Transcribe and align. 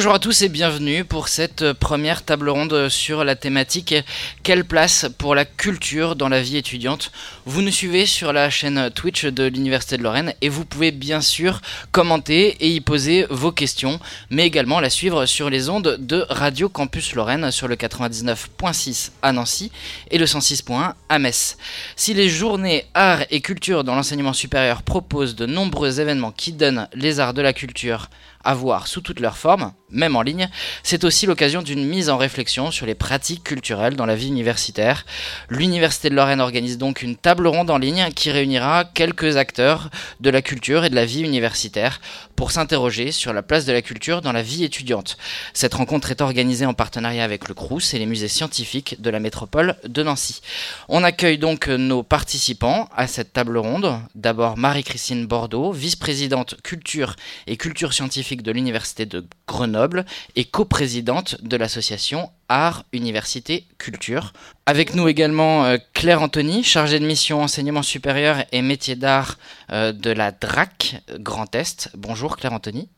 Bonjour 0.00 0.14
à 0.14 0.18
tous 0.18 0.40
et 0.40 0.48
bienvenue 0.48 1.04
pour 1.04 1.28
cette 1.28 1.74
première 1.74 2.24
table 2.24 2.48
ronde 2.48 2.88
sur 2.88 3.22
la 3.22 3.36
thématique 3.36 3.94
Quelle 4.42 4.64
place 4.64 5.04
pour 5.18 5.34
la 5.34 5.44
culture 5.44 6.16
dans 6.16 6.30
la 6.30 6.40
vie 6.40 6.56
étudiante? 6.56 7.12
Vous 7.44 7.60
nous 7.60 7.70
suivez 7.70 8.06
sur 8.06 8.32
la 8.32 8.48
chaîne 8.48 8.88
Twitch 8.94 9.26
de 9.26 9.44
l'Université 9.44 9.98
de 9.98 10.02
Lorraine 10.02 10.32
et 10.40 10.48
vous 10.48 10.64
pouvez 10.64 10.90
bien 10.90 11.20
sûr 11.20 11.60
commenter 11.92 12.56
et 12.60 12.70
y 12.70 12.80
poser 12.80 13.26
vos 13.28 13.52
questions, 13.52 14.00
mais 14.30 14.46
également 14.46 14.80
la 14.80 14.88
suivre 14.88 15.26
sur 15.26 15.50
les 15.50 15.68
ondes 15.68 15.98
de 16.00 16.24
Radio 16.30 16.70
Campus 16.70 17.14
Lorraine 17.14 17.50
sur 17.50 17.68
le 17.68 17.76
99.6 17.76 19.10
à 19.20 19.32
Nancy 19.32 19.70
et 20.10 20.16
le 20.16 20.24
106.1 20.24 20.94
à 21.10 21.18
Metz. 21.18 21.58
Si 21.94 22.14
les 22.14 22.30
journées 22.30 22.86
arts 22.94 23.24
et 23.28 23.42
culture 23.42 23.84
dans 23.84 23.96
l'enseignement 23.96 24.32
supérieur 24.32 24.82
proposent 24.82 25.36
de 25.36 25.44
nombreux 25.44 26.00
événements 26.00 26.32
qui 26.32 26.54
donnent 26.54 26.88
les 26.94 27.20
arts 27.20 27.34
de 27.34 27.42
la 27.42 27.52
culture 27.52 28.08
à 28.44 28.54
voir 28.54 28.86
sous 28.86 29.00
toutes 29.00 29.20
leurs 29.20 29.36
formes, 29.36 29.72
même 29.90 30.16
en 30.16 30.22
ligne, 30.22 30.48
c'est 30.82 31.04
aussi 31.04 31.26
l'occasion 31.26 31.62
d'une 31.62 31.86
mise 31.86 32.10
en 32.10 32.16
réflexion 32.16 32.70
sur 32.70 32.86
les 32.86 32.94
pratiques 32.94 33.44
culturelles 33.44 33.96
dans 33.96 34.06
la 34.06 34.14
vie 34.14 34.28
universitaire. 34.28 35.04
L'Université 35.48 36.10
de 36.10 36.14
Lorraine 36.14 36.40
organise 36.40 36.78
donc 36.78 37.02
une 37.02 37.16
table 37.16 37.46
ronde 37.46 37.70
en 37.70 37.78
ligne 37.78 38.08
qui 38.14 38.30
réunira 38.30 38.84
quelques 38.84 39.36
acteurs 39.36 39.90
de 40.20 40.30
la 40.30 40.42
culture 40.42 40.84
et 40.84 40.90
de 40.90 40.94
la 40.94 41.04
vie 41.04 41.22
universitaire 41.22 42.00
pour 42.36 42.52
s'interroger 42.52 43.12
sur 43.12 43.32
la 43.32 43.42
place 43.42 43.66
de 43.66 43.72
la 43.72 43.82
culture 43.82 44.22
dans 44.22 44.32
la 44.32 44.42
vie 44.42 44.64
étudiante. 44.64 45.18
Cette 45.52 45.74
rencontre 45.74 46.10
est 46.10 46.22
organisée 46.22 46.64
en 46.66 46.72
partenariat 46.72 47.24
avec 47.24 47.48
le 47.48 47.54
CRUS 47.54 47.92
et 47.92 47.98
les 47.98 48.06
musées 48.06 48.28
scientifiques 48.28 49.00
de 49.00 49.10
la 49.10 49.20
métropole 49.20 49.76
de 49.84 50.02
Nancy. 50.02 50.40
On 50.88 51.04
accueille 51.04 51.38
donc 51.38 51.68
nos 51.68 52.02
participants 52.02 52.88
à 52.96 53.06
cette 53.06 53.32
table 53.32 53.58
ronde. 53.58 53.98
D'abord 54.14 54.56
Marie-Christine 54.56 55.26
Bordeaux, 55.26 55.72
vice-présidente 55.72 56.56
culture 56.62 57.16
et 57.46 57.56
culture 57.56 57.92
scientifique 57.92 58.29
de 58.36 58.52
l'Université 58.52 59.06
de 59.06 59.26
Grenoble 59.46 60.06
et 60.36 60.44
coprésidente 60.44 61.42
de 61.42 61.56
l'association 61.56 62.30
Art, 62.48 62.84
Université, 62.92 63.66
Culture. 63.78 64.32
Avec 64.66 64.94
nous 64.94 65.08
également 65.08 65.64
euh, 65.64 65.76
Claire 65.92 66.22
Anthony, 66.22 66.62
chargée 66.62 67.00
de 67.00 67.06
mission 67.06 67.42
enseignement 67.42 67.82
supérieur 67.82 68.44
et 68.52 68.62
métier 68.62 68.96
d'art 68.96 69.38
euh, 69.70 69.92
de 69.92 70.10
la 70.10 70.32
DRAC 70.32 71.02
Grand 71.18 71.54
Est. 71.54 71.90
Bonjour 71.94 72.36
Claire 72.36 72.52
Anthony. 72.52 72.88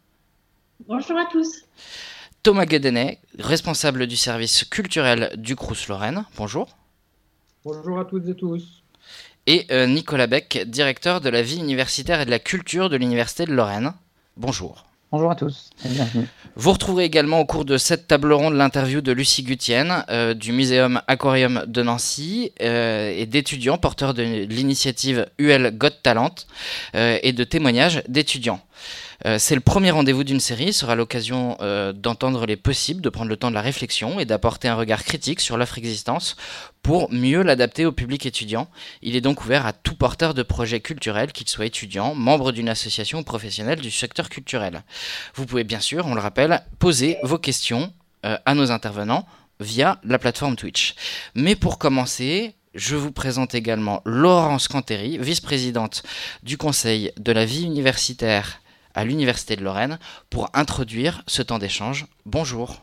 Bonjour 0.87 1.19
à 1.19 1.27
tous. 1.27 1.65
Thomas 2.43 2.67
Guedenet, 2.67 3.21
responsable 3.39 4.07
du 4.07 4.17
service 4.17 4.65
culturel 4.65 5.33
du 5.37 5.57
Crous 5.57 5.89
Lorraine. 5.89 6.25
Bonjour. 6.37 6.77
Bonjour 7.65 8.01
à 8.01 8.05
toutes 8.05 8.29
et 8.29 8.35
tous. 8.35 8.83
Et 9.47 9.67
euh, 9.71 9.87
Nicolas 9.87 10.27
Beck, 10.27 10.65
directeur 10.67 11.21
de 11.21 11.29
la 11.29 11.43
vie 11.43 11.59
universitaire 11.59 12.21
et 12.21 12.25
de 12.25 12.31
la 12.31 12.39
culture 12.39 12.91
de 12.91 12.97
l'Université 12.97 13.45
de 13.45 13.53
Lorraine. 13.53 13.93
Bonjour. 14.37 14.85
Bonjour 15.13 15.31
à 15.31 15.35
tous 15.35 15.69
bienvenue. 15.85 16.27
Vous 16.57 16.73
retrouverez 16.73 17.05
également 17.05 17.39
au 17.39 17.45
cours 17.45 17.67
de 17.67 17.77
cette 17.77 18.09
table 18.09 18.33
ronde 18.33 18.55
l'interview 18.55 19.03
de 19.03 19.13
Lucie 19.13 19.43
Gutienne 19.43 20.07
euh, 20.09 20.33
du 20.33 20.53
Muséum 20.53 21.03
Aquarium 21.07 21.65
de 21.67 21.83
Nancy 21.83 22.53
euh, 22.63 23.13
et 23.15 23.27
d'étudiants 23.27 23.77
porteurs 23.77 24.15
de 24.15 24.23
l'initiative 24.23 25.27
UL 25.37 25.77
Got 25.77 25.91
Talent 26.03 26.35
euh, 26.95 27.19
et 27.23 27.35
de 27.35 27.45
témoignages 27.45 28.03
d'étudiants. 28.09 28.61
Euh, 29.27 29.39
c'est 29.39 29.55
le 29.55 29.61
premier 29.61 29.91
rendez-vous 29.91 30.25
d'une 30.25 30.41
série, 30.41 30.73
sera 30.73 30.95
l'occasion 30.95 31.57
euh, 31.61 31.93
d'entendre 31.93 32.47
les 32.47 32.57
possibles, 32.57 33.01
de 33.01 33.09
prendre 33.09 33.29
le 33.29 33.37
temps 33.37 33.51
de 33.51 33.55
la 33.55 33.61
réflexion 33.61 34.19
et 34.19 34.25
d'apporter 34.25 34.69
un 34.69 34.75
regard 34.75 35.05
critique 35.05 35.41
sur 35.41 35.57
l'offre 35.57 35.79
existence 35.79 36.37
pour 36.83 37.13
mieux 37.13 37.43
l'adapter 37.43 37.87
au 37.87 37.93
public 37.93 38.27
étudiant. 38.27 38.69
Il 39.01 39.15
est 39.15 39.21
donc 39.21 39.45
ouvert 39.45 39.67
à 39.67 39.73
tout 39.73 39.95
porteur 39.95 40.35
de 40.35 40.43
projet 40.43 40.81
culturel, 40.81 41.33
qu'il 41.33 41.49
soit 41.49 41.67
étudiant, 41.67 42.15
membre 42.15 42.53
d'une 42.53 42.69
association 42.69 43.21
ou 43.21 43.23
professionnel 43.23 43.81
du 43.81 43.91
secteur 43.91 44.29
culturel. 44.29 44.83
Vous 45.35 45.47
pouvez 45.47 45.65
bien 45.65 45.81
sûr, 45.81 46.07
on 46.07 46.15
le 46.15 46.21
rappelle, 46.21 46.63
poser 46.79 47.19
vos 47.23 47.39
questions 47.39 47.93
euh, 48.27 48.37
à 48.45 48.55
nos 48.55 48.71
intervenants 48.73 49.27
via 49.61 50.01
la 50.03 50.19
plateforme 50.19 50.57
Twitch. 50.57 50.95
Mais 51.37 51.55
pour 51.55 51.79
commencer, 51.79 52.55
je 52.75 52.97
vous 52.97 53.13
présente 53.13 53.55
également 53.55 54.03
Laurence 54.05 54.67
Cantéry, 54.67 55.19
vice-présidente 55.19 56.03
du 56.43 56.57
Conseil 56.57 57.13
de 57.19 57.31
la 57.31 57.45
vie 57.45 57.65
universitaire 57.65 58.62
à 58.95 59.05
l'Université 59.05 59.57
de 59.57 59.65
Lorraine 59.65 59.99
pour 60.31 60.51
introduire 60.55 61.23
ce 61.27 61.43
temps 61.43 61.59
d'échange. 61.59 62.07
Bonjour. 62.27 62.83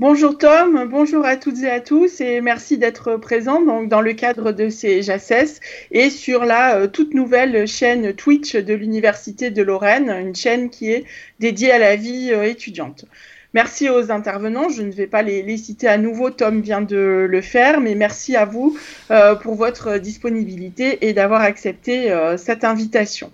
Bonjour 0.00 0.38
Tom, 0.38 0.86
bonjour 0.88 1.24
à 1.24 1.34
toutes 1.34 1.58
et 1.58 1.68
à 1.68 1.80
tous 1.80 2.20
et 2.20 2.40
merci 2.40 2.78
d'être 2.78 3.16
présent 3.16 3.60
donc, 3.60 3.88
dans 3.88 4.00
le 4.00 4.12
cadre 4.12 4.52
de 4.52 4.68
ces 4.68 5.02
JACES 5.02 5.58
et 5.90 6.08
sur 6.08 6.44
la 6.44 6.76
euh, 6.76 6.86
toute 6.86 7.14
nouvelle 7.14 7.66
chaîne 7.66 8.12
Twitch 8.12 8.54
de 8.54 8.74
l'Université 8.74 9.50
de 9.50 9.60
Lorraine, 9.60 10.08
une 10.08 10.36
chaîne 10.36 10.70
qui 10.70 10.92
est 10.92 11.04
dédiée 11.40 11.72
à 11.72 11.78
la 11.78 11.96
vie 11.96 12.30
euh, 12.32 12.44
étudiante. 12.44 13.06
Merci 13.54 13.90
aux 13.90 14.12
intervenants, 14.12 14.68
je 14.68 14.82
ne 14.82 14.92
vais 14.92 15.08
pas 15.08 15.22
les, 15.22 15.56
citer 15.56 15.88
à 15.88 15.98
nouveau, 15.98 16.30
Tom 16.30 16.60
vient 16.60 16.80
de 16.80 17.26
le 17.28 17.40
faire, 17.40 17.80
mais 17.80 17.96
merci 17.96 18.36
à 18.36 18.44
vous 18.44 18.78
euh, 19.10 19.34
pour 19.34 19.56
votre 19.56 19.98
disponibilité 19.98 21.08
et 21.08 21.12
d'avoir 21.12 21.40
accepté 21.40 22.16
cette 22.36 22.62
invitation. 22.62 23.32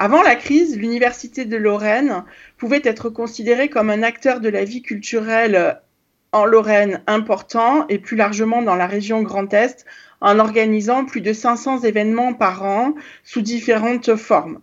Avant 0.00 0.22
la 0.22 0.36
crise, 0.36 0.78
l'Université 0.78 1.44
de 1.44 1.56
Lorraine 1.56 2.22
pouvait 2.56 2.82
être 2.84 3.10
considérée 3.10 3.68
comme 3.68 3.90
un 3.90 4.04
acteur 4.04 4.38
de 4.38 4.48
la 4.48 4.62
vie 4.62 4.80
culturelle 4.80 5.80
en 6.30 6.44
Lorraine 6.44 7.02
important 7.08 7.84
et 7.88 7.98
plus 7.98 8.16
largement 8.16 8.62
dans 8.62 8.76
la 8.76 8.86
région 8.86 9.22
Grand 9.22 9.52
Est 9.52 9.84
en 10.20 10.38
organisant 10.38 11.04
plus 11.04 11.20
de 11.20 11.32
500 11.32 11.80
événements 11.80 12.32
par 12.32 12.62
an 12.62 12.94
sous 13.24 13.42
différentes 13.42 14.14
formes. 14.14 14.60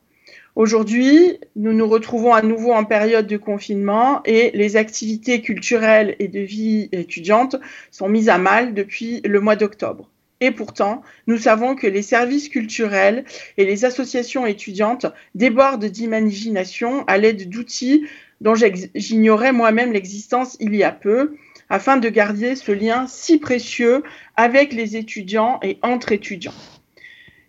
Aujourd'hui, 0.55 1.37
nous 1.57 1.73
nous 1.73 1.89
retrouvons 1.89 2.33
à 2.33 2.41
nouveau 2.41 2.71
en 2.71 2.85
période 2.85 3.27
de 3.27 3.35
confinement 3.35 4.21
et 4.23 4.51
les 4.53 4.77
activités 4.77 5.41
culturelles 5.41 6.15
et 6.19 6.29
de 6.29 6.39
vie 6.39 6.87
étudiante 6.93 7.57
sont 7.91 8.07
mises 8.07 8.29
à 8.29 8.37
mal 8.37 8.73
depuis 8.73 9.19
le 9.25 9.41
mois 9.41 9.57
d'octobre. 9.57 10.09
Et 10.41 10.51
pourtant, 10.51 11.01
nous 11.27 11.37
savons 11.37 11.75
que 11.75 11.87
les 11.87 12.01
services 12.01 12.49
culturels 12.49 13.23
et 13.57 13.65
les 13.65 13.85
associations 13.85 14.45
étudiantes 14.45 15.05
débordent 15.33 15.85
d'imagination 15.85 17.05
à 17.05 17.17
l'aide 17.17 17.49
d'outils 17.49 18.05
dont 18.41 18.55
j'ignorais 18.55 19.53
moi-même 19.53 19.93
l'existence 19.93 20.57
il 20.59 20.75
y 20.75 20.83
a 20.83 20.91
peu, 20.91 21.35
afin 21.69 21.97
de 21.97 22.09
garder 22.09 22.55
ce 22.55 22.71
lien 22.71 23.07
si 23.07 23.39
précieux 23.39 24.03
avec 24.35 24.73
les 24.73 24.97
étudiants 24.97 25.59
et 25.63 25.79
entre 25.81 26.11
étudiants. 26.11 26.53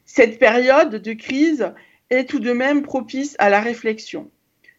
Cette 0.04 0.38
période 0.38 0.94
de 1.02 1.12
crise 1.12 1.72
est 2.10 2.28
tout 2.28 2.38
de 2.38 2.52
même 2.52 2.82
propice 2.82 3.34
à 3.38 3.50
la 3.50 3.60
réflexion. 3.60 4.30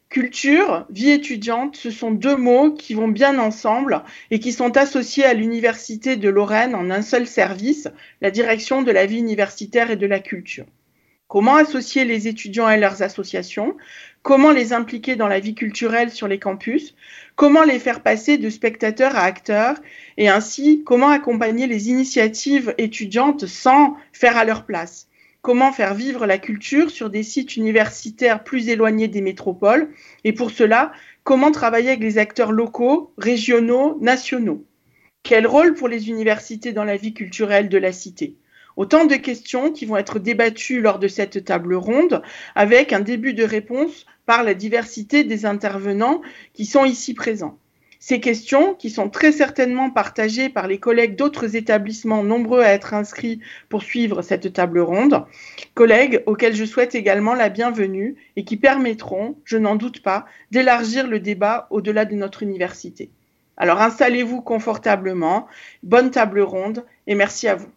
Culture, 0.10 0.86
vie 0.90 1.10
étudiante, 1.12 1.76
ce 1.76 1.92
sont 1.92 2.12
deux 2.12 2.38
mots 2.38 2.72
qui 2.72 2.94
vont 2.94 3.10
bien 3.10 3.40
ensemble 3.40 4.04
et 4.32 4.40
qui 4.40 4.54
sont 4.54 4.78
associés 4.78 5.26
à 5.26 5.34
l'Université 5.34 6.16
de 6.16 6.30
Lorraine 6.30 6.76
en 6.76 6.90
un 6.90 7.02
seul 7.02 7.28
service, 7.28 7.90
la 8.22 8.32
direction 8.32 8.84
de 8.84 8.92
la 8.92 9.06
vie 9.06 9.20
universitaire 9.20 9.92
et 9.92 9.98
de 9.98 10.08
la 10.08 10.20
culture. 10.20 10.66
Comment 11.28 11.58
associer 11.58 12.06
les 12.06 12.30
étudiants 12.30 12.70
et 12.70 12.80
leurs 12.80 13.02
associations? 13.04 13.76
Comment 14.22 14.52
les 14.52 14.72
impliquer 14.72 15.18
dans 15.18 15.28
la 15.28 15.42
vie 15.42 15.56
culturelle 15.56 16.10
sur 16.10 16.30
les 16.30 16.40
campus? 16.40 16.96
Comment 17.36 17.64
les 17.64 17.80
faire 17.80 18.02
passer 18.02 18.38
de 18.38 18.50
spectateurs 18.50 19.18
à 19.18 19.24
acteurs? 19.24 19.76
Et 20.16 20.30
ainsi, 20.30 20.84
comment 20.86 21.10
accompagner 21.10 21.68
les 21.68 21.90
initiatives 21.90 22.74
étudiantes 22.78 23.46
sans 23.46 23.98
faire 24.14 24.38
à 24.38 24.46
leur 24.46 24.66
place? 24.66 25.07
Comment 25.48 25.72
faire 25.72 25.94
vivre 25.94 26.26
la 26.26 26.40
culture 26.40 26.92
sur 26.92 27.10
des 27.10 27.24
sites 27.24 27.56
universitaires 27.56 28.44
plus 28.44 28.68
éloignés 28.68 29.08
des 29.08 29.22
métropoles 29.22 29.88
et 30.26 30.34
pour 30.34 30.52
cela, 30.52 30.92
comment 31.24 31.52
travailler 31.52 31.88
avec 31.88 32.02
les 32.02 32.18
acteurs 32.18 32.52
locaux, 32.52 33.14
régionaux, 33.18 33.98
nationaux. 34.02 34.66
Quel 35.24 35.48
rôle 35.48 35.74
pour 35.74 35.88
les 35.88 36.10
universités 36.10 36.74
dans 36.74 36.84
la 36.84 36.98
vie 36.98 37.14
culturelle 37.14 37.70
de 37.70 37.78
la 37.78 37.94
cité? 37.94 38.36
Autant 38.76 39.06
de 39.06 39.16
questions 39.16 39.72
qui 39.72 39.86
vont 39.86 39.96
être 39.96 40.20
débattues 40.20 40.82
lors 40.82 41.00
de 41.00 41.08
cette 41.08 41.46
table 41.46 41.76
ronde 41.76 42.22
avec 42.54 42.92
un 42.92 43.00
début 43.00 43.34
de 43.34 43.46
réponse 43.46 44.06
par 44.26 44.44
la 44.44 44.54
diversité 44.54 45.24
des 45.24 45.46
intervenants 45.46 46.22
qui 46.52 46.66
sont 46.66 46.84
ici 46.84 47.14
présents. 47.14 47.58
Ces 48.10 48.22
questions, 48.22 48.74
qui 48.74 48.90
sont 48.90 49.10
très 49.10 49.34
certainement 49.34 49.90
partagées 49.90 50.48
par 50.48 50.68
les 50.68 50.80
collègues 50.80 51.18
d'autres 51.18 51.58
établissements 51.58 52.24
nombreux 52.24 52.62
à 52.62 52.70
être 52.70 52.94
inscrits 52.94 53.42
pour 53.68 53.84
suivre 53.84 54.22
cette 54.22 54.54
table 54.54 54.80
ronde, 54.80 55.26
collègues 55.74 56.24
auxquels 56.26 56.56
je 56.56 56.64
souhaite 56.64 56.96
également 56.96 57.34
la 57.34 57.50
bienvenue 57.50 58.16
et 58.38 58.46
qui 58.46 58.56
permettront, 58.56 59.36
je 59.44 59.58
n'en 59.58 59.76
doute 59.76 60.02
pas, 60.04 60.26
d'élargir 60.52 61.06
le 61.06 61.20
débat 61.20 61.68
au-delà 61.70 62.06
de 62.06 62.16
notre 62.16 62.44
université. 62.44 63.10
Alors 63.58 63.82
installez-vous 63.82 64.40
confortablement, 64.40 65.46
bonne 65.84 66.10
table 66.10 66.40
ronde 66.40 66.86
et 67.08 67.16
merci 67.16 67.50
à 67.50 67.56
vous. 67.56 67.68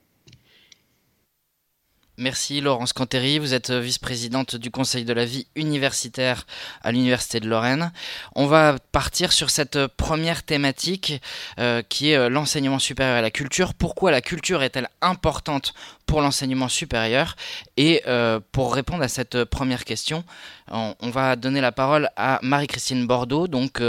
Merci 2.21 2.61
Laurence 2.61 2.93
Cantéry, 2.93 3.39
vous 3.39 3.55
êtes 3.55 3.71
vice-présidente 3.71 4.55
du 4.55 4.71
Conseil 4.71 5.07
de 5.07 5.15
la 5.15 5.25
vie 5.25 5.47
universitaire 5.57 6.47
à 6.83 6.93
l'Université 6.93 7.41
de 7.41 7.49
Lorraine. 7.49 7.93
On 8.35 8.45
va 8.45 8.77
partir 8.93 9.33
sur 9.33 9.49
cette 9.49 9.87
première 9.87 10.43
thématique 10.43 11.23
euh, 11.59 11.81
qui 11.89 12.11
est 12.11 12.17
euh, 12.17 12.29
l'enseignement 12.29 12.79
supérieur 12.79 13.17
à 13.17 13.23
la 13.23 13.31
culture. 13.31 13.73
Pourquoi 13.73 14.11
la 14.11 14.21
culture 14.21 14.63
est-elle 14.63 14.91
importante 15.01 15.73
pour 16.11 16.23
l'enseignement 16.23 16.69
supérieur. 16.69 17.37
Et 17.77 18.03
pour 18.51 18.75
répondre 18.75 19.05
à 19.05 19.09
cette 19.09 19.45
première 19.45 19.85
question, 19.85 20.25
on, 20.69 21.11
va 21.11 21.37
donner 21.37 21.61
la 21.61 21.71
parole 21.71 22.11
à 22.17 22.41
Marie-Christine 22.43 23.07
Bordeaux, 23.07 23.47
donc 23.47 23.81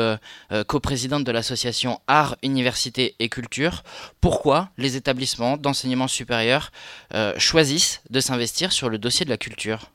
coprésidente 0.67 1.23
de 1.23 1.31
l'association 1.31 1.99
Art, 2.05 2.37
Université 2.43 3.15
et 3.17 3.27
Culture. 3.27 3.81
Pourquoi 4.21 4.69
les 4.77 4.97
établissements 4.97 5.57
d'enseignement 5.57 6.07
supérieur 6.07 6.71
choisissent 7.37 8.03
de 8.11 8.19
s'investir 8.19 8.71
sur 8.71 8.89
le 8.89 8.99
dossier 8.99 9.25
de 9.25 9.31
la 9.31 9.37
culture? 9.37 9.89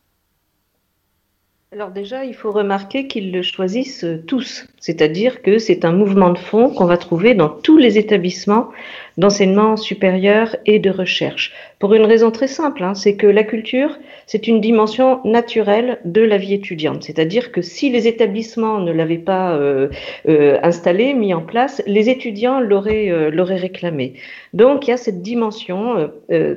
Alors 1.71 1.91
déjà, 1.91 2.25
il 2.25 2.35
faut 2.35 2.51
remarquer 2.51 3.07
qu'ils 3.07 3.31
le 3.31 3.43
choisissent 3.43 4.07
tous, 4.27 4.67
c'est-à-dire 4.87 5.43
que 5.43 5.59
c'est 5.59 5.85
un 5.85 5.91
mouvement 5.91 6.31
de 6.31 6.39
fond 6.39 6.71
qu'on 6.71 6.85
va 6.85 6.97
trouver 6.97 7.35
dans 7.35 7.49
tous 7.49 7.77
les 7.77 7.99
établissements 7.99 8.69
d'enseignement 9.17 9.77
supérieur 9.77 10.57
et 10.65 10.79
de 10.79 10.91
recherche. 10.91 11.53
Pour 11.79 11.95
une 11.95 12.05
raison 12.05 12.31
très 12.31 12.47
simple, 12.47 12.83
hein, 12.83 12.95
c'est 12.95 13.17
que 13.17 13.27
la 13.27 13.43
culture, 13.43 13.99
c'est 14.27 14.47
une 14.47 14.61
dimension 14.61 15.21
naturelle 15.25 15.99
de 16.05 16.23
la 16.23 16.39
vie 16.39 16.55
étudiante. 16.55 17.03
C'est-à-dire 17.03 17.53
que 17.53 17.63
si 17.63 17.91
les 17.91 18.09
établissements 18.09 18.79
ne 18.79 18.93
l'avaient 18.93 19.19
pas 19.19 19.55
euh, 19.55 19.89
euh, 20.29 20.59
installé, 20.63 21.15
mis 21.15 21.35
en 21.35 21.43
place, 21.43 21.83
les 21.87 22.09
étudiants 22.09 22.61
l'auraient 22.61 23.11
euh, 23.11 23.31
réclamé. 23.43 24.15
Donc 24.53 24.87
il 24.87 24.91
y 24.91 24.95
a 24.95 24.97
cette 24.97 25.23
dimension 25.23 26.11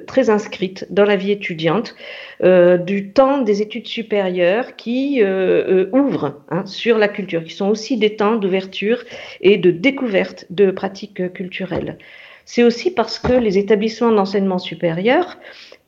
très 0.08 0.30
inscrite 0.30 0.88
dans 0.90 1.04
la 1.04 1.16
vie 1.16 1.32
étudiante 1.32 1.96
du 2.42 3.12
temps 3.12 3.42
des 3.42 3.62
études 3.62 3.88
supérieures 3.88 4.76
qui 4.76 5.22
ouvrent 5.92 6.42
hein, 6.50 6.66
sur 6.66 6.98
la 6.98 7.10
culture, 7.10 7.44
qui 7.44 7.54
sont 7.54 7.70
aussi 7.70 7.98
des 7.98 8.16
d'ouverture 8.20 9.04
et 9.42 9.58
de 9.58 9.72
découverte 9.72 10.46
de 10.50 10.72
pratiques 10.72 11.34
culturelles 11.34 11.98
c'est 12.50 12.64
aussi 12.64 12.90
parce 12.90 13.20
que 13.20 13.34
les 13.34 13.60
établissements 13.60 14.12
d'enseignement 14.12 14.58
supérieur 14.58 15.38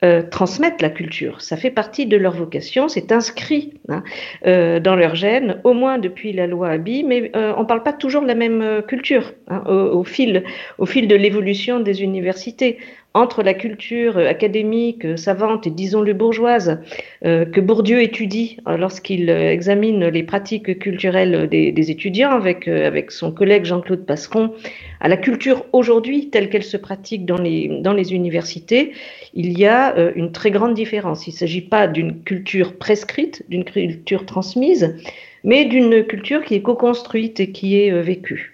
euh, 0.04 0.22
transmettent 0.22 0.84
la 0.84 0.92
culture. 0.92 1.42
Ça 1.42 1.58
fait 1.58 1.72
partie 1.72 2.06
de 2.06 2.16
leur 2.18 2.34
vocation, 2.34 2.88
c'est 2.88 3.12
inscrit 3.12 3.74
hein, 3.90 4.04
euh, 4.46 4.80
dans 4.80 4.96
leur 4.96 5.16
gène, 5.16 5.60
au 5.64 5.74
moins 5.74 5.98
depuis 5.98 6.34
la 6.34 6.46
loi 6.46 6.70
Abi, 6.70 7.04
mais 7.04 7.32
euh, 7.36 7.56
on 7.58 7.62
ne 7.62 7.66
parle 7.66 7.82
pas 7.82 7.94
toujours 7.94 8.22
de 8.22 8.28
la 8.28 8.36
même 8.36 8.84
culture 8.88 9.34
hein, 9.48 9.64
au, 9.66 10.04
fil, 10.04 10.44
au 10.78 10.86
fil 10.86 11.08
de 11.08 11.16
l'évolution 11.16 11.80
des 11.80 12.04
universités 12.04 12.78
entre 13.14 13.44
la 13.44 13.54
culture 13.54 14.18
académique, 14.18 15.18
savante 15.18 15.68
et 15.68 15.70
disons-le 15.70 16.14
bourgeoise 16.14 16.80
que 17.22 17.60
Bourdieu 17.60 18.02
étudie 18.02 18.58
lorsqu'il 18.66 19.30
examine 19.30 20.08
les 20.08 20.24
pratiques 20.24 20.80
culturelles 20.80 21.50
des, 21.50 21.92
étudiants 21.92 22.32
avec, 22.32 22.68
avec 22.68 23.12
son 23.12 23.32
collègue 23.32 23.66
Jean-Claude 23.66 24.06
Passeron 24.06 24.54
à 25.02 25.08
la 25.08 25.18
culture 25.18 25.66
aujourd'hui 25.74 26.30
telle 26.30 26.50
qu'elle 26.50 26.64
se 26.64 26.78
pratique 26.78 27.26
dans 27.26 27.38
les, 27.38 27.82
dans 27.82 27.94
les 27.94 28.14
universités, 28.14 28.94
il 29.34 29.58
y 29.58 29.66
a 29.66 29.98
euh, 29.98 30.12
une 30.16 30.32
très 30.32 30.52
grande 30.52 30.76
différence. 30.76 31.28
Il 31.28 31.32
ne 31.32 31.38
s'agit 31.38 31.62
pas 31.62 31.88
d'une 31.88 32.22
culture 32.24 32.76
prescrite, 32.78 33.44
d'une 33.50 33.66
culture 33.66 34.26
transmise, 34.26 34.96
mais 35.44 35.66
d'une 35.66 36.06
culture 36.06 36.44
qui 36.44 36.56
est 36.56 36.62
co-construite 36.62 37.40
et 37.40 37.52
qui 37.52 37.78
est 37.78 37.92
euh, 37.92 38.02
vécue. 38.02 38.51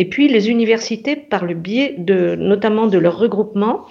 Et 0.00 0.06
puis 0.06 0.28
les 0.28 0.48
universités, 0.48 1.14
par 1.14 1.44
le 1.44 1.52
biais 1.52 1.94
de, 1.98 2.34
notamment 2.34 2.86
de 2.86 2.96
leur 2.96 3.18
regroupement, 3.18 3.84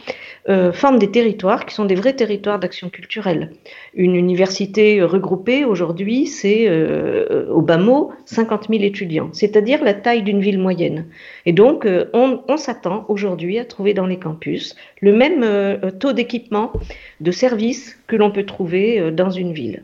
euh, 0.49 0.73
forment 0.73 0.97
des 0.97 1.11
territoires 1.11 1.67
qui 1.67 1.75
sont 1.75 1.85
des 1.85 1.93
vrais 1.93 2.15
territoires 2.15 2.57
d'action 2.57 2.89
culturelle. 2.89 3.51
Une 3.93 4.15
université 4.15 5.03
regroupée 5.03 5.65
aujourd'hui, 5.65 6.25
c'est 6.25 6.65
euh, 6.67 7.45
au 7.51 7.61
bas 7.61 7.77
mot 7.77 8.11
50 8.25 8.69
000 8.69 8.81
étudiants, 8.81 9.29
c'est-à-dire 9.33 9.83
la 9.83 9.93
taille 9.93 10.23
d'une 10.23 10.41
ville 10.41 10.57
moyenne. 10.57 11.05
Et 11.45 11.53
donc, 11.53 11.85
euh, 11.85 12.05
on, 12.13 12.41
on 12.47 12.57
s'attend 12.57 13.05
aujourd'hui 13.07 13.59
à 13.59 13.65
trouver 13.65 13.93
dans 13.93 14.07
les 14.07 14.17
campus 14.17 14.75
le 15.01 15.13
même 15.13 15.45
taux 15.99 16.13
d'équipement, 16.13 16.73
de 17.19 17.29
services 17.29 17.99
que 18.07 18.15
l'on 18.15 18.31
peut 18.31 18.47
trouver 18.47 19.11
dans 19.11 19.29
une 19.29 19.53
ville. 19.53 19.83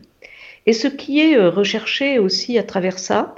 Et 0.66 0.72
ce 0.72 0.88
qui 0.88 1.20
est 1.20 1.38
recherché 1.38 2.18
aussi 2.18 2.58
à 2.58 2.64
travers 2.64 2.98
ça, 2.98 3.34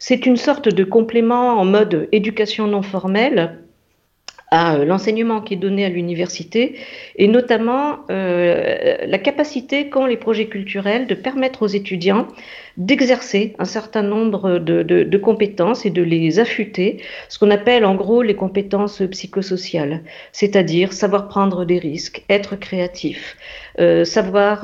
c'est 0.00 0.24
une 0.24 0.38
sorte 0.38 0.68
de 0.68 0.82
complément 0.82 1.60
en 1.60 1.64
mode 1.66 2.08
éducation 2.10 2.66
non 2.66 2.82
formelle 2.82 3.58
à 4.50 4.76
euh, 4.76 4.84
l'enseignement 4.86 5.42
qui 5.42 5.54
est 5.54 5.58
donné 5.58 5.84
à 5.84 5.90
l'université 5.90 6.76
et 7.16 7.28
notamment 7.28 8.00
euh, 8.10 8.96
la 9.06 9.18
capacité 9.18 9.90
qu'ont 9.90 10.06
les 10.06 10.16
projets 10.16 10.46
culturels 10.46 11.06
de 11.06 11.14
permettre 11.14 11.62
aux 11.62 11.68
étudiants 11.68 12.26
d'exercer 12.78 13.54
un 13.58 13.66
certain 13.66 14.02
nombre 14.02 14.58
de, 14.58 15.16
compétences 15.18 15.84
et 15.84 15.90
de 15.90 16.02
les 16.02 16.38
affûter, 16.38 17.02
ce 17.28 17.38
qu'on 17.38 17.50
appelle 17.50 17.84
en 17.84 17.94
gros 17.94 18.22
les 18.22 18.36
compétences 18.36 19.02
psychosociales, 19.10 20.00
c'est-à-dire 20.32 20.94
savoir 20.94 21.28
prendre 21.28 21.66
des 21.66 21.78
risques, 21.78 22.24
être 22.30 22.56
créatif, 22.56 23.36
euh, 23.80 24.04
savoir 24.04 24.60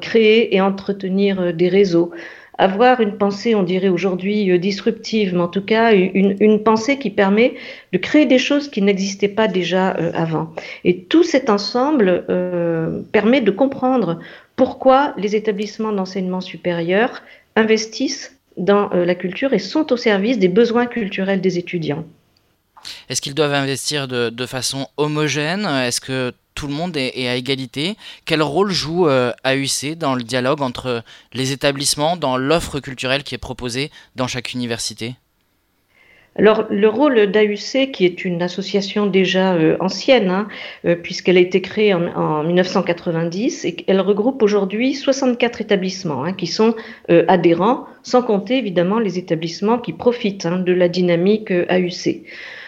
créer 0.00 0.56
et 0.56 0.60
entretenir 0.60 1.54
des 1.54 1.68
réseaux, 1.68 2.10
avoir 2.58 3.00
une 3.00 3.16
pensée, 3.16 3.54
on 3.54 3.62
dirait 3.62 3.88
aujourd'hui 3.88 4.50
euh, 4.50 4.58
disruptive, 4.58 5.34
mais 5.34 5.40
en 5.40 5.48
tout 5.48 5.64
cas 5.64 5.92
une, 5.94 6.62
pensée 6.62 6.98
qui 6.98 7.10
permet 7.10 7.54
de 7.92 7.98
créer 7.98 8.26
des 8.26 8.38
choses 8.38 8.68
qui 8.68 8.82
n'existaient 8.82 9.28
pas 9.28 9.48
déjà 9.48 9.96
euh, 9.96 10.12
avant. 10.14 10.52
Et 10.84 11.04
tout 11.04 11.22
cet 11.22 11.50
ensemble 11.50 12.24
euh, 12.28 13.02
permet 13.12 13.40
de 13.40 13.50
comprendre 13.50 14.20
pourquoi 14.56 15.14
les 15.16 15.34
établissements 15.34 15.92
d'enseignement 15.92 16.40
supérieur 16.40 17.22
investissent 17.56 18.38
dans 18.58 18.90
la 18.90 19.14
culture 19.14 19.54
et 19.54 19.58
sont 19.58 19.92
au 19.94 19.96
service 19.96 20.38
des 20.38 20.48
besoins 20.48 20.84
culturels 20.84 21.40
des 21.40 21.58
étudiants. 21.58 22.04
Est-ce 23.12 23.20
qu'ils 23.20 23.34
doivent 23.34 23.52
investir 23.52 24.08
de, 24.08 24.46
façon 24.46 24.88
homogène? 24.96 25.66
Est-ce 25.66 26.00
que 26.00 26.32
tout 26.54 26.66
le 26.66 26.72
monde 26.72 26.96
est, 26.96 27.28
à 27.28 27.36
égalité? 27.36 27.96
Quel 28.24 28.40
rôle 28.40 28.70
joue 28.70 29.06
euh, 29.06 29.32
AUC 29.44 29.98
dans 29.98 30.14
le 30.14 30.22
dialogue 30.22 30.62
entre 30.62 31.02
les 31.34 31.52
établissements, 31.52 32.16
dans 32.16 32.38
l'offre 32.38 32.80
culturelle 32.80 33.22
qui 33.22 33.34
est 33.34 33.38
proposée 33.38 33.90
dans 34.16 34.28
chaque 34.28 34.54
université? 34.54 35.16
Alors, 36.36 36.64
le 36.70 36.88
rôle 36.88 37.30
d'AUC, 37.30 37.92
qui 37.92 38.06
est 38.06 38.24
une 38.24 38.40
association 38.40 39.04
déjà 39.04 39.56
euh, 39.56 39.76
ancienne, 39.80 40.30
hein, 40.30 40.48
euh, 40.86 40.96
puisqu'elle 40.96 41.36
a 41.36 41.40
été 41.40 41.60
créée 41.60 41.92
en, 41.92 42.42
1990, 42.44 43.66
et 43.66 43.76
elle 43.88 44.00
regroupe 44.00 44.42
aujourd'hui 44.42 44.94
64 44.94 45.60
établissements 45.60 46.24
hein, 46.24 46.32
qui 46.32 46.46
sont 46.46 46.74
adhérents, 47.28 47.84
sans 48.02 48.22
compter 48.22 48.56
évidemment 48.56 48.98
les 48.98 49.18
établissements 49.18 49.78
qui 49.78 49.92
profitent 49.92 50.46
hein, 50.46 50.60
de 50.60 50.72
la 50.72 50.88
dynamique 50.88 51.50
AUC. 51.50 52.24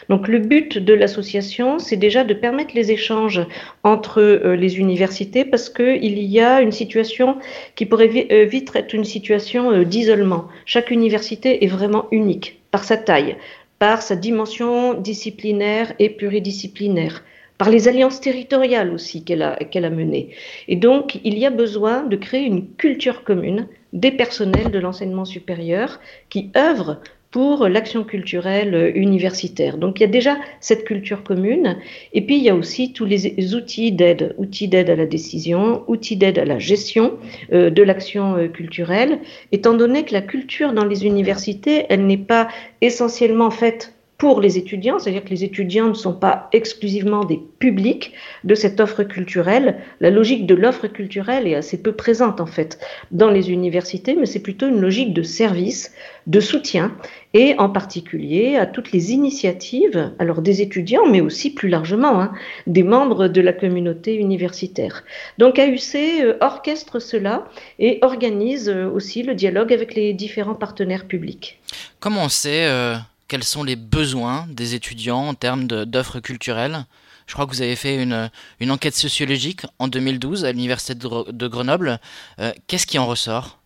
Donc 0.08 0.28
le 0.28 0.38
but 0.38 0.78
de 0.78 0.94
l'association, 0.94 1.78
c'est 1.78 1.96
déjà 1.96 2.24
de 2.24 2.34
permettre 2.34 2.74
les 2.74 2.92
échanges 2.92 3.40
entre 3.82 4.20
euh, 4.20 4.56
les 4.56 4.78
universités 4.78 5.44
parce 5.44 5.70
qu'il 5.70 6.18
y 6.18 6.40
a 6.40 6.60
une 6.60 6.72
situation 6.72 7.38
qui 7.74 7.86
pourrait 7.86 8.26
euh, 8.30 8.44
vite 8.44 8.70
être 8.74 8.94
une 8.94 9.04
situation 9.04 9.70
euh, 9.70 9.84
d'isolement. 9.84 10.46
Chaque 10.66 10.90
université 10.90 11.64
est 11.64 11.68
vraiment 11.68 12.06
unique 12.10 12.60
par 12.70 12.84
sa 12.84 12.96
taille, 12.96 13.36
par 13.78 14.02
sa 14.02 14.16
dimension 14.16 14.94
disciplinaire 14.94 15.92
et 15.98 16.10
pluridisciplinaire 16.10 17.22
par 17.58 17.70
les 17.70 17.86
alliances 17.88 18.20
territoriales 18.20 18.92
aussi 18.92 19.24
qu'elle 19.24 19.42
a, 19.42 19.56
a 19.56 19.90
menées. 19.90 20.30
Et 20.66 20.76
donc, 20.76 21.20
il 21.22 21.38
y 21.38 21.46
a 21.46 21.50
besoin 21.50 22.02
de 22.02 22.16
créer 22.16 22.44
une 22.44 22.66
culture 22.74 23.22
commune 23.22 23.68
des 23.92 24.10
personnels 24.10 24.72
de 24.72 24.78
l'enseignement 24.78 25.24
supérieur 25.24 26.00
qui 26.30 26.50
œuvrent 26.56 27.00
pour 27.34 27.66
l'action 27.66 28.04
culturelle 28.04 28.92
universitaire. 28.94 29.76
Donc 29.76 29.98
il 29.98 30.02
y 30.02 30.06
a 30.06 30.08
déjà 30.08 30.36
cette 30.60 30.84
culture 30.84 31.24
commune, 31.24 31.78
et 32.12 32.20
puis 32.20 32.36
il 32.36 32.44
y 32.44 32.48
a 32.48 32.54
aussi 32.54 32.92
tous 32.92 33.06
les 33.06 33.56
outils 33.56 33.90
d'aide, 33.90 34.36
outils 34.38 34.68
d'aide 34.68 34.88
à 34.88 34.94
la 34.94 35.04
décision, 35.04 35.82
outils 35.88 36.14
d'aide 36.14 36.38
à 36.38 36.44
la 36.44 36.60
gestion 36.60 37.14
euh, 37.52 37.70
de 37.70 37.82
l'action 37.82 38.36
euh, 38.36 38.46
culturelle, 38.46 39.18
étant 39.50 39.74
donné 39.74 40.04
que 40.04 40.12
la 40.12 40.22
culture 40.22 40.72
dans 40.72 40.84
les 40.84 41.06
universités, 41.06 41.86
elle 41.88 42.06
n'est 42.06 42.16
pas 42.18 42.46
essentiellement 42.80 43.50
faite 43.50 43.94
pour 44.18 44.40
les 44.40 44.58
étudiants, 44.58 44.98
c'est-à-dire 44.98 45.24
que 45.24 45.30
les 45.30 45.44
étudiants 45.44 45.88
ne 45.88 45.94
sont 45.94 46.14
pas 46.14 46.48
exclusivement 46.52 47.24
des 47.24 47.40
publics 47.58 48.12
de 48.44 48.54
cette 48.54 48.78
offre 48.78 49.02
culturelle. 49.02 49.78
La 50.00 50.10
logique 50.10 50.46
de 50.46 50.54
l'offre 50.54 50.86
culturelle 50.86 51.46
est 51.46 51.56
assez 51.56 51.82
peu 51.82 51.92
présente 51.92 52.40
en 52.40 52.46
fait 52.46 52.78
dans 53.10 53.30
les 53.30 53.50
universités, 53.50 54.14
mais 54.14 54.26
c'est 54.26 54.42
plutôt 54.42 54.68
une 54.68 54.80
logique 54.80 55.12
de 55.14 55.22
service, 55.22 55.92
de 56.26 56.40
soutien, 56.40 56.96
et 57.34 57.56
en 57.58 57.68
particulier 57.68 58.56
à 58.56 58.66
toutes 58.66 58.92
les 58.92 59.12
initiatives, 59.12 60.12
alors 60.20 60.40
des 60.40 60.62
étudiants, 60.62 61.06
mais 61.06 61.20
aussi 61.20 61.52
plus 61.52 61.68
largement 61.68 62.20
hein, 62.20 62.32
des 62.68 62.84
membres 62.84 63.26
de 63.26 63.40
la 63.40 63.52
communauté 63.52 64.14
universitaire. 64.14 65.02
Donc 65.38 65.58
AUC 65.58 65.96
euh, 65.96 66.36
orchestre 66.40 67.00
cela 67.00 67.46
et 67.80 67.98
organise 68.02 68.68
euh, 68.68 68.88
aussi 68.88 69.24
le 69.24 69.34
dialogue 69.34 69.72
avec 69.72 69.94
les 69.94 70.12
différents 70.12 70.54
partenaires 70.54 71.06
publics. 71.06 71.60
Comment 71.98 72.24
on 72.24 72.28
sait 72.28 72.66
euh, 72.66 72.94
quels 73.28 73.44
sont 73.44 73.64
les 73.64 73.76
besoins 73.76 74.46
des 74.50 74.74
étudiants 74.74 75.28
en 75.28 75.34
termes 75.34 75.66
d'offres 75.66 76.20
culturelles. 76.20 76.84
Je 77.26 77.32
crois 77.32 77.46
que 77.46 77.52
vous 77.52 77.62
avez 77.62 77.76
fait 77.76 78.02
une, 78.02 78.70
enquête 78.70 78.94
sociologique 78.94 79.62
en 79.78 79.88
2012 79.88 80.44
à 80.44 80.52
l'Université 80.52 80.94
de, 80.94 81.48
Grenoble. 81.48 81.98
Euh, 82.38 82.52
qu'est-ce 82.66 82.86
qui 82.86 82.98
en 82.98 83.06
ressort? 83.06 83.58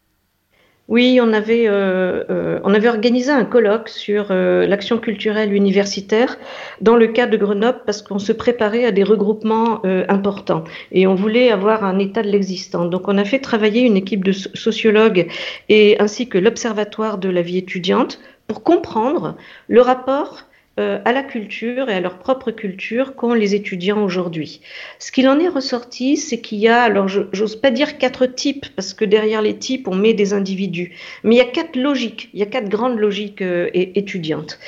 Oui, 0.86 1.18
on 1.20 1.34
avait, 1.34 1.68
euh, 1.68 2.24
euh, 2.30 2.60
on 2.64 2.72
avait 2.72 2.88
organisé 2.88 3.30
un 3.30 3.44
colloque 3.44 3.90
sur 3.90 4.32
l'action 4.32 4.96
culturelle 4.96 5.52
universitaire 5.52 6.38
dans 6.80 6.96
le 6.96 7.08
cadre 7.08 7.32
de 7.32 7.36
Grenoble 7.36 7.82
parce 7.84 8.00
qu'on 8.00 8.18
se 8.18 8.32
préparait 8.32 8.86
à 8.86 8.92
des 8.92 9.02
regroupements 9.02 9.82
importants 10.08 10.64
et 10.90 11.06
on 11.06 11.14
voulait 11.14 11.50
avoir 11.50 11.84
un 11.84 11.98
état 11.98 12.22
de 12.22 12.28
l'existant. 12.28 12.86
Donc 12.86 13.06
on 13.06 13.18
a 13.18 13.24
fait 13.26 13.40
travailler 13.40 13.82
une 13.82 13.98
équipe 13.98 14.24
de 14.24 14.32
sociologues 14.32 15.28
et 15.68 16.00
ainsi 16.00 16.26
que 16.26 16.38
l'Observatoire 16.38 17.18
de 17.18 17.28
la 17.28 17.42
vie 17.42 17.58
étudiante 17.58 18.18
pour 18.48 18.64
comprendre 18.64 19.36
le 19.68 19.80
rapport 19.82 20.47
à 20.78 21.12
la 21.12 21.22
culture 21.22 21.90
et 21.90 21.94
à 21.94 22.00
leur 22.00 22.18
propre 22.18 22.50
culture 22.50 23.14
qu'ont 23.16 23.34
les 23.34 23.54
étudiants 23.54 24.02
aujourd'hui. 24.02 24.60
Ce 24.98 25.10
qu'il 25.10 25.28
en 25.28 25.38
est 25.38 25.48
ressorti, 25.48 26.16
c'est 26.16 26.40
qu'il 26.40 26.58
y 26.58 26.68
a, 26.68 26.82
alors 26.82 27.08
j'ose 27.08 27.56
pas 27.56 27.70
dire 27.70 27.98
quatre 27.98 28.26
types, 28.26 28.66
parce 28.76 28.94
que 28.94 29.04
derrière 29.04 29.42
les 29.42 29.56
types, 29.56 29.88
on 29.88 29.94
met 29.94 30.14
des 30.14 30.32
individus, 30.32 30.92
mais 31.24 31.34
il 31.34 31.38
y 31.38 31.42
a 31.42 31.46
quatre 31.46 31.76
logiques, 31.76 32.30
il 32.32 32.40
y 32.40 32.42
a 32.42 32.46
quatre 32.46 32.68
grandes 32.68 32.98
logiques 32.98 33.42
euh, 33.42 33.68
étudiantes. 33.74 34.58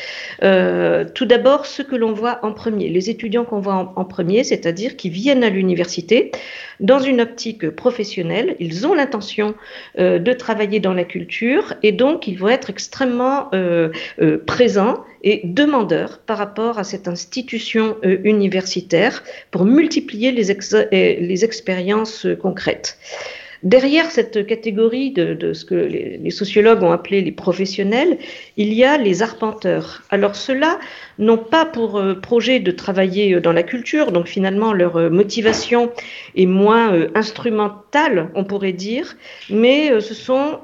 Euh, 0.43 1.05
tout 1.15 1.27
d'abord, 1.27 1.67
ce 1.67 1.83
que 1.83 1.97
l'on 1.97 2.13
voit 2.13 2.41
en 2.43 2.53
premier, 2.53 2.89
les 2.89 3.11
étudiants 3.11 3.45
qu'on 3.45 3.61
voit 3.61 3.93
en 3.95 4.05
premier, 4.05 4.45
c'est-à-dire 4.45 4.97
qui 4.97 5.11
viennent 5.11 5.45
à 5.45 5.51
l'université 5.51 6.33
dans 6.81 6.99
une 6.99 7.21
optique 7.21 7.71
professionnelle, 7.71 8.57
ils 8.59 8.87
ont 8.87 8.95
l'intention 8.95 9.55
de 9.99 10.33
travailler 10.33 10.81
dans 10.81 10.95
la 10.95 11.05
culture 11.05 11.75
et 11.83 11.93
donc 11.93 12.27
ils 12.27 12.39
vont 12.39 12.49
être 12.49 12.71
extrêmement 12.71 13.51
présents 14.47 15.05
et 15.23 15.43
demandeur 15.45 16.19
par 16.19 16.39
rapport 16.39 16.79
à 16.79 16.85
cette 16.85 17.09
institution 17.09 17.97
euh, 18.05 18.19
universitaire 18.25 19.23
pour 19.51 19.65
multiplier 19.65 20.33
les, 20.33 20.51
euh, 20.51 21.45
expériences 21.45 22.27
euh, 22.27 22.37
concrètes. 22.37 22.99
Derrière 23.63 24.11
cette 24.11 24.47
catégorie 24.47 25.11
de, 25.11 25.53
ce 25.53 25.65
que 25.65 25.75
les, 25.75 26.31
sociologues 26.31 26.83
ont 26.83 26.93
appelé 26.93 27.21
les 27.21 27.33
professionnels, 27.33 28.19
il 28.57 28.73
y 28.73 28.85
a 28.85 28.97
les 28.97 29.23
arpenteurs. 29.23 30.03
Alors 30.11 30.37
ceux-là 30.37 30.79
n'ont 31.19 31.39
pas 31.39 31.67
pour 31.67 32.03
projet 32.23 32.61
de 32.61 32.71
travailler 32.71 33.41
dans 33.41 33.53
la 33.53 33.63
culture, 33.63 34.13
donc 34.13 34.27
finalement 34.27 34.73
leur 34.73 35.11
motivation 35.11 35.91
est 36.37 36.47
moins 36.47 37.07
instrumentale, 37.15 38.31
on 38.35 38.45
pourrait 38.45 38.73
dire, 38.73 39.17
mais 39.51 40.01
ce 40.01 40.15
sont 40.15 40.61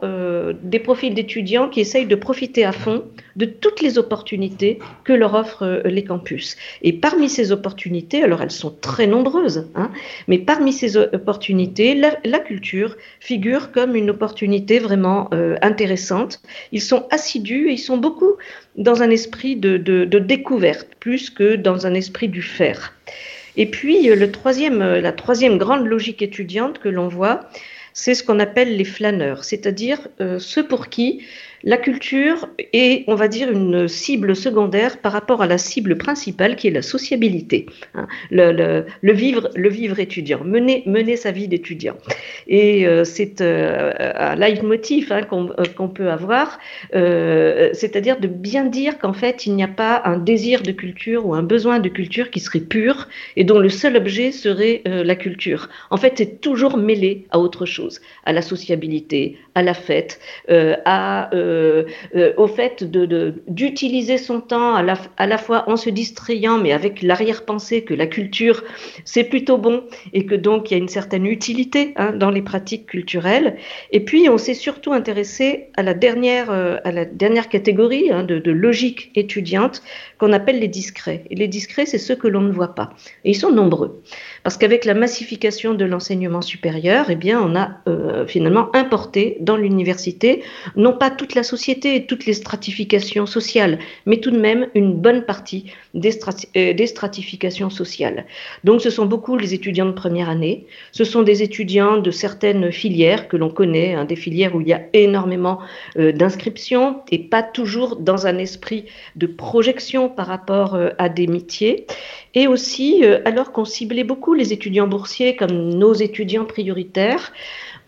des 0.62 0.78
profils 0.78 1.12
d'étudiants 1.12 1.68
qui 1.68 1.80
essayent 1.80 2.06
de 2.06 2.14
profiter 2.14 2.64
à 2.64 2.72
fond 2.72 3.04
de 3.36 3.44
toutes 3.44 3.82
les 3.82 3.98
opportunités 3.98 4.78
que 5.04 5.12
leur 5.12 5.34
offrent 5.34 5.62
euh, 5.62 5.82
les 5.84 6.04
campus. 6.04 6.56
Et 6.82 6.92
parmi 6.92 7.28
ces 7.28 7.52
opportunités, 7.52 8.22
alors 8.22 8.42
elles 8.42 8.50
sont 8.50 8.74
très 8.80 9.06
nombreuses, 9.06 9.68
hein, 9.74 9.90
mais 10.26 10.38
parmi 10.38 10.72
ces 10.72 10.96
opportunités, 10.96 11.94
la, 11.94 12.38
culture 12.38 12.85
figure 13.20 13.72
comme 13.72 13.96
une 13.96 14.10
opportunité 14.10 14.78
vraiment 14.78 15.28
euh, 15.32 15.56
intéressante. 15.62 16.40
Ils 16.72 16.82
sont 16.82 17.06
assidus 17.10 17.68
et 17.68 17.72
ils 17.72 17.78
sont 17.78 17.98
beaucoup 17.98 18.34
dans 18.76 19.02
un 19.02 19.10
esprit 19.10 19.56
de, 19.56 19.76
découverte, 20.18 20.88
plus 21.00 21.30
que 21.30 21.56
dans 21.56 21.86
un 21.86 21.94
esprit 21.94 22.28
du 22.28 22.42
faire. 22.42 22.92
Et 23.56 23.66
puis, 23.66 24.08
le 24.08 24.30
troisième, 24.30 24.80
la 24.80 25.12
troisième 25.12 25.56
grande 25.56 25.86
logique 25.86 26.20
étudiante 26.20 26.78
que 26.78 26.90
l'on 26.90 27.08
voit, 27.08 27.48
c'est 27.96 28.14
ce 28.14 28.22
qu'on 28.22 28.38
appelle 28.40 28.76
les 28.76 28.84
flâneurs, 28.84 29.42
c'est-à-dire 29.42 30.08
euh, 30.20 30.38
ceux 30.38 30.68
pour 30.68 30.88
qui 30.88 31.22
la 31.64 31.76
culture 31.76 32.48
est, 32.72 33.04
on 33.06 33.14
va 33.14 33.28
dire, 33.28 33.50
une 33.50 33.88
cible 33.88 34.36
secondaire 34.36 34.98
par 34.98 35.12
rapport 35.12 35.42
à 35.42 35.46
la 35.46 35.58
cible 35.58 35.96
principale 35.96 36.56
qui 36.56 36.68
est 36.68 36.70
la 36.70 36.82
sociabilité, 36.82 37.66
hein. 37.94 38.06
le, 38.30 38.84
vivre, 39.12 39.50
le 39.54 39.68
vivre 39.68 39.98
étudiant, 39.98 40.42
mener, 40.44 41.16
sa 41.16 41.30
vie 41.30 41.48
d'étudiant. 41.48 41.96
Et 42.46 42.86
euh, 42.86 43.04
c'est 43.04 43.40
euh, 43.40 43.92
un 43.98 44.36
leitmotiv 44.36 45.12
hein, 45.12 45.22
euh, 45.32 45.64
qu'on 45.76 45.88
peut 45.88 46.10
avoir, 46.10 46.58
c'est-à-dire 46.92 48.20
de 48.20 48.28
bien 48.28 48.64
dire 48.64 48.98
qu'en 48.98 49.12
fait, 49.12 49.46
il 49.46 49.54
n'y 49.54 49.62
a 49.62 49.68
pas 49.68 50.02
un 50.04 50.18
désir 50.18 50.62
de 50.62 50.72
culture 50.72 51.26
ou 51.26 51.34
un 51.34 51.42
besoin 51.42 51.78
de 51.78 51.88
culture 51.88 52.30
qui 52.30 52.40
serait 52.40 52.60
pur 52.60 53.08
et 53.36 53.44
dont 53.44 53.58
le 53.58 53.68
seul 53.68 53.96
objet 53.96 54.32
serait 54.32 54.82
la 54.84 55.16
culture. 55.16 55.68
En 55.90 55.96
fait, 55.96 56.14
c'est 56.16 56.40
toujours 56.40 56.76
mêlé 56.76 57.26
à 57.30 57.38
autre 57.38 57.66
chose, 57.66 58.00
à 58.24 58.32
la 58.32 58.42
sociabilité, 58.42 59.38
à 59.54 59.62
la 59.62 59.74
fête, 59.74 60.20
à 60.48 61.30
euh, 61.46 61.84
euh, 62.14 62.32
au 62.36 62.46
fait 62.46 62.84
d'utiliser 63.48 64.18
son 64.18 64.40
temps 64.40 64.74
à 64.74 64.82
la, 65.26 65.38
fois 65.38 65.64
en 65.68 65.76
se 65.76 65.90
distrayant, 65.90 66.58
mais 66.58 66.72
avec 66.72 67.02
l'arrière-pensée 67.02 67.82
que 67.82 67.94
la 67.94 68.06
culture, 68.06 68.64
c'est 69.04 69.24
plutôt 69.24 69.58
bon 69.58 69.84
et 70.12 70.26
que 70.26 70.34
donc 70.34 70.70
il 70.70 70.74
y 70.74 70.76
a 70.76 70.78
une 70.78 70.88
certaine 70.88 71.26
utilité 71.26 71.92
hein, 71.96 72.12
dans 72.12 72.30
les 72.30 72.42
pratiques 72.42 72.86
culturelles. 72.86 73.56
Et 73.92 74.00
puis, 74.00 74.28
on 74.28 74.38
s'est 74.38 74.54
surtout 74.54 74.92
intéressé 74.92 75.68
à 75.76 75.82
la 75.82 75.94
dernière, 75.94 76.50
euh, 76.50 76.76
à 76.84 76.92
la 76.92 77.04
dernière 77.04 77.48
catégorie 77.48 78.10
hein, 78.10 78.24
de, 78.24 78.50
logique 78.50 79.10
étudiante 79.14 79.82
qu'on 80.18 80.32
appelle 80.32 80.58
les 80.58 80.68
discrets. 80.68 81.24
Et 81.30 81.36
les 81.36 81.48
discrets, 81.48 81.86
c'est 81.86 81.98
ceux 81.98 82.16
que 82.16 82.28
l'on 82.28 82.40
ne 82.40 82.52
voit 82.52 82.74
pas. 82.74 82.90
Et 83.24 83.30
ils 83.30 83.34
sont 83.34 83.52
nombreux. 83.52 84.02
Parce 84.46 84.58
qu'avec 84.58 84.84
la 84.84 84.94
massification 84.94 85.74
de 85.74 85.84
l'enseignement 85.84 86.40
supérieur, 86.40 87.06
eh 87.10 87.34
on 87.34 87.56
a 87.56 87.80
finalement 88.28 88.68
importé 88.76 89.38
dans 89.40 89.56
l'université, 89.56 90.44
non 90.76 90.92
pas 90.92 91.10
toute 91.10 91.34
la 91.34 91.42
société 91.42 91.96
et 91.96 92.06
toutes 92.06 92.26
les 92.26 92.32
stratifications 92.32 93.26
sociales, 93.26 93.80
mais 94.04 94.18
tout 94.18 94.30
de 94.30 94.38
même 94.38 94.68
une 94.76 94.94
bonne 94.94 95.22
partie 95.22 95.72
des, 95.94 96.16
euh, 96.56 96.86
stratifications 96.86 97.70
sociales. 97.70 98.24
Donc 98.62 98.82
ce 98.82 98.90
sont 98.90 99.06
beaucoup 99.06 99.36
les 99.36 99.52
étudiants 99.52 99.86
de 99.86 99.90
première 99.90 100.28
année, 100.28 100.66
ce 100.92 101.02
sont 101.02 101.22
des 101.22 101.42
étudiants 101.42 101.96
de 101.96 102.12
certaines 102.12 102.70
filières 102.70 103.26
que 103.26 103.36
l'on 103.36 103.50
connaît, 103.50 103.94
hein, 103.94 104.04
des 104.04 104.14
filières 104.14 104.54
où 104.54 104.60
il 104.60 104.68
y 104.68 104.72
a 104.72 104.82
énormément 104.92 105.58
euh, 105.98 106.12
d'inscriptions 106.12 107.00
et 107.10 107.18
pas 107.18 107.42
toujours 107.42 107.96
dans 107.96 108.28
un 108.28 108.38
esprit 108.38 108.84
de 109.16 109.26
projection 109.26 110.08
par 110.08 110.28
rapport 110.28 110.76
euh, 110.76 110.90
à 110.98 111.08
des 111.08 111.26
métiers. 111.26 111.86
Et 112.36 112.46
aussi, 112.46 113.02
alors 113.24 113.50
qu'on 113.50 113.64
ciblait 113.64 114.04
beaucoup 114.04 114.34
les 114.34 114.52
étudiants 114.52 114.86
boursiers 114.86 115.36
comme 115.36 115.70
nos 115.70 115.94
étudiants 115.94 116.44
prioritaires, 116.44 117.32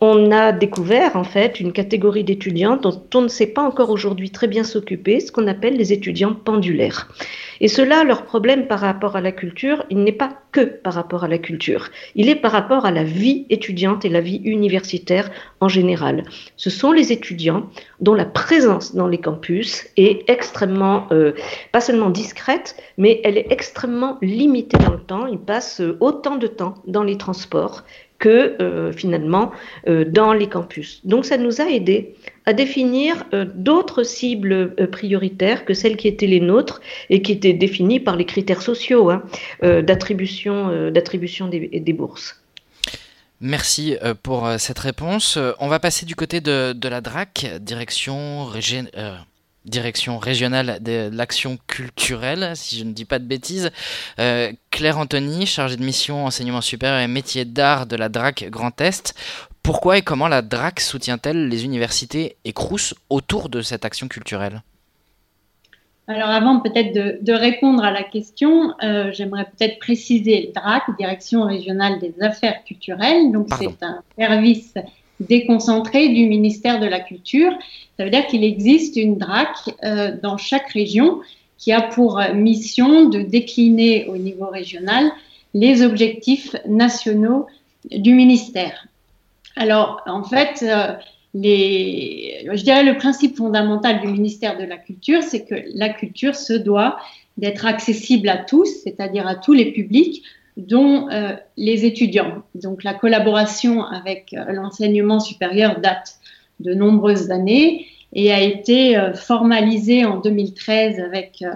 on 0.01 0.31
a 0.31 0.53
découvert 0.53 1.17
en 1.17 1.25
fait 1.25 1.61
une 1.61 1.73
catégorie 1.73 2.25
d'étudiants 2.25 2.77
dont 2.77 3.03
on 3.15 3.23
ne 3.23 3.29
sait 3.29 3.47
pas 3.47 3.63
encore 3.63 3.91
aujourd'hui 3.91 4.31
très 4.31 4.47
bien 4.47 4.65
s'occuper, 4.65 5.21
ce 5.21 5.33
qu'on 5.33 5.47
appelle 5.47 5.77
les 5.77 5.93
étudiants 5.93 6.35
pendulaires. 6.35 7.09
Et 7.61 7.69
cela, 7.69 8.05
leur 8.05 8.23
problème 8.23 8.67
par 8.69 8.81
rapport 8.81 9.17
à 9.17 9.21
la 9.21 9.33
culture, 9.33 9.85
il 9.91 10.05
n'est 10.05 10.13
pas 10.13 10.31
que 10.53 10.61
par 10.61 10.95
rapport 10.95 11.25
à 11.25 11.29
la 11.29 11.39
culture, 11.39 11.89
il 12.15 12.29
est 12.29 12.37
par 12.37 12.53
rapport 12.53 12.87
à 12.87 12.91
la 12.91 13.03
vie 13.03 13.47
étudiante 13.51 14.05
et 14.05 14.09
la 14.09 14.21
vie 14.21 14.41
universitaire 14.45 15.31
en 15.61 15.69
général. 15.69 16.23
Ce 16.57 16.71
sont 16.71 16.93
les 16.93 17.13
étudiants 17.13 17.69
dont 18.01 18.15
la 18.15 18.25
présence 18.25 18.95
dans 18.95 19.09
les 19.09 19.19
campus 19.19 19.89
est 19.97 20.29
extrêmement, 20.31 21.07
euh, 21.11 21.33
pas 21.73 21.81
seulement 21.81 22.11
discrète, 22.11 22.77
mais 22.97 23.21
elle 23.25 23.37
est 23.37 23.51
extrêmement 23.51 24.19
limitée 24.23 24.79
dans 24.79 24.93
le 24.93 25.01
temps. 25.01 25.27
Ils 25.27 25.39
passent 25.39 25.83
autant 26.01 26.37
de 26.37 26.47
temps 26.47 26.75
dans 26.87 27.03
les 27.03 27.19
transports 27.19 27.83
que 28.19 28.61
euh, 28.61 28.93
finalement 28.93 29.53
euh, 29.87 30.05
dans 30.05 30.33
les 30.33 30.49
campus. 30.49 31.01
Donc 31.05 31.25
ça 31.25 31.37
nous 31.37 31.61
a 31.61 31.69
aidé 31.71 32.15
à 32.47 32.53
définir 32.53 33.25
euh, 33.33 33.45
d'autres 33.55 34.03
cibles 34.03 34.75
prioritaires 34.91 35.65
que 35.65 35.75
celles 35.75 35.97
qui 35.97 36.09
étaient 36.09 36.27
les 36.27 36.41
nôtres 36.41 36.81
et 37.11 37.23
qui 37.23 37.33
étaient 37.33 37.53
définies 37.53 38.01
par 38.01 38.17
les 38.17 38.25
critères 38.25 38.63
sociaux 38.63 39.11
hein, 39.11 39.23
d'attribution 39.63 40.69
des, 41.49 41.93
bourses. 41.93 42.41
Merci 43.41 43.97
pour 44.23 44.49
cette 44.59 44.79
réponse. 44.79 45.39
On 45.61 45.69
va 45.69 45.79
passer 45.79 46.07
du 46.07 46.17
côté 46.17 46.41
de 46.41 46.89
la 46.89 47.01
DRAC, 47.01 47.47
direction 47.61 48.45
régionale 48.45 49.25
direction 49.69 50.19
régionale 50.19 50.79
de 50.81 51.11
l'action 51.13 51.59
culturelle, 51.67 52.53
si 52.55 52.79
je 52.79 52.85
ne 52.85 52.93
dis 52.93 53.05
pas 53.05 53.19
de 53.19 53.25
bêtises. 53.25 53.71
Euh, 54.19 54.53
Claire 54.71 54.99
Anthony, 54.99 55.47
chargée 55.47 55.77
de 55.77 55.85
mission 55.85 56.27
enseignement 56.27 56.61
supérieur 56.61 57.01
et 57.01 57.09
métier 57.09 57.45
d'art 57.45 57.87
de 57.87 57.97
la 57.97 58.09
DRAC 58.09 58.49
Grand 58.51 58.81
Est. 58.81 59.15
Pourquoi 59.63 59.99
et 59.99 60.03
comment 60.03 60.29
la 60.29 60.43
DRAC 60.43 60.81
soutient-elle 60.81 61.49
les 61.49 61.65
universités 61.65 62.37
et 62.45 62.53
CRUS 62.53 62.95
autour 63.11 63.49
de 63.49 63.61
cette 63.61 63.85
action 63.85 64.09
culturelle? 64.09 64.63
Alors 66.07 66.31
avant 66.31 66.61
peut-être 66.61 67.23
de, 67.23 67.33
répondre 67.33 67.85
à 67.85 67.91
la 67.91 68.03
question, 68.03 68.73
euh, 68.83 69.13
j'aimerais 69.13 69.45
peut-être 69.45 69.79
préciser 69.79 70.53
DRAC, 70.55 70.85
Direction 70.99 71.45
régionale 71.45 71.99
des 72.01 72.15
affaires 72.23 72.65
culturelles. 72.65 73.31
Donc 73.31 73.49
c'est 73.59 73.83
un 73.83 74.03
service 74.19 74.73
déconcentré 75.21 76.09
du 76.09 76.27
ministère 76.27 76.81
de 76.81 76.87
la 76.87 77.01
Culture. 77.01 77.53
Ça 77.97 78.05
veut 78.05 78.11
dire 78.11 78.27
qu'il 78.27 78.45
existe 78.45 78.97
une 78.97 79.19
DRAC 79.19 79.49
euh, 79.85 80.17
dans 80.23 80.37
chaque 80.37 80.71
région 80.71 81.21
qui 81.57 81.73
a 81.73 81.83
pour 81.83 82.21
mission 82.35 83.09
de 83.09 83.21
décliner 83.21 84.07
au 84.07 84.17
niveau 84.17 84.47
régional 84.47 85.11
les 85.55 85.83
objectifs 85.83 86.55
nationaux 86.67 87.47
du 87.91 88.15
ministère. 88.15 88.87
Alors, 89.57 90.03
en 90.07 90.23
fait, 90.23 90.63
euh, 90.63 90.95
je 91.35 92.63
dirais 92.63 92.85
le 92.85 92.97
principe 92.97 93.37
fondamental 93.37 94.01
du 94.01 94.09
ministère 94.09 94.57
de 94.59 94.65
la 94.65 94.77
Culture, 94.77 95.23
c'est 95.23 95.45
que 95.45 95.57
la 95.75 95.89
culture 95.89 96.37
se 96.37 96.53
doit 96.53 96.99
d'être 97.37 97.67
accessible 97.67 98.29
à 98.29 98.37
tous, 98.37 98.69
c'est-à-dire 98.83 99.27
à 99.27 99.35
tous 99.35 99.53
les 99.53 99.73
publics, 99.73 100.23
dont 100.59 101.09
euh, 101.09 101.37
les 101.57 101.87
étudiants. 101.87 102.43
Donc 102.57 102.83
la 102.83 102.93
collaboration 102.93 103.85
avec 103.85 104.35
euh, 104.35 104.53
l'enseignement 104.53 105.21
supérieur 105.21 105.81
date 105.81 106.17
de 106.59 106.75
nombreuses 106.75 107.31
années 107.31 107.87
et 108.13 108.33
a 108.33 108.41
été 108.41 108.97
euh, 108.97 109.15
formalisé 109.15 110.05
en 110.05 110.19
2013 110.19 110.99
avec 110.99 111.43
euh, 111.43 111.53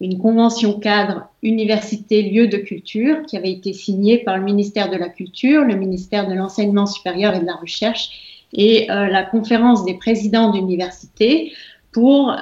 une 0.00 0.16
convention 0.18 0.80
cadre 0.80 1.28
université 1.42 2.22
lieu 2.22 2.48
de 2.48 2.56
culture 2.56 3.26
qui 3.26 3.36
avait 3.36 3.52
été 3.52 3.74
signée 3.74 4.18
par 4.18 4.38
le 4.38 4.44
ministère 4.44 4.88
de 4.88 4.96
la 4.96 5.10
Culture, 5.10 5.62
le 5.62 5.76
ministère 5.76 6.26
de 6.26 6.32
l'Enseignement 6.32 6.86
supérieur 6.86 7.34
et 7.34 7.40
de 7.40 7.46
la 7.46 7.56
Recherche 7.56 8.42
et 8.52 8.86
la 8.88 9.24
conférence 9.24 9.84
des 9.84 9.94
présidents 9.94 10.50
d'université 10.50 11.52
pour 11.90 12.32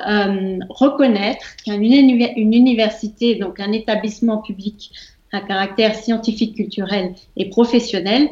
reconnaître 0.68 1.56
qu'une 1.64 2.52
université, 2.52 3.37
donc 3.37 3.59
un 3.59 3.73
établissement 3.73 4.38
public 4.38 4.90
à 5.35 5.41
caractère 5.41 5.95
scientifique, 5.95 6.57
culturel 6.57 7.14
et 7.37 7.50
professionnel, 7.50 8.29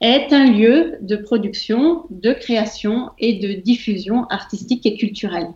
est 0.00 0.32
un 0.32 0.50
lieu 0.50 0.94
de 1.00 1.16
production, 1.16 2.04
de 2.10 2.32
création 2.32 3.10
et 3.18 3.34
de 3.34 3.52
diffusion 3.52 4.24
artistique 4.26 4.86
et 4.86 4.96
culturelle. 4.96 5.48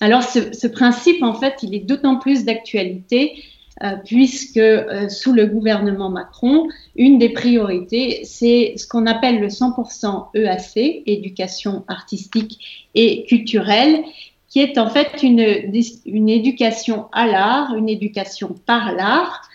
Alors 0.00 0.22
ce, 0.22 0.66
principe, 0.66 1.22
en 1.22 1.34
fait, 1.34 1.54
il 1.62 1.74
est 1.74 1.80
d'autant 1.86 2.18
plus 2.18 2.44
d'actualité 2.44 3.34
euh, 3.82 3.92
puisque 4.04 4.56
euh, 4.56 5.08
sous 5.08 5.32
le 5.32 5.46
gouvernement 5.46 6.10
Macron, 6.10 6.68
une 6.96 7.18
des 7.18 7.30
priorités, 7.30 8.20
c'est 8.24 8.74
ce 8.76 8.86
qu'on 8.86 9.06
appelle 9.06 9.40
le 9.40 9.48
100% 9.48 10.28
EAC, 10.34 11.02
éducation 11.06 11.84
artistique 11.88 12.88
et 12.94 13.24
culturelle, 13.24 14.02
qui 14.48 14.60
est 14.60 14.76
en 14.76 14.90
fait 14.90 15.22
une, 15.22 15.72
une 16.04 16.28
éducation 16.28 17.06
à 17.12 17.26
l'art, 17.26 17.74
une 17.74 17.88
éducation 17.88 18.54
par 18.66 18.92
l'art, 18.92 19.48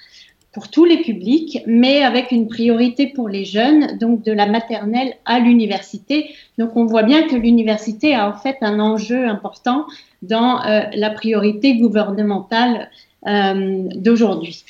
pour 0.57 0.71
tous 0.71 0.85
les 0.85 1.03
publics, 1.03 1.59
mais 1.67 2.03
avec 2.03 2.31
une 2.31 2.47
priorité 2.47 3.05
pour 3.05 3.29
les 3.29 3.45
jeunes, 3.45 3.99
donc 3.99 4.23
de 4.23 4.31
la 4.31 4.47
maternelle 4.47 5.13
à 5.23 5.37
l'université. 5.37 6.31
Donc 6.57 6.75
on 6.75 6.87
voit 6.87 7.03
bien 7.03 7.27
que 7.27 7.35
l'université 7.35 8.15
a 8.15 8.27
en 8.27 8.33
fait 8.33 8.57
un 8.61 8.79
enjeu 8.79 9.27
important 9.27 9.85
dans 10.23 10.65
euh, 10.65 10.81
la 10.95 11.11
priorité 11.11 11.77
gouvernementale 11.77 12.89
euh, 13.27 13.83
d'aujourd'hui. 13.97 14.65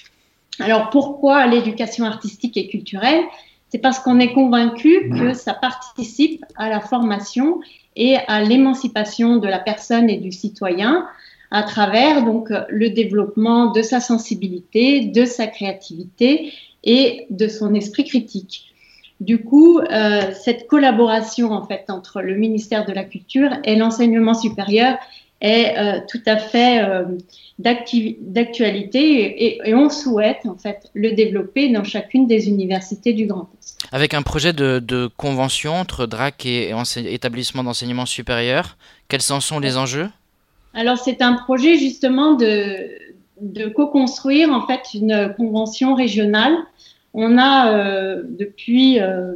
Alors 0.59 0.89
pourquoi 0.89 1.47
l'éducation 1.47 2.03
artistique 2.03 2.57
et 2.57 2.67
culturelle? 2.67 3.23
C'est 3.69 3.77
parce 3.77 3.99
qu'on 3.99 4.19
est 4.19 4.33
convaincu 4.33 5.09
que 5.17 5.33
ça 5.33 5.53
participe 5.53 6.43
à 6.57 6.67
la 6.67 6.81
formation 6.81 7.61
et 7.95 8.17
à 8.27 8.41
l'émancipation 8.41 9.37
de 9.37 9.47
la 9.47 9.59
personne 9.59 10.09
et 10.09 10.17
du 10.17 10.33
citoyen 10.33 11.07
à 11.51 11.63
travers 11.63 12.25
donc 12.25 12.49
le 12.69 12.89
développement 12.89 13.71
de 13.71 13.81
sa 13.81 13.99
sensibilité, 13.99 15.05
de 15.05 15.25
sa 15.25 15.47
créativité 15.47 16.53
et 16.83 17.25
de 17.29 17.47
son 17.47 17.73
esprit 17.73 18.03
critique. 18.03 18.65
Du 19.19 19.43
coup, 19.43 19.79
euh, 19.79 20.31
cette 20.33 20.67
collaboration 20.67 21.51
en 21.51 21.65
fait 21.65 21.85
entre 21.89 22.21
le 22.21 22.35
ministère 22.35 22.85
de 22.85 22.93
la 22.93 23.03
Culture 23.03 23.49
et 23.63 23.75
l'enseignement 23.75 24.35
supérieur 24.35 24.97
est 25.41 25.77
euh, 25.77 25.99
tout 26.09 26.21
à 26.25 26.37
fait 26.37 26.83
euh, 26.83 27.03
d'actualité 27.59 29.57
et, 29.67 29.73
on 29.73 29.89
souhaite 29.89 30.45
en 30.45 30.55
fait 30.55 30.89
le 30.93 31.13
développer 31.13 31.69
dans 31.69 31.83
chacune 31.83 32.27
des 32.27 32.47
universités 32.47 33.13
du 33.13 33.25
Grand 33.25 33.49
Est. 33.59 33.77
Avec 33.91 34.13
un 34.13 34.21
projet 34.21 34.53
de, 34.53 35.09
convention 35.17 35.75
entre 35.75 36.05
DRAC 36.05 36.45
et, 36.45 36.71
et 36.71 37.13
établissement 37.13 37.63
d'enseignement 37.63 38.05
supérieur, 38.05 38.77
quels 39.07 39.31
en 39.31 39.39
sont 39.39 39.59
les 39.59 39.77
enjeux? 39.77 40.09
Alors, 40.73 40.97
c'est 40.97 41.21
un 41.21 41.33
projet 41.33 41.77
justement 41.77 42.33
de, 42.33 43.67
co-construire 43.75 44.51
en 44.51 44.65
fait 44.67 44.93
une 44.93 45.33
convention 45.37 45.95
régionale. 45.95 46.55
On 47.13 47.37
a 47.37 47.73
euh, 47.73 48.23
depuis 48.27 48.99
euh, 48.99 49.35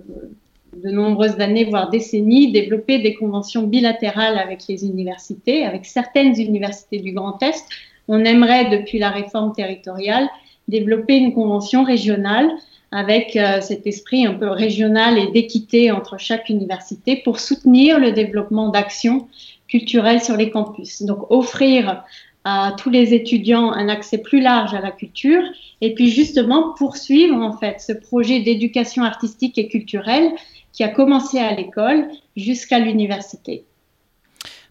de 0.84 0.92
nombreuses 0.92 1.40
années, 1.40 1.66
voire 1.66 1.90
décennies, 1.90 2.52
développé 2.52 3.00
des 3.00 3.16
conventions 3.16 3.64
bilatérales 3.64 4.38
avec 4.38 4.68
les 4.68 4.86
universités, 4.86 5.66
avec 5.66 5.86
certaines 5.86 6.40
universités 6.40 7.00
du 7.00 7.12
Grand 7.12 7.42
Est. 7.42 7.66
On 8.08 8.24
aimerait, 8.24 8.70
depuis 8.70 9.00
la 9.00 9.10
réforme 9.10 9.54
territoriale, 9.54 10.28
développer 10.68 11.18
une 11.18 11.34
convention 11.34 11.84
régionale 11.84 12.52
avec 12.92 13.36
euh, 13.36 13.62
cet 13.62 13.88
esprit 13.88 14.26
un 14.26 14.34
peu 14.34 14.50
régional 14.50 15.18
et 15.18 15.32
d'équité 15.32 15.92
entre 15.92 16.20
chaque 16.20 16.50
université 16.50 17.16
pour 17.24 17.40
soutenir 17.40 18.00
le 18.00 18.12
développement 18.12 18.70
d'actions 18.70 19.28
culturelle 19.72 20.22
sur 20.22 20.36
les 20.36 20.52
campus. 20.52 21.02
Donc 21.02 21.32
offrir 21.32 22.04
à 22.44 22.76
tous 22.78 22.90
les 22.90 23.14
étudiants 23.14 23.72
un 23.72 23.88
accès 23.88 24.18
plus 24.18 24.42
large 24.42 24.74
à 24.74 24.82
la 24.82 24.92
culture 24.92 25.42
et 25.80 25.94
puis 25.94 26.12
justement 26.12 26.74
poursuivre 26.74 27.38
en 27.38 27.58
fait 27.58 27.80
ce 27.80 27.94
projet 27.94 28.42
d'éducation 28.42 29.04
artistique 29.04 29.58
et 29.58 29.68
culturelle 29.68 30.32
qui 30.74 30.84
a 30.84 30.90
commencé 30.90 31.40
à 31.40 31.54
l'école 31.56 32.08
jusqu'à 32.36 32.80
l'université. 32.80 33.64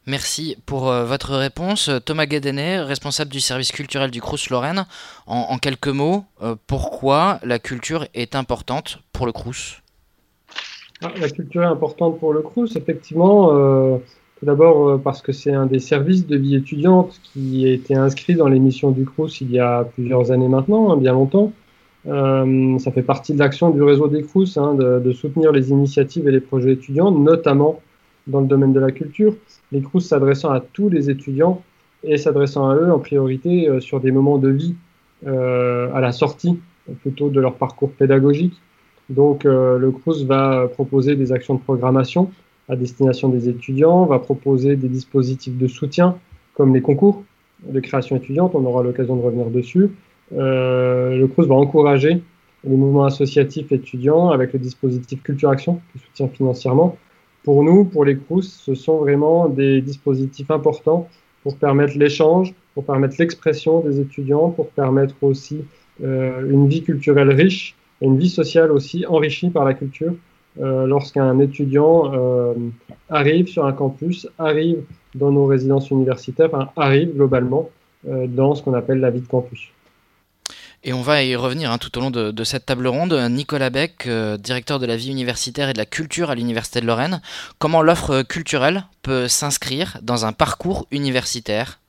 Merci 0.06 0.56
pour 0.66 0.90
euh, 0.90 1.04
votre 1.04 1.36
réponse. 1.36 1.90
Thomas 2.04 2.26
Gadenet, 2.26 2.80
responsable 2.80 3.30
du 3.30 3.40
service 3.40 3.70
culturel 3.70 4.10
du 4.10 4.20
Crous 4.20 4.48
Lorraine. 4.50 4.86
En, 5.26 5.58
quelques 5.58 5.88
mots, 5.88 6.24
euh, 6.42 6.56
pourquoi 6.66 7.38
la 7.44 7.58
culture 7.58 8.06
est 8.14 8.34
importante 8.34 8.98
pour 9.12 9.26
le 9.26 9.32
Crous? 9.32 9.82
Ah, 11.02 11.12
La 11.18 11.28
culture 11.28 11.62
est 11.62 11.66
importante 11.66 12.18
pour 12.18 12.32
le 12.32 12.40
Crous, 12.40 12.74
effectivement. 12.76 13.54
Euh, 13.54 13.98
tout 14.40 14.46
d'abord 14.46 14.88
euh, 14.88 14.98
parce 14.98 15.20
que 15.22 15.32
c'est 15.32 15.52
un 15.52 15.66
des 15.66 15.78
services 15.78 16.26
de 16.26 16.36
vie 16.36 16.56
étudiante 16.56 17.20
qui 17.22 17.66
a 17.66 17.72
été 17.72 17.94
inscrit 17.94 18.34
dans 18.34 18.48
l'émission 18.48 18.90
du 18.90 19.04
CRUS 19.04 19.40
il 19.42 19.50
y 19.52 19.58
a 19.58 19.84
plusieurs 19.84 20.32
années 20.32 20.48
maintenant, 20.48 20.90
hein, 20.90 20.96
bien 20.96 21.12
longtemps. 21.12 21.52
Euh, 22.06 22.78
ça 22.78 22.90
fait 22.90 23.02
partie 23.02 23.34
de 23.34 23.38
l'action 23.38 23.68
du 23.68 23.82
réseau 23.82 24.08
des 24.08 24.22
CRUS 24.22 24.56
hein, 24.56 24.74
de, 24.74 25.12
soutenir 25.12 25.52
les 25.52 25.70
initiatives 25.70 26.26
et 26.26 26.32
les 26.32 26.40
projets 26.40 26.72
étudiants, 26.72 27.10
notamment 27.10 27.82
dans 28.26 28.40
le 28.40 28.46
domaine 28.46 28.72
de 28.72 28.80
la 28.80 28.90
culture. 28.90 29.34
Les 29.72 29.82
CRUS 29.82 30.00
s'adressant 30.00 30.50
à 30.50 30.60
tous 30.60 30.88
les 30.88 31.10
étudiants 31.10 31.62
et 32.02 32.16
s'adressant 32.16 32.70
à 32.70 32.76
eux 32.76 32.90
en 32.90 32.98
priorité 32.98 33.68
euh, 33.68 33.80
sur 33.80 34.00
des 34.00 34.10
moments 34.10 34.38
de 34.38 34.48
vie 34.48 34.74
à 35.26 36.00
la 36.00 36.12
sortie 36.12 36.58
plutôt 37.02 37.28
de 37.28 37.38
leur 37.42 37.56
parcours 37.56 37.92
pédagogique. 37.92 38.54
Donc 39.10 39.44
le 39.44 39.90
CRUS 39.90 40.24
va 40.24 40.66
proposer 40.68 41.14
des 41.14 41.30
actions 41.30 41.56
de 41.56 41.60
programmation 41.60 42.30
à 42.70 42.76
destination 42.76 43.28
des 43.28 43.48
étudiants, 43.48 44.06
va 44.06 44.18
proposer 44.18 44.76
des 44.76 44.88
dispositifs 44.88 45.58
de 45.58 45.66
soutien 45.66 46.16
comme 46.54 46.74
les 46.74 46.82
concours 46.82 47.24
de 47.66 47.80
création 47.80 48.16
étudiante, 48.16 48.54
on 48.54 48.64
aura 48.64 48.82
l'occasion 48.82 49.16
de 49.16 49.22
revenir 49.22 49.46
dessus. 49.46 49.90
Euh, 50.36 51.16
le 51.16 51.26
CRUS 51.26 51.46
va 51.46 51.54
encourager 51.54 52.22
les 52.64 52.76
mouvements 52.76 53.04
associatifs 53.04 53.72
étudiants 53.72 54.30
avec 54.30 54.52
le 54.52 54.58
dispositif 54.58 55.22
Culture 55.22 55.50
Action 55.50 55.80
qui 55.92 55.98
soutient 55.98 56.28
financièrement. 56.28 56.96
Pour 57.44 57.64
nous, 57.64 57.84
pour 57.84 58.04
les 58.04 58.16
CRUS, 58.16 58.42
ce 58.42 58.74
sont 58.74 58.98
vraiment 58.98 59.48
des 59.48 59.80
dispositifs 59.80 60.50
importants 60.50 61.08
pour 61.42 61.56
permettre 61.56 61.96
l'échange, 61.96 62.54
pour 62.74 62.84
permettre 62.84 63.16
l'expression 63.18 63.80
des 63.80 63.98
étudiants, 63.98 64.50
pour 64.50 64.68
permettre 64.68 65.14
aussi 65.22 65.64
euh, 66.02 66.50
une 66.50 66.68
vie 66.68 66.82
culturelle 66.82 67.30
riche 67.30 67.74
et 68.00 68.06
une 68.06 68.18
vie 68.18 68.28
sociale 68.28 68.70
aussi 68.70 69.06
enrichie 69.06 69.50
par 69.50 69.64
la 69.64 69.74
culture. 69.74 70.14
Euh, 70.58 70.86
lorsqu'un 70.86 71.38
étudiant 71.38 72.12
euh, 72.12 72.54
arrive 73.08 73.46
sur 73.46 73.66
un 73.66 73.72
campus, 73.72 74.26
arrive 74.38 74.82
dans 75.14 75.30
nos 75.30 75.46
résidences 75.46 75.90
universitaires, 75.90 76.50
arrive 76.76 77.14
globalement 77.14 77.70
euh, 78.08 78.26
dans 78.26 78.54
ce 78.54 78.62
qu'on 78.62 78.74
appelle 78.74 78.98
la 78.98 79.10
vie 79.10 79.20
de 79.20 79.26
campus. 79.26 79.68
Et 80.82 80.92
on 80.92 81.02
va 81.02 81.22
y 81.22 81.36
revenir 81.36 81.70
hein, 81.70 81.78
tout 81.78 81.96
au 81.98 82.00
long 82.00 82.10
de, 82.10 82.44
cette 82.44 82.64
table 82.64 82.86
ronde. 82.86 83.12
Nicolas 83.30 83.68
Beck, 83.68 84.08
directeur 84.38 84.78
de 84.78 84.86
la 84.86 84.96
vie 84.96 85.10
universitaire 85.10 85.68
et 85.68 85.72
de 85.74 85.78
la 85.78 85.84
culture 85.84 86.30
à 86.30 86.34
l'Université 86.34 86.80
de 86.80 86.86
Lorraine, 86.86 87.20
comment 87.58 87.82
l'offre 87.82 88.22
culturelle 88.22 88.86
peut 89.02 89.28
s'inscrire 89.28 89.98
dans 90.00 90.24
un 90.24 90.32
parcours 90.32 90.86
universitaire? 90.90 91.79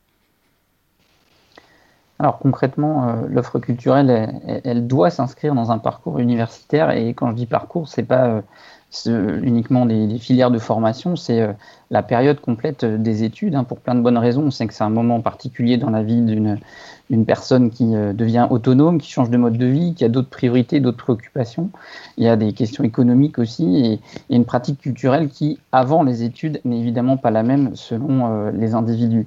Alors 2.22 2.38
concrètement, 2.38 3.08
euh, 3.08 3.14
l'offre 3.30 3.58
culturelle, 3.58 4.40
elle, 4.64 4.86
doit 4.86 5.10
s'inscrire 5.10 5.56
dans 5.56 5.72
un 5.72 5.80
parcours 5.80 6.20
universitaire. 6.20 6.92
Et 6.92 7.16
quand 7.16 7.32
je 7.32 7.36
dis 7.36 7.48
parcours, 7.48 7.88
c'est 7.88 8.04
pas 8.04 8.44
euh, 9.08 9.40
uniquement 9.42 9.86
les, 9.86 10.20
filières 10.20 10.52
de 10.52 10.60
formation, 10.60 11.16
c'est 11.16 11.42
euh, 11.42 11.54
la 11.90 12.04
période 12.04 12.40
complète 12.40 12.86
des 12.86 13.24
études. 13.24 13.56
Hein, 13.56 13.64
pour 13.64 13.80
plein 13.80 13.96
de 13.96 14.02
bonnes 14.02 14.20
raisons, 14.20 14.44
on 14.44 14.52
sait 14.52 14.68
que 14.68 14.74
c'est 14.76 14.84
un 14.84 14.92
moment 14.92 15.20
particulier 15.22 15.78
dans 15.78 15.90
la 15.90 16.04
vie 16.04 16.22
d'une 16.22 17.26
personne 17.26 17.72
qui 17.72 17.92
devient 17.92 18.46
autonome, 18.52 19.00
qui 19.00 19.10
change 19.10 19.32
de 19.32 19.38
mode 19.38 19.58
de 19.58 19.66
vie, 19.66 19.96
qui 19.96 20.06
a 20.06 20.10
d'autres 20.10 20.30
priorités, 20.30 20.80
d'autres 20.80 21.04
préoccupations. 21.04 21.72
Il 22.18 22.24
y 22.24 22.28
a 22.28 22.36
des 22.36 22.54
questions 22.54 22.84
économiques 22.84 23.40
aussi 23.40 23.78
et, 23.84 24.00
une 24.30 24.46
pratique 24.46 24.80
culturelle 24.80 25.30
qui, 25.30 25.60
avant 25.72 26.04
les 26.04 26.22
études, 26.22 26.62
n'est 26.66 26.80
évidemment 26.80 27.18
pas 27.18 27.32
la 27.32 27.42
même 27.42 27.76
selon 27.76 28.52
les 28.52 28.76
individus. 28.76 29.26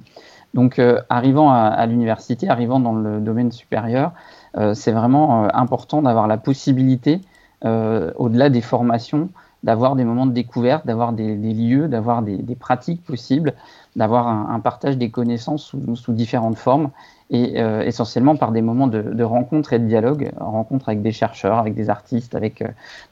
Donc, 0.55 0.79
euh, 0.79 1.01
arrivant 1.09 1.51
à, 1.51 1.85
l'université, 1.85 2.47
arrivant 2.47 2.79
dans 2.79 2.93
le 2.93 3.19
domaine 3.19 3.51
supérieur, 3.51 4.13
euh, 4.57 4.73
c'est 4.73 4.93
vraiment 4.93 5.43
euh, 5.43 5.47
important 5.53 6.01
d'avoir 6.01 6.27
la 6.27 6.37
possibilité, 6.37 7.21
au-delà 7.63 8.51
des 8.51 8.61
formations, 8.61 9.29
d'avoir 9.63 9.95
des 9.95 10.03
moments 10.03 10.27
de 10.27 10.33
découverte, 10.33 10.85
d'avoir 10.85 11.13
des, 11.13 11.35
lieux, 11.35 11.87
d'avoir 11.87 12.21
des, 12.21 12.55
pratiques 12.55 13.03
possibles, 13.03 13.53
d'avoir 13.95 14.27
un, 14.27 14.59
partage 14.59 14.99
des 14.99 15.09
connaissances 15.09 15.75
sous, 15.95 16.13
différentes 16.13 16.57
formes 16.57 16.91
et 17.31 17.57
essentiellement 17.57 18.35
par 18.35 18.51
des 18.51 18.61
moments 18.61 18.85
de, 18.85 19.23
rencontre 19.23 19.73
et 19.73 19.79
de 19.79 19.87
dialogue, 19.87 20.31
rencontre 20.39 20.89
avec 20.89 21.01
des 21.01 21.11
chercheurs, 21.11 21.57
avec 21.57 21.73
des 21.73 21.89
artistes, 21.89 22.35
avec 22.35 22.63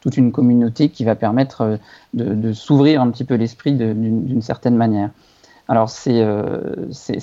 toute 0.01 0.17
une 0.17 0.31
communauté 0.31 0.89
qui 0.89 1.03
va 1.03 1.15
permettre 1.15 1.79
de, 2.13 2.53
s'ouvrir 2.53 3.01
un 3.01 3.09
petit 3.09 3.23
peu 3.23 3.33
l'esprit 3.33 3.73
d'une 3.73 4.41
certaine 4.43 4.75
manière. 4.75 5.09
Alors 5.67 5.89
c'est 5.89 6.21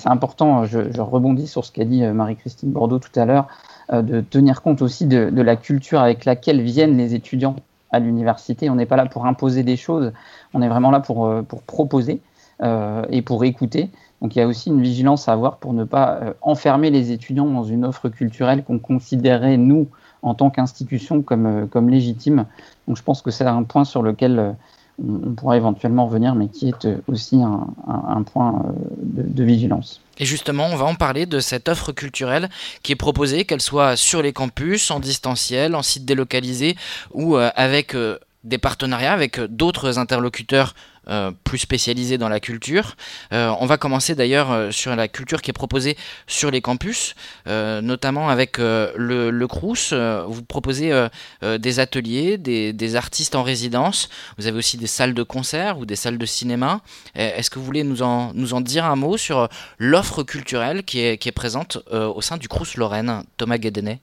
important, 0.06 0.64
je, 0.64 0.90
je, 0.92 1.00
rebondis 1.00 1.46
sur 1.46 1.64
ce 1.64 1.72
qu'a 1.72 1.84
dit 1.84 2.02
Marie-Christine 2.02 2.70
Bordeaux 2.70 2.98
tout 2.98 3.20
à 3.20 3.26
l'heure, 3.26 3.48
de 3.92 4.20
tenir 4.22 4.62
compte 4.62 4.80
aussi 4.82 5.06
de, 5.06 5.28
de, 5.30 5.42
la 5.42 5.56
culture 5.56 6.00
avec 6.00 6.24
laquelle 6.24 6.62
viennent 6.62 6.96
les 6.96 7.14
étudiants 7.14 7.56
à 7.90 7.98
l'université. 7.98 8.70
On 8.70 8.76
n'est 8.76 8.86
pas 8.86 8.96
là 8.96 9.06
pour 9.06 9.26
imposer 9.26 9.62
des 9.62 9.76
choses, 9.76 10.12
on 10.54 10.62
est 10.62 10.68
vraiment 10.68 10.90
là 10.90 11.00
pour, 11.00 11.30
pour 11.48 11.62
proposer 11.62 12.22
et 12.62 13.22
pour 13.22 13.44
écouter 13.44 13.90
donc 14.20 14.36
il 14.36 14.38
y 14.38 14.42
a 14.42 14.46
aussi 14.46 14.68
une 14.68 14.82
vigilance 14.82 15.28
à 15.28 15.32
avoir 15.32 15.56
pour 15.58 15.72
ne 15.72 15.84
pas 15.84 16.18
euh, 16.22 16.32
enfermer 16.42 16.90
les 16.90 17.10
étudiants 17.10 17.46
dans 17.46 17.64
une 17.64 17.84
offre 17.84 18.08
culturelle 18.08 18.64
qu'on 18.64 18.78
considérait, 18.78 19.56
nous, 19.56 19.88
en 20.22 20.34
tant 20.34 20.50
qu'institution, 20.50 21.22
comme, 21.22 21.46
euh, 21.46 21.66
comme 21.66 21.88
légitime. 21.88 22.46
Donc 22.86 22.96
je 22.96 23.02
pense 23.02 23.22
que 23.22 23.30
c'est 23.30 23.44
un 23.44 23.62
point 23.62 23.84
sur 23.84 24.02
lequel 24.02 24.38
euh, 24.38 24.52
on, 25.02 25.34
pourra 25.34 25.56
éventuellement 25.56 26.06
revenir, 26.06 26.34
mais 26.34 26.48
qui 26.48 26.68
est 26.68 26.88
aussi 27.08 27.40
un, 27.42 28.22
point 28.22 28.62
de, 29.02 29.44
vigilance. 29.44 30.00
Et 30.18 30.24
justement, 30.24 30.66
on 30.66 30.76
va 30.76 30.84
en 30.86 30.94
parler 30.94 31.26
de 31.26 31.40
cette 31.40 31.68
offre 31.68 31.92
culturelle 31.92 32.48
qui 32.82 32.92
est 32.92 32.96
proposée, 32.96 33.44
qu'elle 33.44 33.60
soit 33.60 33.96
sur 33.96 34.22
les 34.22 34.32
campus, 34.32 34.90
en 34.90 35.00
distanciel, 35.00 35.74
en 35.74 35.82
site 35.82 36.04
délocalisé 36.04 36.76
ou 37.12 37.36
avec 37.36 37.96
des 38.44 38.58
partenariats 38.58 39.12
avec 39.12 39.40
d'autres 39.40 39.98
interlocuteurs 39.98 40.74
euh, 41.10 41.32
plus 41.42 41.58
spécialisés 41.58 42.18
dans 42.18 42.28
la 42.28 42.38
culture. 42.38 42.96
Euh, 43.32 43.52
on 43.58 43.66
va 43.66 43.78
commencer 43.78 44.14
d'ailleurs 44.14 44.52
euh, 44.52 44.70
sur 44.70 44.94
la 44.94 45.08
culture 45.08 45.42
qui 45.42 45.50
est 45.50 45.52
proposée 45.52 45.96
sur 46.28 46.52
les 46.52 46.60
campus, 46.60 47.16
notamment 47.46 48.28
avec 48.28 48.58
le, 48.58 49.30
le 49.30 49.46
Crous. 49.48 49.92
vous 49.92 50.42
proposez 50.42 51.08
des 51.42 51.80
ateliers, 51.80 52.38
des, 52.38 52.96
artistes 52.96 53.34
en 53.34 53.42
résidence. 53.42 54.08
Vous 54.38 54.46
avez 54.46 54.58
aussi 54.58 54.76
des 54.76 54.86
salles 54.86 55.14
de 55.14 55.22
concert 55.22 55.78
ou 55.78 55.86
des 55.86 55.96
salles 55.96 56.18
de 56.18 56.26
cinéma. 56.26 56.80
Est-ce 57.14 57.50
que 57.50 57.58
vous 57.58 57.64
voulez 57.64 57.84
nous 57.84 58.02
en, 58.02 58.60
dire 58.60 58.84
un 58.84 58.96
mot 58.96 59.16
sur 59.16 59.48
l'offre 59.78 60.22
culturelle 60.22 60.84
qui 60.84 61.00
est, 61.00 61.18
qui 61.18 61.28
est 61.28 61.32
présente 61.32 61.78
au 61.90 62.20
sein 62.20 62.36
du 62.36 62.48
Crous 62.48 62.76
Lorraine 62.76 63.24
Thomas 63.36 63.58
Guédenet? 63.58 64.00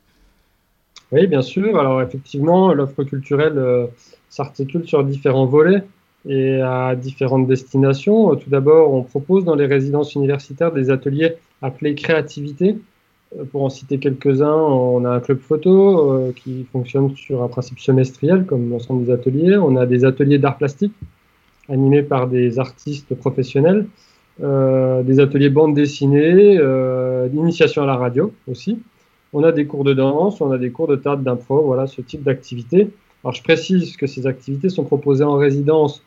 Oui, 1.11 1.27
bien 1.27 1.41
sûr. 1.41 1.79
Alors 1.79 2.01
effectivement, 2.01 2.73
l'offre 2.73 3.03
culturelle 3.03 3.87
s'articule 4.29 4.87
sur 4.87 5.03
différents 5.03 5.45
volets 5.45 5.83
et 6.27 6.61
à 6.61 6.95
différentes 6.95 7.47
destinations. 7.47 8.35
Tout 8.35 8.49
d'abord, 8.49 8.93
on 8.93 9.03
propose 9.03 9.45
dans 9.45 9.55
les 9.55 9.65
résidences 9.65 10.15
universitaires 10.15 10.71
des 10.71 10.89
ateliers 10.89 11.35
appelés 11.61 11.95
créativité. 11.95 12.77
Euh, 13.37 13.43
pour 13.45 13.63
en 13.63 13.69
citer 13.69 13.97
quelques-uns, 13.97 14.53
on 14.53 15.05
a 15.05 15.09
un 15.09 15.19
club 15.19 15.39
photo 15.39 16.11
euh, 16.11 16.31
qui 16.33 16.65
fonctionne 16.71 17.15
sur 17.15 17.43
un 17.43 17.47
principe 17.47 17.79
semestriel, 17.79 18.45
comme 18.45 18.69
l'ensemble 18.69 19.05
des 19.05 19.11
ateliers. 19.11 19.57
On 19.57 19.75
a 19.75 19.85
des 19.85 20.05
ateliers 20.05 20.37
d'art 20.37 20.57
plastique 20.57 20.93
animés 21.69 22.03
par 22.03 22.27
des 22.27 22.59
artistes 22.59 23.13
professionnels, 23.15 23.87
euh, 24.41 25.03
des 25.03 25.19
ateliers 25.19 25.49
bande 25.49 25.73
dessinée, 25.75 26.57
d'initiation 27.29 27.83
à 27.83 27.85
la 27.85 27.95
radio 27.95 28.33
aussi. 28.49 28.79
On 29.33 29.43
a 29.43 29.51
des 29.51 29.65
cours 29.65 29.83
de 29.83 29.93
danse, 29.93 30.39
on 30.39 30.51
a 30.51 30.57
des 30.57 30.71
cours 30.71 30.87
de 30.87 30.95
théâtre 30.95 31.21
d'impro, 31.21 31.61
voilà 31.61 31.87
ce 31.87 32.01
type 32.01 32.23
d'activité. 32.23 32.89
Alors 33.23 33.33
je 33.33 33.43
précise 33.43 33.97
que 33.97 34.07
ces 34.07 34.25
activités 34.25 34.69
sont 34.69 34.85
proposées 34.85 35.25
en 35.25 35.35
résidence 35.35 36.01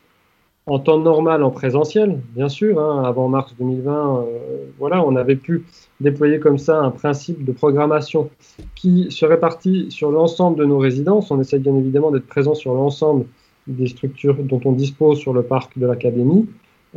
en 0.67 0.79
temps 0.79 0.99
normal 0.99 1.43
en 1.43 1.49
présentiel, 1.49 2.19
bien 2.35 2.49
sûr. 2.49 2.79
Hein, 2.79 3.03
avant 3.03 3.27
mars 3.27 3.53
2020, 3.59 4.19
euh, 4.19 4.65
voilà, 4.79 5.03
on 5.05 5.15
avait 5.15 5.35
pu 5.35 5.65
déployer 5.99 6.39
comme 6.39 6.57
ça 6.57 6.79
un 6.79 6.91
principe 6.91 7.43
de 7.43 7.51
programmation 7.51 8.29
qui 8.75 9.11
se 9.11 9.25
répartit 9.25 9.87
sur 9.89 10.11
l'ensemble 10.11 10.57
de 10.59 10.65
nos 10.65 10.77
résidences. 10.77 11.31
On 11.31 11.39
essaie 11.39 11.59
bien 11.59 11.75
évidemment 11.75 12.11
d'être 12.11 12.27
présent 12.27 12.53
sur 12.53 12.73
l'ensemble 12.73 13.25
des 13.67 13.87
structures 13.87 14.37
dont 14.43 14.61
on 14.65 14.71
dispose 14.71 15.19
sur 15.19 15.33
le 15.33 15.43
parc 15.43 15.77
de 15.77 15.85
l'académie. 15.85 16.47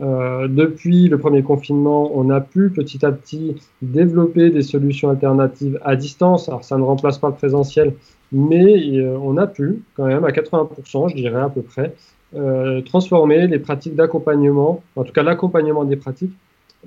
Euh, 0.03 0.49
depuis 0.49 1.09
le 1.09 1.19
premier 1.19 1.43
confinement, 1.43 2.11
on 2.15 2.29
a 2.31 2.41
pu 2.41 2.71
petit 2.71 3.07
à 3.07 3.13
petit 3.13 3.55
développer 3.81 4.51
des 4.51 4.63
solutions 4.63 5.11
alternatives 5.11 5.79
à 5.85 5.95
distance. 5.95 6.49
Alors 6.49 6.65
ça 6.65 6.77
ne 6.77 6.83
remplace 6.83 7.19
pas 7.19 7.29
le 7.29 7.35
présentiel, 7.35 7.95
mais 8.33 8.99
euh, 8.99 9.17
on 9.23 9.37
a 9.37 9.47
pu 9.47 9.83
quand 9.95 10.07
même 10.07 10.25
à 10.25 10.31
80%, 10.31 11.11
je 11.11 11.15
dirais 11.15 11.41
à 11.41 11.49
peu 11.49 11.63
près, 11.63 11.95
euh, 12.35 12.81
transformer 12.83 13.47
les 13.47 13.59
pratiques 13.59 13.95
d'accompagnement, 13.95 14.83
en 14.97 15.05
tout 15.05 15.13
cas 15.13 15.23
l'accompagnement 15.23 15.85
des 15.85 15.97
pratiques, 15.97 16.35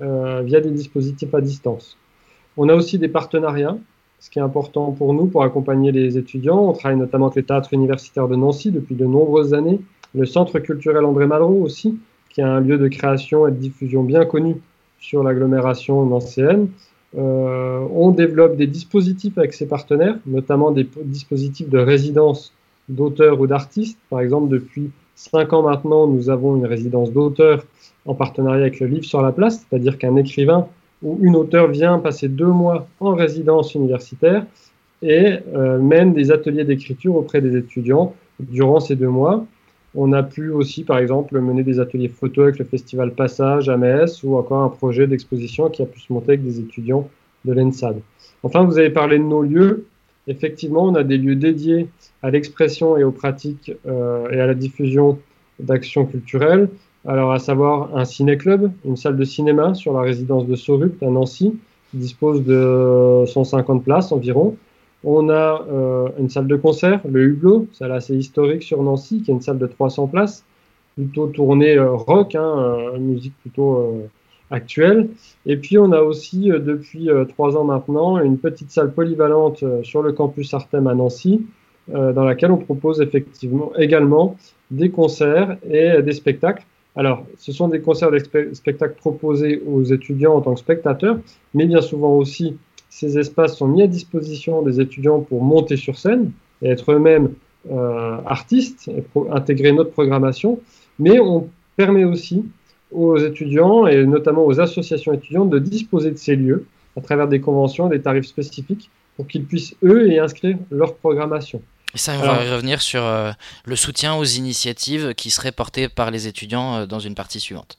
euh, 0.00 0.42
via 0.42 0.60
des 0.60 0.70
dispositifs 0.70 1.34
à 1.34 1.40
distance. 1.40 1.96
On 2.56 2.68
a 2.68 2.74
aussi 2.74 2.98
des 2.98 3.08
partenariats, 3.08 3.76
ce 4.20 4.30
qui 4.30 4.38
est 4.38 4.42
important 4.42 4.92
pour 4.92 5.14
nous 5.14 5.26
pour 5.26 5.42
accompagner 5.42 5.92
les 5.92 6.18
étudiants. 6.18 6.68
On 6.68 6.72
travaille 6.72 6.98
notamment 6.98 7.26
avec 7.26 7.36
les 7.36 7.42
théâtres 7.44 7.72
universitaires 7.72 8.28
de 8.28 8.36
Nancy 8.36 8.70
depuis 8.70 8.94
de 8.94 9.06
nombreuses 9.06 9.54
années, 9.54 9.80
le 10.14 10.26
Centre 10.26 10.58
culturel 10.58 11.04
André 11.04 11.26
Malraux 11.26 11.62
aussi, 11.62 11.98
qui 12.30 12.40
est 12.40 12.44
un 12.44 12.60
lieu 12.60 12.78
de 12.78 12.88
création 12.88 13.46
et 13.46 13.50
de 13.50 13.56
diffusion 13.56 14.02
bien 14.02 14.24
connu 14.24 14.56
sur 15.00 15.22
l'agglomération 15.22 16.04
nancéenne. 16.04 16.68
Euh, 17.16 17.86
on 17.92 18.10
développe 18.10 18.56
des 18.56 18.66
dispositifs 18.66 19.38
avec 19.38 19.54
ses 19.54 19.66
partenaires, 19.66 20.18
notamment 20.26 20.70
des 20.70 20.86
dispositifs 21.04 21.68
de 21.68 21.78
résidence 21.78 22.52
d'auteurs 22.88 23.40
ou 23.40 23.46
d'artistes. 23.46 23.98
Par 24.10 24.20
exemple, 24.20 24.48
depuis 24.48 24.90
cinq 25.18 25.52
ans 25.52 25.62
maintenant, 25.62 26.06
nous 26.06 26.30
avons 26.30 26.56
une 26.56 26.66
résidence 26.66 27.12
d'auteur 27.12 27.64
en 28.06 28.14
partenariat 28.14 28.62
avec 28.62 28.80
le 28.80 28.86
Livre 28.86 29.04
sur 29.04 29.20
la 29.20 29.32
place, 29.32 29.66
c'est-à-dire 29.68 29.98
qu'un 29.98 30.16
écrivain 30.16 30.68
ou 31.02 31.18
une 31.20 31.36
auteure 31.36 31.68
vient 31.68 31.98
passer 31.98 32.28
deux 32.28 32.46
mois 32.46 32.86
en 33.00 33.14
résidence 33.14 33.74
universitaire 33.74 34.46
et 35.02 35.38
euh, 35.54 35.78
mène 35.78 36.12
des 36.12 36.30
ateliers 36.30 36.64
d'écriture 36.64 37.16
auprès 37.16 37.40
des 37.40 37.56
étudiants 37.56 38.14
durant 38.40 38.80
ces 38.80 38.96
deux 38.96 39.08
mois. 39.08 39.44
On 39.94 40.12
a 40.12 40.22
pu 40.22 40.50
aussi, 40.50 40.84
par 40.84 40.98
exemple, 40.98 41.40
mener 41.40 41.62
des 41.62 41.80
ateliers 41.80 42.08
photo 42.08 42.42
avec 42.42 42.58
le 42.58 42.64
festival 42.64 43.12
Passage 43.12 43.68
à 43.68 43.76
Metz 43.76 44.22
ou 44.22 44.36
encore 44.36 44.62
un 44.62 44.68
projet 44.68 45.06
d'exposition 45.06 45.68
qui 45.68 45.82
a 45.82 45.86
pu 45.86 46.00
se 46.00 46.12
monter 46.12 46.32
avec 46.32 46.44
des 46.44 46.60
étudiants 46.60 47.08
de 47.44 47.52
l'ENSAD. 47.52 48.00
Enfin, 48.42 48.64
vous 48.64 48.78
avez 48.78 48.90
parlé 48.90 49.18
de 49.18 49.24
nos 49.24 49.42
lieux. 49.42 49.86
Effectivement, 50.28 50.84
on 50.84 50.94
a 50.94 51.04
des 51.04 51.16
lieux 51.16 51.36
dédiés 51.36 51.88
à 52.22 52.30
l'expression 52.30 52.96
et 52.98 53.04
aux 53.04 53.10
pratiques 53.10 53.72
euh, 53.86 54.28
et 54.30 54.38
à 54.38 54.46
la 54.46 54.54
diffusion 54.54 55.18
d'actions 55.58 56.04
culturelles. 56.04 56.68
Alors, 57.06 57.32
à 57.32 57.38
savoir 57.38 57.96
un 57.96 58.04
ciné-club, 58.04 58.70
une 58.84 58.96
salle 58.96 59.16
de 59.16 59.24
cinéma 59.24 59.74
sur 59.74 59.94
la 59.94 60.02
résidence 60.02 60.46
de 60.46 60.54
Sorupt 60.54 61.02
à 61.02 61.06
Nancy, 61.06 61.58
qui 61.90 61.96
dispose 61.96 62.44
de 62.44 63.24
150 63.26 63.82
places 63.82 64.12
environ. 64.12 64.56
On 65.02 65.30
a 65.30 65.64
euh, 65.70 66.08
une 66.18 66.28
salle 66.28 66.46
de 66.46 66.56
concert, 66.56 67.00
le 67.08 67.22
Hublot, 67.22 67.66
salle 67.72 67.92
assez 67.92 68.14
historique 68.14 68.62
sur 68.62 68.82
Nancy, 68.82 69.22
qui 69.22 69.30
est 69.30 69.34
une 69.34 69.40
salle 69.40 69.58
de 69.58 69.66
300 69.66 70.08
places, 70.08 70.44
plutôt 70.96 71.28
tournée 71.28 71.76
euh, 71.76 71.92
rock, 71.92 72.34
hein, 72.34 72.92
musique 72.98 73.34
plutôt 73.40 74.02
actuelle. 74.50 75.08
Et 75.46 75.56
puis 75.56 75.78
on 75.78 75.92
a 75.92 76.00
aussi 76.00 76.48
depuis 76.48 77.08
trois 77.28 77.56
ans 77.56 77.64
maintenant 77.64 78.18
une 78.18 78.38
petite 78.38 78.70
salle 78.70 78.92
polyvalente 78.92 79.64
sur 79.82 80.02
le 80.02 80.12
campus 80.12 80.54
Artem 80.54 80.86
à 80.86 80.94
Nancy, 80.94 81.46
euh, 81.94 82.12
dans 82.12 82.24
laquelle 82.24 82.50
on 82.50 82.58
propose 82.58 83.00
effectivement 83.00 83.72
également 83.78 84.36
des 84.70 84.90
concerts 84.90 85.56
et 85.70 86.02
des 86.02 86.12
spectacles. 86.12 86.64
Alors, 86.96 87.24
ce 87.38 87.50
sont 87.50 87.68
des 87.68 87.80
concerts 87.80 88.10
des 88.10 88.20
spectacles 88.52 88.96
proposés 88.96 89.62
aux 89.66 89.84
étudiants 89.84 90.34
en 90.34 90.42
tant 90.42 90.52
que 90.52 90.60
spectateurs, 90.60 91.18
mais 91.54 91.64
bien 91.64 91.80
souvent 91.80 92.14
aussi, 92.14 92.58
ces 92.90 93.18
espaces 93.18 93.56
sont 93.56 93.68
mis 93.68 93.82
à 93.82 93.86
disposition 93.86 94.60
des 94.60 94.80
étudiants 94.82 95.20
pour 95.20 95.42
monter 95.42 95.76
sur 95.76 95.96
scène 95.96 96.32
et 96.60 96.68
être 96.68 96.92
eux-mêmes 96.92 97.30
euh, 97.70 98.18
artistes 98.26 98.88
et 98.88 99.02
intégrer 99.30 99.72
notre 99.72 99.92
programmation. 99.92 100.60
Mais 100.98 101.18
on 101.20 101.48
permet 101.76 102.04
aussi 102.04 102.44
aux 102.90 103.18
étudiants 103.18 103.86
et 103.86 104.04
notamment 104.04 104.46
aux 104.46 104.60
associations 104.60 105.12
étudiantes 105.12 105.50
de 105.50 105.58
disposer 105.58 106.10
de 106.10 106.16
ces 106.16 106.36
lieux 106.36 106.66
à 106.96 107.00
travers 107.00 107.28
des 107.28 107.40
conventions, 107.40 107.88
des 107.88 108.00
tarifs 108.00 108.26
spécifiques 108.26 108.90
pour 109.16 109.26
qu'ils 109.26 109.44
puissent, 109.44 109.74
eux, 109.82 110.10
y 110.10 110.18
inscrire 110.18 110.56
leur 110.70 110.94
programmation. 110.94 111.60
Et 111.94 111.98
ça, 111.98 112.12
on 112.18 112.22
va 112.22 112.36
revenir 112.36 112.82
sur 112.82 113.02
euh, 113.02 113.32
le 113.64 113.76
soutien 113.76 114.14
aux 114.14 114.24
initiatives 114.24 115.14
qui 115.14 115.30
seraient 115.30 115.52
portées 115.52 115.88
par 115.88 116.10
les 116.10 116.26
étudiants 116.26 116.76
euh, 116.76 116.86
dans 116.86 116.98
une 116.98 117.14
partie 117.14 117.40
suivante. 117.40 117.78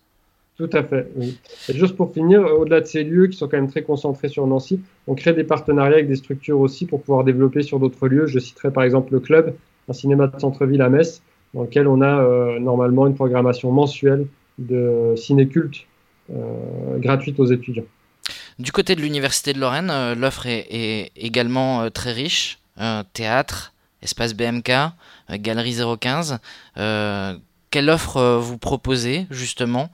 Tout 0.58 0.70
à 0.74 0.84
fait. 0.84 1.10
Oui. 1.16 1.40
Et 1.70 1.74
juste 1.74 1.96
pour 1.96 2.12
finir, 2.12 2.42
au-delà 2.42 2.82
de 2.82 2.86
ces 2.86 3.04
lieux 3.04 3.28
qui 3.28 3.38
sont 3.38 3.48
quand 3.48 3.56
même 3.56 3.70
très 3.70 3.84
concentrés 3.84 4.28
sur 4.28 4.46
Nancy, 4.46 4.82
on 5.08 5.16
crée 5.16 5.34
des 5.34 5.46
partenariats 5.46 5.94
avec 5.94 6.10
des 6.10 6.18
structures 6.18 6.60
aussi 6.60 6.86
pour 6.86 7.02
pouvoir 7.02 7.24
développer 7.24 7.62
sur 7.62 7.80
d'autres 7.80 8.08
lieux. 8.10 8.26
Je 8.26 8.40
citerai 8.40 8.72
par 8.72 8.84
exemple 8.84 9.14
le 9.14 9.22
club, 9.22 9.56
un 9.88 9.94
cinéma 9.94 10.28
de 10.28 10.38
centre-ville 10.38 10.82
à 10.82 10.90
Metz, 10.90 11.22
dans 11.54 11.62
lequel 11.62 11.88
on 11.88 12.02
a 12.02 12.20
euh, 12.20 12.60
normalement 12.60 13.08
une 13.08 13.16
programmation 13.16 13.72
mensuelle 13.72 14.28
de 14.60 15.14
ciné-culte 15.16 15.86
gratuite 16.98 17.40
aux 17.40 17.48
étudiants. 17.48 17.86
Du 18.60 18.72
côté 18.72 18.96
de 18.96 19.02
l'Université 19.02 19.54
de 19.54 19.60
Lorraine, 19.60 19.92
l'offre 20.14 20.46
est, 20.46 20.68
est, 20.70 21.12
également 21.16 21.90
très 21.90 22.12
riche. 22.12 22.60
théâtre, 23.14 23.74
Espace 24.02 24.34
BMK, 24.34 24.70
euh, 24.70 24.90
Galerie 25.32 25.78
015. 26.00 26.40
Euh, 26.78 27.38
quelle 27.72 27.90
offre 27.90 28.38
vous 28.38 28.58
proposez 28.58 29.28
justement 29.30 29.92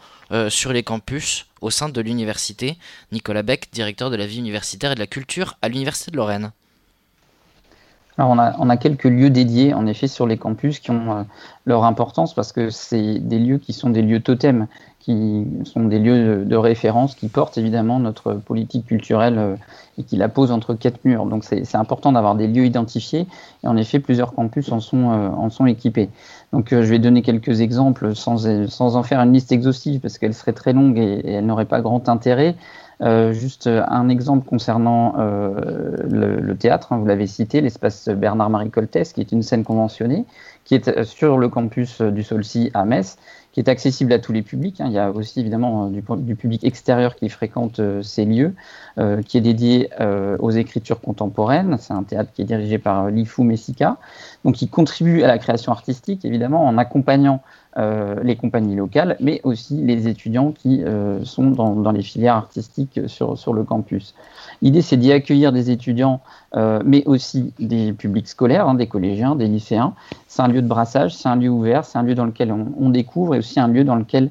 sur 0.48 0.72
les 0.72 0.82
campus 0.82 1.46
au 1.60 1.70
sein 1.70 1.90
de 1.90 2.00
l'université? 2.00 2.78
Nicolas 3.12 3.44
Beck, 3.44 3.68
directeur 3.74 4.10
de 4.10 4.16
la 4.16 4.26
vie 4.26 4.38
universitaire 4.38 4.94
et 4.94 4.96
de 4.96 5.00
la 5.00 5.08
culture 5.08 5.58
à 5.62 5.68
l'Université 5.68 6.10
de 6.10 6.16
Lorraine. 6.16 6.54
Alors 8.18 8.32
on 8.32 8.40
a, 8.40 8.56
on 8.60 8.70
a, 8.70 8.78
quelques 8.78 9.06
lieux 9.06 9.30
dédiés 9.30 9.74
en 9.74 9.88
effet 9.88 10.08
sur 10.08 10.26
les 10.26 10.38
campus 10.38 10.80
qui 10.80 10.92
ont 10.92 11.26
leur 11.66 11.84
importance 11.84 12.34
parce 12.34 12.54
que 12.54 12.70
c'est 12.70 13.20
des 13.20 13.40
lieux 13.40 13.58
qui 13.58 13.74
sont 13.74 13.90
des 13.90 14.02
lieux 14.02 14.22
totems 14.22 14.68
qui 15.06 15.46
sont 15.66 15.84
des 15.84 16.00
lieux 16.00 16.46
de 16.46 16.56
référence 16.56 17.14
qui 17.14 17.28
portent 17.28 17.60
évidemment 17.60 18.00
notre 18.00 18.34
politique 18.34 18.88
culturelle 18.88 19.38
euh, 19.38 19.56
et 20.00 20.04
qui 20.04 20.18
la 20.18 20.30
posent 20.30 20.52
entre 20.52 20.74
quatre 20.74 21.06
murs. 21.06 21.28
Donc 21.28 21.44
c'est 21.44 21.76
important 21.76 22.12
d'avoir 22.12 22.34
des 22.34 22.48
lieux 22.48 22.66
identifiés 22.66 23.28
et 23.64 23.68
en 23.68 23.78
effet 23.78 24.00
plusieurs 24.00 24.34
campus 24.34 24.72
en 24.72 24.80
sont, 24.80 25.12
euh, 25.12 25.30
en 25.30 25.52
sont 25.52 25.68
équipés. 25.68 26.10
Donc 26.54 26.74
euh, 26.74 26.82
je 26.82 26.90
vais 26.90 26.98
donner 26.98 27.22
quelques 27.22 27.62
exemples 27.62 28.16
sans, 28.16 28.48
sans 28.68 28.96
en 28.96 29.04
faire 29.04 29.20
une 29.20 29.32
liste 29.32 29.52
exhaustive 29.52 30.00
parce 30.00 30.18
qu'elle 30.18 30.34
serait 30.34 30.54
très 30.54 30.74
longue 30.74 30.98
et, 30.98 31.22
elle 31.24 31.46
n'aurait 31.46 31.66
pas 31.66 31.82
grand 31.82 32.10
intérêt. 32.10 32.56
Juste 33.02 33.68
un 33.68 34.10
exemple 34.10 34.48
concernant 34.48 35.16
le, 35.18 36.54
théâtre, 36.54 36.94
hein, 36.94 36.98
vous 36.98 37.06
l'avez 37.06 37.28
cité, 37.28 37.62
l'espace 37.62 38.10
Bernard-Marie 38.10 38.70
Coltès, 38.70 39.14
qui 39.14 39.22
est 39.22 39.32
une 39.32 39.44
scène 39.44 39.64
conventionnée, 39.64 40.26
qui 40.64 40.76
est 40.76 41.04
sur 41.04 41.38
le 41.38 41.50
campus 41.50 42.02
du 42.02 42.24
Solcy 42.24 42.72
à 42.74 42.86
Metz 42.86 43.18
qui 43.56 43.62
est 43.62 43.70
accessible 43.70 44.12
à 44.12 44.20
tous 44.20 44.34
les 44.34 44.42
publics. 44.42 44.82
Hein. 44.82 44.88
Il 44.88 44.92
y 44.92 45.00
a 45.00 45.10
aussi 45.10 45.40
évidemment 45.40 45.86
euh, 45.86 46.18
du, 46.18 46.36
public 46.36 46.66
extérieur 46.66 47.16
qui 47.16 47.30
fréquente 47.30 47.80
euh, 47.80 48.02
ces 48.02 48.26
lieux, 48.26 48.54
euh, 48.98 49.22
qui 49.22 49.38
est 49.38 49.42
dédié 49.42 49.90
aux 50.40 50.52
écritures 50.52 51.00
contemporaines. 51.00 51.78
C'est 51.80 51.94
un 51.94 52.04
théâtre 52.04 52.32
qui 52.34 52.42
est 52.42 52.46
dirigé 52.46 52.80
par 52.80 53.10
Lifou 53.10 53.44
Messica, 53.44 53.96
donc 54.44 54.56
qui 54.56 54.68
contribue 54.68 55.24
à 55.24 55.28
la 55.28 55.38
création 55.38 55.72
artistique 55.72 56.26
évidemment 56.26 56.66
en 56.66 56.78
accompagnant 56.78 57.42
les 57.78 58.36
compagnies 58.38 58.76
locales, 58.76 59.18
mais 59.20 59.42
aussi 59.44 59.76
les 59.76 60.08
étudiants 60.08 60.52
qui 60.52 60.84
sont 61.24 61.52
dans, 61.52 61.92
les 61.92 62.04
filières 62.04 62.36
artistiques 62.36 63.02
sur, 63.08 63.38
sur 63.38 63.54
le 63.54 63.64
campus. 63.64 64.14
L'idée, 64.62 64.82
c'est 64.82 64.98
d'y 64.98 65.12
accueillir 65.12 65.52
des 65.52 65.72
étudiants, 65.72 66.22
euh, 66.56 66.82
mais 66.86 67.04
aussi 67.06 67.54
des 67.60 67.94
publics 67.94 68.28
scolaires, 68.28 68.68
hein, 68.68 68.76
des 68.76 68.88
collégiens, 68.88 69.36
des 69.36 69.48
lycéens. 69.48 69.94
C'est 70.28 70.42
un 70.42 70.48
lieu 70.48 70.62
de 70.62 70.68
brassage, 70.68 71.16
c'est 71.16 71.30
un 71.30 71.36
lieu 71.36 71.50
ouvert, 71.50 71.86
c'est 71.86 71.98
un 71.98 72.04
lieu 72.04 72.16
dans 72.16 72.26
lequel 72.26 72.52
on, 72.52 72.90
découvre 72.90 73.36
et 73.36 73.40
aussi 73.40 73.60
un 73.60 73.68
lieu 73.68 73.84
dans 73.84 73.96
lequel 73.96 74.30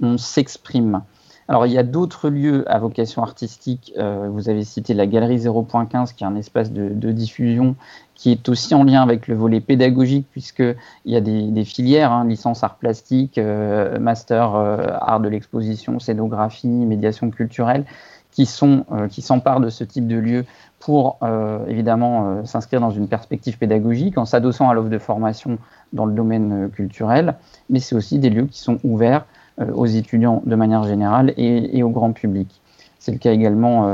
on 0.00 0.18
s'exprime. 0.18 1.02
Alors, 1.48 1.66
il 1.66 1.72
y 1.72 1.78
a 1.78 1.84
d'autres 1.84 2.28
lieux 2.28 2.64
à 2.70 2.78
vocation 2.78 3.22
artistique. 3.22 3.92
Euh, 3.98 4.28
vous 4.30 4.48
avez 4.48 4.64
cité 4.64 4.94
la 4.94 5.06
Galerie 5.06 5.38
0.15, 5.38 6.14
qui 6.14 6.24
est 6.24 6.26
un 6.26 6.34
espace 6.34 6.72
de, 6.72 7.12
diffusion 7.12 7.76
qui 8.14 8.32
est 8.32 8.48
aussi 8.48 8.74
en 8.74 8.82
lien 8.82 9.02
avec 9.02 9.28
le 9.28 9.34
volet 9.34 9.60
pédagogique, 9.60 10.26
puisqu'il 10.30 10.76
y 11.04 11.16
a 11.16 11.20
des, 11.20 11.64
filières, 11.64 12.12
hein, 12.12 12.24
licence 12.24 12.64
art 12.64 12.76
plastique, 12.76 13.38
euh, 13.38 13.98
master 13.98 14.54
art 14.54 15.20
de 15.20 15.28
l'exposition, 15.28 16.00
scénographie, 16.00 16.66
médiation 16.66 17.30
culturelle, 17.30 17.84
qui 18.36 18.44
sont 18.44 18.84
euh, 18.92 19.08
qui 19.08 19.22
s'emparent 19.22 19.60
de 19.60 19.70
ce 19.70 19.82
type 19.82 20.06
de 20.06 20.16
lieu 20.16 20.44
pour 20.78 21.16
euh, 21.22 21.64
évidemment 21.68 22.28
euh, 22.28 22.44
s'inscrire 22.44 22.82
dans 22.82 22.90
une 22.90 23.08
perspective 23.08 23.56
pédagogique 23.56 24.18
en 24.18 24.26
s'adossant 24.26 24.68
à 24.68 24.74
l'offre 24.74 24.90
de 24.90 24.98
formation 24.98 25.58
dans 25.94 26.04
le 26.04 26.12
domaine 26.12 26.68
culturel, 26.70 27.36
mais 27.70 27.80
c'est 27.80 27.94
aussi 27.94 28.18
des 28.18 28.28
lieux 28.28 28.44
qui 28.44 28.60
sont 28.60 28.78
ouverts 28.84 29.24
aux 29.58 29.86
étudiants 29.86 30.42
de 30.44 30.54
manière 30.54 30.84
générale 30.84 31.32
et, 31.36 31.82
au 31.82 31.90
grand 31.90 32.12
public. 32.12 32.60
C'est 32.98 33.12
le 33.12 33.18
cas 33.18 33.32
également 33.32 33.86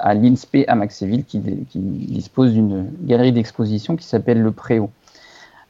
à, 0.00 0.14
l'INSPE 0.14 0.64
à 0.68 0.74
Maxéville 0.74 1.24
qui, 1.24 1.40
dispose 1.74 2.52
d'une 2.52 2.90
galerie 3.04 3.32
d'exposition 3.32 3.96
qui 3.96 4.04
s'appelle 4.04 4.42
le 4.42 4.50
Préau. 4.52 4.90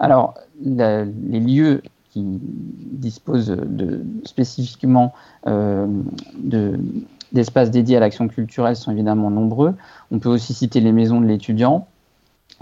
Alors, 0.01 0.35
les 0.65 1.41
lieux 1.41 1.83
qui 2.11 2.25
disposent 2.25 3.49
de, 3.49 4.05
spécifiquement 4.25 5.13
de, 5.47 6.79
d'espaces 7.33 7.71
dédiés 7.71 7.97
à 7.97 8.01
l'action 8.01 8.29
culturelle 8.29 8.77
sont 8.77 8.93
évidemment 8.93 9.31
nombreux. 9.31 9.75
On 10.11 10.19
peut 10.19 10.29
aussi 10.29 10.55
citer 10.55 10.81
les 10.81 10.93
maisons 10.93 11.21
de 11.21 11.27
l'étudiant. 11.27 11.87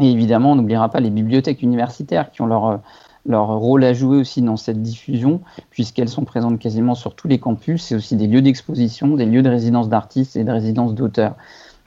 Et 0.00 0.11
évidemment, 0.11 0.52
on 0.52 0.54
n'oubliera 0.57 0.88
pas 0.88 1.00
les 1.00 1.11
bibliothèques 1.11 1.62
universitaires 1.62 2.30
qui 2.33 2.42
ont 2.42 2.46
leur, 2.46 2.80
leur 3.27 3.49
rôle 3.49 3.85
à 3.85 3.95
jouer 3.95 4.19
aussi 4.19 4.43
dans 4.43 4.57
cette 4.57 4.83
diffusion, 4.83 5.41
puisqu'elles 5.71 6.09
sont 6.09 6.25
présentes 6.25 6.59
quasiment 6.59 6.95
sur 6.95 7.15
tous 7.15 7.29
les 7.29 7.39
campus. 7.39 7.83
C'est 7.83 7.95
aussi 7.95 8.17
des 8.17 8.27
lieux 8.27 8.43
d'exposition, 8.43 9.17
des 9.17 9.27
lieux 9.27 9.43
de 9.43 9.49
résidence 9.49 9.89
d'artistes 9.89 10.37
et 10.37 10.45
de 10.45 10.51
résidence 10.51 10.95
d'auteurs. 10.95 11.35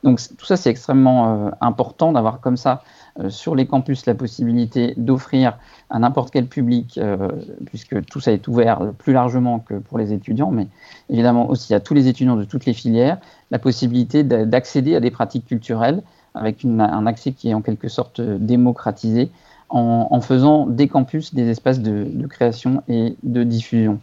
Donc 0.03 0.19
tout 0.37 0.45
ça, 0.45 0.57
c'est 0.57 0.69
extrêmement 0.69 1.47
euh, 1.47 1.49
important 1.59 2.11
d'avoir 2.11 2.39
comme 2.39 2.57
ça 2.57 2.83
euh, 3.19 3.29
sur 3.29 3.55
les 3.55 3.65
campus 3.65 4.05
la 4.05 4.13
possibilité 4.13 4.93
d'offrir 4.97 5.57
à 5.89 5.99
n'importe 5.99 6.31
quel 6.31 6.45
public, 6.45 6.97
euh, 6.97 7.29
puisque 7.65 8.05
tout 8.05 8.19
ça 8.19 8.31
est 8.31 8.47
ouvert 8.47 8.93
plus 8.97 9.13
largement 9.13 9.59
que 9.59 9.75
pour 9.75 9.97
les 9.97 10.13
étudiants, 10.13 10.51
mais 10.51 10.67
évidemment 11.09 11.49
aussi 11.49 11.73
à 11.73 11.79
tous 11.79 11.93
les 11.93 12.07
étudiants 12.07 12.35
de 12.35 12.43
toutes 12.43 12.65
les 12.65 12.73
filières, 12.73 13.17
la 13.49 13.59
possibilité 13.59 14.23
d'accéder 14.23 14.95
à 14.95 14.99
des 14.99 15.11
pratiques 15.11 15.45
culturelles 15.45 16.03
avec 16.35 16.63
un 16.63 17.07
accès 17.07 17.31
qui 17.31 17.49
est 17.49 17.53
en 17.55 17.61
quelque 17.61 17.87
sorte 17.87 18.21
démocratisé 18.21 19.31
en, 19.69 20.21
faisant 20.21 20.65
des 20.65 20.87
campus 20.87 21.33
des 21.33 21.49
espaces 21.49 21.79
de, 21.79 22.27
création 22.27 22.83
et 22.87 23.15
de 23.23 23.43
diffusion. 23.43 23.99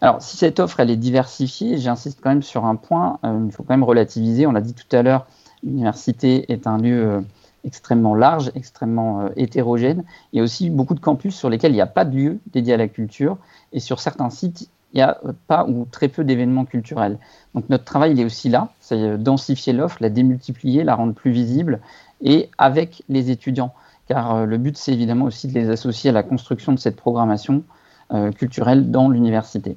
Alors, 0.00 0.22
si 0.22 0.36
cette 0.36 0.60
offre 0.60 0.80
elle 0.80 0.90
est 0.90 0.96
diversifiée, 0.96 1.76
j'insiste 1.78 2.20
quand 2.22 2.30
même 2.30 2.42
sur 2.42 2.64
un 2.64 2.76
point, 2.76 3.18
euh, 3.24 3.42
il 3.46 3.52
faut 3.52 3.62
quand 3.62 3.74
même 3.74 3.84
relativiser. 3.84 4.46
On 4.46 4.52
l'a 4.52 4.60
dit 4.60 4.74
tout 4.74 4.96
à 4.96 5.02
l'heure, 5.02 5.26
l'université 5.62 6.52
est 6.52 6.66
un 6.66 6.78
lieu 6.78 7.22
extrêmement 7.64 8.14
large, 8.14 8.50
extrêmement 8.54 9.20
euh, 9.20 9.28
hétérogène. 9.36 10.04
Il 10.32 10.38
y 10.38 10.40
a 10.40 10.42
aussi 10.42 10.70
beaucoup 10.70 10.94
de 10.94 11.00
campus 11.00 11.34
sur 11.34 11.50
lesquels 11.50 11.72
il 11.72 11.76
n'y 11.76 11.80
a 11.80 11.86
pas 11.86 12.04
de 12.04 12.16
lieu 12.16 12.38
dédié 12.52 12.74
à 12.74 12.76
la 12.76 12.88
culture. 12.88 13.38
Et 13.72 13.80
sur 13.80 14.00
certains 14.00 14.30
sites, 14.30 14.68
il 14.92 14.96
n'y 14.96 15.02
a 15.02 15.18
euh, 15.24 15.32
pas 15.46 15.66
ou 15.66 15.86
très 15.90 16.08
peu 16.08 16.24
d'événements 16.24 16.64
culturels. 16.64 17.18
Donc 17.54 17.68
notre 17.68 17.84
travail, 17.84 18.12
il 18.12 18.20
est 18.20 18.24
aussi 18.24 18.48
là, 18.48 18.70
c'est 18.80 18.96
euh, 18.96 19.16
densifier 19.16 19.72
l'offre, 19.72 19.98
la 20.00 20.10
démultiplier, 20.10 20.84
la 20.84 20.94
rendre 20.94 21.14
plus 21.14 21.30
visible, 21.30 21.80
et 22.20 22.50
avec 22.58 23.02
les 23.08 23.30
étudiants. 23.30 23.72
Car 24.08 24.46
le 24.46 24.58
but, 24.58 24.76
c'est 24.76 24.92
évidemment 24.92 25.26
aussi 25.26 25.48
de 25.48 25.54
les 25.54 25.68
associer 25.70 26.10
à 26.10 26.12
la 26.12 26.22
construction 26.22 26.72
de 26.72 26.78
cette 26.78 26.96
programmation 26.96 27.62
culturelle 28.34 28.90
dans 28.90 29.10
l'université. 29.10 29.76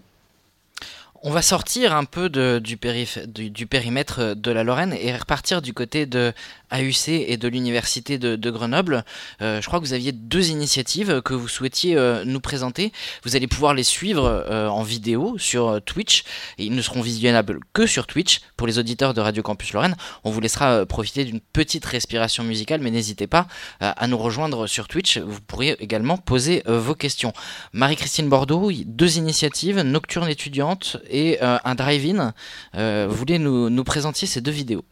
On 1.23 1.29
va 1.29 1.43
sortir 1.43 1.95
un 1.95 2.05
peu 2.05 2.29
du, 2.29 2.77
périmètre 2.77 4.33
de 4.33 4.51
la 4.51 4.63
Lorraine 4.63 4.95
et 4.99 5.15
repartir 5.15 5.61
du 5.61 5.71
côté 5.71 6.07
de 6.07 6.33
AUC 6.71 7.09
et 7.09 7.37
de 7.37 7.47
l'Université 7.47 8.17
de, 8.17 8.51
Grenoble. 8.51 9.03
Euh, 9.41 9.61
je 9.61 9.67
crois 9.67 9.79
que 9.79 9.85
vous 9.85 9.93
aviez 9.93 10.11
deux 10.11 10.49
initiatives 10.49 11.21
que 11.21 11.33
vous 11.33 11.47
souhaitiez 11.47 11.95
euh, 11.97 12.23
nous 12.25 12.39
présenter. 12.39 12.91
Vous 13.23 13.35
allez 13.35 13.47
pouvoir 13.47 13.73
les 13.73 13.83
suivre 13.83 14.25
euh, 14.25 14.67
en 14.67 14.83
vidéo 14.83 15.37
sur 15.37 15.81
Twitch 15.83 16.23
et 16.57 16.65
ils 16.65 16.75
ne 16.75 16.81
seront 16.81 17.01
visionnables 17.01 17.59
que 17.73 17.85
sur 17.85 18.07
Twitch 18.07 18.41
pour 18.57 18.67
les 18.67 18.79
auditeurs 18.79 19.13
de 19.13 19.21
Radio 19.21 19.43
Campus 19.43 19.73
Lorraine. 19.73 19.95
On 20.23 20.31
vous 20.31 20.41
laissera 20.41 20.85
profiter 20.85 21.25
d'une 21.25 21.39
petite 21.39 21.85
respiration 21.85 22.43
musicale, 22.43 22.81
mais 22.81 22.91
n'hésitez 22.91 23.27
pas 23.27 23.47
à 23.79 24.07
nous 24.07 24.17
rejoindre 24.17 24.67
sur 24.67 24.87
Twitch. 24.87 25.17
Vous 25.17 25.39
pourriez 25.41 25.81
également 25.81 26.17
poser 26.17 26.63
vos 26.65 26.95
questions. 26.95 27.33
Marie-Christine 27.73 28.29
Bordeaux, 28.29 28.71
deux 28.85 29.17
initiatives, 29.17 29.81
Nocturne 29.81 30.29
étudiante 30.29 30.97
et 31.09 31.39
un 31.41 31.75
drive-in. 31.75 32.33
Vous 32.73 33.15
voulez 33.15 33.39
nous 33.39 33.83
présenter 33.83 34.25
ces 34.25 34.41
deux 34.41 34.51
vidéos? 34.51 34.83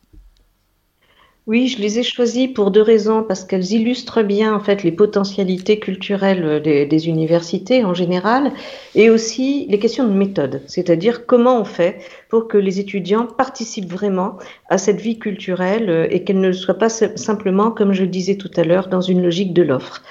Oui, 1.47 1.67
je 1.67 1.81
les 1.81 1.97
ai 1.97 2.03
choisies 2.03 2.47
pour 2.47 2.69
deux 2.69 2.81
raisons, 2.81 3.23
parce 3.23 3.43
qu'elles 3.43 3.71
illustrent 3.71 4.21
bien 4.21 4.53
en 4.53 4.59
fait 4.59 4.83
les 4.83 4.91
potentialités 4.91 5.79
culturelles 5.79 6.61
des, 6.61 7.07
universités 7.09 7.83
en 7.83 7.95
général, 7.95 8.51
et 8.93 9.09
aussi 9.09 9.65
les 9.67 9.79
questions 9.79 10.07
de 10.07 10.13
méthode, 10.13 10.61
c'est-à-dire 10.67 11.25
comment 11.25 11.59
on 11.59 11.65
fait 11.65 11.97
pour 12.29 12.47
que 12.47 12.57
les 12.57 12.79
étudiants 12.79 13.25
participent 13.25 13.91
vraiment 13.91 14.37
à 14.69 14.77
cette 14.77 15.01
vie 15.01 15.17
culturelle 15.17 15.89
euh, 15.89 16.07
et 16.11 16.23
qu'elle 16.23 16.39
ne 16.39 16.51
soit 16.51 16.75
pas 16.75 16.89
simplement, 16.89 17.71
comme 17.71 17.93
je 17.93 18.03
le 18.03 18.09
disais 18.09 18.35
tout 18.35 18.51
à 18.55 18.63
l'heure, 18.63 18.87
dans 18.87 19.01
une 19.01 19.23
logique 19.23 19.53
de 19.53 19.63
l'offre. 19.63 20.03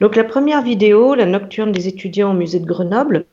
Donc 0.00 0.16
la 0.16 0.24
première 0.24 0.62
vidéo, 0.62 1.14
la 1.14 1.26
nocturne 1.26 1.72
des 1.72 1.88
étudiants 1.88 2.30
au 2.30 2.34
musée 2.34 2.60
de 2.60 2.64
Grenoble, 2.64 3.26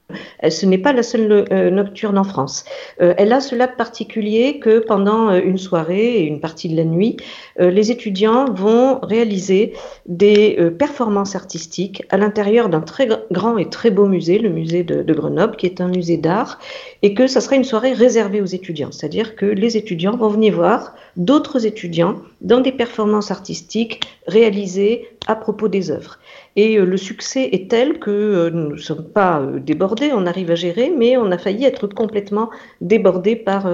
ce 0.49 0.65
n'est 0.65 0.77
pas 0.77 0.91
la 0.91 1.03
seule 1.03 1.45
euh, 1.51 1.69
nocturne 1.69 2.17
en 2.17 2.25
France. 2.25 2.65
Euh, 3.01 3.13
elle 3.17 3.31
a 3.31 3.39
cela 3.39 3.67
de 3.67 3.75
particulier 3.75 4.59
que 4.59 4.79
pendant 4.79 5.33
une 5.33 5.57
soirée 5.57 6.17
et 6.17 6.23
une 6.23 6.41
partie 6.41 6.67
de 6.67 6.75
la 6.75 6.83
nuit, 6.83 7.17
les 7.59 7.91
étudiants 7.91 8.51
vont 8.51 8.99
réaliser 9.01 9.73
des 10.05 10.57
performances 10.77 11.35
artistiques 11.35 12.03
à 12.09 12.17
l'intérieur 12.17 12.69
d'un 12.69 12.81
très 12.81 13.07
grand 13.31 13.57
et 13.57 13.69
très 13.69 13.91
beau 13.91 14.05
musée, 14.05 14.39
le 14.39 14.49
musée 14.49 14.83
de, 14.83 15.03
de 15.03 15.13
Grenoble, 15.13 15.55
qui 15.55 15.65
est 15.65 15.81
un 15.81 15.87
musée 15.87 16.17
d'art, 16.17 16.59
et 17.01 17.13
que 17.13 17.27
ça 17.27 17.41
sera 17.41 17.55
une 17.55 17.63
soirée 17.63 17.93
réservée 17.93 18.41
aux 18.41 18.45
étudiants. 18.45 18.91
C'est-à-dire 18.91 19.35
que 19.35 19.45
les 19.45 19.77
étudiants 19.77 20.17
vont 20.17 20.29
venir 20.29 20.55
voir 20.55 20.95
d'autres 21.15 21.65
étudiants 21.65 22.15
dans 22.41 22.59
des 22.59 22.71
performances 22.71 23.31
artistiques 23.31 24.01
réalisées 24.27 25.07
à 25.27 25.35
propos 25.35 25.67
des 25.67 25.91
œuvres. 25.91 26.19
Et 26.55 26.77
euh, 26.77 26.85
le 26.85 26.97
succès 26.97 27.49
est 27.51 27.69
tel 27.69 27.99
que 27.99 28.11
euh, 28.11 28.49
nous 28.51 28.71
ne 28.71 28.77
sommes 28.77 29.05
pas 29.05 29.39
euh, 29.39 29.59
débordés, 29.59 30.11
on 30.13 30.25
arrive 30.25 30.51
à 30.51 30.55
gérer, 30.55 30.91
mais 30.95 31.17
on 31.17 31.31
a 31.31 31.37
failli 31.37 31.65
être 31.65 31.87
complètement 31.87 32.49
débordés 32.81 33.35
par, 33.35 33.67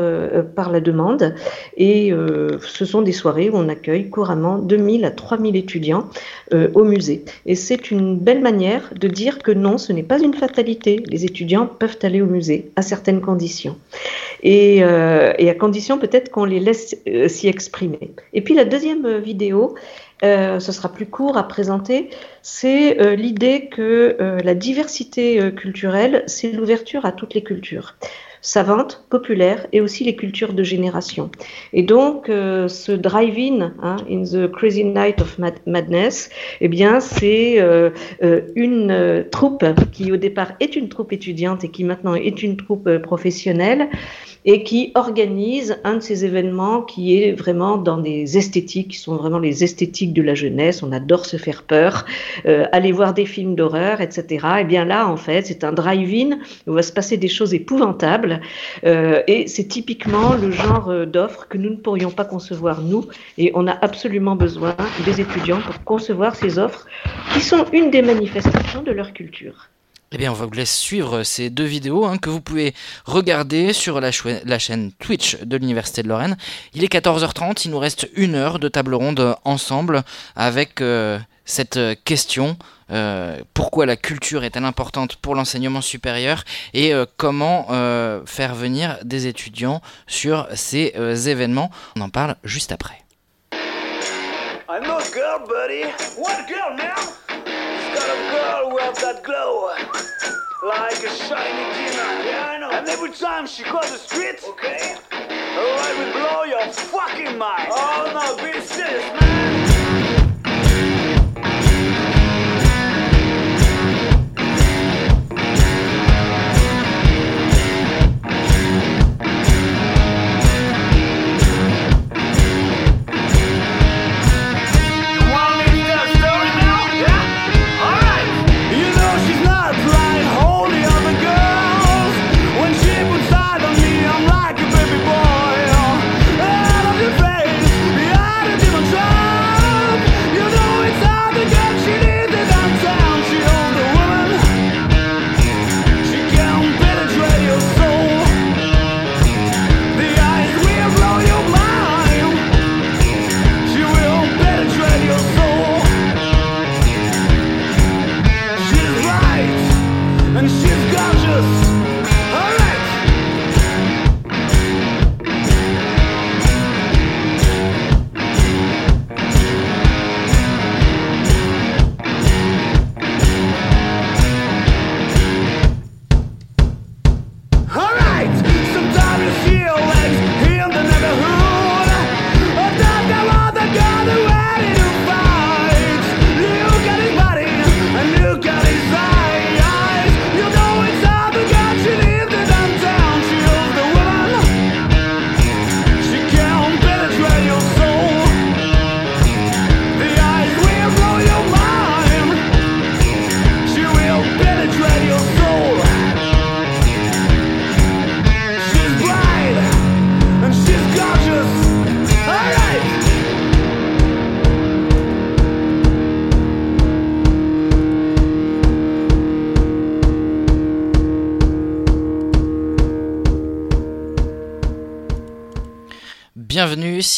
par 0.56 0.72
la 0.72 0.80
demande. 0.80 1.36
Et 1.78 2.12
ce 2.12 2.86
sont 2.86 3.02
des 3.02 3.12
soirées 3.12 3.50
où 3.50 3.56
on 3.56 3.70
accueille 3.70 4.10
couramment 4.10 4.58
2000 4.60 5.06
à 5.06 5.12
3000 5.12 5.56
étudiants 5.56 6.10
au 6.52 6.84
musée. 6.84 7.24
Et 7.46 7.56
c'est 7.56 7.92
une 7.92 8.18
belle 8.18 8.42
manière 8.42 8.92
de 8.96 9.08
dire 9.08 9.40
que 9.40 9.52
non, 9.52 9.78
ce 9.78 9.94
n'est 9.94 10.04
pas 10.04 10.20
une 10.20 10.34
fatalité. 10.34 11.04
Les 11.08 11.26
étudiants 11.26 11.66
peuvent 11.66 11.98
aller 12.04 12.22
au 12.22 12.26
musée 12.26 12.72
à 12.76 12.82
certaines 12.82 13.22
conditions. 13.22 13.78
Et, 14.44 14.78
et 14.78 15.50
à 15.50 15.56
condition 15.58 15.98
peut-être 15.98 16.30
qu'on 16.32 16.46
les 16.46 16.60
laisse 16.60 16.96
s'y 17.28 17.48
exprimer. 17.48 18.12
Et 18.34 18.42
puis 18.42 18.54
la 18.54 18.66
deuxième 18.66 19.18
vidéo, 19.18 19.76
euh, 20.24 20.60
ce 20.60 20.72
sera 20.72 20.90
plus 20.90 21.06
court 21.06 21.38
à 21.38 21.48
présenter, 21.48 22.10
c'est 22.42 23.00
euh, 23.00 23.16
l'idée 23.16 23.70
que 23.72 24.18
euh, 24.20 24.40
la 24.44 24.54
diversité 24.54 25.40
culturelle, 25.56 26.24
c'est 26.28 26.52
l'ouverture 26.52 27.06
à 27.06 27.12
toutes 27.12 27.34
les 27.34 27.44
cultures 27.44 27.96
savantes, 28.42 29.04
populaires 29.10 29.68
et 29.74 29.82
aussi 29.82 30.06
les 30.06 30.16
cultures 30.16 30.54
de 30.54 30.64
génération. 30.64 31.30
Et 31.74 31.84
donc, 31.84 32.28
ce 32.28 32.92
drive-in, 32.94 33.74
hein, 33.84 33.98
in 34.10 34.24
the 34.24 34.50
crazy 34.50 34.86
night 34.86 35.20
of 35.20 35.38
madness, 35.66 36.30
eh 36.62 36.70
bien, 36.70 37.02
c'est 37.02 37.62
une 38.56 39.26
troupe 39.30 39.66
qui 39.92 40.14
au 40.14 40.16
départ 40.16 40.54
est 40.62 40.78
une 40.78 40.88
troupe 40.88 41.12
étudiante 41.12 41.66
et 41.66 41.70
qui 41.70 41.84
maintenant 41.84 42.16
est 42.16 42.42
une 42.42 42.56
troupe 42.56 42.90
professionnelle 43.00 43.90
et 44.46 44.64
qui 44.64 44.92
organise 44.96 45.78
un 45.84 45.96
de 45.96 46.00
ces 46.00 46.26
événements 46.26 46.82
qui 46.82 47.22
est 47.22 47.34
vraiment 47.34 47.78
dans 47.78 47.98
des 47.98 48.38
esthétiques, 48.38 48.90
qui 48.90 48.98
sont 48.98 49.16
vraiment 49.16 49.40
les 49.40 49.64
esthétiques 49.64 50.14
de 50.14 50.22
la 50.22 50.36
jeunesse. 50.36 50.82
On 50.84 50.92
adore 50.92 51.26
se 51.26 51.38
faire 51.38 51.64
peur, 51.64 52.06
euh, 52.46 52.66
aller 52.72 52.92
voir 52.92 53.14
des 53.14 53.26
films 53.26 53.56
d'horreur, 53.56 54.02
etc. 54.02 54.24
Et 54.30 54.62
eh 54.62 54.64
bien 54.64 54.86
là, 54.86 55.08
en 55.08 55.18
fait, 55.18 55.48
c'est 55.48 55.64
un 55.64 55.72
drive-in 55.72 56.40
où 56.68 56.74
va 56.74 56.82
se 56.82 56.94
passer 56.94 57.18
des 57.18 57.28
choses 57.28 57.54
épouvantables 57.54 58.42
euh, 58.86 59.22
et 59.28 59.48
c'est 59.48 59.66
typiquement 59.66 60.34
le 60.34 60.52
genre 60.52 60.90
euh, 60.90 61.06
d'offre 61.06 61.48
que 61.48 61.58
nous 61.58 61.70
ne 61.70 61.76
pourrions 61.76 62.12
pas 62.12 62.26
concevoir 62.26 62.82
nous 62.82 63.06
et 63.38 63.52
on 63.56 63.68
a 63.68 63.78
absolument 63.82 64.36
besoin 64.36 64.76
des 65.06 65.22
étudiants 65.22 65.62
pour 65.62 65.84
concevoir 65.84 66.36
ces 66.36 66.60
offres 66.60 66.86
qui 67.34 67.42
sont 67.42 67.66
une 67.74 67.92
des 67.92 68.02
manifestations 68.02 68.84
de 68.84 68.92
leur 68.92 69.14
culture. 69.14 69.70
Eh 70.12 70.18
bien, 70.18 70.32
on 70.32 70.36
va 70.36 70.48
vous 70.48 70.54
laisser 70.54 70.80
suivre 70.80 71.22
ces 71.22 71.52
deux 71.52 71.66
vidéos 71.66 72.06
hein, 72.06 72.18
que 72.18 72.32
vous 72.32 72.42
pouvez 72.42 72.74
regarder 73.06 73.74
sur 73.74 74.02
la, 74.02 74.10
chaîne 74.12 74.92
Twitch 74.94 75.38
de 75.38 75.56
l'Université 75.56 76.02
de 76.02 76.08
Lorraine. 76.08 76.36
Il 76.74 76.84
est 76.84 76.92
14h30, 76.92 77.62
il 77.66 77.72
nous 77.72 77.78
reste 77.78 78.10
une 78.16 78.34
heure 78.34 78.58
de 78.58 78.68
table 78.70 78.96
ronde 78.96 79.36
ensemble 79.46 80.02
avec 80.36 80.82
euh, 80.82 81.20
cette 81.46 81.80
question 82.06 82.58
euh, 82.92 83.38
pourquoi 83.54 83.86
la 83.86 83.96
culture 83.96 84.44
est-elle 84.44 84.66
importante 84.66 85.16
pour 85.18 85.36
l'enseignement 85.36 85.82
supérieur 85.82 86.44
et 86.74 86.92
euh, 86.92 87.06
comment 87.18 87.68
faire 88.26 88.56
venir 88.56 88.98
des 89.04 89.28
étudiants 89.28 89.80
sur 90.08 90.48
ces 90.56 90.92
événements. 91.30 91.70
On 91.96 92.02
en 92.02 92.10
parle 92.10 92.36
juste 92.44 92.72
après. 92.72 93.04
Got 98.00 98.10
a 98.10 98.32
girl 98.32 98.76
with 98.76 98.96
that 99.02 99.24
glow, 99.24 99.72
like 100.68 101.04
a 101.04 101.10
shiny 101.10 101.66
demon. 101.76 102.26
Yeah, 102.26 102.54
I 102.54 102.58
know. 102.60 102.72
And 102.72 102.88
every 102.88 103.12
time 103.12 103.46
she 103.46 103.64
cross 103.64 103.92
the 103.92 103.98
street, 103.98 104.40
okay, 104.48 104.96
light 105.12 105.96
will 105.98 106.14
blow 106.14 106.44
your 106.44 106.72
fucking 106.72 107.38
mind. 107.38 107.68
Oh 107.72 108.12
no, 108.14 108.44
be 108.44 108.60
serious, 108.62 109.04
man. 109.20 109.69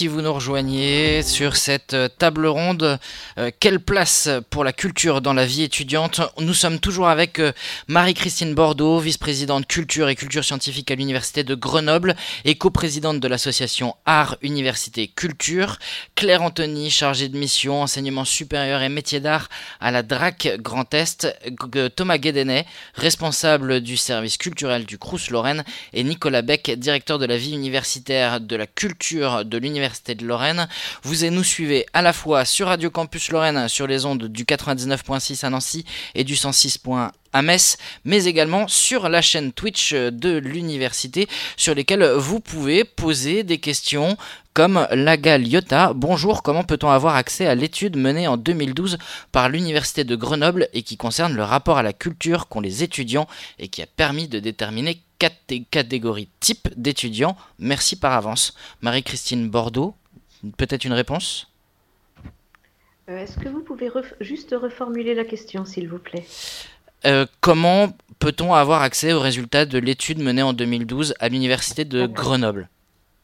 Si 0.01 0.07
vous 0.07 0.23
nous 0.23 0.33
rejoignez 0.33 1.21
sur 1.21 1.55
cette 1.55 1.93
euh, 1.93 2.07
table 2.07 2.47
ronde. 2.47 2.97
Euh, 3.37 3.51
quelle 3.59 3.79
place 3.79 4.29
pour 4.49 4.63
la 4.63 4.73
culture 4.73 5.21
dans 5.21 5.33
la 5.33 5.45
vie 5.45 5.61
étudiante? 5.61 6.21
Nous 6.39 6.55
sommes 6.55 6.79
toujours 6.79 7.07
avec 7.07 7.37
euh, 7.37 7.51
Marie-Christine 7.87 8.55
Bordeaux, 8.55 8.97
vice-présidente 8.97 9.67
culture 9.67 10.09
et 10.09 10.15
culture 10.15 10.43
scientifique 10.43 10.89
à 10.89 10.95
l'Université 10.95 11.43
de 11.43 11.53
Grenoble 11.53 12.15
et 12.45 12.55
coprésidente 12.55 13.19
de 13.19 13.27
l'association 13.27 13.95
Art 14.07 14.37
Université 14.41 15.07
Culture. 15.07 15.77
Claire 16.15 16.41
Anthony, 16.41 16.89
chargée 16.89 17.29
de 17.29 17.37
mission 17.37 17.83
enseignement 17.83 18.25
supérieur 18.25 18.81
et 18.81 18.89
métier 18.89 19.19
d'art 19.19 19.49
à 19.79 19.91
la 19.91 20.01
DRAC 20.01 20.57
Grand 20.61 20.91
Est. 20.95 21.27
Thomas 21.95 22.17
Guédenet, 22.17 22.65
responsable 22.95 23.81
du 23.81 23.97
service 23.97 24.37
culturel 24.37 24.85
du 24.85 24.97
Crous 24.97 25.29
Lorraine 25.29 25.63
et 25.93 26.03
Nicolas 26.03 26.41
Beck, 26.41 26.71
directeur 26.71 27.19
de 27.19 27.27
la 27.27 27.37
vie 27.37 27.53
universitaire 27.53 28.41
de 28.41 28.55
la 28.55 28.65
culture 28.65 29.45
de 29.45 29.57
l'Université 29.59 29.90
de 30.07 30.25
Lorraine. 30.25 30.67
Vous 31.03 31.25
nous 31.29 31.43
suivez 31.43 31.85
à 31.93 32.01
la 32.01 32.13
fois 32.13 32.45
sur 32.45 32.67
Radio 32.67 32.89
Campus 32.89 33.29
Lorraine 33.31 33.67
sur 33.67 33.87
les 33.87 34.05
ondes 34.05 34.25
du 34.27 34.45
99.6 34.45 35.45
à 35.45 35.49
Nancy 35.49 35.85
et 36.15 36.23
du 36.23 36.35
106.1 36.35 37.11
à 37.33 37.41
Metz, 37.41 37.77
mais 38.03 38.25
également 38.25 38.67
sur 38.67 39.07
la 39.07 39.21
chaîne 39.21 39.53
Twitch 39.53 39.93
de 39.93 40.37
l'université 40.37 41.27
sur 41.55 41.75
lesquelles 41.75 42.03
vous 42.03 42.39
pouvez 42.39 42.83
poser 42.83 43.43
des 43.43 43.57
questions 43.57 44.17
comme 44.53 44.85
Laga 44.91 45.37
Lyotta. 45.37 45.93
Bonjour, 45.93 46.43
comment 46.43 46.63
peut-on 46.63 46.89
avoir 46.89 47.15
accès 47.15 47.47
à 47.47 47.55
l'étude 47.55 47.95
menée 47.95 48.27
en 48.27 48.35
2012 48.35 48.97
par 49.31 49.47
l'université 49.47 50.03
de 50.03 50.15
Grenoble 50.15 50.67
et 50.73 50.83
qui 50.83 50.97
concerne 50.97 51.33
le 51.33 51.43
rapport 51.43 51.77
à 51.77 51.83
la 51.83 51.93
culture 51.93 52.49
qu'ont 52.49 52.59
les 52.59 52.83
étudiants 52.83 53.27
et 53.59 53.69
qui 53.69 53.81
a 53.81 53.87
permis 53.87 54.27
de 54.27 54.39
déterminer 54.39 55.01
quatre 55.21 55.53
catégories 55.69 56.29
type 56.39 56.67
d'étudiants. 56.75 57.37
Merci 57.59 57.95
par 57.95 58.13
avance. 58.13 58.55
Marie-Christine 58.81 59.51
Bordeaux, 59.51 59.93
peut-être 60.57 60.83
une 60.83 60.93
réponse? 60.93 61.47
Est-ce 63.07 63.37
que 63.37 63.47
vous 63.47 63.61
pouvez 63.61 63.91
juste 64.19 64.55
reformuler 64.59 65.13
la 65.13 65.23
question, 65.23 65.63
s'il 65.63 65.87
vous 65.89 65.99
plaît? 65.99 66.25
Comment 67.39 67.89
peut-on 68.17 68.55
avoir 68.55 68.81
accès 68.81 69.13
aux 69.13 69.19
résultats 69.19 69.67
de 69.67 69.77
l'étude 69.77 70.17
menée 70.17 70.41
en 70.41 70.53
2012 70.53 71.13
à 71.19 71.29
l'Université 71.29 71.85
de 71.85 72.07
Grenoble? 72.07 72.67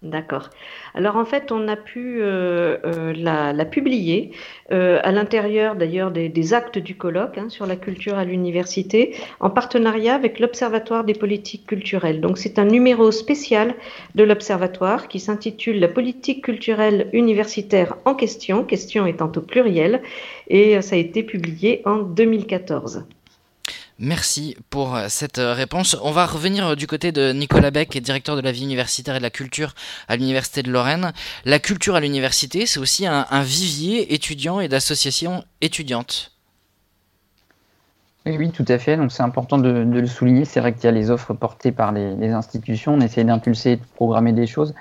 D'accord. 0.04 0.52
Alors 0.94 1.16
en 1.16 1.26
fait, 1.26 1.52
on 1.52 1.68
a 1.68 1.76
pu 1.76 2.22
euh, 2.22 2.78
euh, 2.86 3.14
la, 3.16 3.66
publier 3.66 4.32
euh, 4.72 5.00
à 5.02 5.12
l'intérieur 5.12 5.76
d'ailleurs 5.76 6.12
des, 6.12 6.54
actes 6.54 6.78
du 6.78 6.96
colloque 6.96 7.40
hein, 7.40 7.50
sur 7.50 7.66
la 7.66 7.76
culture 7.76 8.16
à 8.16 8.24
l'université, 8.24 9.16
en 9.40 9.50
partenariat 9.50 10.14
avec 10.14 10.40
l'Observatoire 10.40 11.04
des 11.04 11.16
politiques 11.16 11.66
culturelles. 11.66 12.22
Donc 12.22 12.38
c'est 12.38 12.60
un 12.60 12.66
numéro 12.66 13.10
spécial 13.10 13.74
de 14.14 14.24
l'Observatoire 14.24 15.08
qui 15.08 15.20
s'intitule 15.20 15.80
La 15.80 15.88
politique 15.88 16.44
culturelle 16.44 17.10
universitaire 17.12 17.98
en 18.06 18.14
question, 18.14 18.64
question 18.64 19.08
étant 19.08 19.32
au 19.36 19.42
pluriel, 19.42 20.04
et 20.48 20.80
ça 20.84 20.96
a 20.96 21.00
été 21.00 21.24
publié 21.24 21.82
en 21.86 21.98
2014. 21.98 23.08
Merci 24.00 24.56
pour 24.70 24.96
euh, 24.96 25.08
cette 25.10 25.40
euh, 25.40 25.54
réponse. 25.54 25.98
On 26.04 26.12
va 26.12 26.28
revenir 26.28 26.68
euh, 26.68 26.76
du 26.76 26.86
côté 26.86 27.12
de 27.12 27.32
Nicolas 27.34 27.72
Beck, 27.72 27.98
directeur 27.98 28.36
de 28.36 28.42
la 28.42 28.52
vie 28.52 28.64
universitaire 28.64 29.16
et 29.16 29.18
de 29.18 29.24
la 29.24 29.32
culture 29.32 29.74
à 30.08 30.16
l'Université 30.16 30.62
de 30.62 30.72
Lorraine. 30.72 31.14
La 31.46 31.58
culture 31.58 31.96
à 31.96 32.00
l'université, 32.00 32.68
c'est 32.68 32.80
aussi 32.80 33.08
un, 33.08 33.26
vivier 33.42 34.14
étudiant 34.14 34.60
et 34.60 34.68
d'associations 34.68 35.44
étudiantes. 35.62 36.32
Oui, 38.28 38.52
tout 38.52 38.66
à 38.68 38.78
fait. 38.78 38.98
Donc 38.98 39.12
c'est 39.12 39.24
important 39.24 39.58
de, 39.58 39.70
le 39.70 40.06
souligner. 40.06 40.46
C'est 40.46 40.60
vrai 40.60 40.74
qu'il 40.74 40.84
y 40.84 40.88
a 40.88 40.92
les 40.92 41.10
offres 41.10 41.34
portées 41.34 41.72
par 41.72 41.92
les, 41.92 42.14
les 42.16 42.30
institutions. 42.30 42.94
On 42.94 43.02
essaie 43.02 43.24
d'impulser, 43.24 43.78
de 43.78 43.84
programmer 43.96 44.34
des 44.34 44.46
choses 44.46 44.76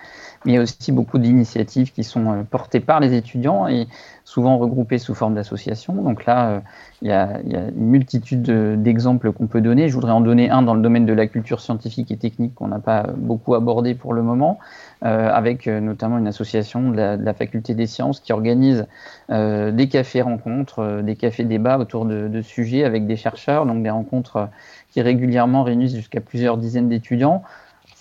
mais 0.47 0.53
il 0.53 0.55
y 0.55 0.59
a 0.59 0.63
aussi 0.63 0.93
beaucoup 0.93 1.19
d'initiatives 1.19 1.93
qui 1.93 2.05
sont 2.05 2.33
euh, 2.33 2.43
portées 2.45 2.79
par 2.79 3.01
les 3.01 3.15
étudiants 3.15 3.67
et 3.67 3.89
souvent 4.25 4.59
regroupées 4.59 4.99
sous 4.99 5.15
forme 5.15 5.35
d'associations. 5.35 5.95
Donc 5.95 6.25
là, 6.25 6.49
euh, 6.49 6.61
il 7.03 7.09
y, 7.09 7.13
a, 7.13 7.41
une 7.45 7.89
multitude 7.89 8.43
d'exemples 8.81 9.33
qu'on 9.33 9.49
peut 9.49 9.61
donner. 9.61 9.89
Je 9.89 9.95
voudrais 9.95 10.13
en 10.13 10.21
donner 10.21 10.49
un 10.49 10.63
dans 10.63 10.75
le 10.75 10.83
domaine 10.83 11.05
de 11.05 11.13
la 11.13 11.27
culture 11.27 11.61
scientifique 11.61 12.13
et 12.13 12.17
technique 12.17 12.55
qu'on 12.55 12.69
n'a 12.69 12.79
pas 12.79 13.09
beaucoup 13.17 13.55
abordé 13.55 13.95
pour 13.95 14.15
le 14.15 14.23
moment, 14.23 14.59
euh, 15.05 15.29
avec 15.31 15.67
notamment 15.67 16.17
une 16.17 16.29
association 16.29 16.91
de 16.91 16.97
la, 16.97 17.35
faculté 17.35 17.75
des 17.75 17.87
sciences 17.87 18.21
qui 18.21 18.33
organise 18.33 18.87
des 19.29 19.89
cafés 19.91 20.23
rencontres, 20.23 21.03
des 21.03 21.17
cafés 21.17 21.45
débats 21.45 21.79
autour 21.79 22.07
de, 22.07 22.29
de, 22.29 22.41
sujets 22.41 22.85
avec 22.85 23.07
des 23.07 23.17
chercheurs, 23.17 23.67
donc 23.67 23.83
des 23.83 23.91
rencontres 23.91 24.49
qui 24.91 25.03
régulièrement 25.03 25.65
réunissent 25.65 25.95
jusqu'à 25.95 26.21
plusieurs 26.21 26.57
dizaines 26.57 26.89
d'étudiants 26.89 27.43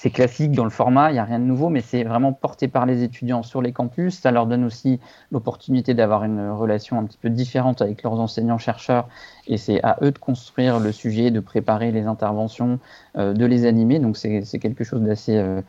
c'est 0.06 0.12
classique 0.12 0.52
dans 0.52 0.66
le 0.66 0.70
format, 0.70 1.10
il 1.10 1.14
n'y 1.14 1.20
a 1.20 1.24
rien 1.24 1.40
de 1.40 1.46
nouveau, 1.46 1.70
mais 1.70 1.82
c'est 1.82 2.04
vraiment 2.04 2.32
porté 2.32 2.68
par 2.68 2.86
les 2.86 3.02
étudiants 3.02 3.42
sur 3.42 3.60
les 3.64 3.72
campus. 3.72 4.20
Ça 4.20 4.30
leur 4.30 4.46
donne 4.46 4.64
aussi 4.64 5.00
l'opportunité 5.32 5.96
d'avoir 5.96 6.24
une 6.24 6.52
relation 6.52 7.00
un 7.00 7.06
petit 7.06 7.18
peu 7.18 7.32
différente 7.32 7.82
avec 7.82 8.04
leurs 8.04 8.20
enseignants-chercheurs, 8.20 9.08
et 9.48 9.58
c'est 9.58 9.84
à 9.84 9.98
eux 10.04 10.12
de 10.12 10.20
construire 10.20 10.80
le 10.80 10.92
sujet, 10.92 11.32
de 11.32 11.40
préparer 11.40 11.92
les 11.92 12.06
interventions, 12.06 12.80
euh, 13.18 13.34
de 13.34 13.48
les 13.48 13.66
animer. 13.66 13.98
Donc 13.98 14.16
c'est 14.16 14.60
quelque 14.60 14.84
chose 14.84 15.02
d'assez 15.02 15.38
euh, 15.38 15.64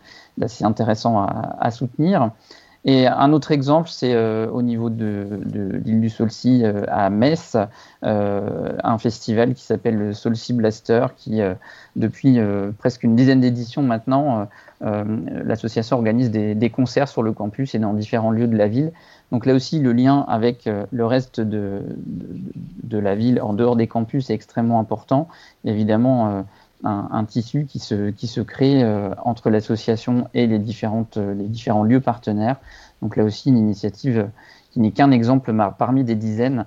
intéressant 0.60 1.22
à, 1.22 1.70
soutenir. 1.70 2.30
Et 2.86 3.06
un 3.06 3.32
autre 3.32 3.50
exemple, 3.50 3.88
c'est 3.90 4.14
euh, 4.14 4.48
au 4.48 4.62
niveau 4.62 4.90
de, 4.90 5.40
l'île 5.84 6.00
du 6.00 6.08
Solcy 6.08 6.64
à 6.88 7.10
Metz, 7.10 7.56
un 8.02 8.98
festival 8.98 9.54
qui 9.54 9.64
s'appelle 9.64 9.96
le 9.96 10.12
Solcy 10.12 10.52
Blaster, 10.52 11.06
qui 11.16 11.42
depuis 11.96 12.38
euh, 12.38 12.70
presque 12.78 13.02
une 13.02 13.16
dizaine 13.16 13.40
d'éditions 13.40 13.82
maintenant, 13.82 14.40
euh, 14.40 14.44
euh, 14.82 15.04
l'association 15.44 15.96
organise 15.96 16.30
des, 16.30 16.70
concerts 16.70 17.08
sur 17.08 17.22
le 17.22 17.32
campus 17.32 17.74
et 17.74 17.78
dans 17.78 17.94
différents 17.94 18.30
lieux 18.30 18.46
de 18.46 18.56
la 18.56 18.68
ville. 18.68 18.92
Donc 19.32 19.46
là 19.46 19.54
aussi, 19.54 19.80
le 19.80 19.92
lien 19.92 20.24
avec 20.28 20.68
le 20.90 21.06
reste 21.06 21.40
de, 21.40 21.82
de, 21.96 22.98
la 22.98 23.14
ville 23.14 23.40
en 23.40 23.54
dehors 23.54 23.74
des 23.74 23.86
campus 23.86 24.30
est 24.30 24.34
extrêmement 24.34 24.78
important. 24.78 25.28
évidemment, 25.64 26.44
un, 26.86 27.24
tissu 27.24 27.66
qui 27.66 27.78
se, 27.78 28.10
qui 28.10 28.26
se 28.26 28.40
crée 28.40 28.84
entre 29.24 29.50
l'association 29.50 30.28
et 30.34 30.46
les, 30.46 30.58
différentes, 30.58 31.16
les 31.16 31.48
différents 31.48 31.82
lieux 31.82 32.00
partenaires. 32.00 32.56
Donc 33.02 33.16
là 33.16 33.24
aussi, 33.24 33.48
une 33.48 33.58
initiative 33.58 34.28
qui 34.70 34.80
n'est 34.80 34.92
qu'un 34.92 35.10
exemple 35.10 35.54
parmi 35.78 36.04
des 36.04 36.14
dizaines 36.14 36.66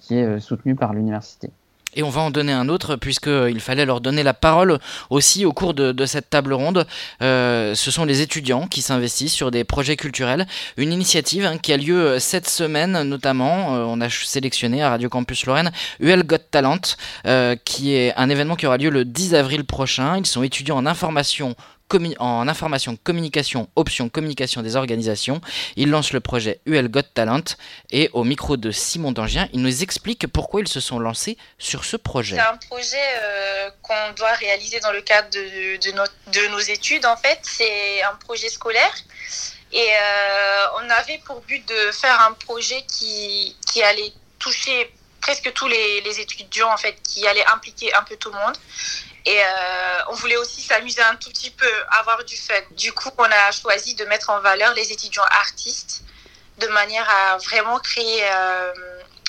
qui 0.00 0.16
est 0.16 0.40
soutenue 0.40 0.74
par 0.74 0.94
l'université. 0.94 1.50
Et 1.94 2.02
on 2.02 2.10
va 2.10 2.20
en 2.20 2.30
donner 2.30 2.52
un 2.52 2.68
autre, 2.68 2.96
puisqu'il 2.96 3.60
fallait 3.60 3.86
leur 3.86 4.00
donner 4.00 4.22
la 4.22 4.34
parole 4.34 4.78
aussi 5.08 5.46
au 5.46 5.52
cours 5.52 5.72
de, 5.72 6.06
cette 6.06 6.28
table 6.28 6.52
ronde. 6.52 6.86
Euh, 7.22 7.74
ce 7.74 7.90
sont 7.90 8.04
les 8.04 8.20
étudiants 8.20 8.66
qui 8.66 8.82
s'investissent 8.82 9.32
sur 9.32 9.50
des 9.50 9.64
projets 9.64 9.96
culturels. 9.96 10.46
Une 10.76 10.92
initiative 10.92 11.46
hein, 11.46 11.56
qui 11.56 11.72
a 11.72 11.78
lieu 11.78 11.98
euh, 11.98 12.18
cette 12.18 12.48
semaine, 12.48 13.02
notamment. 13.02 13.74
Euh, 13.74 13.84
on 13.84 14.00
a 14.02 14.10
sélectionné 14.10 14.82
à 14.82 14.90
Radio 14.90 15.08
Campus 15.08 15.46
Lorraine 15.46 15.72
UL 15.98 16.24
Got 16.24 16.38
Talent, 16.50 16.80
qui 17.64 17.94
est 17.94 18.14
un 18.16 18.28
événement 18.28 18.56
qui 18.56 18.66
aura 18.66 18.76
lieu 18.76 18.90
le 18.90 19.04
10 19.04 19.34
avril 19.34 19.64
prochain. 19.64 20.18
Ils 20.18 20.26
sont 20.26 20.42
étudiants 20.42 20.76
en 20.76 20.86
information 20.86 21.56
en 22.18 22.48
information, 22.48 22.96
communication, 23.02 23.68
option 23.76 24.08
communication 24.08 24.62
des 24.62 24.76
organisations. 24.76 25.40
Il 25.76 25.90
lance 25.90 26.12
le 26.12 26.20
projet 26.20 26.60
UL 26.66 26.88
Got 26.88 27.02
Talent 27.14 27.44
et 27.90 28.10
au 28.12 28.24
micro 28.24 28.56
de 28.56 28.70
Simon 28.70 29.12
Dangien, 29.12 29.48
il 29.52 29.62
nous 29.62 29.82
explique 29.82 30.26
pourquoi 30.26 30.60
ils 30.60 30.68
se 30.68 30.80
sont 30.80 30.98
lancés 30.98 31.38
sur 31.58 31.84
ce 31.84 31.96
projet. 31.96 32.36
C'est 32.36 32.42
un 32.42 32.56
projet 32.56 32.96
euh, 33.22 33.70
qu'on 33.82 34.12
doit 34.16 34.32
réaliser 34.32 34.80
dans 34.80 34.92
le 34.92 35.00
cadre 35.00 35.28
de, 35.30 36.48
nos 36.48 36.58
études. 36.58 37.06
En 37.06 37.16
fait, 37.16 37.38
c'est 37.42 38.02
un 38.02 38.14
projet 38.16 38.48
scolaire. 38.48 38.94
Et 39.72 39.78
euh, 39.78 40.66
on 40.82 40.90
avait 40.90 41.20
pour 41.26 41.40
but 41.42 41.66
de 41.68 41.92
faire 41.92 42.20
un 42.22 42.32
projet 42.32 42.82
qui, 42.88 43.54
allait 43.82 44.12
toucher 44.38 44.92
presque 45.20 45.52
tous 45.52 45.68
les, 45.68 46.00
les, 46.00 46.20
étudiants, 46.20 46.72
en 46.72 46.76
fait, 46.76 46.96
qui 47.02 47.26
allait 47.26 47.44
impliquer 47.46 47.94
un 47.94 48.02
peu 48.02 48.16
tout 48.16 48.30
le 48.30 48.36
monde. 48.36 48.56
Et 49.28 49.40
euh, 49.40 50.10
on 50.10 50.14
voulait 50.14 50.38
aussi 50.38 50.62
s'amuser 50.62 51.02
un 51.02 51.14
tout 51.16 51.28
petit 51.28 51.50
peu, 51.50 51.70
avoir 52.00 52.24
du 52.24 52.34
fun. 52.34 52.54
Du 52.70 52.92
coup, 52.92 53.10
on 53.18 53.24
a 53.24 53.52
choisi 53.52 53.94
de 53.94 54.06
mettre 54.06 54.30
en 54.30 54.40
valeur 54.40 54.72
les 54.72 54.90
étudiants 54.90 55.28
artistes 55.42 56.02
de 56.58 56.66
manière 56.68 57.06
à 57.10 57.36
vraiment 57.36 57.78
créer 57.78 58.22
euh, 58.24 58.72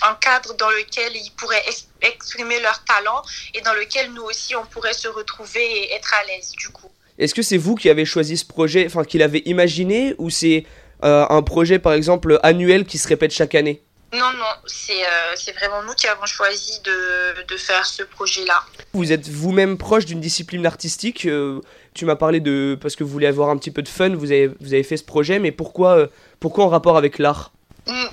un 0.02 0.16
cadre 0.16 0.56
dans 0.56 0.70
lequel 0.70 1.12
ils 1.16 1.32
pourraient 1.32 1.66
exprimer 2.02 2.62
leur 2.62 2.82
talent 2.86 3.22
et 3.54 3.60
dans 3.60 3.74
lequel 3.74 4.14
nous 4.14 4.24
aussi 4.24 4.56
on 4.56 4.66
pourrait 4.66 4.94
se 4.94 5.10
retrouver 5.10 5.66
et 5.66 5.94
être 5.94 6.14
à 6.14 6.24
l'aise 6.28 6.52
du 6.52 6.70
coup. 6.70 6.90
Est-ce 7.18 7.36
que 7.36 7.42
c'est 7.42 7.58
vous 7.58 7.76
qui 7.76 7.90
avez 7.90 8.06
choisi 8.06 8.38
ce 8.38 8.46
projet, 8.46 8.86
enfin 8.86 9.04
qui 9.04 9.18
l'avez 9.18 9.44
imaginé 9.50 10.16
ou 10.18 10.30
c'est 10.30 10.66
euh, 11.04 11.26
un 11.30 11.42
projet 11.42 11.78
par 11.78 11.92
exemple 11.92 12.40
annuel 12.42 12.86
qui 12.86 12.98
se 12.98 13.08
répète 13.10 13.32
chaque 13.32 13.54
année? 13.54 13.84
Non, 14.12 14.32
non, 14.34 14.46
euh, 14.46 15.34
c'est 15.36 15.52
vraiment 15.54 15.84
nous 15.84 15.94
qui 15.94 16.08
avons 16.08 16.26
choisi 16.26 16.80
de, 16.82 17.44
de 17.44 17.58
faire 17.58 17.86
ce 17.86 18.02
projet-là. 18.04 18.64
Vous 18.94 19.12
êtes 19.12 19.28
vous-même 19.30 19.78
proche 19.78 20.06
d'une 20.06 20.20
discipline 20.20 20.66
artistique. 20.66 21.26
Euh, 21.26 21.62
tu 21.94 22.06
m'as 22.06 22.16
parlé 22.16 22.40
de. 22.40 22.78
Parce 22.82 22.96
que 22.96 23.04
vous 23.04 23.12
voulez 23.12 23.28
avoir 23.28 23.50
un 23.50 23.58
petit 23.58 23.72
peu 23.72 23.84
de 23.84 23.88
fun, 23.88 24.10
vous 24.16 24.32
avez, 24.32 24.48
vous 24.48 24.74
avez 24.74 24.84
fait 24.84 24.98
ce 24.98 25.04
projet, 25.04 25.38
mais 25.38 25.52
pourquoi, 25.52 25.98
euh, 25.98 26.08
pourquoi 26.40 26.66
en 26.66 26.70
rapport 26.70 26.98
avec 26.98 27.20
l'art? 27.20 27.52
Mm, 27.88 28.06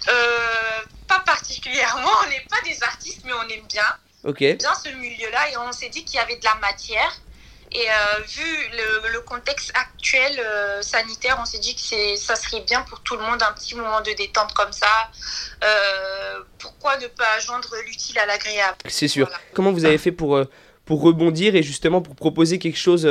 Pas 1.08 1.20
particulièrement, 1.20 2.10
on 2.26 2.28
n'est 2.28 2.44
pas 2.50 2.60
des 2.68 2.82
artistes, 2.82 3.22
mais 3.24 3.32
on 3.32 3.48
aime 3.48 3.66
bien. 3.66 3.84
Ok. 4.24 4.40
Bien 4.40 4.74
ce 4.74 4.90
milieu-là, 4.90 5.50
et 5.50 5.56
on 5.56 5.72
s'est 5.72 5.88
dit 5.88 6.04
qu'il 6.04 6.16
y 6.16 6.22
avait 6.22 6.36
de 6.36 6.44
la 6.44 6.56
matière. 6.56 7.12
Et 7.76 7.90
euh, 7.90 8.22
vu 8.26 8.70
le, 9.12 9.20
contexte 9.20 9.70
actuel 9.74 10.40
euh, 10.40 10.80
sanitaire, 10.80 11.36
on 11.42 11.44
s'est 11.44 11.58
dit 11.58 11.74
que 11.74 12.16
ça 12.16 12.34
serait 12.34 12.62
bien 12.62 12.80
pour 12.82 13.00
tout 13.00 13.16
le 13.16 13.22
monde 13.22 13.42
un 13.42 13.52
petit 13.52 13.74
moment 13.74 14.00
de 14.00 14.12
détente 14.12 14.54
comme 14.54 14.72
ça. 14.72 15.10
Euh, 15.62 16.40
pourquoi 16.58 16.96
ne 16.96 17.06
pas 17.08 17.38
joindre 17.40 17.68
l'utile 17.84 18.18
à 18.18 18.24
l'agréable? 18.24 18.78
C'est 18.88 19.08
sûr. 19.08 19.28
Comment 19.52 19.72
vous 19.72 19.84
avez 19.84 19.98
fait 19.98 20.12
pour, 20.12 20.40
pour 20.86 21.02
rebondir 21.02 21.54
et 21.54 21.62
justement 21.62 22.00
pour 22.00 22.14
proposer 22.16 22.58
quelque 22.58 22.78
chose 22.78 23.06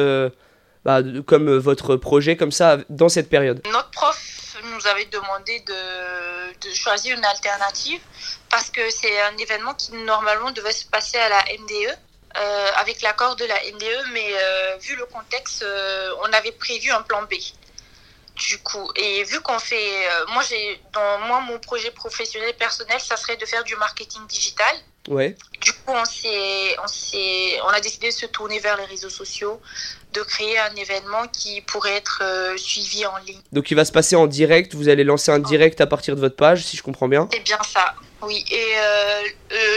bah, 0.83 1.01
comme 1.27 1.57
votre 1.57 1.95
projet 1.95 2.35
comme 2.35 2.51
ça 2.51 2.77
dans 2.89 3.09
cette 3.09 3.29
période? 3.29 3.61
Notre 3.71 3.91
prof 3.91 4.57
nous 4.63 4.87
avait 4.87 5.05
demandé 5.05 5.59
de, 5.59 6.69
de 6.69 6.73
choisir 6.73 7.15
une 7.15 7.25
alternative 7.25 8.01
parce 8.49 8.71
que 8.71 8.89
c'est 8.89 9.21
un 9.21 9.37
événement 9.37 9.75
qui 9.75 9.91
normalement 10.05 10.49
devait 10.51 10.71
se 10.71 10.85
passer 10.85 11.17
à 11.17 11.29
la 11.29 11.43
MDE 11.59 11.99
euh, 12.37 12.67
avec 12.75 13.01
l'accord 13.01 13.37
de 13.37 13.45
la 13.45 13.55
NDE, 13.55 14.09
mais 14.11 14.27
euh, 14.33 14.77
vu 14.81 14.95
le 14.97 15.05
contexte, 15.05 15.63
euh, 15.63 16.09
on 16.21 16.33
avait 16.33 16.51
prévu 16.51 16.91
un 16.91 17.01
plan 17.01 17.21
B. 17.23 17.35
Du 18.35 18.57
coup, 18.57 18.91
et 18.97 19.23
vu 19.23 19.39
qu'on 19.39 19.59
fait, 19.59 20.09
moi 20.33 20.43
j'ai, 20.49 20.81
dans 20.91 21.19
moi 21.19 21.39
mon 21.39 21.57
projet 21.57 21.89
professionnel 21.91 22.53
personnel, 22.57 22.99
ça 22.99 23.15
serait 23.15 23.37
de 23.37 23.45
faire 23.45 23.63
du 23.63 23.77
marketing 23.77 24.27
digital. 24.27 24.75
Ouais. 25.07 25.37
Du 25.61 25.71
coup, 25.71 25.93
on 25.93 26.03
s'est, 26.03 26.75
on 26.83 26.87
s'est, 26.87 27.61
on 27.63 27.69
a 27.69 27.79
décidé 27.79 28.09
de 28.09 28.13
se 28.13 28.25
tourner 28.25 28.59
vers 28.59 28.75
les 28.75 28.83
réseaux 28.83 29.09
sociaux, 29.09 29.61
de 30.11 30.21
créer 30.21 30.59
un 30.59 30.75
événement 30.75 31.27
qui 31.29 31.61
pourrait 31.61 31.95
être 31.95 32.21
suivi 32.57 33.05
en 33.05 33.15
ligne. 33.19 33.39
Donc, 33.53 33.71
il 33.71 33.75
va 33.75 33.85
se 33.85 33.93
passer 33.93 34.17
en 34.17 34.27
direct. 34.27 34.75
Vous 34.75 34.89
allez 34.89 35.05
lancer 35.05 35.31
un 35.31 35.39
direct 35.39 35.79
à 35.79 35.87
partir 35.87 36.17
de 36.17 36.19
votre 36.19 36.35
page, 36.35 36.65
si 36.65 36.75
je 36.75 36.83
comprends 36.83 37.07
bien. 37.07 37.29
C'est 37.31 37.39
bien 37.39 37.59
ça. 37.63 37.95
Oui, 38.25 38.43
et 38.49 38.73
euh, 38.77 39.21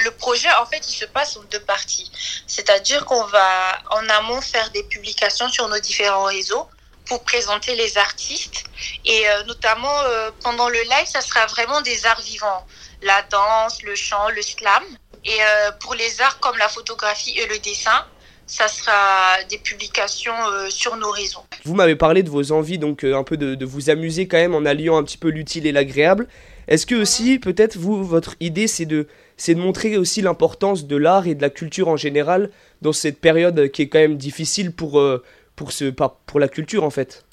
le 0.05 0.11
projet, 0.11 0.49
en 0.61 0.67
fait, 0.67 0.89
il 0.89 0.95
se 0.95 1.05
passe 1.05 1.37
en 1.37 1.43
deux 1.51 1.61
parties. 1.61 2.11
C'est-à-dire 2.47 3.05
qu'on 3.05 3.25
va 3.25 3.79
en 3.91 4.09
amont 4.09 4.41
faire 4.41 4.71
des 4.71 4.83
publications 4.85 5.49
sur 5.49 5.69
nos 5.69 5.79
différents 5.79 6.25
réseaux 6.25 6.67
pour 7.07 7.23
présenter 7.23 7.75
les 7.75 7.97
artistes. 7.97 8.65
Et 9.07 9.25
notamment 9.47 9.97
pendant 10.43 10.69
le 10.69 10.81
live, 10.83 11.07
ça 11.07 11.23
sera 11.23 11.47
vraiment 11.47 11.81
des 11.81 12.05
arts 12.05 12.21
vivants. 12.21 12.67
La 13.01 13.23
danse, 13.23 13.83
le 13.83 13.95
chant, 13.95 14.29
le 14.29 14.43
slam. 14.43 14.85
Et 15.25 15.39
pour 15.81 15.95
les 15.95 16.21
arts 16.21 16.39
comme 16.39 16.59
la 16.59 16.69
photographie 16.69 17.39
et 17.39 17.47
le 17.47 17.59
dessin, 17.61 18.05
ça 18.49 18.67
sera 18.67 19.45
des 19.49 19.59
publications 19.59 20.33
euh, 20.51 20.71
sur 20.71 20.97
nos 20.97 21.11
réseaux. 21.11 21.45
Vous 21.65 21.75
m'avez 21.75 21.97
parlé 21.97 22.23
de 22.23 22.31
vos 22.31 22.51
envies, 22.51 22.79
donc 22.79 23.05
euh, 23.05 23.15
un 23.15 23.23
peu 23.23 23.37
de, 23.37 23.65
vous 23.65 23.91
amuser 23.91 24.27
quand 24.27 24.39
même 24.39 24.55
en 24.55 24.65
alliant 24.65 24.97
un 24.97 25.05
petit 25.05 25.19
peu 25.19 25.29
l'utile 25.29 25.67
et 25.67 25.73
l'agréable. 25.73 26.27
Est-ce 26.69 26.87
que 26.87 26.95
aussi, 26.95 27.39
peut-être, 27.39 27.77
vous, 27.77 28.05
votre 28.05 28.37
idée, 28.41 28.69
c'est 28.69 28.85
de, 28.85 29.09
c'est 29.37 29.55
de 29.55 29.61
montrer 29.61 29.97
aussi 29.97 30.21
l'importance 30.21 30.87
de 30.87 30.97
l'art 30.97 31.27
et 31.27 31.35
de 31.35 31.43
la 31.43 31.51
culture 31.51 31.89
en 31.89 31.97
général 31.97 32.51
dans 32.83 32.93
cette 32.93 33.21
période 33.21 33.71
qui 33.71 33.83
est 33.83 33.89
quand 33.89 33.99
même 33.99 34.19
difficile 34.19 34.73
pour, 34.73 35.01
euh, 35.01 35.25
pour, 35.57 35.73
ce, 35.73 35.87
pour 35.87 36.39
la 36.39 36.49
culture 36.49 36.85
en 36.85 36.91
fait? 36.91 37.25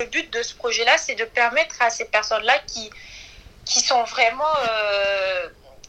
Le 0.00 0.06
but 0.06 0.32
de 0.32 0.42
ce 0.42 0.54
projet-là, 0.54 0.98
c'est 0.98 1.14
de 1.14 1.24
permettre 1.24 1.76
à 1.80 1.88
ces 1.88 2.04
personnes-là 2.04 2.54
qui, 2.66 2.90
qui 3.64 3.80
sont 3.80 4.04
vraiment 4.04 4.44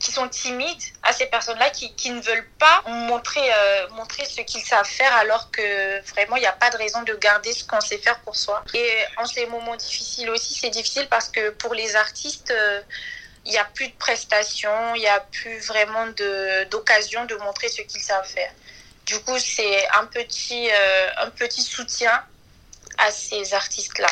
qui 0.04 0.12
sont 0.12 0.28
timides, 0.28 0.84
à 1.02 1.14
ces 1.14 1.28
personnes-là 1.28 1.70
qui, 1.70 1.96
qui, 1.96 2.12
ne 2.12 2.22
veulent 2.22 2.50
pas 2.60 2.84
montrer, 2.88 3.42
euh, 3.42 3.88
montrer 3.92 4.26
ce 4.26 4.42
qu'ils 4.42 4.64
savent 4.64 4.86
faire 4.86 5.16
alors 5.16 5.50
que 5.50 6.02
vraiment 6.12 6.36
il 6.36 6.42
n'y 6.42 6.46
a 6.46 6.52
pas 6.52 6.70
de 6.70 6.78
raison 6.78 7.02
de 7.04 7.14
garder 7.14 7.54
ce 7.54 7.64
qu'on 7.64 7.80
sait 7.80 7.98
faire 7.98 8.20
pour 8.20 8.36
soi. 8.36 8.64
Et 8.74 8.90
en 9.18 9.26
ces 9.26 9.46
moments 9.46 9.78
difficiles 9.78 10.30
aussi, 10.30 10.54
c'est 10.56 10.70
difficile 10.70 11.08
parce 11.10 11.30
que 11.30 11.52
pour 11.52 11.74
les 11.74 11.96
artistes, 11.96 12.52
euh, 12.52 12.82
il 13.46 13.52
n'y 13.52 13.58
a 13.58 13.66
plus 13.66 13.88
de 13.88 13.96
prestations, 13.96 14.94
il 14.96 15.00
n'y 15.00 15.08
a 15.08 15.22
plus 15.22 15.58
vraiment 15.60 16.08
d'occasion 16.70 17.24
de, 17.26 17.36
de, 17.36 17.42
montrer 17.42 17.70
ce 17.70 17.82
qu'ils 17.82 18.04
savent 18.04 18.28
faire. 18.28 18.52
Du 19.06 19.20
coup, 19.22 19.40
c'est 19.40 19.88
un 19.90 20.10
euh, 20.16 21.10
un 21.18 21.30
petit 21.30 21.62
soutien 21.62 22.24
à 22.98 23.10
ces 23.10 23.54
artistes-là. 23.54 24.08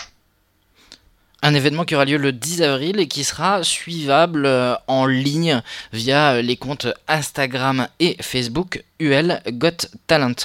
Un 1.44 1.56
événement 1.56 1.86
qui 1.86 1.96
aura 1.96 2.06
lieu 2.06 2.18
le 2.18 2.32
10 2.32 2.62
avril 2.62 3.00
et 3.00 3.08
qui 3.08 3.24
sera 3.24 3.64
suivable 3.64 4.46
euh, 4.46 4.76
en 4.88 5.08
ligne 5.08 5.64
via 5.92 6.40
les 6.42 6.56
comptes 6.56 6.88
Instagram 7.08 7.88
et 8.00 8.16
Facebook 8.22 8.84
UL 9.00 9.42
Got 9.50 9.88
Talent. 10.06 10.36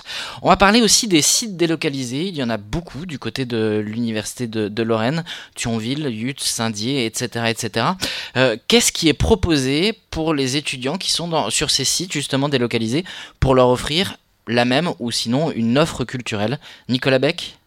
On 0.41 0.49
va 0.49 0.57
parler 0.57 0.81
aussi 0.81 1.07
des 1.07 1.21
sites 1.21 1.59
délocalisés. 1.59 2.29
Il 2.29 2.37
y 2.37 2.43
en 2.43 2.49
a 2.49 2.57
beaucoup 2.57 3.05
du 3.05 3.19
côté 3.19 3.45
de 3.45 3.83
l'université 3.85 4.47
de, 4.47 4.83
Lorraine, 4.83 5.25
Thionville, 5.55 6.09
Yut, 6.09 6.41
Saint-Dié, 6.41 7.05
etc., 7.05 7.45
etc. 7.49 7.87
Euh, 8.39 8.57
qu'est-ce 8.67 8.91
qui 8.91 9.09
est 9.09 9.15
proposé 9.15 9.93
pour 10.11 10.33
les 10.33 10.57
étudiants 10.57 10.97
qui 10.97 11.11
sont 11.11 11.51
sur 11.51 11.71
ces 11.71 11.85
sites 11.85 12.13
justement 12.13 12.49
délocalisés 12.49 13.05
pour 13.39 13.55
leur 13.55 13.69
offrir 13.69 14.17
la 14.49 14.65
même 14.65 14.93
ou 14.99 15.11
sinon 15.11 15.51
une 15.51 15.77
offre 15.77 16.05
culturelle? 16.05 16.59
Nicolas 16.89 17.19
Beck? 17.19 17.59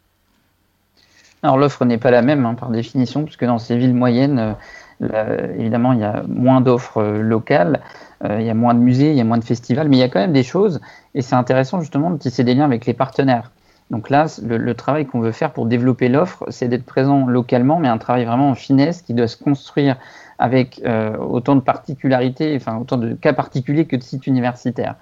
Alors 1.44 1.58
l'offre 1.58 1.86
n'est 1.86 1.98
pas 1.98 2.12
la 2.12 2.22
même 2.22 2.46
hein, 2.46 2.56
par 2.56 2.70
définition, 2.70 3.24
puisque 3.24 3.46
dans 3.46 3.60
ces 3.60 3.78
villes 3.78 3.94
moyennes, 3.94 4.56
euh, 5.02 5.56
évidemment, 5.58 5.94
il 5.94 6.00
y 6.00 6.04
a 6.04 6.24
moins 6.28 6.62
d'offres 6.62 6.98
euh, 6.98 7.22
locales, 7.22 7.82
euh, 8.26 8.42
il 8.42 8.46
y 8.46 8.50
a 8.50 8.54
moins 8.54 8.74
de 8.74 8.80
musées, 8.80 9.12
il 9.12 9.18
y 9.18 9.22
a 9.22 9.24
moins 9.24 9.38
de 9.38 9.46
festivals, 9.46 9.88
mais 9.88 9.98
il 9.98 10.00
y 10.00 10.04
a 10.04 10.10
quand 10.10 10.20
même 10.20 10.34
des 10.34 10.44
choses, 10.44 10.82
et 11.16 11.22
c'est 11.22 11.36
intéressant 11.36 11.80
justement 11.80 12.10
de 12.10 12.18
tisser 12.18 12.44
des 12.44 12.56
liens 12.56 12.66
avec 12.66 12.86
les 12.86 12.94
partenaires. 12.94 13.52
Donc 13.90 14.10
là, 14.10 14.28
le, 14.44 14.74
travail 14.76 15.08
qu'on 15.08 15.20
veut 15.20 15.32
faire 15.32 15.52
pour 15.52 15.66
développer 15.66 16.10
l'offre, 16.10 16.46
c'est 16.50 16.68
d'être 16.68 16.86
présent 16.86 17.26
localement, 17.26 17.80
mais 17.80 17.88
un 17.88 17.98
travail 17.98 18.24
vraiment 18.26 18.52
en 18.52 18.56
finesse 18.56 19.02
qui 19.02 19.16
doit 19.16 19.28
se 19.28 19.36
construire 19.36 19.96
avec 20.38 20.80
autant 21.20 21.56
de 21.56 21.62
particularités, 21.62 22.56
enfin 22.56 22.78
autant 22.78 22.98
de 22.98 23.16
cas 23.16 23.34
particuliers 23.34 23.88
que 23.88 23.96
de 23.96 24.04
sites 24.04 24.28
universitaires. 24.28 24.94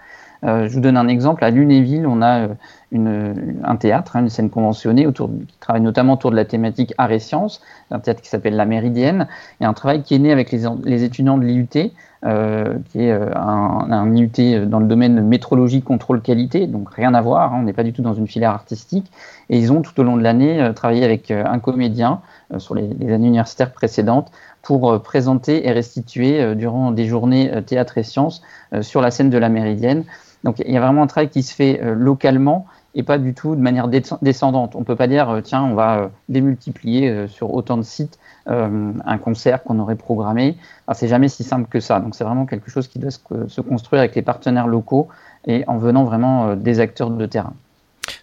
Euh, 0.44 0.68
je 0.68 0.74
vous 0.74 0.82
donne 0.82 0.98
un 0.98 1.08
exemple. 1.08 1.44
À 1.44 1.50
Lunéville, 1.50 2.06
on 2.08 2.22
a 2.22 2.50
euh, 2.94 3.34
un 3.64 3.76
théâtre, 3.76 4.16
hein, 4.16 4.22
une 4.22 4.30
scène 4.30 4.50
conventionnée 4.50 5.08
autour, 5.08 5.30
qui 5.30 5.58
travaille 5.60 5.82
notamment 5.82 6.14
autour 6.14 6.32
de 6.32 6.36
la 6.36 6.46
thématique 6.46 6.94
art 6.98 7.12
et 7.12 7.20
sciences, 7.20 7.62
un 7.92 8.00
théâtre 8.00 8.22
qui 8.22 8.30
s'appelle 8.30 8.56
La 8.56 8.66
Méridienne, 8.66 9.28
et 9.62 9.66
un 9.66 9.74
travail 9.74 10.04
qui 10.04 10.16
est 10.16 10.20
né 10.20 10.32
avec 10.32 10.52
les, 10.52 11.04
étudiants 11.04 11.38
de 11.38 11.44
l'IUT, 11.44 11.92
euh, 12.26 12.76
qui 12.92 13.04
est 13.04 13.12
un, 13.12 13.92
un, 13.92 14.16
IUT 14.16 14.66
dans 14.66 14.80
le 14.80 14.88
domaine 14.88 15.22
métrologie, 15.22 15.82
contrôle 15.82 16.22
qualité, 16.22 16.68
donc 16.68 16.90
rien 16.92 17.14
à 17.14 17.22
voir, 17.22 17.54
hein, 17.54 17.60
on 17.60 17.64
n'est 17.64 17.74
pas 17.74 17.84
du 17.84 17.94
tout 17.94 18.02
dans 18.02 18.14
une 18.14 18.28
filière 18.28 18.52
artistique, 18.52 19.12
et 19.50 19.58
ils 19.58 19.72
ont 19.72 19.82
tout 19.82 20.00
au 20.00 20.04
long 20.04 20.18
de 20.18 20.24
l'année 20.24 20.72
travaillé 20.76 21.04
avec 21.04 21.32
un 21.32 21.60
comédien 21.60 22.22
sur 22.58 22.76
les, 22.76 22.88
les, 23.00 23.14
années 23.14 23.28
universitaires 23.28 23.72
précédentes 23.72 24.32
pour 24.62 25.02
présenter 25.02 25.68
et 25.68 25.72
restituer 25.72 26.56
durant 26.56 26.92
des 26.92 27.06
journées 27.06 27.52
théâtre 27.66 27.98
et 27.98 28.04
sciences 28.04 28.42
sur 28.82 29.02
la 29.02 29.12
scène 29.12 29.30
de 29.30 29.38
la 29.38 29.48
Méridienne 29.48 30.04
donc 30.44 30.60
il 30.66 30.72
y 30.72 30.78
a 30.78 30.82
vraiment 30.82 31.04
un 31.04 31.08
travail 31.08 31.30
qui 31.30 31.44
se 31.44 31.54
fait 31.54 31.82
euh, 31.82 31.94
localement 31.94 32.66
et 32.96 33.04
pas 33.04 33.18
du 33.18 33.34
tout 33.34 33.56
de 33.56 33.62
manière 33.62 33.88
descendante. 33.88 34.76
On 34.76 34.80
ne 34.80 34.84
peut 34.84 34.96
pas 34.96 35.08
dire, 35.08 35.30
euh, 35.30 35.42
tiens, 35.42 35.64
on 35.64 35.76
va 35.76 35.98
euh, 35.98 36.08
démultiplier 36.30 37.28
sur 37.28 37.54
autant 37.54 37.78
de 37.78 37.84
sites 37.84 38.18
un 38.50 39.18
concert 39.18 39.62
qu'on 39.62 39.78
aurait 39.78 39.98
programmé. 39.98 40.56
C'est 40.94 41.10
jamais 41.10 41.28
si 41.28 41.44
simple 41.44 41.68
que 41.70 41.82
ça. 41.82 42.00
Donc 42.00 42.16
c'est 42.16 42.24
vraiment 42.24 42.46
quelque 42.46 42.72
chose 42.72 42.88
qui 42.88 42.98
doit 42.98 43.12
se, 43.12 43.60
construire 43.60 44.00
avec 44.00 44.16
les 44.16 44.22
partenaires 44.22 44.68
locaux 44.68 45.10
et 45.46 45.66
en 45.68 45.78
venant 45.78 46.06
vraiment 46.06 46.56
des 46.56 46.80
acteurs 46.80 47.10
de 47.10 47.26
terrain. 47.26 47.52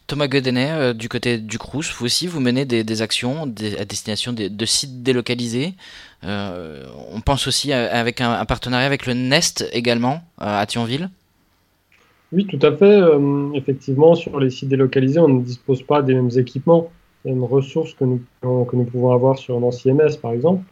Thomas 0.07 0.27
Godenet, 0.27 0.95
du 0.95 1.11
côté 1.11 1.37
du 1.37 1.59
Crous, 1.59 1.93
vous 1.95 2.07
aussi, 2.07 2.27
vous 2.27 2.41
menez 2.41 2.65
des, 2.65 3.03
actions 3.03 3.43
à 3.43 3.85
destination 3.85 4.33
de 4.33 4.65
sites 4.65 5.03
délocalisés. 5.03 5.75
on 6.23 7.21
pense 7.23 7.47
aussi 7.47 7.75
avec 7.75 8.23
un, 8.23 8.33
un, 8.33 8.47
partenariat 8.47 8.87
avec 8.87 9.05
le 9.05 9.13
Nest 9.13 9.69
également 9.75 10.23
à 10.39 10.65
Thionville. 10.65 11.11
Oui, 12.35 12.47
tout 12.47 12.59
à 12.67 12.73
fait. 12.73 12.85
Euh, 12.85 13.53
effectivement, 13.55 14.17
sur 14.17 14.41
les 14.41 14.51
sites 14.51 14.69
délocalisés, 14.69 15.21
on 15.21 15.29
ne 15.29 15.41
dispose 15.41 15.85
pas 15.85 16.03
des 16.03 16.15
mêmes 16.15 16.37
équipements, 16.37 16.91
des 17.25 17.31
mêmes 17.31 17.45
ressources 17.45 17.95
que 17.95 18.05
nous, 18.05 18.21
pouvons 18.43 19.13
avoir 19.13 19.39
sur 19.39 19.57
un 19.57 19.63
ancien 19.63 19.95
MS, 19.95 20.17
par 20.21 20.33
exemple. 20.33 20.65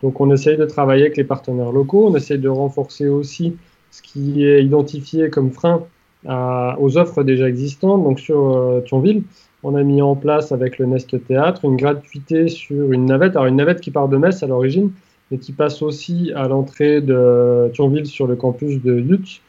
Donc, 0.00 0.20
on 0.20 0.30
essaye 0.30 0.56
de 0.56 0.64
travailler 0.64 1.02
avec 1.02 1.16
les 1.16 1.24
partenaires 1.24 1.72
locaux. 1.72 2.06
On 2.06 2.14
essaye 2.14 2.38
de 2.38 2.48
renforcer 2.48 3.08
aussi 3.08 3.56
ce 3.90 4.00
qui 4.00 4.44
est 4.44 4.62
identifié 4.64 5.28
comme 5.28 5.50
frein 5.50 5.82
aux 6.24 6.98
offres 6.98 7.24
déjà 7.24 7.48
existantes. 7.48 8.04
Donc, 8.04 8.20
sur 8.20 8.56
euh, 8.56 8.80
Thionville, 8.82 9.24
on 9.64 9.74
a 9.74 9.82
mis 9.82 10.00
en 10.00 10.14
place 10.14 10.52
avec 10.52 10.78
le 10.78 10.86
Nest 10.86 11.16
Théâtre 11.26 11.64
une 11.64 11.76
gratuité 11.76 12.46
sur 12.46 12.92
une 12.92 13.06
navette. 13.06 13.34
Alors, 13.34 13.46
une 13.46 13.56
navette 13.56 13.80
qui 13.80 13.90
part 13.90 14.08
de 14.08 14.16
Metz 14.18 14.40
à 14.44 14.46
l'origine, 14.46 14.92
mais 15.32 15.38
qui 15.38 15.50
passe 15.50 15.82
aussi 15.82 16.30
à 16.36 16.46
l'entrée 16.46 17.00
de 17.00 17.72
Thionville 17.74 18.06
sur 18.06 18.28
le 18.28 18.36
campus 18.36 18.80
de 18.80 18.92
Lutz 18.92 19.40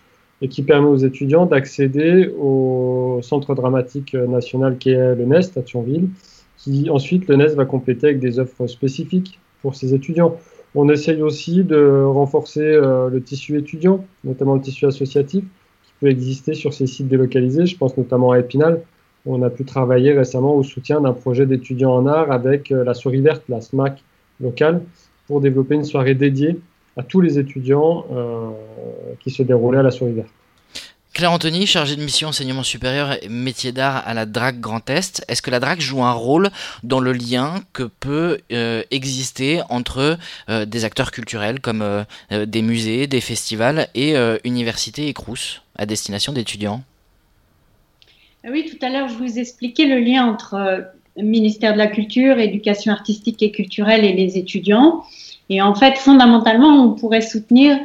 et 0.41 0.47
qui 0.47 0.63
permet 0.63 0.87
aux 0.87 0.97
étudiants 0.97 1.45
d'accéder 1.45 2.31
au 2.39 3.19
centre 3.21 3.55
dramatique 3.55 4.13
national 4.13 4.77
qui 4.77 4.91
est 4.91 5.15
le 5.15 5.25
NEST 5.25 5.57
à 5.57 5.61
Thionville, 5.61 6.09
qui 6.57 6.89
ensuite 6.89 7.27
le 7.27 7.35
NEST 7.35 7.55
va 7.55 7.65
compléter 7.65 8.07
avec 8.07 8.19
des 8.19 8.39
offres 8.39 8.67
spécifiques 8.67 9.39
pour 9.61 9.75
ces 9.75 9.93
étudiants. 9.93 10.37
On 10.75 10.87
essaye 10.89 11.21
aussi 11.21 11.63
de 11.63 12.03
renforcer 12.03 12.61
euh, 12.61 13.09
le 13.09 13.21
tissu 13.23 13.57
étudiant, 13.57 14.05
notamment 14.23 14.55
le 14.55 14.61
tissu 14.61 14.85
associatif, 14.85 15.43
qui 15.83 15.93
peut 15.99 16.07
exister 16.07 16.53
sur 16.53 16.73
ces 16.73 16.85
sites 16.85 17.07
délocalisés. 17.07 17.65
Je 17.65 17.77
pense 17.77 17.97
notamment 17.97 18.31
à 18.31 18.39
Épinal, 18.39 18.81
on 19.25 19.41
a 19.41 19.49
pu 19.49 19.65
travailler 19.65 20.13
récemment 20.13 20.55
au 20.55 20.63
soutien 20.63 21.01
d'un 21.01 21.13
projet 21.13 21.45
d'étudiants 21.45 21.93
en 21.93 22.05
art 22.05 22.31
avec 22.31 22.71
euh, 22.71 22.83
la 22.83 22.93
Souris 22.93 23.21
Verte, 23.21 23.43
la 23.49 23.61
SMAC 23.61 24.03
locale, 24.39 24.81
pour 25.27 25.41
développer 25.41 25.75
une 25.75 25.83
soirée 25.83 26.15
dédiée 26.15 26.59
à 26.99 27.03
tous 27.03 27.21
les 27.21 27.39
étudiants 27.39 28.05
euh, 28.11 28.49
qui 29.21 29.31
se 29.31 29.41
déroulaient 29.41 29.79
à 29.79 29.83
la 29.83 29.91
Souris 29.91 30.11
Verte. 30.11 30.27
Claire 31.13 31.31
Anthony, 31.31 31.65
chargée 31.65 31.95
de 31.95 32.03
mission 32.03 32.29
enseignement 32.29 32.63
supérieur 32.63 33.17
et 33.23 33.29
métier 33.29 33.71
d'art 33.71 34.03
à 34.05 34.13
la 34.13 34.25
DRAC 34.25 34.59
Grand 34.59 34.89
Est, 34.89 35.23
est-ce 35.27 35.41
que 35.41 35.49
la 35.49 35.59
DRAC 35.59 35.79
joue 35.79 36.03
un 36.03 36.11
rôle 36.11 36.49
dans 36.83 36.99
le 36.99 37.13
lien 37.13 37.55
que 37.73 37.83
peut 37.83 38.39
euh, 38.51 38.83
exister 38.91 39.61
entre 39.69 40.17
euh, 40.49 40.65
des 40.65 40.85
acteurs 40.85 41.11
culturels 41.11 41.61
comme 41.61 42.05
des 42.31 42.61
musées, 42.61 43.07
des 43.07 43.21
festivals 43.21 43.87
et 43.95 44.15
universités 44.43 45.07
et 45.07 45.13
CRUS 45.13 45.61
à 45.75 45.85
destination 45.85 46.33
d'étudiants? 46.33 46.83
Oui, 48.49 48.69
tout 48.69 48.85
à 48.85 48.89
l'heure, 48.89 49.07
je 49.07 49.15
vous 49.15 49.39
expliquais 49.39 49.85
le 49.85 49.99
lien 49.99 50.25
entre 50.25 50.85
ministère 51.17 51.73
de 51.73 51.77
la 51.77 51.87
Culture, 51.87 52.39
éducation 52.39 52.91
artistique 52.91 53.41
et 53.41 53.51
culturelle 53.51 54.05
et 54.05 54.13
les 54.13 54.37
étudiants. 54.37 55.03
Et 55.49 55.61
en 55.61 55.73
fait, 55.73 55.97
fondamentalement, 55.97 56.83
on 56.83 56.93
pourrait 56.93 57.21
soutenir 57.21 57.77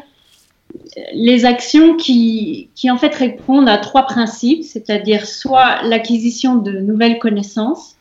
les 1.13 1.45
actions 1.45 1.97
qui, 1.97 2.69
qui 2.75 2.91
en 2.91 2.97
fait 2.97 3.15
répondent 3.15 3.69
à 3.69 3.79
trois 3.79 4.07
principes, 4.07 4.65
c'est-à-dire 4.65 5.27
soit 5.27 5.83
l'acquisition 5.83 6.57
de 6.57 6.73
nouvelles 6.73 7.19
connaissances, 7.19 7.97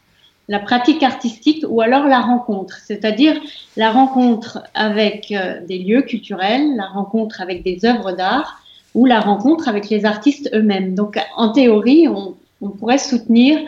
la 0.50 0.60
pratique 0.60 1.04
artistique 1.04 1.64
ou 1.68 1.82
alors 1.82 2.06
la 2.06 2.20
rencontre, 2.20 2.80
c'est-à-dire 2.84 3.40
la 3.78 3.92
rencontre 3.92 4.64
avec 4.74 5.32
euh, 5.32 5.66
des 5.66 5.80
lieux 5.80 6.02
culturels, 6.02 6.76
la 6.76 6.88
rencontre 6.88 7.42
avec 7.42 7.64
des 7.64 7.86
œuvres 7.86 8.12
d'art 8.12 8.62
ou 8.94 9.06
la 9.06 9.22
rencontre 9.22 9.70
avec 9.70 9.90
les 9.90 10.06
artistes 10.06 10.50
eux-mêmes. 10.54 10.96
Donc 10.96 11.18
en 11.38 11.50
théorie, 11.54 12.08
on, 12.08 12.36
on 12.62 12.70
pourrait 12.70 12.98
soutenir 12.98 13.60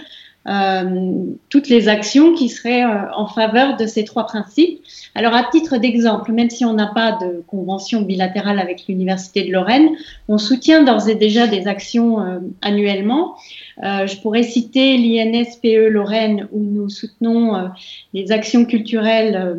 toutes 1.49 1.69
les 1.69 1.87
actions 1.89 2.33
qui 2.35 2.49
seraient 2.49 2.83
en 2.83 3.27
faveur 3.27 3.77
de 3.77 3.87
ces 3.87 4.03
trois 4.03 4.25
principes. 4.25 4.79
Alors, 5.15 5.33
à 5.33 5.43
titre 5.43 5.77
d'exemple, 5.77 6.31
même 6.33 6.51
si 6.51 6.65
on 6.65 6.73
n'a 6.73 6.87
pas 6.87 7.13
de 7.13 7.43
convention 7.47 8.01
bilatérale 8.01 8.59
avec 8.59 8.85
l'Université 8.87 9.43
de 9.43 9.51
Lorraine, 9.51 9.89
on 10.27 10.37
soutient 10.37 10.83
d'ores 10.83 11.09
et 11.09 11.15
déjà 11.15 11.47
des 11.47 11.67
actions 11.67 12.19
annuellement. 12.61 13.35
je 13.81 14.21
pourrais 14.21 14.43
citer 14.43 14.97
l'INSPE 14.97 15.89
Lorraine 15.89 16.47
où 16.51 16.59
nous 16.59 16.89
soutenons 16.89 17.71
les 18.13 18.31
actions 18.31 18.65
culturelles 18.65 19.57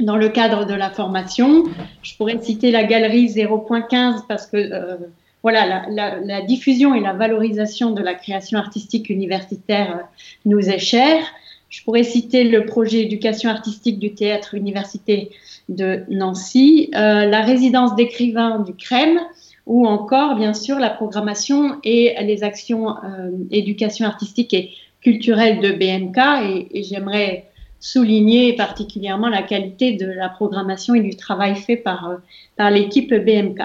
dans 0.00 0.16
le 0.16 0.28
cadre 0.28 0.66
de 0.66 0.74
la 0.74 0.90
formation. 0.90 1.64
Je 2.02 2.16
pourrais 2.16 2.40
citer 2.40 2.70
la 2.70 2.84
galerie 2.84 3.26
0.15 3.26 4.22
parce 4.28 4.46
que 4.46 4.56
euh, 4.56 4.96
voilà, 5.46 5.86
la, 5.88 6.40
diffusion 6.40 6.92
et 6.96 7.00
la 7.00 7.12
valorisation 7.12 7.92
de 7.92 8.02
la 8.02 8.14
création 8.14 8.58
artistique 8.58 9.08
universitaire 9.08 9.96
euh, 9.96 10.02
nous 10.44 10.68
est 10.68 10.80
chère. 10.80 11.22
Je 11.68 11.84
pourrais 11.84 12.02
citer 12.02 12.42
le 12.42 12.66
projet 12.66 13.02
éducation 13.02 13.48
artistique 13.48 14.00
du 14.00 14.12
théâtre 14.12 14.56
université 14.56 15.30
de 15.68 16.02
Nancy, 16.08 16.90
euh, 16.96 17.26
la 17.26 17.42
résidence 17.42 17.94
d'écrivains 17.94 18.58
du 18.58 18.74
CREM, 18.74 19.20
ou 19.66 19.86
encore, 19.86 20.34
bien 20.34 20.52
sûr, 20.52 20.80
la 20.80 20.90
programmation 20.90 21.76
et 21.84 22.16
les 22.22 22.42
actions 22.42 22.96
éducation 23.52 24.04
artistique 24.04 24.52
et 24.52 24.70
culturelle 25.00 25.60
de 25.60 25.70
BMK. 25.70 26.70
Et, 26.74 26.82
j'aimerais 26.82 27.44
souligner 27.78 28.56
particulièrement 28.56 29.28
la 29.28 29.42
qualité 29.42 29.92
de 29.92 30.06
la 30.06 30.28
programmation 30.28 30.96
et 30.96 31.02
du 31.02 31.14
travail 31.14 31.54
fait 31.54 31.84
euh, 31.86 32.16
par 32.56 32.70
l'équipe 32.72 33.14
BMK. 33.14 33.60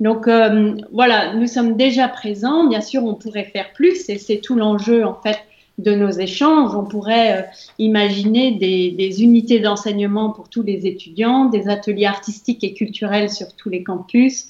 Donc 0.00 0.28
euh, 0.28 0.76
voilà, 0.92 1.34
nous 1.34 1.46
sommes 1.46 1.76
déjà 1.76 2.08
présents. 2.08 2.68
Bien 2.68 2.80
sûr, 2.80 3.04
on 3.04 3.14
pourrait 3.14 3.44
faire 3.52 3.72
plus 3.72 4.08
et 4.08 4.18
c'est 4.18 4.38
tout 4.38 4.54
l'enjeu 4.54 5.04
en 5.04 5.14
fait 5.14 5.38
de 5.78 5.94
nos 5.94 6.10
échanges. 6.10 6.74
On 6.74 6.84
pourrait 6.84 7.38
euh, 7.38 7.42
imaginer 7.78 8.52
des, 8.52 9.22
unités 9.22 9.60
d'enseignement 9.60 10.30
pour 10.30 10.48
tous 10.48 10.62
les 10.62 10.86
étudiants, 10.86 11.46
des 11.46 11.68
ateliers 11.68 12.06
artistiques 12.06 12.62
et 12.62 12.74
culturels 12.74 13.30
sur 13.30 13.54
tous 13.56 13.70
les 13.70 13.82
campus, 13.82 14.46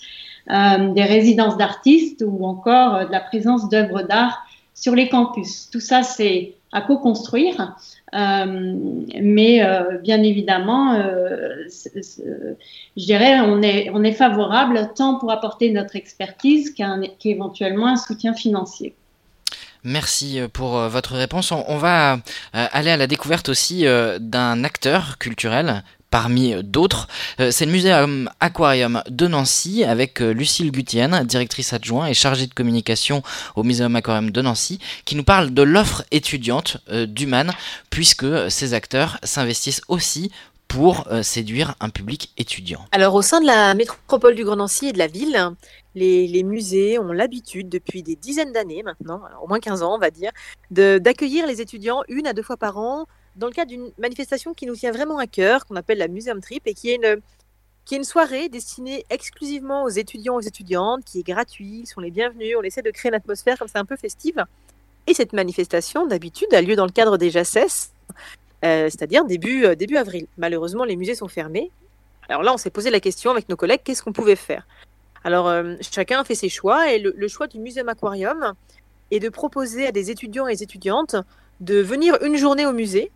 euh, 0.51 0.93
des 0.93 1.05
résidences 1.05 1.57
d'artistes 1.57 2.25
ou 2.27 2.45
encore 2.45 3.07
de 3.07 3.13
la 3.13 3.21
présence 3.21 3.69
d'œuvres 3.69 4.03
d'art 4.03 4.47
sur 4.75 4.95
les 4.95 5.09
campus. 5.09 5.71
Tout 5.71 5.81
ça, 5.81 6.03
c'est 6.03 6.55
à 6.73 6.83
co-construire. 6.83 7.75
Euh, 8.15 8.75
mais 9.21 9.63
euh, 9.63 9.99
bien 9.99 10.23
évidemment, 10.23 10.95
euh, 10.95 11.67
je 11.67 13.05
dirais, 13.05 13.41
on 13.41 13.63
est, 13.63 13.91
on 13.93 14.03
est 14.03 14.13
favorable 14.13 14.91
tant 14.97 15.19
pour 15.19 15.31
apporter 15.31 15.71
notre 15.71 15.97
expertise 15.97 16.75
qu'éventuellement 17.19 17.89
un 17.89 17.97
soutien 17.97 18.35
financier. 18.35 18.95
Merci 19.85 20.41
pour 20.53 20.77
votre 20.89 21.15
réponse. 21.15 21.53
On, 21.53 21.77
va 21.77 22.19
aller 22.53 22.91
à 22.91 22.97
la 22.97 23.07
découverte 23.07 23.49
aussi 23.49 23.87
d'un 24.19 24.65
acteur 24.65 25.19
culturel 25.19 25.85
parmi 26.11 26.63
d'autres. 26.63 27.09
Euh, 27.41 27.51
c'est 27.51 27.67
le 27.67 27.73
Muséum 27.73 28.31
Aquarium 28.41 29.03
de 29.09 29.27
Nancy 29.27 29.85
avec 29.85 30.21
euh, 30.21 30.33
Lucille 30.33 30.73
Gutienne, 30.73 31.25
directrice 31.25 31.73
adjointe 31.73 32.11
et 32.11 32.15
chargée 32.15 32.47
de 32.47 32.55
communication 32.55 33.23
au 33.57 33.63
Muséum 33.63 33.95
Aquarium 33.97 34.31
de 34.31 34.43
Nancy, 34.43 34.79
qui 35.05 35.17
nous 35.17 35.25
parle 35.25 35.53
de 35.53 35.63
l'offre 35.63 36.05
étudiante 36.11 36.79
euh, 36.91 37.07
d'Human, 37.07 37.53
puisque 37.91 38.51
ces 38.51 38.75
acteurs 38.75 39.19
s'investissent 39.23 39.83
aussi 39.89 40.31
pour 40.67 41.09
séduire 41.23 41.77
un 41.81 41.89
public 41.89 42.31
étudiant. 42.37 42.85
Alors 42.93 43.15
au 43.15 43.23
sein 43.23 43.41
de 43.41 43.47
la 43.47 43.73
métropole 43.73 44.35
du 44.35 44.45
Grand 44.45 44.57
Nancy 44.57 44.89
et 44.89 44.93
de 44.93 44.99
la 44.99 45.07
ville, 45.07 45.55
les, 45.95 46.43
musées 46.43 46.99
ont 46.99 47.11
l'habitude 47.11 47.71
depuis 47.71 48.03
des 48.03 48.17
dizaines 48.17 48.53
d'années 48.53 48.83
maintenant, 48.83 49.23
au 49.43 49.49
moins 49.49 49.61
15 49.61 49.83
ans 49.83 49.95
on 49.95 49.99
va 49.99 50.11
dire, 50.11 50.31
d'accueillir 50.71 51.47
les 51.47 51.63
étudiants 51.63 52.03
une 52.09 52.27
à 52.27 52.35
deux 52.35 52.43
fois 52.43 52.59
par 52.59 52.77
an 52.77 53.07
dans 53.39 53.47
le 53.47 53.53
cadre 53.53 53.71
d'une 53.71 53.91
manifestation 53.99 54.53
qui 54.53 54.67
nous 54.67 54.75
tient 54.75 54.93
vraiment 54.93 55.19
à 55.19 55.27
cœur, 55.27 55.65
qu'on 55.65 55.77
appelle 55.77 55.99
la 55.99 56.09
Museum 56.09 56.41
Trip, 56.41 56.67
et 56.67 56.75
qui 56.75 56.91
est 56.91 56.97
une, 56.97 57.21
qui 57.85 57.95
est 57.95 57.99
une 57.99 58.05
soirée 58.05 58.49
destinée 58.49 59.07
exclusivement 59.11 59.85
aux 59.85 59.89
étudiants 59.89 60.35
et 60.35 60.45
aux 60.45 60.47
étudiantes, 60.47 61.05
qui 61.05 61.21
est 61.21 61.23
gratuite, 61.23 61.85
ils 61.85 61.87
sont 61.87 62.01
les 62.01 62.11
bienvenus, 62.11 62.57
on 62.59 62.63
essaie 62.63 62.83
de 62.83 62.91
créer 62.91 63.11
une 63.11 63.15
atmosphère 63.15 63.59
comme 63.59 63.69
ça 63.69 63.79
un 63.79 63.85
peu 63.85 63.97
festive. 63.97 64.45
Et 65.07 65.15
cette 65.15 65.33
manifestation, 65.33 66.07
d'habitude, 66.07 66.53
a 66.53 66.61
lieu 66.61 66.77
dans 66.77 66.85
le 66.85 66.93
cadre 66.93 67.17
des 67.17 67.31
JACES, 67.31 67.93
euh, 68.65 68.91
c'est-à-dire 68.91 69.25
début, 69.25 69.65
euh, 69.65 69.75
début 69.75 69.97
avril. 69.97 70.27
Malheureusement, 70.37 70.85
les 70.85 70.97
musées 70.97 71.15
sont 71.15 71.29
fermés. 71.29 71.71
Alors 72.29 72.43
là, 72.43 72.53
on 72.53 72.59
s'est 72.59 72.71
posé 72.71 72.91
la 72.91 73.01
question 73.01 73.31
avec 73.31 73.49
nos 73.49 73.57
collègues, 73.57 73.81
qu'est-ce 73.85 74.03
qu'on 74.03 74.13
pouvait 74.13 74.37
faire? 74.37 74.67
Alors, 75.25 75.49
euh, 75.49 75.77
chacun 75.81 76.21
a 76.21 76.25
fait 76.25 76.35
ses 76.35 76.49
choix, 76.49 76.93
et 76.93 76.99
le, 76.99 77.29
choix 77.29 77.47
du 77.47 77.59
Muséum 77.59 77.89
Aquarium 77.89 78.55
est 79.11 79.21
de 79.21 79.29
proposer 79.29 79.87
à 79.87 79.93
des 79.93 80.11
étudiants 80.11 80.49
et 80.49 80.63
étudiantes 80.63 81.17
de 81.61 81.81
venir 81.81 82.19
une 82.23 82.37
journée 82.37 82.67
au 82.67 82.73
musée, 82.73 83.11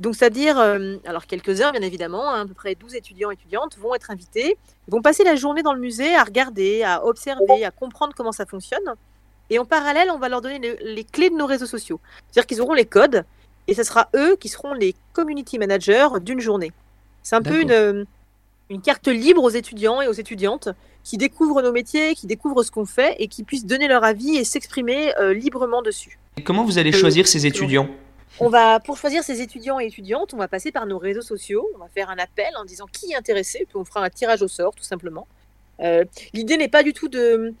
donc, 0.00 0.14
c'est-à-dire, 0.14 0.58
euh, 0.58 0.96
alors 1.06 1.26
quelques 1.26 1.60
heures, 1.60 1.72
bien 1.72 1.82
évidemment, 1.82 2.32
hein, 2.32 2.42
à 2.42 2.46
peu 2.46 2.54
près 2.54 2.74
12 2.76 2.94
étudiants 2.94 3.30
et 3.30 3.34
étudiantes 3.34 3.76
vont 3.78 3.94
être 3.94 4.10
invités, 4.10 4.56
vont 4.86 5.02
passer 5.02 5.24
la 5.24 5.34
journée 5.34 5.62
dans 5.62 5.72
le 5.72 5.80
musée 5.80 6.14
à 6.14 6.22
regarder, 6.22 6.84
à 6.84 7.04
observer, 7.04 7.64
à 7.64 7.70
comprendre 7.72 8.12
comment 8.16 8.30
ça 8.30 8.46
fonctionne. 8.46 8.94
Et 9.50 9.58
en 9.58 9.64
parallèle, 9.64 10.10
on 10.12 10.18
va 10.18 10.28
leur 10.28 10.40
donner 10.40 10.60
les, 10.80 11.04
clés 11.04 11.30
de 11.30 11.34
nos 11.34 11.46
réseaux 11.46 11.66
sociaux. 11.66 12.00
C'est-à-dire 12.30 12.46
qu'ils 12.46 12.60
auront 12.60 12.74
les 12.74 12.84
codes, 12.84 13.24
et 13.66 13.74
ce 13.74 13.82
sera 13.82 14.08
eux 14.14 14.36
qui 14.36 14.48
seront 14.48 14.72
les 14.72 14.94
community 15.14 15.58
managers 15.58 16.08
d'une 16.22 16.40
journée. 16.40 16.72
C'est 17.24 17.34
un 17.34 17.42
peu 17.42 17.60
une, 17.60 17.72
euh, 17.72 18.04
une 18.70 18.80
carte 18.80 19.08
libre 19.08 19.42
aux 19.42 19.50
étudiants 19.50 20.00
et 20.00 20.06
aux 20.06 20.12
étudiantes 20.12 20.68
qui 21.02 21.16
découvrent 21.16 21.62
nos 21.62 21.72
métiers, 21.72 22.14
qui 22.14 22.26
découvrent 22.26 22.62
ce 22.62 22.70
qu'on 22.70 22.84
fait 22.84 23.16
et 23.18 23.26
qui 23.26 23.42
puissent 23.42 23.66
donner 23.66 23.88
leur 23.88 24.04
avis 24.04 24.36
et 24.36 24.44
s'exprimer 24.44 25.12
euh, 25.18 25.34
librement 25.34 25.82
dessus. 25.82 26.18
Et 26.36 26.42
comment 26.42 26.64
vous 26.64 26.78
allez 26.78 26.92
choisir 26.92 27.26
ces 27.26 27.46
étudiants? 27.46 27.88
On 28.40 28.48
va, 28.48 28.80
pour 28.80 28.96
choisir 28.96 29.22
ces 29.24 29.40
étudiants 29.40 29.80
et 29.80 29.86
étudiantes, 29.86 30.32
on 30.34 30.36
va 30.36 30.48
passer 30.48 30.70
par 30.70 30.86
nos 30.86 30.98
réseaux 30.98 31.22
sociaux. 31.22 31.68
On 31.74 31.78
va 31.78 31.88
faire 31.88 32.10
un 32.10 32.18
appel 32.18 32.50
en 32.56 32.64
disant 32.64 32.86
qui 32.86 33.12
est 33.12 33.16
intéressé, 33.16 33.66
puis 33.68 33.76
on 33.76 33.84
fera 33.84 34.04
un 34.04 34.10
tirage 34.10 34.42
au 34.42 34.48
sort, 34.48 34.74
tout 34.74 34.84
simplement. 34.84 35.26
Euh, 35.80 36.04
l'idée 36.32 36.56
n'est 36.56 36.68
pas 36.68 36.82
du 36.82 36.92
tout 36.92 37.08
de, 37.08 37.54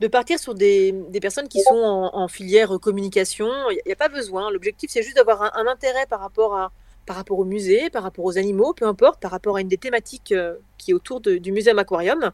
de 0.00 0.06
partir 0.08 0.38
sur 0.38 0.54
des, 0.54 0.94
personnes 1.20 1.48
qui 1.48 1.60
sont 1.60 2.10
en, 2.12 2.28
filière 2.28 2.78
communication. 2.80 3.48
Il 3.70 3.80
n'y 3.86 3.92
a, 3.92 3.96
pas 3.96 4.08
besoin. 4.08 4.50
L'objectif, 4.50 4.90
c'est 4.90 5.02
juste 5.02 5.16
d'avoir 5.16 5.56
un, 5.56 5.66
intérêt 5.66 6.06
par 6.06 6.20
rapport, 6.20 6.56
à, 6.56 6.72
par 7.06 7.16
rapport 7.16 7.38
au 7.38 7.44
musée, 7.44 7.90
par 7.90 8.02
rapport 8.02 8.24
aux 8.24 8.38
animaux, 8.38 8.72
peu 8.74 8.86
importe, 8.86 9.20
par 9.20 9.30
rapport 9.30 9.56
à 9.56 9.60
une 9.60 9.68
des 9.68 9.78
thématiques 9.78 10.32
euh, 10.32 10.56
qui 10.78 10.90
est 10.90 10.94
autour 10.94 11.20
du 11.20 11.52
musée 11.52 11.70
aquarium, 11.76 12.32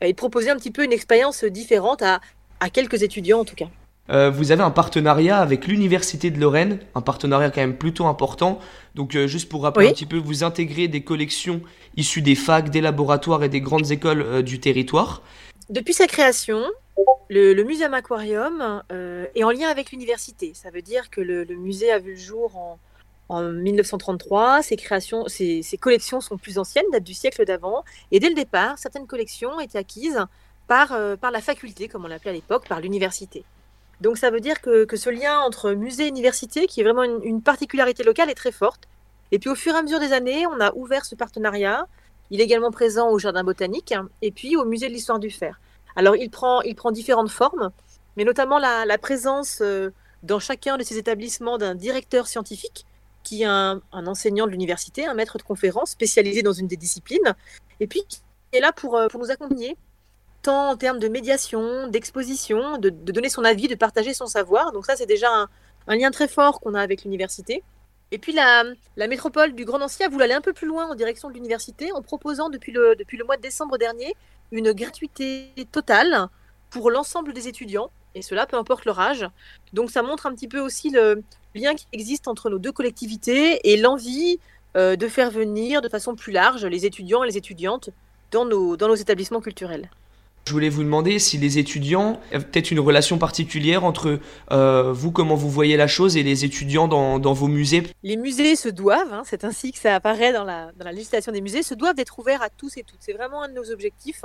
et 0.00 0.12
de 0.12 0.16
proposer 0.16 0.50
un 0.50 0.56
petit 0.56 0.70
peu 0.70 0.84
une 0.84 0.92
expérience 0.92 1.44
différente 1.44 2.02
à 2.02 2.20
quelques 2.72 3.02
étudiants 3.02 3.40
en 3.40 3.44
tout 3.44 3.54
cas. 3.54 3.68
Euh, 4.10 4.30
vous 4.30 4.52
avez 4.52 4.62
un 4.62 4.70
partenariat 4.70 5.38
avec 5.38 5.66
l'Université 5.66 6.30
de 6.30 6.38
Lorraine, 6.38 6.78
un 6.94 7.00
partenariat 7.00 7.50
quand 7.50 7.62
même 7.62 7.76
plutôt 7.76 8.06
important. 8.06 8.58
Donc 8.94 9.16
euh, 9.16 9.26
juste 9.26 9.48
pour 9.48 9.62
rappeler 9.62 9.88
un 9.88 9.92
petit 9.92 10.06
peu, 10.06 10.18
vous 10.18 10.44
intégrez 10.44 10.88
des 10.88 11.02
collections 11.02 11.62
issues 11.96 12.20
des 12.20 12.34
facs, 12.34 12.70
des 12.70 12.82
laboratoires 12.82 13.42
et 13.44 13.48
des 13.48 13.62
grandes 13.62 13.90
écoles 13.90 14.20
euh, 14.20 14.42
du 14.42 14.60
territoire. 14.60 15.22
Depuis 15.70 15.94
sa 15.94 16.06
création, 16.06 16.62
le, 17.30 17.54
le 17.54 17.64
Muséum 17.64 17.94
Aquarium 17.94 18.82
est 19.34 19.44
en 19.44 19.50
lien 19.50 19.68
avec 19.68 19.90
l'université. 19.90 20.52
Ça 20.54 20.70
veut 20.70 20.82
dire 20.82 21.08
que 21.08 21.22
le, 21.22 21.46
musée 21.56 21.90
a 21.90 21.98
vu 21.98 22.10
le 22.10 22.18
jour 22.18 22.54
en, 22.58 22.78
en 23.30 23.42
1933. 23.42 24.62
Ses, 24.62 24.76
créations, 24.76 25.26
ses, 25.26 25.62
ses, 25.62 25.78
collections 25.78 26.20
sont 26.20 26.36
plus 26.36 26.58
anciennes, 26.58 26.84
datent 26.92 27.04
du 27.04 27.14
siècle 27.14 27.46
d'avant. 27.46 27.82
Et 28.12 28.20
dès 28.20 28.28
le 28.28 28.34
départ, 28.34 28.78
certaines 28.78 29.06
collections 29.06 29.58
étaient 29.58 29.78
acquises 29.78 30.20
par, 30.66 30.94
par 31.18 31.30
la 31.30 31.40
faculté, 31.40 31.88
comme 31.88 32.04
on 32.04 32.08
l'appelait 32.08 32.32
à 32.32 32.34
l'époque, 32.34 32.68
par 32.68 32.80
l'université. 32.80 33.44
Donc 34.00 34.18
ça 34.18 34.30
veut 34.30 34.40
dire 34.40 34.60
que, 34.60 34.86
ce 34.96 35.10
lien 35.10 35.40
entre 35.40 35.72
musée 35.72 36.04
et 36.04 36.08
université, 36.08 36.66
qui 36.66 36.80
est 36.80 36.84
vraiment 36.84 37.02
une, 37.04 37.42
particularité 37.42 38.02
locale, 38.02 38.30
est 38.30 38.34
très 38.34 38.52
forte. 38.52 38.88
Et 39.32 39.38
puis 39.38 39.50
au 39.50 39.54
fur 39.54 39.74
et 39.74 39.78
à 39.78 39.82
mesure 39.82 40.00
des 40.00 40.12
années, 40.12 40.46
on 40.46 40.60
a 40.60 40.72
ouvert 40.74 41.04
ce 41.04 41.14
partenariat. 41.14 41.86
Il 42.30 42.40
est 42.40 42.44
également 42.44 42.70
présent 42.70 43.10
au 43.10 43.18
Jardin 43.18 43.44
botanique 43.44 43.94
et 44.22 44.30
puis 44.30 44.56
au 44.56 44.64
Musée 44.64 44.88
de 44.88 44.92
l'histoire 44.92 45.18
du 45.18 45.30
fer. 45.30 45.60
Alors 45.96 46.16
il 46.16 46.30
prend, 46.30 46.62
il 46.62 46.74
prend 46.74 46.90
différentes 46.90 47.30
formes, 47.30 47.70
mais 48.16 48.24
notamment 48.24 48.58
la, 48.58 48.98
présence 48.98 49.60
euh, 49.60 49.90
dans 50.22 50.38
chacun 50.38 50.76
de 50.76 50.82
ces 50.82 50.98
établissements 50.98 51.58
d'un 51.58 51.74
directeur 51.74 52.26
scientifique 52.26 52.86
qui 53.22 53.42
est 53.42 53.46
un, 53.46 53.80
enseignant 53.92 54.46
de 54.46 54.50
l'université, 54.50 55.06
un 55.06 55.14
maître 55.14 55.38
de 55.38 55.42
conférence 55.42 55.90
spécialisé 55.92 56.42
dans 56.42 56.52
une 56.52 56.66
des 56.66 56.76
disciplines, 56.76 57.34
et 57.80 57.86
puis 57.86 58.02
qui 58.06 58.20
est 58.52 58.60
là 58.60 58.70
pour, 58.70 58.96
euh, 58.96 59.08
pour 59.08 59.18
nous 59.18 59.30
accompagner 59.30 59.78
tant 60.44 60.70
en 60.70 60.76
termes 60.76 60.98
de 60.98 61.08
médiation, 61.08 61.88
d'exposition, 61.88 62.76
de, 62.76 62.90
donner 62.90 63.30
son 63.30 63.44
avis, 63.44 63.66
de 63.66 63.74
partager 63.74 64.12
son 64.12 64.26
savoir. 64.26 64.72
Donc 64.72 64.84
ça, 64.84 64.94
c'est 64.94 65.06
déjà 65.06 65.28
un, 65.86 65.96
lien 65.96 66.10
très 66.10 66.28
fort 66.28 66.60
qu'on 66.60 66.74
a 66.74 66.80
avec 66.80 67.02
l'université. 67.04 67.62
Et 68.12 68.18
puis 68.18 68.32
la, 68.32 68.64
métropole 69.08 69.54
du 69.54 69.64
Grand 69.64 69.78
Nancy 69.78 70.04
a 70.04 70.08
voulu 70.08 70.22
aller 70.22 70.34
un 70.34 70.42
peu 70.42 70.52
plus 70.52 70.68
loin 70.68 70.86
en 70.90 70.94
direction 70.94 71.28
de 71.28 71.34
l'université 71.34 71.92
en 71.92 72.02
proposant 72.02 72.50
depuis 72.50 72.72
le, 72.72 72.94
mois 73.24 73.36
de 73.38 73.42
décembre 73.42 73.78
dernier 73.78 74.14
une 74.52 74.72
gratuité 74.72 75.50
totale 75.72 76.28
pour 76.68 76.90
l'ensemble 76.90 77.32
des 77.32 77.48
étudiants, 77.48 77.90
et 78.14 78.20
cela 78.20 78.46
peu 78.46 78.58
importe 78.58 78.84
leur 78.84 79.00
âge. 79.00 79.26
Donc 79.72 79.90
ça 79.90 80.02
montre 80.02 80.26
un 80.26 80.34
petit 80.34 80.48
peu 80.48 80.60
aussi 80.60 80.90
le 80.90 81.22
lien 81.54 81.74
qui 81.74 81.86
existe 81.92 82.28
entre 82.28 82.50
nos 82.50 82.58
deux 82.58 82.72
collectivités 82.72 83.72
et 83.72 83.78
l'envie 83.78 84.38
euh, 84.76 84.94
de 84.94 85.08
faire 85.08 85.30
venir 85.30 85.80
de 85.80 85.88
façon 85.88 86.14
plus 86.14 86.32
large 86.32 86.66
les 86.66 86.84
étudiants 86.84 87.24
et 87.24 87.26
les 87.26 87.38
étudiantes 87.38 87.88
dans 88.30 88.44
nos 88.44 88.94
établissements 88.94 89.40
culturels. 89.40 89.88
Je 90.46 90.52
voulais 90.52 90.68
vous 90.68 90.82
demander 90.84 91.18
si 91.18 91.38
les 91.38 91.56
étudiants, 91.56 92.20
a 92.30 92.38
peut-être 92.38 92.70
une 92.70 92.78
relation 92.78 93.16
particulière 93.16 93.82
entre 93.82 94.20
euh, 94.52 94.92
vous, 94.92 95.10
comment 95.10 95.36
vous 95.36 95.48
voyez 95.48 95.78
la 95.78 95.86
chose, 95.86 96.18
et 96.18 96.22
les 96.22 96.44
étudiants 96.44 96.86
dans, 96.86 97.32
vos 97.32 97.48
musées. 97.48 97.84
Les 98.02 98.18
musées 98.18 98.54
se 98.54 98.68
doivent, 98.68 99.14
hein, 99.14 99.22
c'est 99.24 99.44
ainsi 99.44 99.72
que 99.72 99.78
ça 99.78 99.94
apparaît 99.94 100.34
dans 100.34 100.44
la, 100.44 100.70
législation 100.92 101.32
des 101.32 101.40
musées, 101.40 101.62
se 101.62 101.72
doivent 101.72 101.94
d'être 101.94 102.18
ouverts 102.18 102.42
à 102.42 102.50
tous 102.50 102.76
et 102.76 102.82
toutes. 102.82 102.98
C'est 103.00 103.14
vraiment 103.14 103.42
un 103.42 103.48
de 103.48 103.54
nos 103.54 103.70
objectifs. 103.70 104.22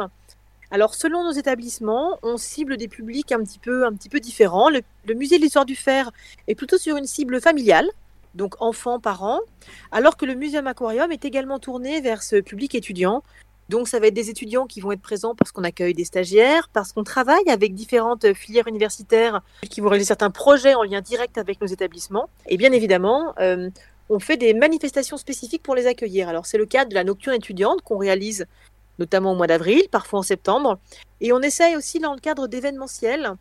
Alors, 0.71 0.93
selon 0.93 1.23
nos 1.23 1.31
établissements, 1.31 2.19
on 2.21 2.35
cible 2.35 2.75
des 2.75 2.89
publics 2.89 3.31
un 3.31 3.41
petit 3.41 3.59
peu, 3.59 4.19
différents. 4.19 4.69
Le, 4.69 5.13
musée 5.13 5.37
de 5.37 5.43
l'histoire 5.43 5.65
du 5.65 5.75
fer 5.75 6.11
est 6.49 6.55
plutôt 6.55 6.77
sur 6.77 6.97
une 6.97 7.07
cible 7.07 7.39
familiale, 7.39 7.89
donc 8.35 8.61
enfants, 8.61 8.99
parents, 8.99 9.39
alors 9.93 10.17
que 10.17 10.25
le 10.25 10.35
Muséum 10.35 10.67
Aquarium 10.67 11.13
est 11.13 11.23
également 11.23 11.59
tourné 11.59 12.01
vers 12.01 12.21
ce 12.23 12.41
public 12.41 12.75
étudiant. 12.75 13.23
Donc, 13.69 13.87
ça 13.87 13.99
va 13.99 14.07
être 14.07 14.13
des 14.13 14.29
étudiants 14.29 14.65
qui 14.65 14.81
vont 14.81 14.91
être 14.91 15.01
présents 15.01 15.35
parce 15.35 15.51
qu'on 15.51 15.63
accueille 15.63 15.93
des 15.93 16.03
stagiaires, 16.03 16.69
parce 16.73 16.91
qu'on 16.91 17.03
travaille 17.03 17.47
avec 17.49 17.73
différentes 17.73 18.33
filières 18.33 18.67
universitaires 18.67 19.41
qui 19.69 19.79
vont 19.79 19.89
réaliser 19.89 20.07
certains 20.07 20.31
projets 20.31 20.73
en 20.73 20.83
lien 20.83 21.01
direct 21.01 21.37
avec 21.37 21.61
nos 21.61 21.67
établissements. 21.67 22.29
Et 22.47 22.57
bien 22.57 22.71
évidemment, 22.71 23.33
euh, 23.39 23.69
on 24.09 24.19
fait 24.19 24.37
des 24.37 24.53
manifestations 24.53 25.17
spécifiques 25.17 25.63
pour 25.63 25.75
les 25.75 25.87
accueillir. 25.87 26.27
Alors, 26.27 26.45
c'est 26.45 26.57
le 26.57 26.65
cas 26.65 26.85
de 26.85 26.95
la 26.95 27.03
nocturne 27.03 27.35
étudiante 27.35 27.81
qu'on 27.81 27.97
réalise 27.97 28.45
notamment 28.97 29.31
au 29.31 29.35
mois 29.35 29.47
d'avril, 29.47 29.83
parfois 29.89 30.19
en 30.19 30.23
septembre. 30.23 30.77
Et 31.21 31.31
on 31.31 31.39
essaye 31.39 31.75
aussi, 31.75 31.99
dans 31.99 32.13
le 32.13 32.19
cadre 32.19 32.47
d'événementiels, 32.47 33.35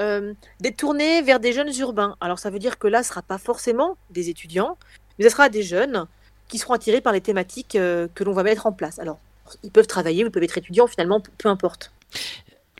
euh, 0.00 0.32
d'être 0.60 0.78
tourné 0.78 1.20
vers 1.20 1.40
des 1.40 1.52
jeunes 1.52 1.72
urbains. 1.78 2.16
Alors 2.20 2.38
ça 2.38 2.48
veut 2.48 2.58
dire 2.58 2.78
que 2.78 2.88
là, 2.88 3.02
ce 3.02 3.08
ne 3.08 3.10
sera 3.10 3.22
pas 3.22 3.38
forcément 3.38 3.98
des 4.08 4.30
étudiants, 4.30 4.78
mais 5.18 5.24
ce 5.24 5.30
sera 5.30 5.50
des 5.50 5.62
jeunes 5.62 6.06
qui 6.48 6.58
seront 6.58 6.74
attirés 6.74 7.02
par 7.02 7.12
les 7.12 7.20
thématiques 7.20 7.76
euh, 7.76 8.08
que 8.14 8.24
l'on 8.24 8.32
va 8.32 8.42
mettre 8.42 8.66
en 8.66 8.72
place. 8.72 8.98
Alors, 8.98 9.18
ils 9.62 9.70
peuvent 9.70 9.86
travailler 9.86 10.24
ou 10.24 10.28
ils 10.28 10.30
peuvent 10.30 10.42
être 10.42 10.58
étudiants, 10.58 10.86
finalement, 10.86 11.22
peu 11.38 11.48
importe. 11.48 11.92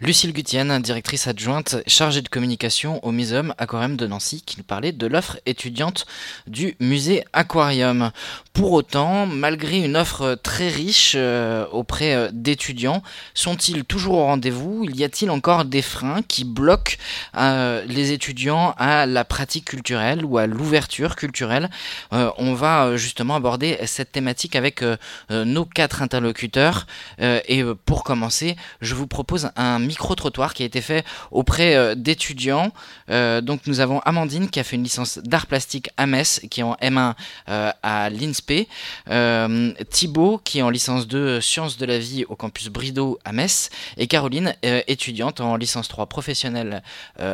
Lucille 0.02 0.32
Gutienne, 0.32 0.80
directrice 0.80 1.26
adjointe 1.26 1.76
chargée 1.86 2.22
de 2.22 2.28
communication 2.28 3.04
au 3.04 3.12
Muséum 3.12 3.54
Aquarium 3.58 3.98
de 3.98 4.06
Nancy, 4.06 4.40
qui 4.40 4.56
nous 4.56 4.64
parlait 4.64 4.92
de 4.92 5.06
l'offre 5.06 5.38
étudiante 5.44 6.06
du 6.46 6.74
musée 6.80 7.22
Aquarium. 7.34 8.10
Pour 8.52 8.72
autant, 8.72 9.26
malgré 9.26 9.78
une 9.78 9.96
offre 9.96 10.38
très 10.42 10.68
riche 10.68 11.14
euh, 11.16 11.66
auprès 11.72 12.14
euh, 12.14 12.28
d'étudiants, 12.32 13.02
sont-ils 13.34 13.84
toujours 13.84 14.16
au 14.16 14.24
rendez-vous? 14.24 14.84
Y 14.84 15.04
a-t-il 15.04 15.30
encore 15.30 15.64
des 15.64 15.82
freins 15.82 16.22
qui 16.22 16.44
bloquent 16.44 16.96
euh, 17.36 17.84
les 17.86 18.12
étudiants 18.12 18.74
à 18.76 19.06
la 19.06 19.24
pratique 19.24 19.66
culturelle 19.66 20.24
ou 20.24 20.38
à 20.38 20.46
l'ouverture 20.46 21.16
culturelle? 21.16 21.70
On 22.10 22.54
va 22.54 22.96
justement 22.96 23.36
aborder 23.36 23.78
cette 23.86 24.12
thématique 24.12 24.56
avec 24.56 24.84
nos 25.30 25.64
quatre 25.64 26.02
interlocuteurs. 26.02 26.86
et 27.18 27.62
pour 27.84 28.04
commencer, 28.04 28.56
je 28.80 28.94
vous 28.94 29.06
propose 29.06 29.50
un 29.56 29.78
micro-trottoir 29.78 30.54
qui 30.54 30.62
a 30.62 30.66
été 30.66 30.80
fait 30.80 31.04
auprès 31.30 31.76
euh, 31.76 31.94
d'étudiants. 31.94 32.72
Euh, 33.10 33.40
donc 33.40 33.66
nous 33.66 33.80
avons 33.80 34.00
Amandine 34.00 34.48
qui 34.48 34.60
a 34.60 34.64
fait 34.64 34.76
une 34.76 34.82
licence 34.82 35.18
d'art 35.18 35.46
plastique 35.46 35.90
à 35.96 36.06
Metz, 36.06 36.40
qui 36.50 36.60
est 36.60 36.64
en 36.64 36.74
M1 36.74 37.14
euh, 37.48 37.70
à 37.82 38.10
l'INSPE. 38.48 39.84
Thibaut 39.90 40.40
qui 40.44 40.58
est 40.58 40.62
en 40.62 40.70
licence 40.70 41.06
2 41.08 41.40
sciences 41.40 41.78
de 41.78 41.86
la 41.86 41.98
vie 41.98 42.24
au 42.28 42.36
campus 42.36 42.68
Brideau 42.68 43.18
à 43.24 43.32
Metz. 43.32 43.70
Et 43.96 44.06
Caroline, 44.06 44.54
étudiante 44.62 45.40
en 45.40 45.56
licence 45.56 45.88
3 45.88 46.06
professionnelle 46.06 46.82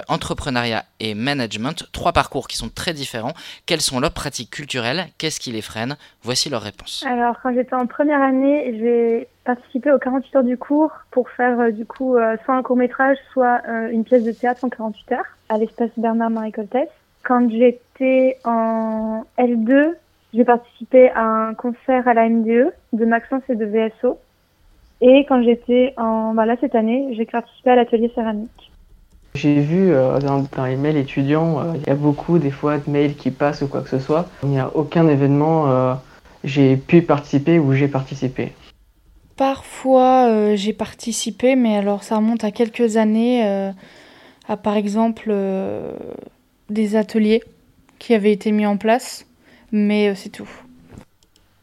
entrepreneuriat 0.09 0.85
et 1.01 1.15
management. 1.15 1.89
Trois 1.93 2.13
parcours 2.13 2.49
qui 2.49 2.57
sont 2.57 2.69
très 2.69 2.93
différents. 2.93 3.35
Quelles 3.67 3.81
sont 3.81 4.01
leurs 4.01 4.13
pratiques 4.13 4.51
culturelles? 4.51 5.07
Qu'est-ce 5.19 5.41
qui 5.41 5.53
les 5.53 5.63
freine? 5.63 5.97
Voici 6.23 6.49
leurs 6.49 6.63
réponses. 6.63 7.05
Alors 7.07 7.37
quand 7.43 7.55
j'étais 7.55 7.75
en 7.75 7.87
première 7.87 8.23
année, 8.23 8.77
j'ai 8.79 9.29
participé 9.45 9.91
aux 9.93 9.99
48 9.99 10.37
heures 10.37 10.45
du 10.45 10.59
cours 10.59 10.91
pour 11.11 11.31
faire 11.31 11.59
euh, 11.61 11.71
du 11.71 11.87
coup 11.87 12.17
euh, 12.17 12.37
soit 12.45 12.55
un 12.55 12.63
court 12.63 12.77
métrage, 12.77 13.17
soit 13.33 13.63
euh, 13.69 13.91
une 13.91 14.05
pièce 14.05 14.25
de 14.25 14.33
théâtre 14.33 14.65
en 14.65 14.69
48 14.69 15.13
heures 15.13 15.25
à 15.49 15.57
l'espace 15.57 15.91
Bernard-Marie 15.97 16.53
Coltès. 16.53 16.89
Quand 17.23 17.49
j'étais 17.51 18.39
en 18.45 19.25
L2, 19.39 19.95
j'ai 20.37 20.45
participé 20.45 21.11
à 21.11 21.25
un 21.25 21.55
concert 21.55 22.07
à 22.07 22.15
la 22.15 22.29
MDE 22.29 22.73
de 22.93 23.05
Maxence 23.05 23.43
et 23.49 23.57
de 23.57 23.65
VSO. 23.65 24.19
Et 25.01 25.27
quand 25.29 25.43
j'étais 25.43 25.95
en, 25.97 26.35
bah 26.35 26.47
là 26.47 26.57
cette 26.61 26.75
année, 26.75 27.15
j'ai 27.17 27.25
participé 27.25 27.71
à 27.71 27.77
l'atelier 27.77 28.11
céramique. 28.15 28.71
J'ai 29.35 29.61
vu 29.61 29.93
dans, 29.93 30.65
les 30.65 30.77
mails 30.77 30.97
étudiants, 30.97 31.75
il 31.75 31.87
y 31.87 31.91
a 31.91 31.95
beaucoup 31.95 32.39
des 32.39 32.51
fois 32.51 32.79
de 32.79 32.91
mails 32.91 33.15
qui 33.15 33.31
passent 33.31 33.61
ou 33.63 33.69
quoi 33.69 33.83
que 33.83 33.91
ce 33.91 33.99
soit. 33.99 34.27
Il 34.43 34.49
n'y 34.49 34.59
a 34.59 34.71
aucun 34.75 35.07
événement, 35.09 35.99
j'ai 36.45 36.77
pu 36.77 37.03
participer 37.03 37.59
ou 37.59 37.75
j'ai 37.75 37.89
participé. 37.89 38.53
Parfois, 39.37 40.29
euh, 40.31 40.57
j'ai 40.57 40.73
participé, 40.73 41.57
mais 41.57 41.77
alors 41.77 42.03
ça 42.03 42.17
remonte 42.17 42.43
à 42.43 42.51
quelques 42.51 42.97
années, 42.97 43.47
euh, 43.47 43.71
à 44.49 44.57
par 44.57 44.77
exemple 44.77 45.27
euh, 45.29 45.93
des 46.71 46.97
ateliers 46.97 47.43
qui 47.99 48.15
avaient 48.15 48.33
été 48.33 48.51
mis 48.51 48.65
en 48.65 48.79
place, 48.79 49.27
mais 49.73 50.15
c'est 50.15 50.31
tout. 50.31 50.49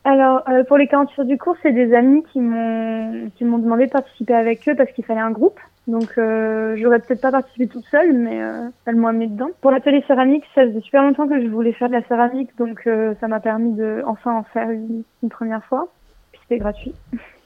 Alors, 0.06 0.43
pour 0.68 0.78
les 0.78 0.88
40 0.88 1.22
du 1.22 1.38
cours, 1.38 1.56
c'est 1.64 1.72
des 1.72 1.93
amis 1.93 2.24
qui 2.34 2.39
m'ont 2.41 3.30
demandé 3.39 3.86
de 3.86 3.91
participer 3.91 4.34
avec 4.34 4.68
eux 4.68 4.76
parce 4.76 4.91
qu'il 4.91 5.06
fallait 5.06 5.22
un 5.22 5.32
groupe. 5.32 5.60
Donc, 5.88 6.14
j'aurais 6.16 6.99
peut-être 6.99 7.22
pas 7.22 7.32
participé 7.32 7.68
toute 7.68 7.86
seule, 7.86 8.12
mais 8.12 8.41
elles 8.86 8.95
m'ont 8.97 9.08
amené 9.08 9.28
dedans. 9.28 9.49
Pour 9.62 9.72
l'atelier 9.72 10.04
céramique, 10.06 10.43
ça 10.56 10.66
faisait 10.66 10.82
super 10.82 11.04
longtemps 11.04 11.28
que 11.28 11.41
je 11.41 11.47
voulais 11.47 11.72
faire 11.72 11.88
de 11.88 11.93
la 11.93 12.04
céramique, 12.04 12.49
donc 12.58 12.88
ça 13.22 13.28
m'a 13.30 13.39
permis 13.39 13.74
de 13.74 14.04
enfin 14.06 14.34
en 14.34 14.43
faire 14.43 14.70
une, 14.70 15.04
première 15.30 15.64
fois. 15.64 15.88
Puis 16.34 16.41
c'était 16.43 16.60
gratuit. 16.60 16.93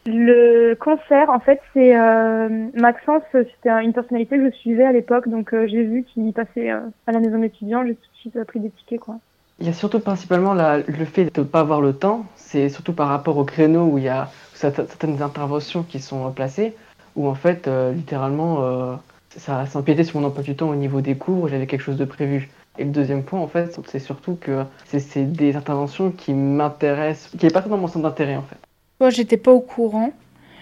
Le 0.09 0.73
concert, 0.75 1.29
en 1.29 1.41
fait, 1.41 1.59
c'est 1.73 1.99
euh, 1.99 2.67
Maxence, 2.75 3.23
c'était 3.33 3.69
une 3.83 3.91
personnalité 3.91 4.37
que 4.37 4.45
je 4.45 4.55
suivais 4.55 4.85
à 4.85 4.93
l'époque, 4.93 5.27
donc 5.27 5.53
euh, 5.53 5.67
j'ai 5.67 5.83
vu 5.83 6.03
qu'il 6.03 6.31
passait 6.31 6.71
euh, 6.71 6.79
à 7.07 7.11
la 7.11 7.19
maison 7.19 7.39
d'étudiants, 7.39 7.85
j'ai 7.85 7.95
tout 7.95 8.09
de 8.13 8.17
suite 8.17 8.43
pris 8.45 8.61
des 8.61 8.69
tickets, 8.69 9.01
quoi. 9.01 9.15
Il 9.59 9.65
y 9.65 9.69
a 9.69 9.73
surtout 9.73 9.99
principalement 9.99 10.53
le 10.53 11.05
fait 11.05 11.33
de 11.33 11.41
ne 11.41 11.45
pas 11.45 11.61
avoir 11.61 11.81
le 11.81 11.93
temps, 11.93 12.25
c'est 12.35 12.69
surtout 12.69 12.93
par 12.93 13.07
rapport 13.07 13.37
au 13.37 13.43
créneau 13.43 13.85
où 13.85 13.97
il 13.97 14.03
y 14.03 14.09
a 14.09 14.29
certaines 14.53 15.21
interventions 15.21 15.83
qui 15.83 15.99
sont 15.99 16.31
placées, 16.31 16.75
où 17.15 17.27
en 17.27 17.33
fait, 17.33 17.67
littéralement, 17.95 18.99
ça 19.35 19.65
s'empiétait 19.65 20.03
sur 20.03 20.19
mon 20.19 20.27
emploi 20.27 20.43
du 20.43 20.55
temps 20.55 20.69
au 20.69 20.75
niveau 20.75 21.01
des 21.01 21.15
cours, 21.15 21.47
j'avais 21.47 21.65
quelque 21.65 21.81
chose 21.81 21.97
de 21.97 22.05
prévu. 22.05 22.49
Et 22.79 22.83
le 22.83 22.91
deuxième 22.91 23.23
point, 23.23 23.39
en 23.39 23.47
fait, 23.47 23.79
c'est 23.87 23.99
surtout 23.99 24.37
que 24.39 24.63
c'est 24.85 25.31
des 25.31 25.55
interventions 25.55 26.11
qui 26.11 26.33
m'intéressent, 26.33 27.31
qui 27.37 27.45
n'est 27.45 27.51
pas 27.51 27.61
dans 27.61 27.77
mon 27.77 27.87
centre 27.87 28.03
d'intérêt, 28.03 28.35
en 28.35 28.43
fait. 28.43 28.57
Soit 28.97 29.09
j'étais 29.09 29.37
pas 29.37 29.51
au 29.51 29.61
courant 29.61 30.11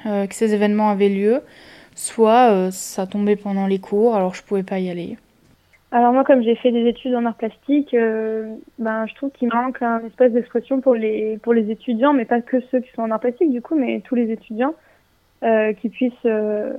euh, 0.05 0.25
que 0.27 0.35
ces 0.35 0.53
événements 0.53 0.89
avaient 0.89 1.09
lieu, 1.09 1.41
soit 1.93 2.51
euh, 2.51 2.71
ça 2.71 3.07
tombait 3.07 3.35
pendant 3.35 3.67
les 3.67 3.79
cours, 3.79 4.15
alors 4.15 4.33
je 4.33 4.43
pouvais 4.43 4.63
pas 4.63 4.79
y 4.79 4.89
aller. 4.89 5.17
Alors 5.91 6.11
moi, 6.11 6.23
comme 6.23 6.41
j'ai 6.41 6.55
fait 6.55 6.71
des 6.71 6.87
études 6.87 7.15
en 7.15 7.25
art 7.25 7.35
plastique, 7.35 7.93
euh, 7.93 8.53
ben 8.79 9.05
je 9.07 9.15
trouve 9.15 9.31
qu'il 9.31 9.49
manque 9.49 9.81
un 9.81 9.99
espace 10.05 10.31
d'expression 10.31 10.81
pour 10.81 10.93
les 10.93 11.37
pour 11.41 11.53
les 11.53 11.71
étudiants, 11.71 12.13
mais 12.13 12.25
pas 12.25 12.41
que 12.41 12.59
ceux 12.71 12.79
qui 12.81 12.91
sont 12.91 13.03
en 13.03 13.11
art 13.11 13.19
plastique 13.19 13.51
du 13.51 13.61
coup, 13.61 13.75
mais 13.75 14.01
tous 14.01 14.15
les 14.15 14.31
étudiants 14.31 14.75
qui 15.79 15.89
puissent 15.89 16.27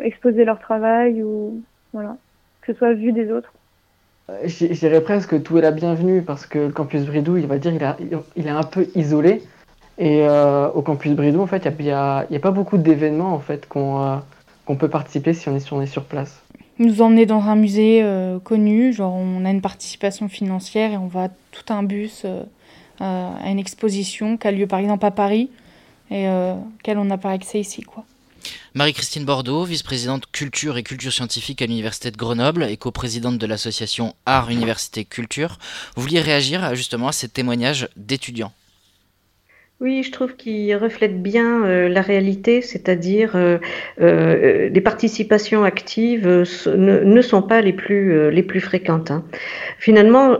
exposer 0.00 0.44
leur 0.44 0.58
travail 0.58 1.22
ou 1.22 1.62
voilà 1.92 2.16
que 2.66 2.72
ce 2.72 2.78
soit 2.78 2.94
vu 2.94 3.12
des 3.12 3.30
autres. 3.30 3.52
Je 4.44 4.66
dirais 4.66 5.00
presque 5.00 5.40
tout 5.42 5.56
est 5.58 5.62
la 5.62 5.70
bienvenue 5.70 6.22
parce 6.22 6.46
que 6.46 6.58
le 6.58 6.72
campus 6.72 7.04
Bridou, 7.04 7.36
il 7.36 7.46
va 7.46 7.58
dire, 7.58 7.72
il, 7.72 7.84
a, 7.84 7.96
il 8.34 8.46
est 8.46 8.50
un 8.50 8.64
peu 8.64 8.88
isolé. 8.94 9.42
Et 9.98 10.26
euh, 10.26 10.68
au 10.70 10.82
campus 10.82 11.12
Bridou, 11.12 11.40
en 11.40 11.46
fait, 11.46 11.64
il 11.64 11.84
n'y 11.84 11.90
a, 11.90 12.18
a, 12.18 12.38
pas 12.40 12.50
beaucoup 12.50 12.76
d'événements 12.76 13.32
en 13.32 13.38
fait 13.38 13.66
qu'on 13.68 14.02
euh, 14.02 14.74
peut 14.74 14.88
participer 14.88 15.32
si 15.32 15.48
on 15.48 15.54
est, 15.54 15.60
sur, 15.60 15.76
on 15.76 15.80
est 15.80 15.86
sur 15.86 16.04
place. 16.04 16.42
Nous 16.78 17.00
emmener 17.00 17.26
dans 17.26 17.42
un 17.42 17.56
musée 17.56 18.00
euh, 18.02 18.38
connu, 18.38 18.92
genre 18.92 19.14
on 19.14 19.44
a 19.44 19.50
une 19.50 19.62
participation 19.62 20.28
financière 20.28 20.92
et 20.92 20.96
on 20.96 21.06
va 21.06 21.28
tout 21.50 21.72
un 21.72 21.82
bus 21.82 22.26
à 22.98 23.50
une 23.50 23.58
exposition 23.58 24.36
qui 24.36 24.46
a 24.46 24.52
lieu 24.52 24.66
par 24.66 24.78
exemple 24.78 25.04
à 25.04 25.10
Paris 25.10 25.50
et 26.10 26.28
auquel 26.28 26.96
on 26.96 27.04
n'a 27.04 27.18
pas 27.18 27.30
accès 27.30 27.60
ici. 27.60 27.82
quoi. 27.82 28.04
Marie-Christine 28.74 29.24
Bordeaux, 29.24 29.64
vice-présidente 29.64 30.26
culture 30.30 30.76
et 30.76 30.82
culture 30.82 31.12
scientifique 31.12 31.62
à 31.62 31.66
l'Université 31.66 32.10
de 32.10 32.16
Grenoble 32.16 32.64
et 32.64 32.76
coprésidente 32.76 33.38
de 33.38 33.46
l'association 33.46 34.14
Art 34.26 34.50
Université 34.50 35.04
Culture, 35.04 35.58
vous 35.94 36.02
vouliez 36.02 36.20
réagir 36.20 36.74
justement 36.74 37.08
à 37.08 37.12
ces 37.12 37.28
témoignages 37.28 37.88
d'étudiants 37.96 38.52
oui, 39.78 40.02
je 40.02 40.10
trouve 40.10 40.36
qu'il 40.36 40.74
reflète 40.74 41.22
bien 41.22 41.66
euh, 41.66 41.90
la 41.90 42.00
réalité, 42.00 42.62
c'est-à-dire 42.62 43.36
euh, 43.36 43.58
euh, 44.00 44.70
les 44.70 44.80
participations 44.80 45.64
actives 45.64 46.26
ne, 46.26 47.20
sont 47.20 47.42
pas 47.42 47.60
les 47.60 47.74
plus, 47.74 48.30
les 48.30 48.42
plus 48.42 48.60
fréquentes. 48.60 49.10
Hein. 49.10 49.24
Finalement, 49.78 50.38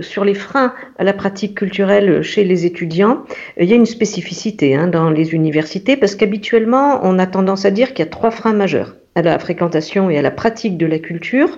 sur 0.00 0.24
les 0.24 0.32
freins 0.32 0.72
à 0.96 1.04
la 1.04 1.12
pratique 1.12 1.58
culturelle 1.58 2.22
chez 2.22 2.42
les 2.42 2.64
étudiants, 2.64 3.24
il 3.58 3.68
y 3.68 3.74
a 3.74 3.76
une 3.76 3.84
spécificité 3.84 4.74
hein, 4.74 4.86
dans 4.86 5.10
les 5.10 5.34
universités 5.34 5.98
parce 5.98 6.14
qu'habituellement, 6.14 7.00
on 7.02 7.18
a 7.18 7.26
tendance 7.26 7.66
à 7.66 7.70
dire 7.70 7.88
qu'il 7.88 7.98
y 7.98 8.08
a 8.08 8.10
trois 8.10 8.30
freins 8.30 8.54
majeurs. 8.54 8.96
à 9.14 9.22
la 9.22 9.38
fréquentation 9.38 10.08
et 10.08 10.16
à 10.16 10.22
la 10.22 10.30
pratique 10.30 10.78
de 10.78 10.86
la 10.86 11.00
culture 11.00 11.50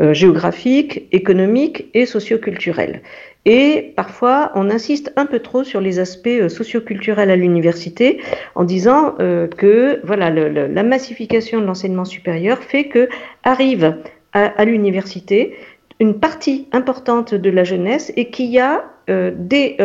euh, 0.00 0.14
géographique, 0.14 1.06
économique 1.12 1.90
et 1.92 2.06
socioculturelle. 2.06 3.02
Et 3.44 3.92
parfois, 3.96 4.52
on 4.54 4.70
insiste 4.70 5.12
un 5.16 5.26
peu 5.26 5.40
trop 5.40 5.64
sur 5.64 5.80
les 5.80 5.98
aspects 5.98 6.28
euh, 6.28 6.48
socioculturels 6.48 7.30
à 7.30 7.36
l'université 7.36 8.20
en 8.54 8.62
disant 8.64 9.14
euh, 9.18 9.48
que 9.48 10.00
voilà, 10.04 10.30
la 10.30 10.82
massification 10.84 11.60
de 11.60 11.66
l'enseignement 11.66 12.04
supérieur 12.04 12.58
fait 12.58 12.84
que 12.84 13.08
arrive 13.42 13.96
à 14.34 14.64
l'université 14.64 15.54
une 16.00 16.18
partie 16.18 16.66
importante 16.72 17.34
de 17.34 17.50
la 17.50 17.64
jeunesse 17.64 18.14
et 18.16 18.30
qu'il 18.30 18.46
y 18.46 18.58
a 18.58 18.82
euh, 19.10 19.30
des 19.36 19.76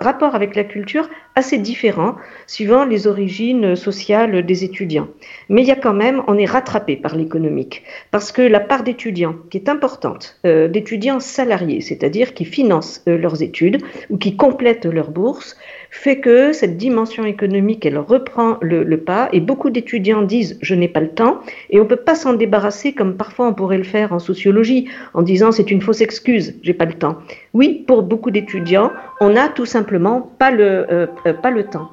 rapports 0.00 0.34
avec 0.34 0.54
la 0.56 0.64
culture 0.64 1.08
assez 1.36 1.58
différents 1.58 2.14
suivant 2.46 2.84
les 2.84 3.06
origines 3.06 3.76
sociales 3.76 4.44
des 4.46 4.64
étudiants. 4.64 5.08
Mais 5.48 5.62
il 5.62 5.68
y 5.68 5.72
a 5.72 5.76
quand 5.76 5.94
même, 5.94 6.22
on 6.28 6.38
est 6.38 6.44
rattrapé 6.44 6.96
par 6.96 7.16
l'économique 7.16 7.82
parce 8.10 8.32
que 8.32 8.42
la 8.42 8.60
part 8.60 8.84
d'étudiants 8.84 9.36
qui 9.50 9.58
est 9.58 9.68
importante, 9.68 10.38
euh, 10.46 10.68
d'étudiants 10.68 11.20
salariés, 11.20 11.80
c'est-à-dire 11.80 12.34
qui 12.34 12.44
financent 12.44 13.02
leurs 13.06 13.42
études 13.42 13.82
ou 14.10 14.18
qui 14.18 14.36
complètent 14.36 14.86
leurs 14.86 15.10
bourses, 15.10 15.56
fait 15.94 16.18
que 16.18 16.52
cette 16.52 16.76
dimension 16.76 17.24
économique, 17.24 17.86
elle 17.86 17.98
reprend 17.98 18.58
le, 18.60 18.84
pas 18.96 19.28
et 19.32 19.40
beaucoup 19.40 19.70
d'étudiants 19.70 20.22
disent 20.22 20.58
je 20.60 20.74
n'ai 20.74 20.88
pas 20.88 21.00
le 21.00 21.08
temps 21.08 21.38
et 21.70 21.80
on 21.80 21.86
peut 21.86 21.96
pas 21.96 22.16
s'en 22.16 22.34
débarrasser 22.34 22.92
comme 22.92 23.16
parfois 23.16 23.46
on 23.46 23.54
pourrait 23.54 23.78
le 23.78 23.84
faire 23.84 24.12
en 24.12 24.18
sociologie 24.18 24.88
en 25.14 25.22
disant 25.22 25.52
c'est 25.52 25.70
une 25.70 25.80
fausse 25.80 26.00
excuse, 26.00 26.56
j'ai 26.62 26.74
pas 26.74 26.84
le 26.84 26.94
temps. 26.94 27.18
Oui, 27.54 27.84
pour 27.86 28.02
beaucoup 28.02 28.32
d'étudiants, 28.32 28.90
on 29.20 29.30
n'a 29.30 29.48
tout 29.48 29.66
simplement 29.66 30.20
pas 30.20 30.50
le, 30.50 30.64
euh, 30.90 31.06
euh, 31.23 31.23
pas 31.32 31.50
le 31.50 31.64
temps. 31.64 31.90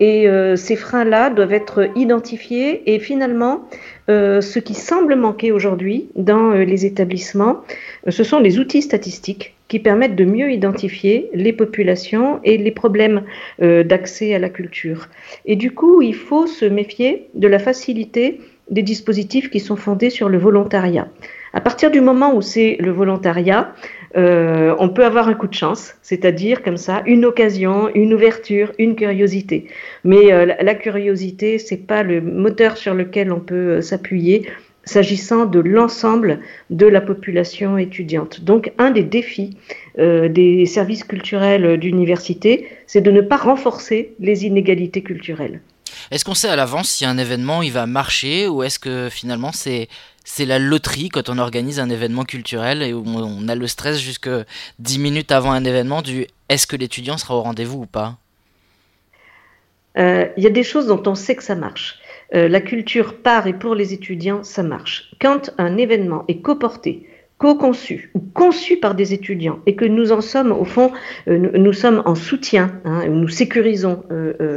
Et 0.00 0.28
euh, 0.28 0.56
ces 0.56 0.76
freins-là 0.76 1.30
doivent 1.30 1.52
être 1.52 1.88
identifiés 1.96 2.94
et 2.94 2.98
finalement, 2.98 3.68
ce 4.08 4.58
qui 4.58 4.74
semble 4.74 5.14
manquer 5.14 5.52
aujourd'hui 5.52 6.08
dans 6.16 6.50
les 6.50 6.84
établissements, 6.84 7.62
ce 8.06 8.24
sont 8.24 8.40
les 8.40 8.58
outils 8.58 8.82
statistiques 8.82 9.54
qui 9.68 9.78
permettent 9.78 10.16
de 10.16 10.26
mieux 10.26 10.50
identifier 10.52 11.30
les 11.32 11.54
populations 11.54 12.38
et 12.44 12.58
les 12.58 12.72
problèmes 12.72 13.22
d'accès 13.58 14.34
à 14.34 14.38
la 14.38 14.50
culture. 14.50 15.08
Et 15.46 15.56
du 15.56 15.70
coup, 15.70 16.02
il 16.02 16.14
faut 16.14 16.46
se 16.46 16.66
méfier 16.66 17.28
de 17.32 17.48
la 17.48 17.58
facilité 17.58 18.38
des 18.70 18.82
dispositifs 18.82 19.50
qui 19.50 19.60
sont 19.60 19.76
fondés 19.76 20.10
sur 20.10 20.28
le 20.28 20.36
volontariat. 20.36 21.08
À 21.52 21.60
partir 21.60 21.90
du 21.90 22.00
moment 22.00 22.34
où 22.34 22.40
c'est 22.40 22.76
le 22.80 22.90
volontariat, 22.90 23.74
euh, 24.16 24.74
on 24.78 24.88
peut 24.88 25.04
avoir 25.04 25.28
un 25.28 25.34
coup 25.34 25.46
de 25.46 25.54
chance, 25.54 25.94
c'est-à-dire 26.02 26.62
comme 26.62 26.76
ça 26.76 27.02
une 27.06 27.24
occasion, 27.24 27.88
une 27.94 28.12
ouverture, 28.12 28.72
une 28.78 28.94
curiosité. 28.94 29.68
Mais 30.04 30.32
euh, 30.32 30.46
la, 30.60 30.74
curiosité, 30.74 31.58
c'est 31.58 31.86
pas 31.86 32.02
le 32.02 32.20
moteur 32.20 32.76
sur 32.76 32.94
lequel 32.94 33.32
on 33.32 33.40
peut 33.40 33.54
euh, 33.54 33.80
s'appuyer 33.80 34.46
s'agissant 34.84 35.46
de 35.46 35.60
l'ensemble 35.60 36.40
de 36.70 36.86
la 36.86 37.00
population 37.00 37.78
étudiante. 37.78 38.42
Donc 38.42 38.72
un 38.78 38.90
des 38.90 39.04
défis 39.04 39.56
des 39.96 40.66
services 40.66 41.04
culturels 41.04 41.76
d'université, 41.78 42.66
c'est 42.88 43.00
de 43.00 43.12
ne 43.12 43.20
pas 43.20 43.36
renforcer 43.36 44.14
les 44.18 44.44
inégalités 44.44 45.02
culturelles. 45.02 45.60
Est-ce 46.10 46.24
qu'on 46.24 46.34
sait 46.34 46.48
à 46.48 46.56
l'avance 46.56 46.88
si 46.88 47.04
un 47.04 47.18
événement 47.18 47.62
il 47.62 47.72
va 47.72 47.86
marcher 47.86 48.48
ou 48.48 48.62
est-ce 48.62 48.78
que 48.78 49.08
finalement 49.10 49.52
c'est 49.52 49.88
c'est 50.24 50.44
la 50.44 50.58
loterie 50.58 51.08
quand 51.08 51.28
on 51.28 51.38
organise 51.38 51.80
un 51.80 51.90
événement 51.90 52.24
culturel 52.24 52.82
et 52.82 52.92
où 52.92 53.02
on 53.06 53.48
a 53.48 53.54
le 53.54 53.66
stress 53.66 53.98
jusque 53.98 54.30
10 54.78 54.98
minutes 54.98 55.32
avant 55.32 55.52
un 55.52 55.64
événement 55.64 56.02
du 56.02 56.26
est-ce 56.48 56.66
que 56.66 56.76
l'étudiant 56.76 57.18
sera 57.18 57.34
au 57.34 57.42
rendez-vous 57.42 57.80
ou 57.80 57.86
pas? 57.86 58.16
Euh, 59.98 60.26
Il 60.36 60.44
y 60.44 60.46
a 60.46 60.50
des 60.50 60.62
choses 60.62 60.86
dont 60.86 61.02
on 61.06 61.14
sait 61.14 61.34
que 61.34 61.42
ça 61.42 61.54
marche. 61.54 61.98
Euh, 62.34 62.48
la 62.48 62.60
culture 62.60 63.16
par 63.16 63.46
et 63.46 63.52
pour 63.52 63.74
les 63.74 63.92
étudiants, 63.92 64.42
ça 64.42 64.62
marche. 64.62 65.10
Quand 65.20 65.50
un 65.58 65.76
événement 65.76 66.24
est 66.28 66.40
coporté, 66.40 67.06
co-conçu 67.42 68.10
ou 68.14 68.20
conçu 68.20 68.76
par 68.76 68.94
des 68.94 69.12
étudiants 69.12 69.58
et 69.66 69.74
que 69.74 69.84
nous 69.84 70.12
en 70.12 70.20
sommes, 70.20 70.52
au 70.52 70.64
fond, 70.64 70.92
euh, 71.26 71.36
nous, 71.36 71.72
sommes 71.72 72.00
en 72.06 72.14
soutien, 72.14 72.80
hein, 72.84 73.08
nous 73.08 73.28
sécurisons 73.28 74.04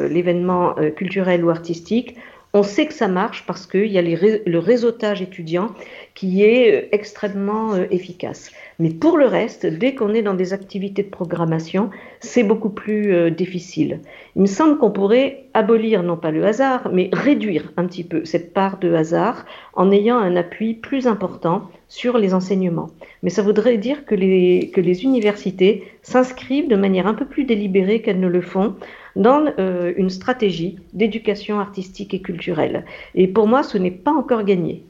l'événement 0.09 0.75
culturel 0.95 1.43
ou 1.43 1.49
artistique, 1.49 2.15
on 2.55 2.63
sait 2.63 2.85
que 2.85 2.93
ça 2.93 3.09
marche 3.09 3.43
parce 3.45 3.67
qu'il 3.67 3.91
y 3.91 3.97
a 3.97 4.01
le 4.01 4.59
réseautage 4.59 5.21
étudiant 5.21 5.75
qui 6.13 6.41
est 6.41 6.73
euh, 6.73 6.87
extrêmement 6.93 7.73
euh, 7.73 7.83
efficace. 7.91 8.49
Mais 8.79 8.89
pour 8.89 9.17
le 9.17 9.25
reste, 9.25 9.65
dès 9.65 9.95
qu'on 9.95 10.13
est 10.13 10.21
dans 10.21 10.33
des 10.33 10.53
activités 10.53 11.03
de 11.03 11.09
programmation, 11.09 11.89
c'est 12.19 12.43
beaucoup 12.43 12.69
plus 12.69 13.13
euh, 13.13 13.29
difficile. 13.29 14.01
Il 14.35 14.41
me 14.41 14.47
semble 14.47 14.77
qu'on 14.77 14.91
pourrait 14.91 15.45
abolir, 15.53 16.03
non 16.03 16.17
pas 16.17 16.31
le 16.31 16.45
hasard, 16.45 16.89
mais 16.91 17.09
réduire 17.13 17.71
un 17.77 17.85
petit 17.85 18.03
peu 18.03 18.25
cette 18.25 18.53
part 18.53 18.77
de 18.79 18.93
hasard 18.93 19.45
en 19.73 19.91
ayant 19.91 20.17
un 20.17 20.35
appui 20.35 20.73
plus 20.73 21.07
important 21.07 21.69
sur 21.87 22.17
les 22.17 22.33
enseignements. 22.33 22.89
Mais 23.23 23.29
ça 23.29 23.41
voudrait 23.41 23.77
dire 23.77 24.05
que 24.05 24.15
les, 24.15 25.03
universités 25.03 25.83
s'inscrivent 26.01 26.67
de 26.67 26.75
manière 26.75 27.07
un 27.07 27.13
peu 27.13 27.25
plus 27.25 27.45
délibérée 27.45 28.01
qu'elles 28.01 28.19
ne 28.19 28.27
le 28.27 28.41
font 28.41 28.75
dans 29.15 29.45
euh, 29.57 29.93
une 29.95 30.09
stratégie 30.09 30.77
d'éducation 30.91 31.59
artistique 31.59 32.13
et 32.13 32.21
culturelle. 32.21 32.83
Et 33.13 33.27
pour 33.27 33.47
moi, 33.47 33.63
ce 33.63 33.77
n'est 33.77 33.91
pas 33.91 34.11
encore 34.11 34.43
gagné. 34.43 34.83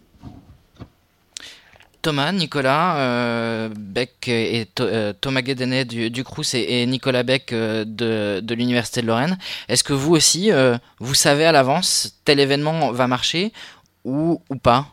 Thomas, 2.06 2.32
Nicolas 2.32 2.98
euh, 2.98 3.70
Beck 3.76 4.28
et 4.28 4.68
euh, 4.80 5.12
Thomas 5.20 5.42
Guédenet 5.42 5.86
du, 5.86 6.12
du 6.12 6.24
et, 6.54 6.86
Nicolas 6.86 7.24
Beck 7.24 7.52
de, 7.52 8.42
de 8.44 8.54
l'Université 8.54 9.02
de 9.02 9.08
Lorraine. 9.08 9.40
Est-ce 9.70 9.84
que 9.84 9.94
vous 9.94 10.14
aussi, 10.14 10.52
vous 11.00 11.16
savez 11.16 11.46
à 11.46 11.52
l'avance 11.52 12.22
tel 12.24 12.40
événement 12.40 12.92
va 12.92 13.08
marcher 13.08 13.54
ou, 14.04 14.40
pas? 14.62 14.86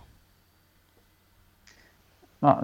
Ah, 2.40 2.62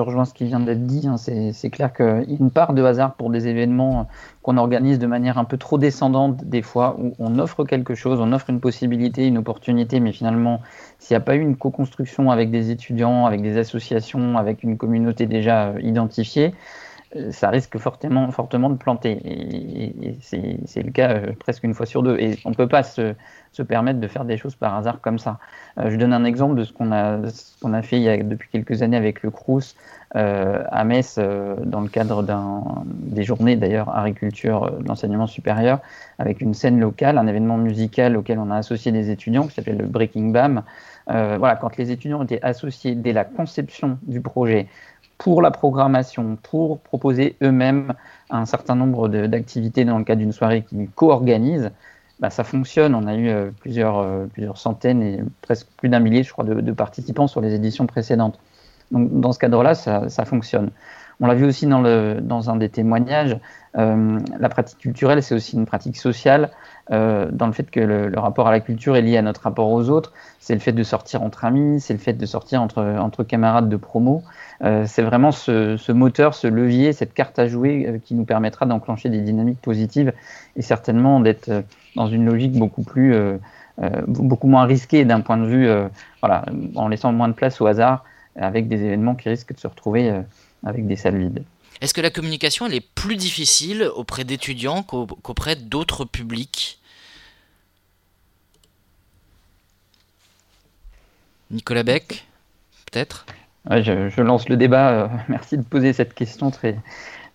rejoins 0.00 0.24
ce 0.24 0.34
qui 0.34 0.44
vient 0.44 0.60
d'être 0.60 0.86
dit. 0.86 1.06
Hein. 1.06 1.16
C'est 1.16 1.70
clair 1.70 1.92
qu'il 1.92 2.26
y 2.28 2.50
part 2.50 2.72
de 2.72 2.82
hasard 2.82 3.14
pour 3.14 3.30
des 3.30 3.48
événements 3.48 4.08
qu'on 4.42 4.56
organise 4.56 4.98
de 4.98 5.06
manière 5.06 5.38
un 5.38 5.44
peu 5.44 5.56
trop 5.56 5.78
descendante 5.78 6.44
des 6.44 6.62
fois, 6.62 6.96
où 6.98 7.14
on 7.18 7.38
offre 7.38 7.64
quelque 7.64 7.94
chose, 7.94 8.20
on 8.20 8.32
offre 8.32 8.50
une 8.50 8.60
possibilité, 8.60 9.26
une 9.26 9.38
opportunité, 9.38 10.00
mais 10.00 10.12
finalement, 10.12 10.60
s'il 10.98 11.14
n'y 11.14 11.18
a 11.18 11.20
pas 11.20 11.36
eu 11.36 11.40
une 11.40 11.56
co-construction 11.56 12.30
avec 12.30 12.50
des 12.50 12.70
étudiants, 12.70 13.26
avec 13.26 13.42
des 13.42 13.58
associations, 13.58 14.38
avec 14.38 14.62
une 14.62 14.76
communauté 14.76 15.26
déjà 15.26 15.68
euh, 15.68 15.80
identifiée, 15.80 16.48
euh, 16.48 16.85
ça 17.30 17.50
risque 17.50 17.78
fortement, 17.78 18.30
fortement 18.30 18.70
de 18.70 18.76
planter. 18.76 19.18
Et, 19.24 20.18
c'est 20.22 20.82
le 20.82 20.90
cas 20.90 21.10
euh, 21.10 21.32
presque 21.38 21.64
une 21.64 21.74
fois 21.74 21.86
sur 21.86 22.02
deux. 22.02 22.18
Et 22.18 22.38
on 22.44 22.50
ne 22.50 22.54
peut 22.54 22.68
pas 22.68 22.82
se, 22.82 23.14
permettre 23.68 24.00
de 24.00 24.08
faire 24.08 24.24
des 24.24 24.36
choses 24.36 24.54
par 24.54 24.74
hasard 24.74 25.00
comme 25.00 25.18
ça. 25.18 25.38
Euh, 25.78 25.90
je 25.90 25.96
donne 25.96 26.12
un 26.12 26.24
exemple 26.24 26.56
de 26.56 26.64
ce 26.64 26.72
qu'on 26.72 26.92
a, 26.92 27.82
fait 27.82 27.96
il 27.96 28.02
y 28.02 28.08
a, 28.08 28.16
depuis 28.18 28.48
quelques 28.50 28.82
années 28.82 28.96
avec 28.96 29.22
le 29.22 29.30
Crous 29.30 29.76
à 30.14 30.84
Metz, 30.84 31.18
dans 31.18 31.80
le 31.80 31.88
cadre 31.88 32.24
des 32.86 33.22
journées 33.22 33.56
d'ailleurs 33.56 33.94
agriculture 33.94 34.70
de 34.80 35.26
supérieur, 35.26 35.80
avec 36.18 36.40
une 36.40 36.54
scène 36.54 36.80
locale, 36.80 37.18
un 37.18 37.26
événement 37.26 37.58
musical 37.58 38.16
auquel 38.16 38.38
on 38.38 38.50
a 38.50 38.56
associé 38.56 38.92
des 38.92 39.10
étudiants 39.10 39.46
qui 39.46 39.54
s'appelle 39.54 39.76
le 39.76 39.84
Breaking 39.84 40.30
Bam. 40.30 40.62
voilà, 41.06 41.56
quand 41.56 41.76
les 41.76 41.90
étudiants 41.90 42.22
étaient 42.22 42.40
associés 42.42 42.94
dès 42.94 43.12
la 43.12 43.24
conception 43.24 43.98
du 44.06 44.22
projet, 44.22 44.68
pour 45.18 45.42
la 45.42 45.50
programmation, 45.50 46.36
pour 46.42 46.78
proposer 46.80 47.36
eux-mêmes 47.42 47.94
un 48.30 48.44
certain 48.44 48.74
nombre 48.74 49.08
d'activités 49.08 49.84
dans 49.84 49.98
le 49.98 50.04
cadre 50.04 50.20
d'une 50.20 50.32
soirée 50.32 50.62
qu'ils 50.62 50.88
co-organisent, 50.90 51.70
bah, 52.20 52.30
ça 52.30 52.44
fonctionne. 52.44 52.94
On 52.94 53.06
a 53.06 53.14
eu 53.14 53.28
euh, 53.28 53.50
plusieurs, 53.60 53.98
euh, 53.98 54.26
plusieurs 54.26 54.58
centaines 54.58 55.02
et 55.02 55.20
presque 55.42 55.66
plus 55.76 55.88
d'un 55.88 56.00
millier, 56.00 56.22
je 56.22 56.32
crois, 56.32 56.44
de, 56.44 56.72
participants 56.72 57.26
sur 57.26 57.40
les 57.40 57.54
éditions 57.54 57.86
précédentes. 57.86 58.38
Donc, 58.90 59.20
dans 59.20 59.32
ce 59.32 59.38
cadre-là, 59.38 59.74
ça, 59.74 60.24
fonctionne. 60.24 60.70
On 61.20 61.26
l'a 61.26 61.34
vu 61.34 61.44
aussi 61.44 61.66
dans, 61.66 62.50
un 62.50 62.56
des 62.56 62.68
témoignages. 62.68 63.36
Euh, 63.76 64.18
la 64.38 64.48
pratique 64.48 64.78
culturelle, 64.78 65.22
c'est 65.22 65.34
aussi 65.34 65.56
une 65.56 65.66
pratique 65.66 65.96
sociale, 65.96 66.50
dans 66.88 67.46
le 67.46 67.52
fait 67.52 67.68
que 67.68 67.80
le, 67.80 68.16
rapport 68.16 68.46
à 68.46 68.52
la 68.52 68.60
culture 68.60 68.94
est 68.94 69.02
lié 69.02 69.16
à 69.16 69.22
notre 69.22 69.42
rapport 69.42 69.70
aux 69.70 69.90
autres. 69.90 70.12
C'est 70.38 70.54
le 70.54 70.60
fait 70.60 70.70
de 70.70 70.84
sortir 70.84 71.24
entre 71.24 71.44
amis, 71.44 71.80
c'est 71.80 71.94
le 71.94 71.98
fait 71.98 72.12
de 72.12 72.26
sortir 72.26 72.62
entre 72.62 73.24
camarades 73.24 73.68
de 73.68 73.76
promo. 73.76 74.22
Euh, 74.62 74.84
c'est 74.86 75.02
vraiment 75.02 75.32
ce, 75.32 75.92
moteur, 75.92 76.34
ce 76.34 76.46
levier, 76.46 76.92
cette 76.92 77.12
carte 77.12 77.38
à 77.38 77.46
jouer 77.46 77.86
euh, 77.86 77.98
qui 77.98 78.14
nous 78.14 78.24
permettra 78.24 78.66
d'enclencher 78.66 79.10
des 79.10 79.20
dynamiques 79.20 79.60
positives 79.60 80.12
et 80.56 80.62
certainement 80.62 81.20
d'être 81.20 81.48
euh, 81.48 81.62
dans 81.94 82.06
une 82.08 82.26
logique 82.26 82.52
beaucoup 82.52 82.82
plus, 82.82 83.14
beaucoup 84.06 84.48
moins 84.48 84.66
risquée 84.66 85.06
d'un 85.06 85.22
point 85.22 85.38
de 85.38 85.46
vue, 85.46 85.66
voilà, 86.20 86.44
en 86.74 86.88
laissant 86.88 87.10
moins 87.10 87.28
de 87.28 87.32
place 87.32 87.58
au 87.62 87.66
hasard, 87.66 88.04
avec 88.38 88.68
des 88.68 88.82
événements 88.82 89.14
qui 89.14 89.30
risquent 89.30 89.54
de 89.54 89.58
se 89.58 89.66
retrouver 89.66 90.12
avec 90.62 90.86
des 90.86 90.96
salles 90.96 91.16
vides. 91.16 91.42
Est-ce 91.80 91.94
que 91.94 92.02
la 92.02 92.10
communication 92.10 92.66
est 92.66 92.86
plus 92.86 93.16
difficile 93.16 93.88
auprès 93.96 94.24
d'étudiants 94.24 94.82
qu'auprès 94.82 95.56
d'autres 95.56 96.04
publics? 96.04 96.82
Nicolas 101.50 101.82
Beck, 101.82 102.26
peut-être? 102.92 103.24
Je, 103.70 104.20
lance 104.22 104.48
le 104.48 104.56
débat. 104.56 104.90
Euh, 104.90 105.08
merci 105.28 105.58
de 105.58 105.62
poser 105.62 105.92
cette 105.92 106.14
question 106.14 106.50
très, 106.50 106.76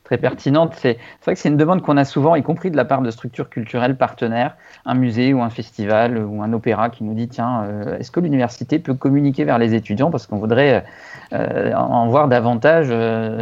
très 0.03 0.17
pertinente. 0.17 0.73
C'est 0.75 0.97
vrai 1.23 1.33
que 1.33 1.39
c'est 1.39 1.49
une 1.49 1.57
demande 1.57 1.81
qu'on 1.81 1.97
a 1.97 2.05
souvent, 2.05 2.35
y 2.35 2.43
compris 2.43 2.71
de 2.71 2.77
la 2.77 2.85
part 2.85 3.01
de 3.01 3.11
structures 3.11 3.49
culturelles 3.49 3.97
partenaires, 3.97 4.55
un 4.85 4.95
musée 4.95 5.33
ou 5.33 5.41
un 5.41 5.49
festival 5.49 6.17
ou 6.17 6.41
un 6.41 6.53
opéra 6.53 6.89
qui 6.89 7.03
nous 7.03 7.13
dit 7.13 7.27
tiens, 7.27 7.63
euh, 7.63 7.97
est-ce 7.97 8.11
que 8.11 8.19
l'université 8.19 8.79
peut 8.79 8.93
communiquer 8.93 9.43
vers 9.43 9.57
les 9.57 9.73
étudiants 9.73 10.11
parce 10.11 10.27
qu'on 10.27 10.37
voudrait 10.37 10.85
euh, 11.33 11.73
en 11.73 12.07
voir 12.07 12.27
davantage 12.27 12.87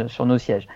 sur 0.08 0.26
nos 0.26 0.38
sièges? 0.38 0.66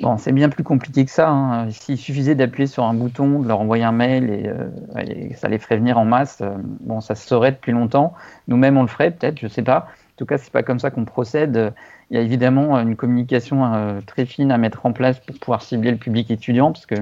Bon, 0.00 0.16
c'est 0.16 0.30
bien 0.30 0.48
plus 0.48 0.62
compliqué 0.62 1.04
que 1.04 1.10
ça. 1.10 1.28
Hein. 1.28 1.70
S'il 1.70 1.98
suffisait 1.98 2.36
d'appuyer 2.36 2.68
sur 2.68 2.84
un 2.84 2.94
bouton, 2.94 3.40
de 3.40 3.48
leur 3.48 3.60
envoyer 3.60 3.82
un 3.82 3.90
mail 3.90 4.30
et, 4.30 5.34
ça 5.34 5.48
les 5.48 5.58
ferait 5.58 5.76
venir 5.76 5.98
en 5.98 6.04
masse, 6.04 6.40
bon, 6.80 7.00
ça 7.00 7.16
se 7.16 7.26
saurait 7.26 7.50
depuis 7.50 7.72
longtemps. 7.72 8.14
Nous-mêmes, 8.46 8.76
on 8.76 8.82
le 8.82 8.88
ferait 8.88 9.10
peut-être, 9.10 9.40
je 9.40 9.48
sais 9.48 9.62
pas. 9.62 9.88
En 10.18 10.26
tout 10.26 10.26
cas, 10.26 10.38
c'est 10.38 10.50
pas 10.50 10.64
comme 10.64 10.80
ça 10.80 10.90
qu'on 10.90 11.04
procède. 11.04 11.72
Il 12.10 12.16
y 12.16 12.20
a 12.20 12.22
évidemment 12.22 12.76
une 12.80 12.96
communication 12.96 13.72
euh, 13.72 14.00
très 14.04 14.26
fine 14.26 14.50
à 14.50 14.58
mettre 14.58 14.84
en 14.84 14.92
place 14.92 15.20
pour 15.20 15.38
pouvoir 15.38 15.62
cibler 15.62 15.92
le 15.92 15.96
public 15.96 16.28
étudiant, 16.32 16.72
parce 16.72 16.86
que 16.86 16.96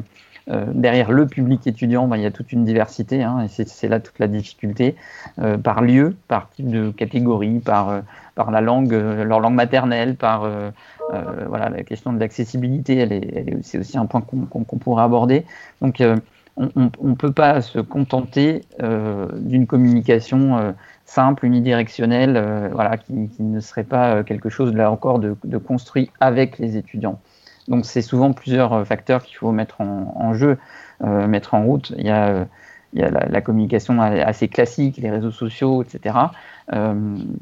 euh, 0.50 0.66
derrière 0.74 1.10
le 1.10 1.26
public 1.26 1.66
étudiant, 1.66 2.06
ben, 2.08 2.18
il 2.18 2.24
y 2.24 2.26
a 2.26 2.30
toute 2.30 2.52
une 2.52 2.66
diversité, 2.66 3.22
hein, 3.22 3.40
et 3.40 3.48
c'est 3.48 3.88
là 3.88 4.00
toute 4.00 4.18
la 4.18 4.28
difficulté, 4.28 4.96
euh, 5.38 5.56
par 5.56 5.80
lieu, 5.80 6.14
par 6.28 6.50
type 6.50 6.68
de 6.68 6.90
catégorie, 6.90 7.60
par, 7.60 8.02
par 8.34 8.50
la 8.50 8.60
langue, 8.60 8.92
leur 8.92 9.40
langue 9.40 9.54
maternelle, 9.54 10.16
par 10.16 10.46
voilà, 11.48 11.70
la 11.70 11.84
question 11.84 12.12
de 12.12 12.20
l'accessibilité, 12.20 13.22
c'est 13.62 13.78
aussi 13.78 13.96
un 13.96 14.04
point 14.04 14.20
qu'on 14.20 14.76
pourrait 14.76 15.04
aborder. 15.04 15.46
Donc, 15.80 16.02
on 16.58 16.90
ne 17.02 17.14
peut 17.14 17.32
pas 17.32 17.62
se 17.62 17.78
contenter 17.78 18.60
d'une 18.78 19.66
communication 19.66 20.74
simple, 21.16 21.46
unidirectionnel, 21.46 22.36
euh, 22.36 22.68
voilà, 22.70 22.98
qui, 22.98 23.30
ne 23.38 23.60
serait 23.60 23.84
pas 23.84 24.16
euh, 24.16 24.22
quelque 24.22 24.50
chose 24.50 24.74
là 24.74 24.90
encore 24.90 25.18
de, 25.18 25.58
construit 25.58 26.10
avec 26.20 26.58
les 26.58 26.76
étudiants. 26.76 27.18
Donc 27.68 27.86
c'est 27.86 28.02
souvent 28.02 28.34
plusieurs 28.34 28.74
euh, 28.74 28.84
facteurs 28.84 29.22
qu'il 29.22 29.36
faut 29.38 29.50
mettre 29.50 29.80
en, 29.80 30.34
jeu, 30.34 30.58
mettre 31.00 31.54
en 31.54 31.64
route. 31.64 31.94
Il 31.96 32.04
y 32.04 32.10
a, 32.10 32.46
il 32.92 33.00
y 33.00 33.02
a 33.02 33.10
la, 33.10 33.40
communication 33.40 33.98
assez 34.00 34.48
classique, 34.48 34.98
les 34.98 35.10
réseaux 35.10 35.30
sociaux, 35.30 35.82
etc. 35.82 36.14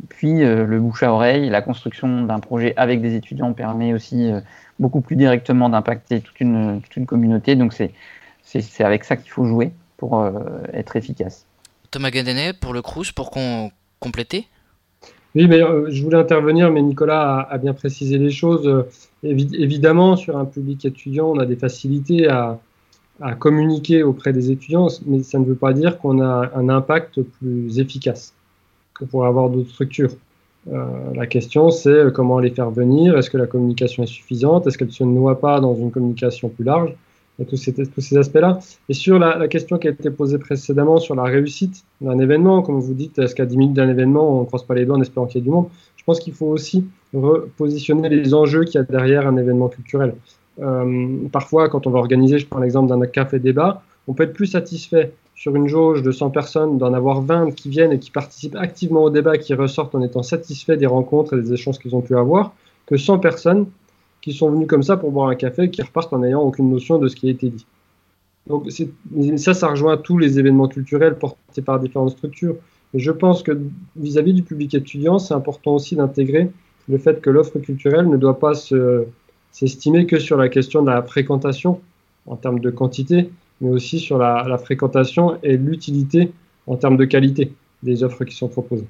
puis 0.09 0.39
le 0.39 0.79
bouche 0.79 1.03
à 1.03 1.13
oreille, 1.13 1.51
la 1.51 1.63
construction 1.63 2.23
d'un 2.23 2.39
projet 2.39 2.75
avec 2.77 3.01
des 3.03 3.15
étudiants 3.17 3.53
permet 3.53 3.93
aussi 3.93 4.31
beaucoup 4.79 5.01
plus 5.01 5.17
directement 5.17 5.69
d'impacter 5.69 6.21
toute 6.21 6.41
une, 6.41 6.81
toute 6.81 6.97
une 6.97 7.07
communauté. 7.07 7.57
Donc 7.57 7.73
c'est 7.73 8.85
avec 8.85 9.05
ça 9.05 9.17
qu'il 9.17 9.31
faut 9.31 9.47
jouer 9.47 9.73
pour 9.97 10.25
être 10.73 10.97
efficace. 10.97 11.47
Thomas 11.95 12.11
Gadenet 12.11 12.55
pour 12.55 12.73
le 12.73 12.83
Crous, 12.83 13.13
pour 13.13 13.31
qu'on 13.31 13.71
compléter 14.01 14.49
Oui, 15.37 15.47
mais 15.47 15.63
euh, 15.63 15.89
je 15.91 16.03
voulais 16.03 16.17
intervenir, 16.17 16.73
mais 16.73 16.83
Nicolas 16.83 17.47
a, 17.49 17.57
bien 17.57 17.73
précisé 17.73 18.19
les 18.19 18.33
choses. 18.33 18.67
Euh, 18.67 18.83
évidemment, 19.23 20.17
sur 20.17 20.37
un 20.37 20.45
public 20.45 20.85
étudiant, 20.85 21.29
on 21.29 21.39
a 21.39 21.47
des 21.47 21.55
facilités 21.55 22.27
à, 22.29 22.59
communiquer 23.39 24.03
auprès 24.03 24.33
des 24.33 24.51
étudiants, 24.51 24.89
mais 25.07 25.23
ça 25.23 25.39
ne 25.39 25.45
veut 25.45 25.55
pas 25.55 25.73
dire 25.73 25.99
qu'on 25.99 26.21
a 26.21 26.51
un 26.57 26.69
impact 26.69 27.23
plus 27.23 27.79
efficace 27.79 28.35
que 28.93 29.05
pour 29.05 29.25
avoir 29.25 29.49
d'autres 29.49 29.71
structures. 29.71 30.17
Euh, 30.73 30.85
la 31.15 31.29
question, 31.29 31.71
c'est 31.71 32.13
comment 32.13 32.41
les 32.41 32.51
faire 32.51 32.71
venir? 32.71 33.17
Est-ce 33.17 33.31
que 33.31 33.39
la 33.39 33.47
communication 33.47 34.03
est 34.03 34.07
suffisante? 34.07 34.67
Est-ce 34.67 34.77
qu'elle 34.79 34.89
ne 34.89 34.93
se 34.93 35.05
noie 35.05 35.39
pas 35.39 35.61
dans 35.61 35.77
une 35.77 35.93
communication 35.93 36.49
plus 36.49 36.65
large? 36.65 36.93
Tous 37.43 37.57
ces, 37.57 37.73
tous 37.73 38.01
ces 38.01 38.17
aspects-là. 38.17 38.61
Et 38.89 38.95
sur 38.95 39.19
la, 39.19 39.49
question 39.49 39.79
qui 39.79 39.89
a 39.89 39.91
été 39.91 40.11
posée 40.11 40.39
précédemment 40.39 40.99
sur 40.99 41.15
la 41.15 41.25
réussite 41.25 41.85
d'un 42.01 42.19
événement, 42.19 42.63
comme 42.63 42.79
vous 42.79 42.95
dites, 42.95 43.19
est-ce 43.19 43.35
qu'à 43.35 43.47
10 43.47 43.57
minutes 43.57 43.75
d'un 43.75 43.89
événement, 43.89 44.39
on 44.39 44.41
ne 44.43 44.47
croise 44.47 44.63
pas 44.63 44.75
les 44.75 44.85
doigts 44.85 44.97
en 44.97 45.01
espérant 45.01 45.27
qu'il 45.27 45.41
y 45.41 45.43
ait 45.43 45.45
du 45.45 45.51
monde? 45.51 45.69
Je 45.97 46.05
pense 46.05 46.21
qu'il 46.21 46.35
faut 46.35 46.47
aussi 46.47 46.87
repositionner 47.13 48.09
les 48.09 48.35
enjeux 48.35 48.65
qu'il 48.65 48.77
y 48.77 48.79
a 48.79 48.85
derrière 48.85 49.27
un 49.27 49.37
événement 49.37 49.69
culturel. 49.69 50.15
Euh, 50.61 51.17
parfois, 51.33 51.69
quand 51.69 51.87
on 51.87 51.91
va 51.91 51.99
organiser, 51.99 52.39
je 52.39 52.47
prends 52.47 52.61
l'exemple 52.61 52.89
d'un 52.89 53.05
café 53.07 53.39
débat, 53.39 53.83
on 54.07 54.13
peut 54.13 54.25
être 54.25 54.35
plus 54.35 54.47
satisfait 54.47 55.13
sur 55.35 55.57
une 55.57 55.67
jauge 55.67 56.03
de 56.03 56.13
100 56.13 56.31
personnes 56.31 56.79
d'en 56.79 56.93
avoir 56.93 57.23
20 57.23 57.53
qui 57.53 57.69
viennent 57.69 57.93
et 57.93 57.99
qui 57.99 58.11
participent 58.11 58.57
activement 58.57 59.03
au 59.03 59.11
débat, 59.11 59.37
qui 59.39 59.55
ressortent 59.55 59.95
en 59.95 60.03
étant 60.03 60.23
satisfaits 60.23 60.75
des 60.75 60.87
rencontres 60.87 61.37
et 61.37 61.43
des 61.43 61.53
échanges 61.53 61.79
qu'ils 61.79 61.97
ont 61.97 62.03
pu 62.03 62.17
avoir, 62.17 62.55
que 62.87 62.97
100 62.97 63.19
personnes 63.19 63.67
qui 64.25 64.33
sont 64.33 64.51
venus 64.51 64.67
comme 64.67 64.83
ça 64.83 64.97
pour 64.97 65.11
boire 65.13 65.29
un 65.29 65.35
café, 65.35 65.71
qui 65.71 65.83
repartent 65.83 66.11
en 66.15 66.21
n'ayant 66.21 66.41
aucune 66.41 66.71
notion 66.71 66.99
de 66.99 67.09
ce 67.09 67.15
qui 67.15 67.29
a 67.29 67.31
été 67.31 67.51
dit. 67.51 67.67
Donc 68.47 68.71
ça, 69.37 69.53
ça 69.53 69.69
rejoint 69.69 69.99
tous 69.99 70.17
les 70.17 70.39
événements 70.39 70.67
culturels 70.67 71.19
portés 71.19 71.61
par 71.61 71.79
différentes 71.79 72.13
structures. 72.13 72.57
Et 72.95 73.01
je 73.01 73.11
pense 73.11 73.43
que 73.43 73.61
vis-à-vis 73.97 74.33
du 74.33 74.43
public 74.43 74.73
étudiant, 74.73 75.19
c'est 75.19 75.35
important 75.35 75.75
aussi 75.75 75.95
d'intégrer 75.95 76.51
le 76.89 76.97
fait 76.97 77.21
que 77.21 77.29
l'offre 77.29 77.59
culturelle 77.59 78.09
ne 78.09 78.17
doit 78.17 78.39
pas 78.39 78.55
s'estimer 79.53 80.07
que 80.07 80.19
sur 80.19 80.39
la 80.39 80.49
question 80.49 80.81
de 80.81 80.91
la 80.91 81.03
fréquentation 81.03 81.83
en 82.27 82.37
termes 82.37 82.61
de 82.61 82.71
quantité, 82.71 83.29
mais 83.61 83.69
aussi 83.69 83.99
sur 83.99 84.17
la 84.17 84.57
fréquentation 84.57 85.37
et 85.43 85.59
l'utilité 85.59 86.33
en 86.67 86.77
termes 86.77 86.97
de 86.97 87.05
qualité 87.05 87.53
des 87.83 88.03
offres 88.03 88.25
qui 88.25 88.35
sont 88.35 88.49
proposées. 88.49 88.89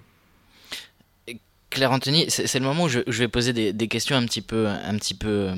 Claire 1.74 1.90
Anthony, 1.90 2.26
c'est 2.28 2.54
le 2.54 2.64
moment 2.64 2.84
où 2.84 2.88
je, 2.88 3.00
vais 3.06 3.28
poser 3.28 3.52
des, 3.52 3.88
questions 3.88 4.16
un 4.16 4.24
petit 4.24 4.42
peu, 4.42 4.68
un 4.68 4.96
petit 4.96 5.14
peu 5.14 5.28
euh, 5.28 5.54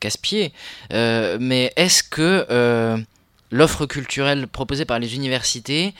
casse-pied. 0.00 0.52
Euh, 0.92 1.36
mais 1.38 1.70
est-ce 1.76 2.02
que 2.02 2.46
euh, 2.50 2.96
l'offre 3.50 3.84
culturelle 3.84 4.48
proposée 4.48 4.86
par 4.86 4.98
les 4.98 5.14
universités 5.14 5.94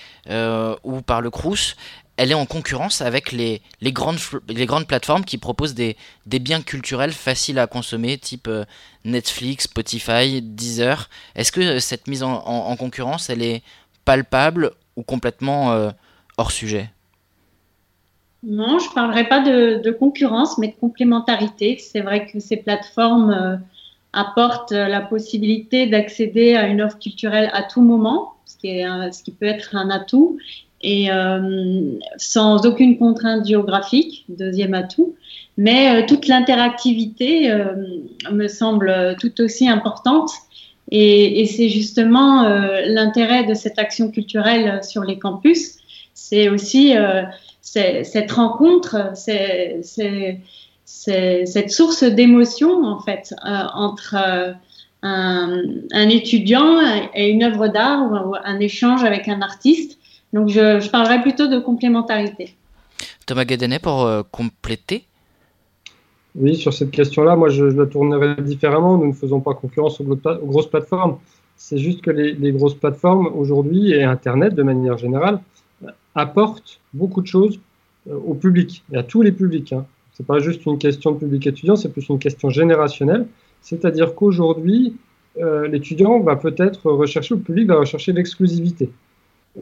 ou 0.82 1.02
par 1.02 1.20
le 1.20 1.30
Crous, 1.30 1.76
elle 2.16 2.30
est 2.30 2.34
en 2.34 2.46
concurrence 2.46 3.02
avec 3.02 3.32
les, 3.32 3.60
grandes, 3.82 4.18
les 4.48 4.64
grandes 4.64 4.86
plateformes 4.86 5.24
qui 5.24 5.36
proposent 5.36 5.74
des, 5.74 5.96
des 6.24 6.38
biens 6.38 6.62
culturels 6.62 7.12
faciles 7.12 7.58
à 7.58 7.66
consommer, 7.66 8.16
type 8.16 8.48
Netflix, 9.04 9.64
Spotify, 9.64 10.40
Deezer? 10.40 11.10
Est-ce 11.34 11.52
que 11.52 11.80
cette 11.80 12.08
mise 12.08 12.22
en, 12.22 12.32
en, 12.32 12.76
concurrence, 12.76 13.28
elle 13.28 13.42
est 13.42 13.62
palpable 14.06 14.72
ou 14.96 15.02
complètement 15.02 15.92
hors 16.38 16.50
sujet? 16.50 16.90
Non, 18.42 18.78
je 18.78 18.88
ne 18.88 18.94
parlerai 18.94 19.28
pas 19.28 19.40
de, 19.40 19.90
concurrence, 19.90 20.56
mais 20.56 20.68
de 20.68 20.74
complémentarité. 20.80 21.76
C'est 21.78 22.00
vrai 22.00 22.26
que 22.26 22.40
ces 22.40 22.56
plateformes 22.56 23.30
euh, 23.30 23.56
apportent 24.14 24.72
la 24.72 25.00
possibilité 25.00 25.86
d'accéder 25.86 26.54
à 26.54 26.66
une 26.66 26.80
offre 26.80 26.98
culturelle 26.98 27.50
à 27.52 27.62
tout 27.62 27.82
moment, 27.82 28.32
ce 28.46 28.56
qui, 28.56 28.68
est 28.68 29.12
ce 29.12 29.22
qui 29.22 29.32
peut 29.32 29.46
être 29.46 29.76
un 29.76 29.90
atout, 29.90 30.38
et 30.80 31.12
euh, 31.12 31.98
sans 32.16 32.64
aucune 32.64 32.96
contrainte 32.96 33.46
géographique, 33.46 34.24
deuxième 34.30 34.72
atout. 34.72 35.14
Mais 35.58 36.02
euh, 36.02 36.06
toute 36.06 36.26
l'interactivité 36.26 37.52
me 38.32 38.48
semble 38.48 39.16
tout 39.20 39.38
aussi 39.42 39.68
importante. 39.68 40.30
Et, 40.90 41.42
et 41.42 41.46
c'est 41.46 41.68
justement 41.68 42.48
l'intérêt 42.86 43.44
de 43.44 43.52
cette 43.54 43.78
action 43.78 44.10
culturelle 44.10 44.82
sur 44.82 45.04
les 45.04 45.18
campus. 45.18 45.76
C'est 46.14 46.48
aussi 46.48 46.94
cette 47.72 48.32
rencontre, 48.32 49.12
c'est 49.14 49.80
cette 50.84 51.70
source 51.70 52.02
d'émotion 52.02 52.84
en 52.84 53.00
fait 53.00 53.32
euh, 53.46 53.62
entre 53.74 54.16
euh, 54.16 54.52
un, 55.02 56.08
étudiant 56.08 56.80
et 57.14 57.28
une 57.28 57.44
œuvre 57.44 57.68
d'art 57.68 58.10
ou, 58.10 58.34
un 58.42 58.58
échange 58.58 59.04
avec 59.04 59.28
un 59.28 59.40
artiste. 59.40 59.98
Donc 60.32 60.48
je, 60.48 60.88
parlerai 60.90 61.22
plutôt 61.22 61.46
de 61.46 61.58
complémentarité. 61.58 62.54
Thomas 63.26 63.44
Guédenet 63.44 63.78
pour 63.78 64.02
euh, 64.02 64.22
compléter. 64.30 65.04
Oui, 66.34 66.56
sur 66.56 66.72
cette 66.72 66.90
question-là, 66.90 67.36
moi 67.36 67.48
je, 67.50 67.64
la 67.64 67.86
tournerai 67.86 68.42
différemment. 68.42 68.98
Nous 68.98 69.08
ne 69.08 69.12
faisons 69.12 69.40
pas 69.40 69.54
concurrence 69.54 70.00
aux, 70.00 70.04
grosses 70.04 70.70
plateformes. 70.70 71.18
C'est 71.56 71.78
juste 71.78 72.00
que 72.02 72.10
les, 72.10 72.32
les 72.32 72.52
grosses 72.52 72.74
plateformes 72.74 73.28
aujourd'hui 73.28 73.92
et 73.92 74.02
Internet 74.02 74.54
de 74.54 74.62
manière 74.62 74.98
générale 74.98 75.40
apporte 76.14 76.80
beaucoup 76.94 77.22
de 77.22 77.26
choses 77.26 77.60
euh, 78.08 78.14
au 78.14 78.34
public 78.34 78.82
et 78.92 78.96
à 78.96 79.02
tous 79.02 79.22
les 79.22 79.32
publics. 79.32 79.72
Hein. 79.72 79.86
Ce 80.12 80.22
n'est 80.22 80.26
pas 80.26 80.38
juste 80.38 80.66
une 80.66 80.78
question 80.78 81.12
de 81.12 81.18
public 81.18 81.46
étudiant, 81.46 81.76
c'est 81.76 81.90
plus 81.90 82.08
une 82.08 82.18
question 82.18 82.50
générationnelle. 82.50 83.26
C'est-à-dire 83.62 84.14
qu'aujourd'hui, 84.14 84.96
euh, 85.38 85.68
l'étudiant 85.68 86.20
va 86.20 86.36
peut-être 86.36 86.90
rechercher, 86.90 87.34
le 87.34 87.40
public 87.40 87.68
va 87.68 87.76
rechercher 87.76 88.12
l'exclusivité. 88.12 88.90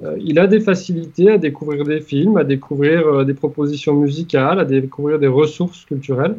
Euh, 0.02 0.16
il 0.20 0.38
a 0.38 0.46
des 0.46 0.60
facilités 0.60 1.30
à 1.30 1.38
découvrir 1.38 1.84
des 1.84 2.00
films, 2.00 2.36
à 2.36 2.44
découvrir 2.44 3.24
des 3.24 3.34
propositions 3.34 3.94
musicales, 3.94 4.60
à 4.60 4.64
découvrir 4.64 5.18
des 5.18 5.26
ressources 5.26 5.84
culturelles 5.84 6.36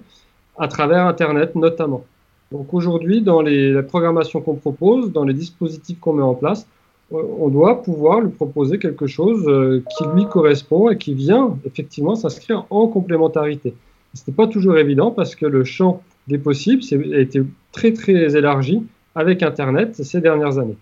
à 0.58 0.68
travers 0.68 1.06
Internet 1.06 1.56
notamment. 1.56 2.04
Donc 2.52 2.74
aujourd'hui, 2.74 3.22
dans 3.22 3.42
les, 3.42 3.72
la 3.72 3.84
programmation 3.84 4.42
qu'on 4.42 4.56
propose, 4.56 5.12
dans 5.12 5.24
les 5.24 5.34
dispositifs 5.34 6.00
qu'on 6.00 6.14
met 6.14 6.24
en 6.24 6.34
place, 6.34 6.68
on 7.12 7.50
doit 7.50 7.82
pouvoir 7.82 8.22
lui 8.22 8.32
proposer 8.32 8.78
quelque 8.78 9.08
chose 9.08 9.44
euh, 9.48 9.84
qui 9.98 10.04
lui 10.14 10.26
correspond 10.26 10.90
et 10.90 10.98
qui 10.98 11.14
vient 11.14 11.58
effectivement 11.66 12.16
s'inscrire 12.16 12.66
en 12.70 12.88
complémentarité. 12.88 13.74
Ce 14.14 14.22
n'est 14.28 14.34
pas 14.34 14.48
toujours 14.48 14.78
évident 14.78 15.12
parce 15.12 15.36
que 15.36 15.46
le 15.46 15.64
champ 15.64 16.04
des 16.28 16.38
possibles 16.38 16.84
a 17.14 17.20
été 17.20 17.42
très 17.72 17.94
très 17.94 18.36
élargi 18.36 18.84
avec 19.16 19.44
Internet 19.44 19.96
ces 19.96 20.22
dernières 20.22 20.58
années. 20.58 20.78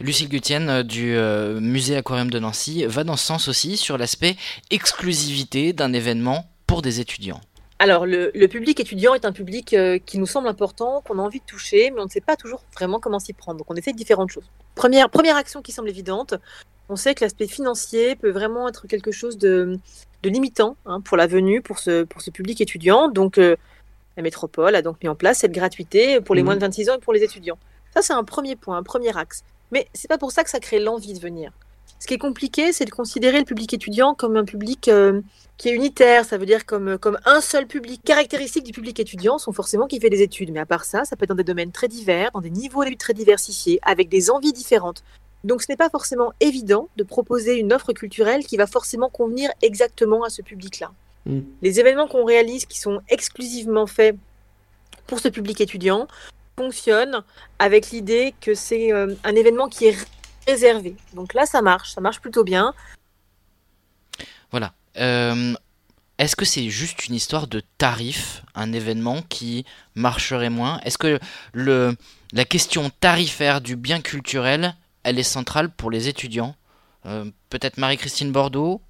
Lucille 0.00 0.28
Gutienne 0.28 0.68
euh, 0.70 0.82
du 0.82 1.14
euh, 1.14 1.60
musée 1.60 1.96
Aquarium 1.96 2.30
de 2.30 2.38
Nancy 2.38 2.86
va 2.86 3.04
dans 3.04 3.16
ce 3.16 3.26
sens 3.26 3.48
aussi 3.48 3.76
sur 3.76 3.98
l'aspect 3.98 4.36
exclusivité 4.70 5.72
d'un 5.72 5.92
événement 5.92 6.46
pour 6.66 6.82
des 6.82 7.00
étudiants. 7.00 7.40
Alors, 7.80 8.06
le, 8.06 8.46
public 8.46 8.80
étudiant 8.80 9.14
est 9.14 9.24
un 9.24 9.32
public 9.32 9.72
euh, 9.72 9.98
qui 10.04 10.18
nous 10.18 10.26
semble 10.26 10.48
important, 10.48 11.00
qu'on 11.02 11.18
a 11.20 11.22
envie 11.22 11.38
de 11.38 11.44
toucher, 11.44 11.92
mais 11.92 12.00
on 12.00 12.06
ne 12.06 12.10
sait 12.10 12.20
pas 12.20 12.34
toujours 12.34 12.64
vraiment 12.74 12.98
comment 12.98 13.20
s'y 13.20 13.32
prendre. 13.32 13.58
Donc, 13.58 13.70
on 13.70 13.76
essaie 13.76 13.92
différentes 13.92 14.30
choses. 14.30 14.50
Première, 14.74 15.08
première 15.10 15.36
action 15.36 15.62
qui 15.62 15.70
semble 15.70 15.88
évidente, 15.88 16.34
on 16.88 16.96
sait 16.96 17.14
que 17.14 17.24
l'aspect 17.24 17.46
financier 17.46 18.16
peut 18.16 18.30
vraiment 18.30 18.68
être 18.68 18.88
quelque 18.88 19.12
chose 19.12 19.38
de, 19.38 19.78
limitant 20.24 20.76
hein, 20.86 21.00
pour 21.00 21.16
la 21.16 21.28
venue, 21.28 21.62
pour 21.62 21.78
ce, 21.78 22.02
pour 22.02 22.20
ce 22.20 22.30
public 22.30 22.60
étudiant. 22.60 23.08
Donc, 23.08 23.38
euh, 23.38 23.54
la 24.16 24.24
métropole 24.24 24.74
a 24.74 24.82
donc 24.82 25.00
mis 25.00 25.08
en 25.08 25.14
place 25.14 25.38
cette 25.38 25.52
gratuité 25.52 26.20
pour 26.20 26.34
les 26.34 26.42
mmh. 26.42 26.46
moins 26.46 26.56
de 26.56 26.60
26 26.60 26.90
ans 26.90 26.96
et 26.96 27.00
pour 27.00 27.12
les 27.12 27.22
étudiants. 27.22 27.58
Ça, 27.94 28.02
c'est 28.02 28.12
un 28.12 28.24
premier 28.24 28.56
point, 28.56 28.76
un 28.76 28.82
premier 28.82 29.16
axe. 29.16 29.44
Mais 29.70 29.86
c'est 29.92 30.08
pas 30.08 30.18
pour 30.18 30.32
ça 30.32 30.42
que 30.42 30.50
ça 30.50 30.58
crée 30.58 30.80
l'envie 30.80 31.14
de 31.14 31.20
venir. 31.20 31.52
Ce 31.98 32.06
qui 32.06 32.14
est 32.14 32.18
compliqué, 32.18 32.72
c'est 32.72 32.84
de 32.84 32.90
considérer 32.90 33.38
le 33.38 33.44
public 33.44 33.74
étudiant 33.74 34.14
comme 34.14 34.36
un 34.36 34.44
public 34.44 34.88
euh, 34.88 35.20
qui 35.56 35.68
est 35.68 35.72
unitaire, 35.72 36.24
ça 36.24 36.38
veut 36.38 36.46
dire 36.46 36.64
comme, 36.64 36.96
comme 36.98 37.18
un 37.24 37.40
seul 37.40 37.66
public. 37.66 38.00
Caractéristiques 38.04 38.64
du 38.64 38.72
public 38.72 39.00
étudiant 39.00 39.38
sont 39.38 39.52
forcément 39.52 39.86
qu'il 39.86 40.00
fait 40.00 40.10
des 40.10 40.22
études, 40.22 40.52
mais 40.52 40.60
à 40.60 40.66
part 40.66 40.84
ça, 40.84 41.04
ça 41.04 41.16
peut 41.16 41.24
être 41.24 41.30
dans 41.30 41.34
des 41.34 41.44
domaines 41.44 41.72
très 41.72 41.88
divers, 41.88 42.30
dans 42.32 42.40
des 42.40 42.50
niveaux 42.50 42.84
d'études 42.84 42.98
très 42.98 43.14
diversifiés, 43.14 43.80
avec 43.82 44.08
des 44.08 44.30
envies 44.30 44.52
différentes. 44.52 45.02
Donc 45.42 45.62
ce 45.62 45.66
n'est 45.68 45.76
pas 45.76 45.90
forcément 45.90 46.32
évident 46.40 46.88
de 46.96 47.02
proposer 47.02 47.58
une 47.58 47.72
offre 47.72 47.92
culturelle 47.92 48.44
qui 48.44 48.56
va 48.56 48.66
forcément 48.66 49.08
convenir 49.08 49.50
exactement 49.62 50.22
à 50.22 50.30
ce 50.30 50.42
public-là. 50.42 50.92
Mm. 51.26 51.40
Les 51.62 51.80
événements 51.80 52.06
qu'on 52.06 52.24
réalise 52.24 52.66
qui 52.66 52.78
sont 52.78 53.00
exclusivement 53.08 53.86
faits 53.86 54.16
pour 55.06 55.18
ce 55.18 55.28
public 55.28 55.60
étudiant 55.60 56.06
fonctionnent 56.56 57.22
avec 57.58 57.90
l'idée 57.90 58.34
que 58.40 58.54
c'est 58.54 58.92
euh, 58.92 59.14
un 59.24 59.34
événement 59.34 59.68
qui 59.68 59.86
est 59.86 59.96
réservé. 60.48 60.96
Donc 61.14 61.34
là, 61.34 61.46
ça 61.46 61.62
marche, 61.62 61.92
ça 61.94 62.00
marche 62.00 62.20
plutôt 62.20 62.44
bien. 62.44 62.74
Voilà. 64.50 64.72
Euh, 64.96 65.54
est-ce 66.18 66.34
que 66.34 66.44
c'est 66.44 66.68
juste 66.70 67.06
une 67.06 67.14
histoire 67.14 67.46
de 67.46 67.62
tarif, 67.76 68.42
un 68.54 68.72
événement 68.72 69.22
qui 69.28 69.64
marcherait 69.94 70.50
moins? 70.50 70.80
Est-ce 70.84 70.98
que 70.98 71.20
le, 71.52 71.96
la 72.32 72.44
question 72.44 72.90
tarifaire 73.00 73.60
du 73.60 73.76
bien 73.76 74.00
culturel, 74.00 74.74
elle 75.04 75.18
est 75.18 75.22
centrale 75.22 75.70
pour 75.70 75.90
les 75.90 76.08
étudiants? 76.08 76.56
Euh, 77.06 77.30
Peut-être 77.50 77.78
Marie-Christine 77.78 78.32
Bordeaux? 78.32 78.80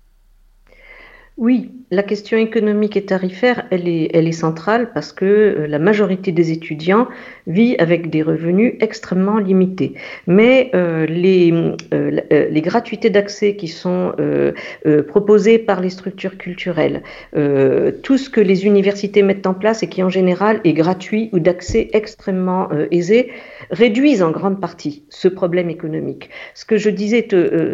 Oui, 1.39 1.71
la 1.91 2.03
question 2.03 2.37
économique 2.37 2.99
et 2.99 3.05
tarifaire, 3.07 3.65
elle 3.71 3.89
est, 3.89 4.11
elle 4.13 4.29
est 4.29 4.33
centrale 4.33 4.91
parce 4.93 5.13
que 5.13 5.25
euh, 5.25 5.67
la 5.67 5.79
majorité 5.79 6.33
des 6.33 6.51
étudiants 6.51 7.09
vit 7.47 7.77
avec 7.79 8.11
des 8.11 8.23
revenus 8.23 8.75
extrêmement 8.81 9.39
limités. 9.39 9.95
Mais 10.27 10.71
euh, 10.75 11.07
les, 11.07 11.55
euh, 11.95 12.21
les 12.51 12.61
gratuités 12.61 13.09
d'accès 13.09 13.57
qui 13.57 13.69
sont 13.69 14.13
proposées 15.07 15.59
par 15.59 15.81
les 15.81 15.91
structures 15.91 16.37
culturelles, 16.37 17.03
tout 17.33 18.19
ce 18.19 18.29
que 18.29 18.41
les 18.41 18.67
universités 18.67 19.23
mettent 19.23 19.47
en 19.47 19.55
place 19.55 19.83
et 19.83 19.89
qui 19.89 20.03
en 20.03 20.09
général 20.09 20.61
est 20.65 20.73
gratuit 20.73 21.31
ou 21.33 21.39
d'accès 21.39 21.89
extrêmement 21.93 22.69
aisé, 22.91 23.31
réduisent 23.71 24.23
en 24.23 24.31
grande 24.31 24.61
partie 24.61 25.05
ce 25.09 25.29
problème 25.29 25.71
économique. 25.71 26.31
Ce 26.55 26.65
que 26.65 26.77
je 26.77 26.91
disais, 26.91 27.27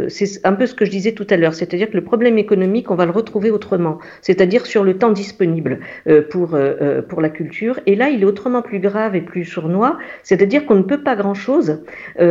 c'est 0.08 0.46
un 0.46 0.52
peu 0.52 0.66
ce 0.66 0.74
que 0.74 0.84
je 0.84 0.90
disais 0.90 1.12
tout 1.12 1.26
à 1.30 1.36
l'heure, 1.36 1.54
c'est-à-dire 1.54 1.88
que 1.88 1.96
le 1.96 2.04
problème 2.04 2.38
économique, 2.38 2.90
on 2.90 2.96
va 2.96 3.06
le 3.06 3.12
retrouver 3.12 3.50
autrement, 3.54 3.98
c'est-à-dire 4.20 4.66
sur 4.66 4.84
le 4.84 4.98
temps 4.98 5.10
disponible 5.10 5.80
euh, 6.08 6.22
pour, 6.28 6.54
euh, 6.54 6.74
euh, 6.82 7.02
pour 7.02 7.20
la 7.20 7.30
culture. 7.30 7.80
Et 7.86 7.94
là, 7.96 8.10
il 8.10 8.22
est 8.22 8.26
autrement 8.26 8.62
plus 8.62 8.80
grave 8.80 9.16
et 9.16 9.20
plus 9.20 9.44
sournois, 9.44 9.96
c'est-à-dire 10.22 10.66
qu'on 10.66 10.74
ne 10.74 10.82
peut 10.82 11.02
pas 11.02 11.16
grand-chose 11.16 11.82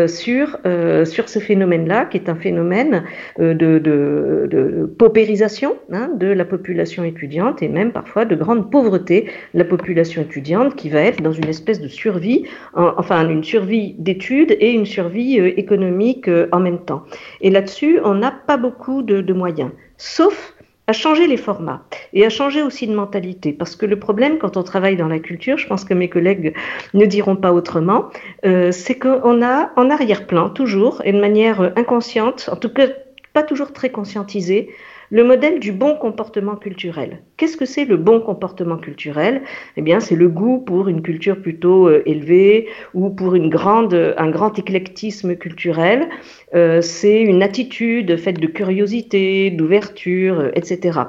sur, 0.07 0.57
sur 1.05 1.29
ce 1.29 1.39
phénomène-là, 1.39 2.05
qui 2.05 2.17
est 2.17 2.29
un 2.29 2.35
phénomène 2.35 3.03
de, 3.39 4.89
paupérisation 4.97 5.77
hein, 5.91 6.09
de 6.15 6.27
la 6.27 6.45
population 6.45 7.03
étudiante 7.03 7.61
et 7.61 7.69
même 7.69 7.91
parfois 7.91 8.25
de 8.25 8.35
grande 8.35 8.69
pauvreté 8.69 9.29
de 9.53 9.59
la 9.59 9.65
population 9.65 10.21
étudiante 10.21 10.75
qui 10.75 10.89
va 10.89 11.01
être 11.01 11.21
dans 11.21 11.31
une 11.31 11.47
espèce 11.47 11.79
de 11.79 11.87
survie, 11.87 12.45
enfin 12.73 13.27
une 13.27 13.43
survie 13.43 13.95
d'études 13.97 14.55
et 14.59 14.71
une 14.71 14.85
survie 14.85 15.37
économique 15.37 16.29
en 16.51 16.59
même 16.59 16.79
temps. 16.79 17.03
Et 17.41 17.49
là-dessus, 17.49 17.99
on 18.03 18.15
n'a 18.15 18.31
pas 18.31 18.57
beaucoup 18.57 19.01
de 19.01 19.33
moyens, 19.33 19.71
sauf 19.97 20.52
à 20.87 20.93
changer 20.93 21.27
les 21.27 21.37
formats 21.37 21.83
et 22.11 22.25
à 22.25 22.29
changer 22.29 22.61
aussi 22.61 22.87
de 22.87 22.93
mentalité. 22.93 23.53
Parce 23.53 23.75
que 23.75 23.85
le 23.85 23.97
problème 23.97 24.37
quand 24.37 24.57
on 24.57 24.63
travaille 24.63 24.97
dans 24.97 25.07
la 25.07 25.19
culture, 25.19 25.57
je 25.57 25.67
pense 25.67 25.85
que 25.85 25.93
mes 25.93 26.09
collègues 26.09 26.53
ne 26.93 27.05
diront 27.05 27.35
pas 27.35 27.53
autrement, 27.53 28.09
euh, 28.45 28.71
c'est 28.71 28.97
qu'on 28.97 29.41
a 29.41 29.71
en 29.75 29.89
arrière-plan 29.89 30.49
toujours 30.49 31.01
et 31.05 31.13
de 31.13 31.19
manière 31.19 31.73
inconsciente, 31.77 32.49
en 32.51 32.55
tout 32.55 32.69
cas 32.69 32.87
pas 33.33 33.43
toujours 33.43 33.73
très 33.73 33.89
conscientisée, 33.89 34.69
le 35.13 35.23
modèle 35.23 35.59
du 35.59 35.71
bon 35.71 35.95
comportement 35.95 36.55
culturel. 36.55 37.21
Qu'est-ce 37.37 37.55
que 37.55 37.65
c'est 37.65 37.85
le 37.85 37.97
bon 37.97 38.19
comportement 38.19 38.77
culturel? 38.77 39.43
Eh 39.77 39.83
bien, 39.83 39.99
c'est 39.99 40.15
le 40.15 40.27
goût 40.27 40.57
pour 40.57 40.87
une 40.87 41.03
culture 41.03 41.39
plutôt 41.39 41.87
euh, 41.87 42.01
élevée 42.07 42.67
ou 42.95 43.11
pour 43.11 43.35
une 43.35 43.53
un 43.53 44.29
grand 44.31 44.57
éclectisme 44.57 45.35
culturel. 45.35 46.09
Euh, 46.55 46.81
c'est 46.81 47.21
une 47.21 47.43
attitude 47.43 48.17
faite 48.17 48.39
de 48.39 48.47
curiosité, 48.47 49.51
d'ouverture, 49.51 50.39
euh, 50.39 50.51
etc. 50.55 51.01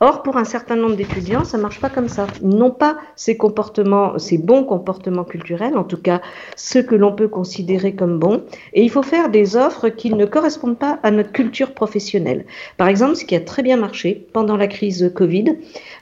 Or, 0.00 0.22
pour 0.22 0.36
un 0.36 0.44
certain 0.44 0.76
nombre 0.76 0.94
d'étudiants, 0.94 1.42
ça 1.42 1.58
marche 1.58 1.80
pas 1.80 1.90
comme 1.90 2.08
ça. 2.08 2.26
Ils 2.40 2.50
n'ont 2.50 2.70
pas 2.70 2.98
ces 3.16 3.36
comportements, 3.36 4.16
ces 4.16 4.38
bons 4.38 4.62
comportements 4.62 5.24
culturels, 5.24 5.76
en 5.76 5.82
tout 5.82 6.00
cas 6.00 6.20
ceux 6.54 6.82
que 6.82 6.94
l'on 6.94 7.12
peut 7.12 7.26
considérer 7.26 7.96
comme 7.96 8.20
bons. 8.20 8.44
Et 8.74 8.82
il 8.82 8.90
faut 8.90 9.02
faire 9.02 9.28
des 9.28 9.56
offres 9.56 9.88
qui 9.88 10.12
ne 10.12 10.24
correspondent 10.24 10.78
pas 10.78 11.00
à 11.02 11.10
notre 11.10 11.32
culture 11.32 11.72
professionnelle. 11.72 12.44
Par 12.76 12.86
exemple, 12.86 13.16
ce 13.16 13.24
qui 13.24 13.34
a 13.34 13.40
très 13.40 13.62
bien 13.62 13.76
marché 13.76 14.28
pendant 14.32 14.56
la 14.56 14.68
crise 14.68 15.10
Covid, 15.16 15.56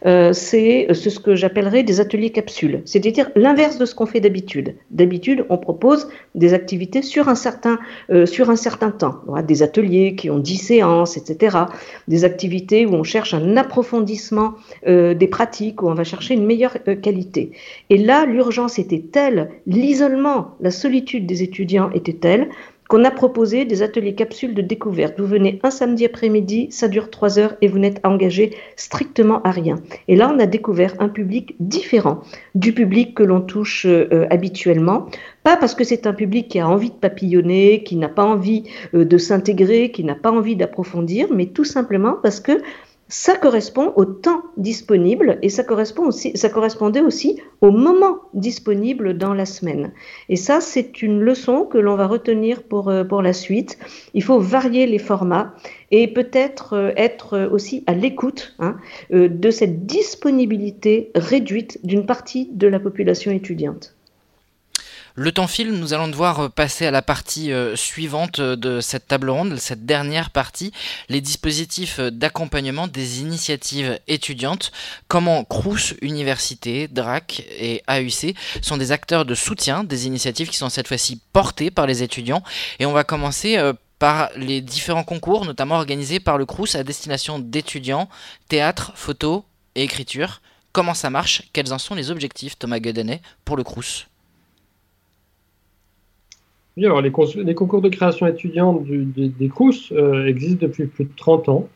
euh, 0.05 0.35
c'est 0.35 0.89
ce 0.93 1.19
que 1.19 1.35
j'appellerais 1.35 1.83
des 1.83 2.01
ateliers 2.01 2.31
capsules, 2.31 2.83
c'est-à-dire 2.85 3.31
l'inverse 3.35 3.79
de 3.79 3.87
ce 3.87 3.95
qu'on 3.95 4.07
fait 4.07 4.21
d'habitude. 4.21 4.75
D'habitude, 4.91 5.47
on 5.49 5.57
propose 5.57 6.09
des 6.35 6.53
activités 6.53 7.01
sur 7.01 7.31
un 7.31 7.35
certain, 7.35 7.79
euh, 8.11 8.27
sur 8.27 8.51
un 8.51 8.57
certain 8.57 8.91
temps, 8.91 9.23
des 9.47 9.63
ateliers 9.63 10.15
qui 10.17 10.29
ont 10.29 10.39
10 10.39 10.57
séances, 10.57 11.17
etc. 11.17 11.57
Des 12.09 12.25
activités 12.25 12.85
où 12.85 12.93
on 12.93 13.03
cherche 13.03 13.33
un 13.33 13.57
approfondissement 13.57 13.86
approfondissement 13.87 14.55
euh, 14.87 15.15
des 15.15 15.29
pratiques, 15.29 15.83
où 15.83 15.89
on 15.89 15.95
va 15.95 16.05
chercher 16.05 16.35
une 16.35 16.45
meilleure 16.45 16.77
euh, 16.89 16.97
qualité. 16.97 17.53
Et 17.89 17.99
là, 17.99 18.27
l'urgence 18.27 18.79
était 18.79 19.01
telle, 19.13 19.51
l'isolement, 19.67 20.57
la 20.61 20.71
solitude 20.71 21.27
des 21.27 21.43
étudiants 21.43 21.91
était 21.93 22.15
telle 22.15 22.49
qu'on 22.89 23.05
a 23.05 23.11
proposé 23.11 23.65
des 23.65 23.83
ateliers 23.83 24.15
capsules 24.15 24.55
de 24.55 24.63
découverte. 24.63 25.19
Vous 25.19 25.27
venez 25.27 25.59
un 25.65 25.73
samedi 25.73 26.05
après-midi, 26.05 26.69
ça 26.71 26.87
dure 26.87 27.11
trois 27.11 27.41
heures 27.41 27.57
et 27.61 27.67
vous 27.67 27.81
n'êtes 27.81 28.01
engagé 28.05 28.55
strictement 28.77 29.43
à 29.43 29.51
rien. 29.51 29.81
Et 30.07 30.15
là, 30.15 30.33
on 30.33 30.39
a 30.39 30.47
découvert 30.47 30.95
un 31.01 31.09
public 31.09 31.57
différent 31.59 32.21
du 32.55 32.73
public 32.73 33.17
que 33.17 33.25
l'on 33.25 33.41
touche 33.41 33.87
euh, 33.87 34.27
habituellement. 34.31 35.07
Pas 35.43 35.57
parce 35.57 35.75
que 35.75 35.83
c'est 35.83 36.07
un 36.07 36.13
public 36.13 36.47
qui 36.47 36.61
a 36.61 36.69
envie 36.69 36.91
de 36.91 36.95
papillonner, 36.95 37.83
qui 37.83 37.97
n'a 37.97 38.09
pas 38.09 38.25
envie 38.25 38.65
de 38.93 39.19
s'intégrer, 39.19 39.91
qui 39.91 40.05
n'a 40.05 40.15
pas 40.15 40.31
envie 40.31 40.55
d'approfondir, 40.55 41.27
mais 41.35 41.47
tout 41.47 41.65
simplement 41.65 42.15
parce 42.23 42.39
que 42.39 42.53
ça 43.09 43.37
correspond 43.37 43.93
au 43.97 44.05
temps 44.05 44.43
disponible 44.57 45.39
et 45.43 45.49
ça, 45.49 45.63
correspondait 45.63 47.01
aussi 47.01 47.41
au 47.61 47.71
moment 47.71 48.19
disponible 48.35 49.17
dans 49.17 49.33
la 49.33 49.47
semaine. 49.47 49.93
Et 50.29 50.37
ça, 50.37 50.61
c'est 50.61 51.03
une 51.03 51.21
leçon 51.21 51.65
que 51.65 51.79
l'on 51.79 51.97
va 51.97 52.07
retenir 52.07 52.63
pour, 52.65 52.89
euh, 52.89 53.05
pour 53.05 53.23
la 53.23 53.33
suite. 53.33 53.79
Il 54.15 54.23
faut 54.23 54.41
varier 54.41 54.87
les 54.87 54.99
formats 54.99 55.55
et 55.91 56.09
peut-être 56.09 56.73
euh, 56.73 56.93
être 56.97 57.49
aussi 57.53 57.85
à 57.87 57.95
l'écoute 57.95 58.55
hein, 58.59 58.77
euh, 59.13 59.29
de 59.29 59.51
cette 59.51 59.87
disponibilité 59.87 61.11
réduite 61.15 61.79
d'une 61.85 62.07
partie 62.07 62.51
de 62.53 62.67
la 62.67 62.81
population 62.81 63.31
étudiante. 63.31 63.96
Le 65.19 65.33
temps 65.33 65.47
file, 65.47 65.73
nous 65.73 65.95
allons 65.95 66.09
devoir 66.09 66.41
euh, 66.41 66.49
passer 66.51 66.85
à 66.85 66.91
la 66.91 67.01
partie 67.01 67.51
euh, 67.51 67.75
suivante 67.75 68.39
euh, 68.39 68.55
de 68.55 68.83
cette 68.83 69.09
table 69.09 69.31
ronde, 69.31 69.57
cette 69.57 69.87
dernière 69.87 70.29
partie, 70.29 70.73
les 71.09 71.23
dispositifs 71.23 72.01
d'accompagnement 72.01 72.87
des 72.87 73.23
initiatives 73.23 73.99
étudiantes. 74.09 74.73
Comment 75.09 75.43
Crous, 75.45 75.95
Université, 76.03 76.87
DRAC 76.89 77.47
et 77.59 77.83
AUC 77.89 78.37
sont 78.61 78.77
des 78.77 78.93
acteurs 78.93 79.25
de 79.25 79.35
soutien 79.35 79.85
des 79.85 80.07
initiatives 80.07 80.51
qui 80.51 80.59
sont 80.59 80.69
cette 80.69 80.89
fois-ci 80.89 81.19
portées 81.33 81.71
par 81.71 81.87
les 81.87 82.03
étudiants. 82.03 82.43
Et 82.79 82.85
on 82.85 82.93
va 82.93 83.03
commencer 83.03 83.59
par 83.99 84.29
les 84.37 84.61
différents 84.61 85.05
concours, 85.05 85.47
notamment 85.47 85.77
organisés 85.77 86.21
par 86.21 86.37
le 86.37 86.45
Crous 86.45 86.75
à 86.75 86.85
destination 86.85 87.39
d'étudiants, 87.39 88.11
théâtre, 88.49 88.93
photo 88.97 89.47
et 89.77 89.83
écriture. 89.83 90.43
Comment 90.73 90.95
ça 90.95 91.09
marche? 91.09 91.43
Quels 91.55 91.73
en 91.73 91.79
sont 91.79 91.95
les 91.95 92.11
objectifs, 92.11 92.59
Thomas 92.59 92.81
Guedenet, 92.81 93.23
pour 93.47 93.57
le 93.57 93.65
Crous 93.65 94.07
oui, 96.77 96.85
alors 96.85 97.01
les, 97.01 97.11
concours 97.11 97.81
de 97.81 97.89
création 97.89 98.27
étudiante 98.27 98.85
des 98.85 99.49
CRUS 99.49 99.93
euh, 99.93 100.27
existent 100.27 100.67
depuis 100.67 100.85
plus 100.85 101.05
de 101.05 101.11
30 101.17 101.49
ans. 101.49 101.69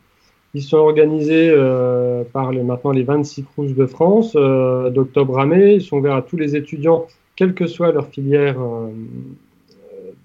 Ils 0.52 0.62
sont 0.62 0.76
organisés 0.76 1.48
euh, 1.48 2.22
par 2.24 2.52
les, 2.52 2.62
maintenant 2.62 2.90
les 2.90 3.04
26 3.04 3.44
CRUS 3.44 3.74
de 3.74 3.86
France 3.86 4.32
euh, 4.36 4.90
d'octobre 4.90 5.38
à 5.38 5.46
mai. 5.46 5.76
Ils 5.76 5.82
sont 5.82 5.98
ouverts 5.98 6.16
à 6.16 6.22
tous 6.22 6.36
les 6.36 6.54
étudiants, 6.54 7.06
quelle 7.34 7.54
que 7.54 7.66
soit 7.66 7.92
leur 7.92 8.08
filière 8.08 8.56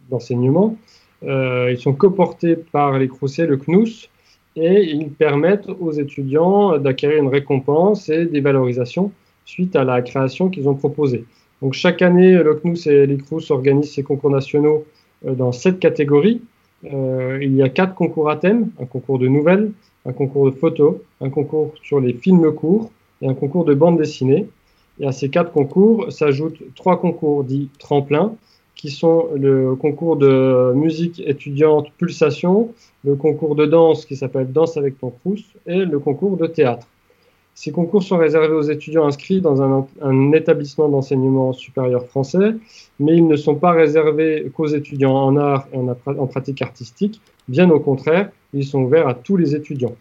d'enseignement. 0.09 0.77
ils 1.23 1.77
sont 1.79 1.93
coportés 1.93 2.57
par 2.57 2.99
les 2.99 3.07
CRUSiers, 3.07 3.45
le 3.45 3.55
CNUS, 3.55 4.09
et 4.57 4.83
ils 4.83 5.09
permettent 5.09 5.69
aux 5.69 5.91
étudiants 5.91 6.77
d'acquérir 6.79 7.23
une 7.23 7.29
récompense 7.29 8.09
et 8.09 8.25
des 8.25 8.41
valorisations 8.41 9.11
suite 9.45 9.77
à 9.77 9.85
la 9.85 10.01
création 10.01 10.49
qu'ils 10.49 10.67
ont 10.67 10.75
proposée. 10.75 11.23
Donc 11.65 11.73
chaque 11.73 12.03
année, 12.03 12.31
le 12.31 12.53
CNUS 12.53 12.85
et 12.85 13.07
l'ICRUS 13.07 13.49
organisent 13.49 13.91
ces 13.91 14.03
concours 14.03 14.29
nationaux 14.29 14.85
euh, 15.25 15.33
dans 15.33 15.51
sept 15.51 15.79
catégories. 15.79 16.43
Euh, 16.93 17.39
il 17.41 17.55
y 17.55 17.63
a 17.63 17.69
quatre 17.69 17.95
concours 17.95 18.29
à 18.29 18.35
thème, 18.35 18.69
un 18.79 18.85
concours 18.85 19.17
de 19.17 19.27
nouvelles, 19.27 19.71
un 20.05 20.13
concours 20.13 20.45
de 20.45 20.55
photos, 20.55 20.97
un 21.21 21.31
concours 21.31 21.73
sur 21.81 21.99
les 21.99 22.13
films 22.13 22.53
courts 22.53 22.91
et 23.23 23.27
un 23.27 23.33
concours 23.33 23.65
de 23.65 23.73
bande 23.73 23.97
dessinée. 23.97 24.45
Et 24.99 25.07
à 25.07 25.11
ces 25.11 25.29
quatre 25.29 25.51
concours 25.51 26.13
s'ajoutent 26.13 26.61
trois 26.75 27.01
concours 27.01 27.43
dits 27.43 27.69
tremplins, 27.79 28.35
qui 28.75 28.91
sont 28.91 29.29
le 29.35 29.73
concours 29.73 30.17
de 30.17 30.71
musique 30.75 31.19
étudiante 31.25 31.87
Pulsation, 31.97 32.75
le 33.03 33.15
concours 33.15 33.55
de 33.55 33.65
danse 33.65 34.05
qui 34.05 34.15
s'appelle 34.15 34.51
Danse 34.51 34.77
avec 34.77 34.99
ton 34.99 35.09
Crous 35.09 35.43
et 35.65 35.83
le 35.83 35.97
concours 35.97 36.37
de 36.37 36.45
théâtre. 36.45 36.85
Ces 37.57 37.71
concours 37.71 38.03
sont 38.03 38.17
réservés 38.17 38.53
aux 38.53 38.63
étudiants 38.63 39.07
inscrits 39.07 39.39
dans 39.39 39.61
un, 39.61 40.31
établissement 40.33 40.89
d'enseignement 40.89 41.53
supérieur 41.53 42.05
français, 42.05 42.51
mais 42.99 43.15
ils 43.15 43.25
ne 43.25 43.37
sont 43.37 43.55
pas 43.55 43.71
réservés 43.71 44.51
qu'aux 44.53 44.67
étudiants 44.67 45.15
en 45.15 45.37
art 45.37 45.65
et 45.71 45.77
en, 45.77 46.27
pratique 46.27 46.61
artistique. 46.61 47.21
Bien 47.47 47.69
au 47.69 47.79
contraire, 47.79 48.29
ils 48.53 48.65
sont 48.65 48.81
ouverts 48.81 49.07
à 49.07 49.13
tous 49.13 49.37
les 49.37 49.55
étudiants. 49.55 49.95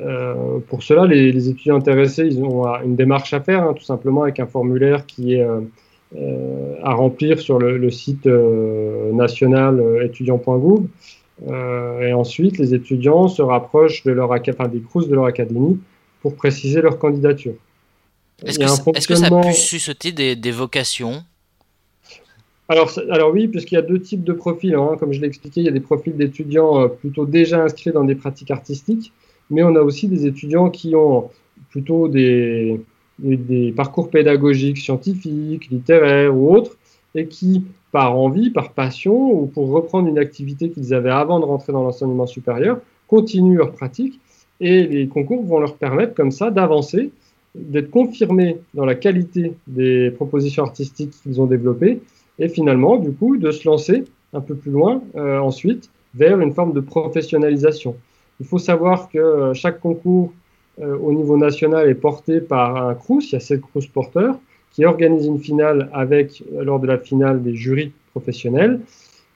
Euh, 0.00 0.58
pour 0.68 0.82
cela, 0.82 1.06
les, 1.06 1.48
étudiants 1.48 1.76
intéressés, 1.76 2.36
ont 2.42 2.64
une 2.84 2.96
démarche 2.96 3.32
à 3.32 3.40
faire, 3.40 3.62
hein, 3.62 3.74
tout 3.74 3.84
simplement 3.84 4.24
avec 4.24 4.40
un 4.40 4.46
formulaire 4.46 5.06
qui 5.06 5.34
est 5.34 5.42
euh, 5.42 5.60
euh, 6.16 6.74
à 6.82 6.94
remplir 6.94 7.38
sur 7.38 7.60
le, 7.60 7.90
site 7.90 8.26
national 8.26 10.00
étudiant.gouv. 10.02 10.88
et 11.48 12.12
ensuite, 12.12 12.58
les 12.58 12.74
étudiants 12.74 13.28
se 13.28 13.40
rapprochent 13.40 14.02
de 14.02 14.10
leur, 14.10 14.32
enfin, 14.32 14.66
des 14.66 14.80
CRUS 14.80 15.06
de 15.06 15.14
leur 15.14 15.26
académie 15.26 15.78
pour 16.20 16.36
préciser 16.36 16.80
leur 16.80 16.98
candidature. 16.98 17.54
Est-ce 18.44 18.58
que, 18.58 19.14
ça 19.16 19.26
a 19.26 19.42
pu 19.42 19.52
susciter 19.52 20.12
des, 20.12 20.50
vocations 20.50 21.24
alors, 22.68 22.90
alors 23.10 23.32
oui, 23.32 23.48
puisqu'il 23.48 23.76
y 23.76 23.78
a 23.78 23.82
deux 23.82 24.00
types 24.00 24.24
de 24.24 24.32
profils. 24.32 24.74
Hein. 24.74 24.96
Comme 25.00 25.12
je 25.12 25.20
l'ai 25.20 25.26
expliqué, 25.26 25.60
il 25.60 25.64
y 25.64 25.68
a 25.68 25.72
des 25.72 25.80
profils 25.80 26.14
d'étudiants 26.14 26.82
euh, 26.82 26.88
plutôt 26.88 27.24
déjà 27.24 27.62
inscrits 27.62 27.92
dans 27.92 28.04
des 28.04 28.14
pratiques 28.14 28.50
artistiques, 28.50 29.12
mais 29.50 29.62
on 29.62 29.74
a 29.74 29.80
aussi 29.80 30.06
des 30.06 30.26
étudiants 30.26 30.68
qui 30.68 30.94
ont 30.94 31.30
plutôt 31.70 32.08
des, 32.08 32.78
des, 33.18 33.72
parcours 33.72 34.10
pédagogiques, 34.10 34.78
scientifiques, 34.78 35.68
littéraires 35.70 36.36
ou 36.36 36.54
autres, 36.54 36.76
et 37.14 37.26
qui, 37.26 37.64
par 37.90 38.16
envie, 38.16 38.50
par 38.50 38.72
passion, 38.72 39.14
ou 39.14 39.46
pour 39.46 39.70
reprendre 39.70 40.08
une 40.08 40.18
activité 40.18 40.70
qu'ils 40.70 40.94
avaient 40.94 41.10
avant 41.10 41.40
de 41.40 41.44
rentrer 41.44 41.72
dans 41.72 41.82
l'enseignement 41.82 42.26
supérieur, 42.26 42.80
continuent 43.06 43.56
leur 43.56 43.72
pratique 43.72 44.20
et 44.60 44.86
les 44.86 45.06
concours 45.08 45.44
vont 45.44 45.60
leur 45.60 45.76
permettre 45.76 46.14
comme 46.14 46.30
ça 46.30 46.50
d'avancer, 46.50 47.10
d'être 47.54 47.90
confirmés 47.90 48.58
dans 48.74 48.84
la 48.84 48.94
qualité 48.94 49.52
des 49.66 50.10
propositions 50.10 50.64
artistiques 50.64 51.14
qu'ils 51.22 51.40
ont 51.40 51.46
développées 51.46 52.00
et 52.38 52.48
finalement, 52.48 52.96
du 52.96 53.12
coup, 53.12 53.36
de 53.36 53.50
se 53.50 53.68
lancer 53.68 54.04
un 54.32 54.40
peu 54.40 54.54
plus 54.54 54.70
loin 54.70 55.02
euh, 55.16 55.38
ensuite 55.38 55.90
vers 56.14 56.40
une 56.40 56.52
forme 56.52 56.72
de 56.72 56.80
professionnalisation. 56.80 57.96
Il 58.40 58.46
faut 58.46 58.58
savoir 58.58 59.08
que 59.08 59.18
euh, 59.18 59.54
chaque 59.54 59.80
concours 59.80 60.32
euh, 60.80 60.96
au 60.98 61.12
niveau 61.12 61.36
national 61.36 61.88
est 61.88 61.94
porté 61.94 62.40
par 62.40 62.88
un 62.88 62.94
CRUS, 62.94 63.30
il 63.30 63.32
y 63.32 63.36
a 63.36 63.40
sept 63.40 63.60
CRUS 63.60 63.86
porteurs 63.86 64.38
qui 64.72 64.84
organisent 64.84 65.26
une 65.26 65.40
finale 65.40 65.88
avec, 65.92 66.42
lors 66.52 66.78
de 66.78 66.86
la 66.86 66.98
finale, 66.98 67.42
des 67.42 67.54
jurys 67.54 67.92
professionnels. 68.12 68.80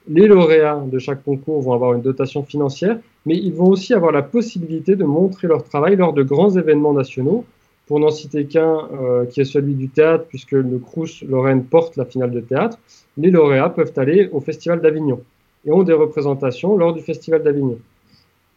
Les 0.07 0.27
lauréats 0.27 0.83
de 0.85 0.99
chaque 0.99 1.23
concours 1.23 1.61
vont 1.61 1.73
avoir 1.73 1.93
une 1.93 2.01
dotation 2.01 2.43
financière 2.43 2.97
mais 3.25 3.35
ils 3.37 3.53
vont 3.53 3.67
aussi 3.67 3.93
avoir 3.93 4.11
la 4.11 4.21
possibilité 4.21 4.95
de 4.95 5.03
montrer 5.03 5.47
leur 5.47 5.63
travail 5.63 5.95
lors 5.95 6.13
de 6.13 6.23
grands 6.23 6.51
événements 6.51 6.93
nationaux. 6.93 7.45
Pour 7.85 7.99
n'en 7.99 8.11
citer 8.11 8.45
qu'un, 8.45 8.87
euh, 8.93 9.25
qui 9.25 9.41
est 9.41 9.45
celui 9.45 9.75
du 9.75 9.89
théâtre, 9.89 10.25
puisque 10.29 10.53
le 10.53 10.79
Crous 10.79 11.21
Lorraine 11.23 11.65
porte 11.65 11.97
la 11.97 12.05
finale 12.05 12.31
de 12.31 12.39
théâtre, 12.39 12.77
les 13.17 13.29
lauréats 13.29 13.69
peuvent 13.69 13.91
aller 13.97 14.29
au 14.31 14.39
Festival 14.39 14.79
d'Avignon 14.79 15.19
et 15.65 15.71
ont 15.71 15.83
des 15.83 15.93
représentations 15.93 16.77
lors 16.77 16.93
du 16.93 17.01
Festival 17.01 17.43
d'Avignon. 17.43 17.77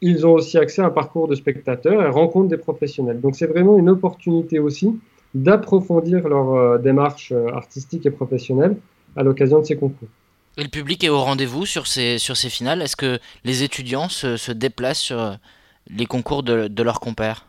Ils 0.00 0.26
ont 0.26 0.34
aussi 0.34 0.58
accès 0.58 0.82
à 0.82 0.86
un 0.86 0.90
parcours 0.90 1.26
de 1.26 1.34
spectateurs 1.34 2.02
et 2.02 2.08
rencontrent 2.08 2.48
des 2.48 2.56
professionnels. 2.56 3.20
Donc 3.20 3.34
c'est 3.34 3.46
vraiment 3.46 3.78
une 3.78 3.88
opportunité 3.88 4.58
aussi 4.58 4.96
d'approfondir 5.34 6.28
leur 6.28 6.54
euh, 6.54 6.78
démarche 6.78 7.32
euh, 7.32 7.48
artistique 7.48 8.06
et 8.06 8.10
professionnelle 8.10 8.76
à 9.16 9.22
l'occasion 9.22 9.60
de 9.60 9.64
ces 9.64 9.76
concours. 9.76 10.08
Et 10.58 10.62
le 10.62 10.68
public 10.68 11.04
est 11.04 11.10
au 11.10 11.20
rendez-vous 11.20 11.66
sur 11.66 11.86
ces, 11.86 12.18
sur 12.18 12.36
ces 12.36 12.48
finales 12.48 12.80
Est-ce 12.80 12.96
que 12.96 13.18
les 13.44 13.62
étudiants 13.62 14.08
se, 14.08 14.52
déplacent 14.52 15.00
sur 15.00 15.36
les 15.90 16.06
concours 16.06 16.42
de, 16.42 16.68
de 16.68 16.82
leurs 16.82 17.00
compères? 17.00 17.46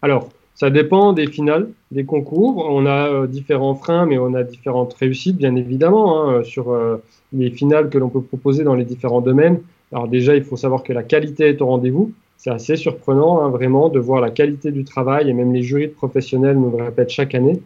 Alors, 0.00 0.30
ça 0.54 0.70
dépend 0.70 1.12
des 1.12 1.26
finales, 1.26 1.68
des 1.90 2.04
concours. 2.04 2.66
On 2.70 2.86
a 2.86 3.08
euh, 3.08 3.26
différents 3.26 3.74
freins, 3.74 4.06
mais 4.06 4.18
on 4.18 4.32
a 4.34 4.42
différentes 4.42 4.94
réussites, 4.94 5.36
bien 5.36 5.54
évidemment, 5.56 6.30
hein, 6.30 6.44
sur 6.44 6.72
euh, 6.72 7.02
les 7.32 7.50
finales 7.50 7.90
que 7.90 7.98
l'on 7.98 8.08
peut 8.08 8.22
proposer 8.22 8.64
dans 8.64 8.74
les 8.74 8.84
différents 8.84 9.20
domaines. 9.20 9.60
Alors 9.92 10.08
déjà, 10.08 10.34
il 10.34 10.44
faut 10.44 10.56
savoir 10.56 10.82
que 10.82 10.92
la 10.92 11.02
qualité 11.02 11.48
est 11.48 11.60
au 11.60 11.66
rendez-vous. 11.66 12.12
C'est 12.38 12.50
assez 12.50 12.76
surprenant, 12.76 13.42
hein, 13.42 13.50
vraiment, 13.50 13.90
de 13.90 13.98
voir 13.98 14.22
la 14.22 14.30
qualité 14.30 14.70
du 14.70 14.84
travail, 14.84 15.28
et 15.28 15.34
même 15.34 15.52
les 15.52 15.62
jurys 15.62 15.88
professionnels 15.88 16.56
nous 16.56 16.70
le 16.70 16.84
répètent 16.84 17.10
chaque 17.10 17.34
année, 17.34 17.60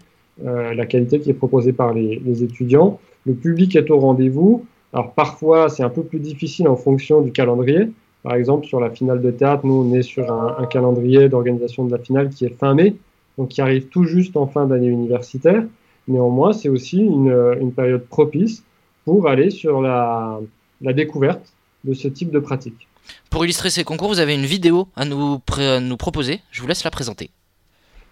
euh, 0.44 0.74
la 0.74 0.86
qualité 0.86 1.20
qui 1.20 1.30
est 1.30 1.35
proposée 1.35 1.72
par 1.72 1.93
les 1.93 2.43
étudiants. 2.43 2.98
Le 3.27 3.35
public 3.35 3.77
est 3.77 3.90
au 3.90 3.99
rendez-vous. 3.99 4.65
Alors 4.93 5.12
parfois, 5.12 5.69
c'est 5.69 5.82
un 5.82 5.90
peu 5.90 6.03
plus 6.03 6.19
difficile 6.20 6.69
en 6.69 6.77
fonction 6.77 7.20
du 7.20 7.32
calendrier. 7.32 7.90
Par 8.23 8.35
exemple, 8.35 8.66
sur 8.66 8.81
la 8.81 8.90
finale 8.90 9.23
de 9.23 9.31
théâtre, 9.31 9.65
nous, 9.65 9.74
on 9.74 9.95
est 9.95 10.03
sur 10.03 10.31
un, 10.32 10.66
calendrier 10.66 11.28
d'organisation 11.28 11.85
de 11.85 11.93
la 11.93 11.99
finale 11.99 12.31
qui 12.31 12.45
est 12.45 12.59
fin 12.59 12.74
mai, 12.74 12.97
donc 13.36 13.49
qui 13.49 13.61
arrive 13.61 13.86
tout 13.86 14.05
juste 14.05 14.36
en 14.36 14.47
fin 14.47 14.66
d'année 14.66 14.89
universitaire. 14.89 15.65
Néanmoins, 16.09 16.53
c'est 16.53 16.69
aussi 16.69 16.99
une, 16.99 17.73
période 17.77 18.05
propice 18.07 18.65
pour 19.05 19.28
aller 19.28 19.51
sur 19.51 19.81
la, 19.81 20.40
découverte 20.81 21.53
de 21.85 21.95
ce 21.95 22.09
type 22.09 22.31
de 22.31 22.39
pratique. 22.39 22.89
Pour 23.31 23.45
illustrer 23.45 23.70
ces 23.70 23.85
concours, 23.85 24.09
vous 24.09 24.20
avez 24.20 24.35
une 24.35 24.47
vidéo 24.47 24.89
à 24.97 25.05
nous, 25.05 25.40
nous 25.81 25.97
proposer. 25.97 26.40
Je 26.51 26.61
vous 26.61 26.66
laisse 26.66 26.85
la 26.85 26.90
présenter. 26.90 27.31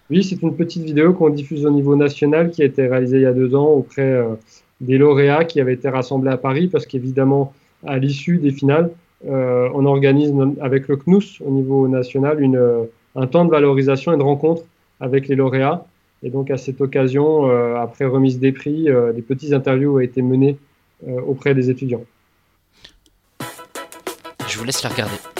Oui, 0.09 0.23
c'est 0.23 0.41
une 0.41 0.55
petite 0.55 0.85
vidéo 0.85 1.13
qu'on 1.15 1.31
diffuse 1.31 1.67
au 1.67 1.71
niveau 1.71 1.97
national 1.97 2.51
qui 2.51 2.63
a 2.63 2.65
été 2.65 2.87
réalisée 2.87 3.17
il 3.17 3.23
y 3.23 3.27
a 3.27 3.33
deux 3.33 3.55
ans 3.57 3.67
auprès 3.67 4.03
euh, 4.03 4.35
des 4.81 4.99
lauréats 4.99 5.45
qui 5.45 5.61
avaient 5.61 5.75
été 5.75 5.89
rassemblés 5.89 6.31
à 6.31 6.37
Paris 6.37 6.69
parce 6.69 6.87
qu'évidemment, 6.87 7.53
à 7.87 7.99
l'issue 7.99 8.39
des 8.39 8.51
finales, 8.51 8.91
euh, 9.27 9.69
on 9.75 9.87
organise 9.87 10.33
avec 10.61 10.89
le 10.89 10.97
CNUS 10.97 11.41
au 11.45 11.51
niveau 11.51 11.89
national 11.89 12.41
une, 12.41 12.57
euh, 12.57 12.85
un 13.15 13.27
temps 13.27 13.45
de 13.45 13.51
valorisation 13.51 14.13
et 14.13 14.17
de 14.17 14.23
rencontre 14.23 14.63
avec 15.01 15.29
les 15.29 15.35
lauréats. 15.35 15.87
Et 16.23 16.31
donc 16.31 16.51
à 16.51 16.57
cette 16.57 16.81
occasion, 16.81 17.49
euh, 17.49 17.77
après 17.77 18.05
remise 18.05 18.39
des 18.39 18.53
prix, 18.53 18.89
des 19.15 19.23
petites 19.23 19.53
interviews 19.53 19.97
ont 19.97 20.01
été 20.01 20.23
menées 20.23 20.57
auprès 21.27 21.55
des 21.55 21.69
étudiants. 21.69 22.05
Je 24.49 24.59
vous 24.59 24.65
laisse 24.65 24.83
la 24.83 24.89
regarder. 24.89 25.36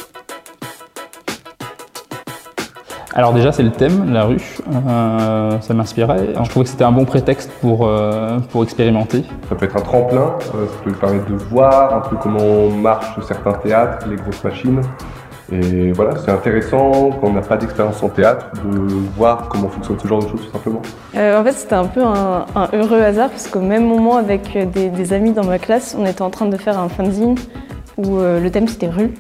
Alors 3.17 3.33
déjà 3.33 3.51
c'est 3.51 3.63
le 3.63 3.71
thème, 3.71 4.13
la 4.13 4.25
rue, 4.25 4.59
euh, 4.89 5.59
ça 5.63 5.73
m'inspirait. 5.73 6.35
Je 6.35 6.51
trouvais 6.51 6.65
que 6.67 6.71
c'était 6.71 6.85
un 6.85 6.93
bon 6.93 7.07
prétexte 7.07 7.51
pour, 7.63 7.89
euh, 7.89 8.39
pour 8.51 8.63
expérimenter. 8.63 9.25
Ça 9.49 9.55
peut 9.55 9.65
être 9.65 9.77
un 9.79 9.81
tremplin, 9.81 10.35
euh, 10.55 10.67
ça 10.67 10.85
peut 10.85 10.93
permettre 10.93 11.25
de 11.25 11.35
voir 11.35 11.95
un 11.97 12.01
peu 12.01 12.17
comment 12.17 12.69
marchent 12.69 13.19
certains 13.27 13.55
théâtres, 13.55 14.07
les 14.07 14.17
grosses 14.17 14.45
machines. 14.45 14.83
Et 15.51 15.93
voilà, 15.93 16.11
c'est 16.17 16.31
intéressant 16.31 17.09
quand 17.19 17.29
on 17.29 17.33
n'a 17.33 17.41
pas 17.41 17.57
d'expérience 17.57 18.03
en 18.03 18.11
théâtre 18.11 18.51
de 18.63 18.79
voir 19.17 19.49
comment 19.49 19.71
fonctionne 19.71 19.99
ce 19.99 20.07
genre 20.07 20.23
de 20.23 20.29
choses 20.29 20.43
tout 20.45 20.53
simplement. 20.53 20.83
en 21.15 21.45
fait 21.45 21.53
c'était 21.53 21.75
un 21.75 21.87
peu 21.87 22.03
un, 22.05 22.45
heureux 22.75 23.01
hasard 23.01 23.31
parce 23.31 23.49
qu'au 23.49 23.61
même 23.61 23.87
moment 23.87 24.17
avec 24.17 24.59
des, 24.75 24.91
des, 24.91 25.13
amis 25.15 25.33
dans 25.33 25.45
ma 25.45 25.59
classe, 25.59 25.97
on 25.99 26.05
était 26.05 26.21
en 26.21 26.31
train 26.31 26.47
de 26.47 26.57
faire 26.59 26.79
un 26.79 26.91
fanzine 26.91 27.37
où 27.97 28.19
le 28.19 28.49
thème 28.51 28.69
c'était 28.69 28.91
rue. 28.91 29.15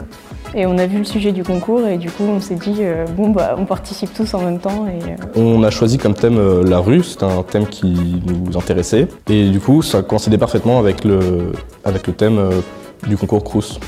Et 0.55 0.67
on 0.67 0.79
a 0.79 0.87
vu 0.87 0.99
le 0.99 1.05
sujet 1.05 1.33
du 1.33 1.43
concours 1.43 1.87
et 1.87 1.99
du 1.99 2.11
coup 2.11 2.25
on 2.25 2.41
s'est 2.41 2.55
dit 2.55 2.77
euh, 2.81 3.05
bon 3.17 3.31
bah 3.31 3.57
on 3.59 3.65
participe 3.65 4.13
tous 4.15 4.33
en 4.35 4.41
même 4.41 4.59
temps. 4.59 4.87
Et, 4.87 5.11
euh, 5.11 5.17
On 5.35 5.63
a 5.63 5.71
choisi 5.71 5.99
comme 5.99 6.15
thème 6.15 6.39
euh, 6.39 6.63
la 6.65 6.79
rue, 6.79 7.03
c'est 7.03 7.23
un 7.23 7.43
thème 7.43 7.67
qui 7.67 8.23
nous 8.27 8.57
intéressait 8.57 9.09
et 9.29 9.49
du 9.51 9.61
coup 9.61 9.83
ça 9.83 10.03
coïncidait 10.03 10.39
parfaitement 10.39 10.79
avec 10.79 11.05
le, 11.05 11.53
avec 11.85 12.07
le 12.07 12.13
thème 12.13 12.41
du 13.07 13.17
concours 13.17 13.45
Crous. 13.45 13.79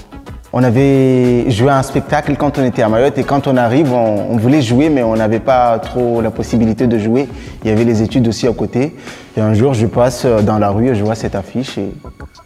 On 0.53 0.63
avait 0.63 1.51
joué 1.51 1.71
un 1.71 1.83
spectacle 1.83 2.35
quand 2.37 2.59
on 2.59 2.65
était 2.65 2.83
à 2.83 2.89
Mayotte 2.89 3.19
et 3.19 3.25
quand 3.25 3.47
on 3.47 3.57
arrive, 3.57 3.93
on, 3.93 4.37
voulait 4.39 4.63
jouer 4.63 4.89
mais 4.89 5.03
on 5.03 5.15
n'avait 5.15 5.41
pas 5.41 5.79
trop 5.79 6.23
la 6.23 6.31
possibilité 6.31 6.87
de 6.87 6.99
jouer. 6.99 7.29
Il 7.63 7.71
y 7.71 7.73
avait 7.73 7.85
les 7.85 8.03
études 8.03 8.27
aussi 8.29 8.47
à 8.47 8.53
côté. 8.53 8.97
Et 9.37 9.41
un 9.41 9.53
jour, 9.53 9.75
je 9.75 9.87
passe 9.87 10.25
dans 10.25 10.59
la 10.59 10.71
rue 10.71 10.89
et 10.89 10.95
je 10.95 11.05
vois 11.05 11.15
cette 11.15 11.35
affiche 11.35 11.77
et 11.77 11.93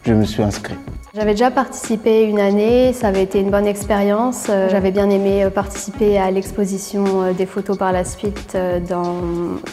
je 0.05 0.13
me 0.13 0.25
suis 0.25 0.43
inscrit. 0.43 0.75
J'avais 1.15 1.33
déjà 1.33 1.51
participé 1.51 2.23
une 2.23 2.39
année, 2.39 2.91
ça 2.91 3.09
avait 3.09 3.21
été 3.21 3.39
une 3.39 3.51
bonne 3.51 3.67
expérience. 3.67 4.47
Euh, 4.49 4.67
j'avais 4.71 4.89
bien 4.89 5.11
aimé 5.11 5.43
euh, 5.43 5.51
participer 5.51 6.17
à 6.17 6.31
l'exposition 6.31 7.03
euh, 7.21 7.33
des 7.33 7.45
photos 7.45 7.77
par 7.77 7.91
la 7.91 8.03
suite 8.03 8.57
dans 8.89 9.21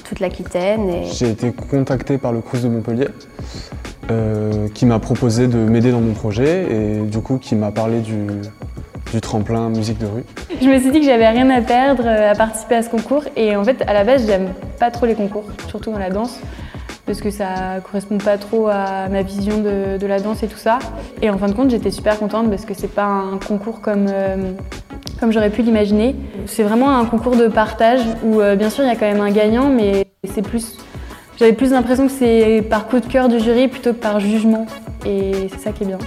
toute 0.06 0.20
l'Aquitaine. 0.20 1.04
J'ai 1.10 1.30
été 1.30 1.50
contacté 1.50 2.18
par 2.18 2.32
le 2.32 2.42
Crous 2.42 2.62
de 2.62 2.68
Montpellier 2.68 3.08
qui 4.74 4.86
m'a 4.86 4.98
proposé 4.98 5.46
de 5.46 5.56
m'aider 5.56 5.92
dans 5.92 6.00
mon 6.00 6.14
projet 6.14 6.66
et 6.70 7.00
du 7.00 7.18
coup 7.20 7.38
qui 7.38 7.54
m'a 7.54 7.70
parlé 7.70 8.00
du, 8.00 8.26
du 9.12 9.20
tremplin 9.20 9.68
musique 9.68 9.98
de 9.98 10.06
rue. 10.06 10.24
je 10.60 10.66
me 10.66 10.78
suis 10.78 10.90
dit 10.90 11.00
que 11.00 11.06
j'avais 11.06 11.28
rien 11.28 11.48
à 11.50 11.60
perdre 11.60 12.06
à 12.06 12.34
participer 12.34 12.76
à 12.76 12.82
ce 12.82 12.90
concours. 12.90 13.24
Et 13.36 13.56
en 13.56 13.64
fait, 13.64 13.82
à 13.86 13.92
la 13.92 14.04
base, 14.04 14.26
j'aime 14.26 14.48
pas 14.78 14.90
trop 14.90 15.06
les 15.06 15.14
concours, 15.14 15.44
surtout 15.68 15.90
dans 15.90 15.98
la 15.98 16.10
danse 16.10 16.40
parce 17.10 17.22
que 17.22 17.30
ça 17.30 17.80
correspond 17.82 18.18
pas 18.18 18.38
trop 18.38 18.68
à 18.68 19.08
ma 19.08 19.22
vision 19.22 19.58
de, 19.58 20.06
la 20.06 20.20
danse 20.20 20.44
et 20.44 20.46
tout 20.46 20.58
ça. 20.58 20.78
Et 21.22 21.28
en 21.28 21.38
fin 21.38 21.48
de 21.48 21.54
compte, 21.54 21.70
j'étais 21.70 21.90
super 21.90 22.16
contente 22.16 22.48
parce 22.48 22.64
que 22.64 22.72
c'est 22.72 22.92
pas 22.92 23.04
un 23.04 23.36
concours 23.38 23.80
comme, 23.80 24.06
euh, 24.08 24.52
comme 25.18 25.32
j'aurais 25.32 25.50
pu 25.50 25.62
l'imaginer. 25.62 26.14
C'est 26.46 26.62
vraiment 26.62 26.96
un 26.96 27.04
concours 27.06 27.34
de 27.34 27.48
partage 27.48 28.00
où, 28.22 28.40
euh, 28.40 28.54
bien 28.54 28.70
sûr, 28.70 28.84
il 28.84 28.86
y 28.86 28.90
a 28.90 28.94
quand 28.94 29.10
même 29.10 29.20
un 29.20 29.32
gagnant, 29.32 29.70
mais 29.70 30.06
c'est 30.24 30.42
plus. 30.42 30.76
J'avais 31.40 31.54
plus 31.54 31.70
l'impression 31.70 32.06
que 32.06 32.12
c'est 32.12 32.62
par 32.68 32.86
coup 32.86 33.00
de 33.00 33.06
cœur 33.06 33.30
du 33.30 33.40
jury 33.40 33.66
plutôt 33.66 33.94
que 33.94 33.98
par 33.98 34.20
jugement. 34.20 34.66
Et 35.06 35.48
c'est 35.48 35.58
ça 35.58 35.72
qui 35.72 35.84
est 35.84 35.86
bien. 35.86 35.98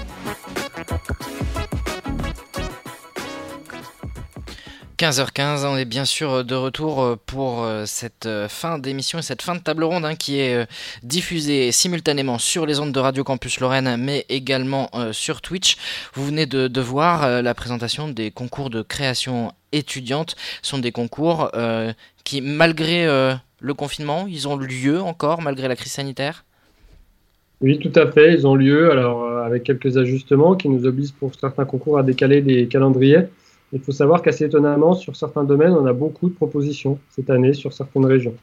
15h15, 4.99 5.65
on 5.65 5.76
est 5.76 5.85
bien 5.85 6.05
sûr 6.05 6.45
de 6.45 6.53
retour 6.53 7.01
euh, 7.01 7.15
pour 7.26 7.64
euh, 7.64 7.85
cette 7.88 8.27
euh, 8.27 8.47
fin 8.47 8.77
d'émission 8.77 9.18
et 9.18 9.23
cette 9.23 9.41
fin 9.41 9.55
de 9.55 9.60
table 9.60 9.84
ronde 9.84 10.05
hein, 10.05 10.14
qui 10.15 10.39
est 10.39 10.68
diffusée 11.01 11.72
simultanément 11.72 12.38
sur 12.38 12.68
les 12.68 12.80
ondes 12.80 12.91
de 12.91 12.99
Radio 12.99 13.23
Campus 13.23 13.60
Lorraine 13.60 13.97
mais 13.97 14.27
également 14.30 14.91
sur 15.14 15.41
Twitch. 15.41 15.77
Vous 16.14 16.27
venez 16.27 16.45
de, 16.45 16.80
voir 16.80 17.41
la 17.41 17.55
présentation 17.55 18.07
des 18.07 18.30
concours 18.30 18.69
de 18.69 18.84
création 18.84 19.51
étudiante. 19.72 20.35
Ce 20.61 20.69
sont 20.69 20.77
des 20.77 20.91
concours 20.91 21.49
qui, 22.23 22.41
malgré 22.41 23.07
le 23.64 23.73
confinement, 23.73 24.26
ils 24.27 24.48
ont 24.49 24.57
lieu 24.57 25.02
encore 25.02 25.41
malgré 25.41 25.69
la 25.69 25.77
crise 25.77 25.94
sanitaire? 25.94 26.44
Oui, 27.61 27.80
tout 27.80 27.98
à 27.98 28.11
fait, 28.11 28.34
ils 28.34 28.45
ont 28.45 28.56
lieu, 28.56 28.91
alors 28.91 29.38
avec 29.38 29.64
quelques 29.64 29.95
ajustements 29.98 30.56
qui 30.56 30.68
nous 30.68 30.85
obligent 30.85 31.14
pour 31.14 31.31
certains 31.34 31.64
concours 31.64 31.98
à 31.98 32.03
décaler 32.03 32.41
les 32.41 32.68
calendriers. 32.68 33.30
Il 33.72 33.80
faut 33.80 33.94
savoir 33.94 34.22
qu'assez 34.22 34.45
étonnamment, 34.45 34.95
sur 34.95 35.15
certains 35.15 35.45
domaines, 35.45 35.72
on 35.72 35.85
a 35.85 35.94
beaucoup 35.94 36.30
de 36.30 36.35
propositions 36.35 36.99
cette 37.15 37.30
année 37.30 37.53
sur 37.53 37.72
certaines 37.72 38.06
régions. 38.06 38.35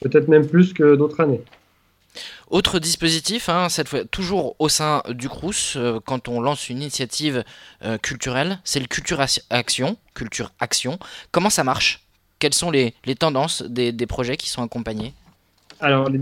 Peut-être 0.00 0.26
même 0.26 0.46
plus 0.46 0.72
que 0.72 0.96
d'autres 0.96 1.20
années. 1.20 1.42
Autre 2.50 2.80
dispositif, 2.80 3.48
hein, 3.48 3.68
cette 3.68 3.88
fois 3.88 4.04
toujours 4.04 4.56
au 4.58 4.68
sein 4.68 5.02
du 5.10 5.28
CRUS, 5.28 5.76
euh, 5.76 6.00
quand 6.04 6.28
on 6.28 6.40
lance 6.40 6.68
une 6.68 6.78
initiative 6.78 7.44
euh, 7.84 7.96
culturelle, 7.98 8.58
c'est 8.64 8.80
le 8.80 8.86
Culture 8.86 9.20
Action. 9.50 9.96
Culture 10.14 10.50
Action. 10.58 10.98
Comment 11.30 11.50
ça 11.50 11.62
marche? 11.62 12.05
Quelles 12.38 12.54
sont 12.54 12.70
les, 12.70 12.92
tendances 13.18 13.62
des, 13.62 14.06
projets 14.06 14.36
qui 14.36 14.48
sont 14.48 14.62
accompagnés 14.62 15.12
alors, 15.78 16.08
le 16.08 16.16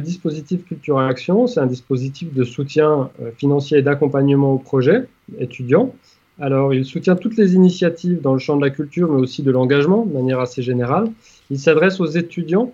dispositif 0.00 0.64
Culture 0.64 1.00
Action, 1.00 1.48
c'est 1.48 1.58
un 1.58 1.66
dispositif 1.66 2.32
de 2.32 2.44
soutien 2.44 3.10
euh, 3.20 3.32
financier 3.36 3.78
et 3.78 3.82
d'accompagnement 3.82 4.52
aux 4.52 4.58
projets 4.58 5.08
étudiants 5.40 5.92
alors, 6.40 6.72
il 6.72 6.84
soutient 6.84 7.14
toutes 7.14 7.36
les 7.36 7.54
initiatives 7.54 8.20
dans 8.20 8.32
le 8.32 8.38
champ 8.38 8.56
de 8.56 8.62
la 8.62 8.70
culture, 8.70 9.10
mais 9.10 9.20
aussi 9.20 9.42
de 9.42 9.50
l'engagement, 9.50 10.04
de 10.06 10.12
manière 10.12 10.40
assez 10.40 10.62
générale. 10.62 11.10
Il 11.50 11.58
s'adresse 11.58 12.00
aux 12.00 12.06
étudiants, 12.06 12.72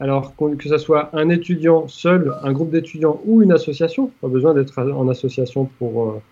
alors 0.00 0.34
que 0.36 0.68
ce 0.68 0.78
soit 0.78 1.10
un 1.12 1.28
étudiant 1.28 1.88
seul, 1.88 2.34
un 2.42 2.52
groupe 2.52 2.70
d'étudiants 2.70 3.20
ou 3.24 3.42
une 3.42 3.52
association, 3.52 4.10
pas 4.20 4.28
besoin 4.28 4.52
d'être 4.52 4.78
en 4.78 5.08
association 5.08 5.70
pour, 5.78 6.04
euh, 6.04 6.22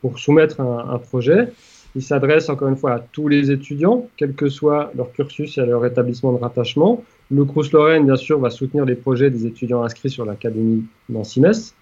pour 0.00 0.18
soumettre 0.18 0.60
un, 0.60 0.98
projet. 0.98 1.52
Il 1.96 2.02
s'adresse 2.02 2.48
encore 2.48 2.68
une 2.68 2.76
fois 2.76 2.94
à 2.94 2.98
tous 2.98 3.28
les 3.28 3.52
étudiants, 3.52 4.08
quel 4.16 4.34
que 4.34 4.48
soit 4.48 4.90
leur 4.96 5.12
cursus 5.12 5.58
et 5.58 5.64
leur 5.64 5.86
établissement 5.86 6.32
de 6.32 6.38
rattachement. 6.38 7.04
Le 7.30 7.44
Crous 7.44 7.70
Lorraine, 7.72 8.04
bien 8.04 8.16
sûr, 8.16 8.40
va 8.40 8.50
soutenir 8.50 8.84
les 8.84 8.96
projets 8.96 9.30
des 9.30 9.46
étudiants 9.46 9.84
inscrits 9.84 10.10
sur 10.10 10.24
l'Académie 10.24 10.84
Nancy-Metz. 11.08 11.74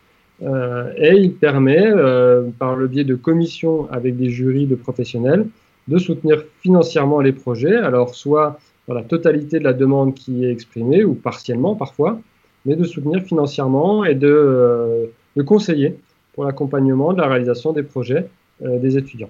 Euh, 0.42 0.92
et 0.96 1.14
il 1.14 1.34
permet, 1.34 1.86
euh, 1.86 2.42
par 2.58 2.76
le 2.76 2.88
biais 2.88 3.04
de 3.04 3.14
commissions 3.14 3.90
avec 3.90 4.16
des 4.16 4.28
jurys 4.28 4.66
de 4.66 4.74
professionnels, 4.74 5.46
de 5.88 5.98
soutenir 5.98 6.44
financièrement 6.60 7.20
les 7.20 7.32
projets, 7.32 7.76
alors 7.76 8.14
soit 8.14 8.58
dans 8.88 8.94
la 8.94 9.02
totalité 9.02 9.60
de 9.60 9.64
la 9.64 9.72
demande 9.72 10.14
qui 10.14 10.44
est 10.44 10.50
exprimée, 10.50 11.04
ou 11.04 11.14
partiellement 11.14 11.74
parfois, 11.74 12.20
mais 12.66 12.76
de 12.76 12.84
soutenir 12.84 13.22
financièrement 13.22 14.04
et 14.04 14.14
de, 14.14 14.28
euh, 14.28 15.06
de 15.36 15.42
conseiller 15.42 15.96
pour 16.34 16.44
l'accompagnement 16.44 17.12
de 17.14 17.18
la 17.18 17.28
réalisation 17.28 17.72
des 17.72 17.82
projets 17.82 18.26
des 18.60 18.96
étudiants. 18.96 19.28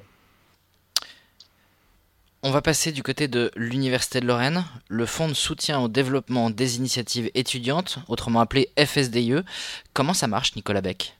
On 2.44 2.50
va 2.50 2.60
passer 2.60 2.90
du 2.90 3.04
côté 3.04 3.28
de 3.28 3.52
l'Université 3.54 4.20
de 4.20 4.26
Lorraine, 4.26 4.64
le 4.88 5.06
Fonds 5.06 5.28
de 5.28 5.32
soutien 5.32 5.78
au 5.78 5.86
développement 5.86 6.50
des 6.50 6.76
initiatives 6.76 7.30
étudiantes, 7.34 8.00
autrement 8.08 8.40
appelé 8.40 8.68
FSDIE. 8.76 9.44
Comment 9.94 10.12
ça 10.12 10.26
marche, 10.26 10.56
Nicolas 10.56 10.80
Beck? 10.80 11.16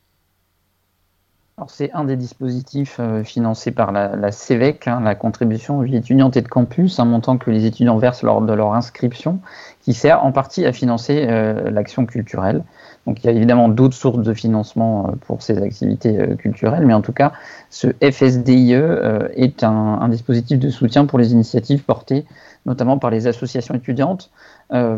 C'est 1.69 1.93
un 1.93 2.03
des 2.03 2.17
dispositifs 2.17 2.97
euh, 2.99 3.23
financés 3.23 3.71
par 3.71 3.93
la, 3.93 4.33
CEVEC, 4.33 4.89
hein, 4.89 5.01
la 5.01 5.15
contribution 5.15 5.85
étudiante 5.85 6.37
et 6.37 6.43
de 6.43 6.49
campus, 6.49 6.99
un 6.99 7.05
montant 7.05 7.39
que 7.39 7.53
les 7.53 7.67
étudiants 7.67 7.99
versent 7.99 8.25
lors 8.25 8.43
de 8.43 8.53
leur 8.53 8.75
inscription, 8.75 9.39
qui 9.83 9.95
sert 9.95 10.25
en 10.25 10.33
partie 10.33 10.67
à 10.67 10.73
financer 10.73 11.29
euh, 11.29 11.71
l'action 11.71 12.05
culturelle. 12.05 12.65
Donc 13.07 13.23
il 13.23 13.27
y 13.27 13.31
a 13.31 13.33
évidemment 13.33 13.69
d'autres 13.69 13.97
sources 13.97 14.23
de 14.23 14.33
financement 14.33 15.09
euh, 15.09 15.13
pour 15.27 15.43
ces 15.43 15.59
activités 15.59 16.21
euh, 16.21 16.37
culturelles, 16.37 16.87
mais 16.87 16.95
en 16.95 17.03
tout 17.03 17.13
cas, 17.13 17.33
ce 17.71 17.89
FSDIE 18.01 18.75
euh, 18.75 19.29
est 19.35 19.65
un, 19.65 20.09
dispositif 20.09 20.59
de 20.59 20.69
soutien 20.69 21.07
pour 21.07 21.19
les 21.19 21.33
initiatives 21.33 21.83
portées 21.85 22.25
notamment 22.65 22.97
par 22.97 23.11
les 23.11 23.27
associations 23.27 23.75
étudiantes, 23.75 24.31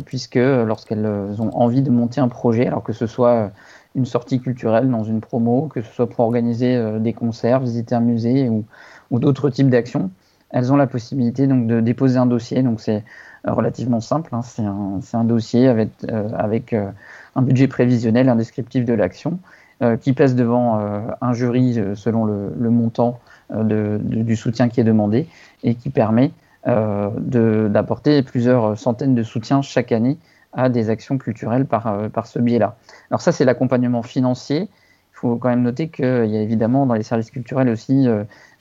puisque 0.05 0.35
lorsqu'elles 0.35 1.07
ont 1.07 1.49
envie 1.55 1.81
de 1.81 1.91
monter 1.91 2.21
un 2.21 2.29
projet, 2.29 2.67
alors 2.67 2.83
que 2.83 2.93
ce 2.93 3.07
soit 3.07 3.53
une 3.95 4.05
sortie 4.05 4.39
culturelle 4.39 4.91
dans 4.91 5.03
une 5.03 5.23
promo, 5.23 5.69
que 5.69 5.81
ce 5.81 5.91
soit 5.91 6.07
pour 6.07 6.27
organiser 6.27 6.79
des 7.01 7.15
concerts, 7.15 7.61
visiter 7.61 7.95
un 7.95 8.01
musée 8.01 8.51
ou, 8.51 9.19
d'autres 9.19 9.49
types 9.49 9.71
d'actions, 9.71 10.11
elles 10.51 10.75
ont 10.75 10.77
la 10.77 10.87
possibilité 10.87 11.47
donc 11.47 11.67
de 11.67 11.81
déposer 11.81 12.19
un 12.19 12.27
dossier. 12.27 12.63
Donc 12.63 12.83
c'est 12.83 13.03
relativement 13.45 14.03
simple, 14.03 14.35
hein. 14.35 14.43
c'est 14.43 15.17
un, 15.17 15.25
dossier 15.25 15.67
avec, 15.67 15.89
avec 16.37 16.75
un 17.37 17.43
budget 17.43 17.69
prévisionnel, 17.69 18.29
un 18.29 18.37
descriptif 18.37 18.85
de 18.85 18.95
l'action, 18.95 19.39
euh, 19.83 19.97
qui 19.97 20.13
passe 20.13 20.37
devant 20.37 20.79
euh, 20.79 21.01
un 21.21 21.33
jury 21.33 21.81
euh, 21.81 21.97
selon 21.97 22.25
le, 22.25 22.71
montant 22.71 23.19
du 23.53 24.37
soutien 24.37 24.69
qui 24.69 24.81
est 24.81 24.85
demandé 24.85 25.29
et 25.63 25.75
qui 25.75 25.91
permet 25.91 26.31
d'apporter 26.67 28.23
plusieurs 28.23 28.79
centaines 28.79 29.15
de 29.15 29.23
soutiens 29.23 29.61
chaque 29.61 29.93
année 29.93 30.17
à 30.55 30.71
des 30.71 30.89
actions 30.89 31.19
culturelles 31.19 31.67
par 31.67 32.27
ce 32.27 32.39
biais-là. 32.39 32.77
Alors 33.11 33.21
ça, 33.21 33.33
c'est 33.33 33.45
l'accompagnement 33.45 34.03
financier. 34.03 34.71
Il 35.15 35.27
faut 35.27 35.37
quand 35.37 35.49
même 35.49 35.63
noter 35.63 35.89
qu'il 35.89 36.05
y 36.05 36.37
a 36.37 36.41
évidemment 36.41 36.87
dans 36.87 36.95
les 36.95 37.03
services 37.03 37.31
culturels 37.31 37.69
aussi 37.69 38.09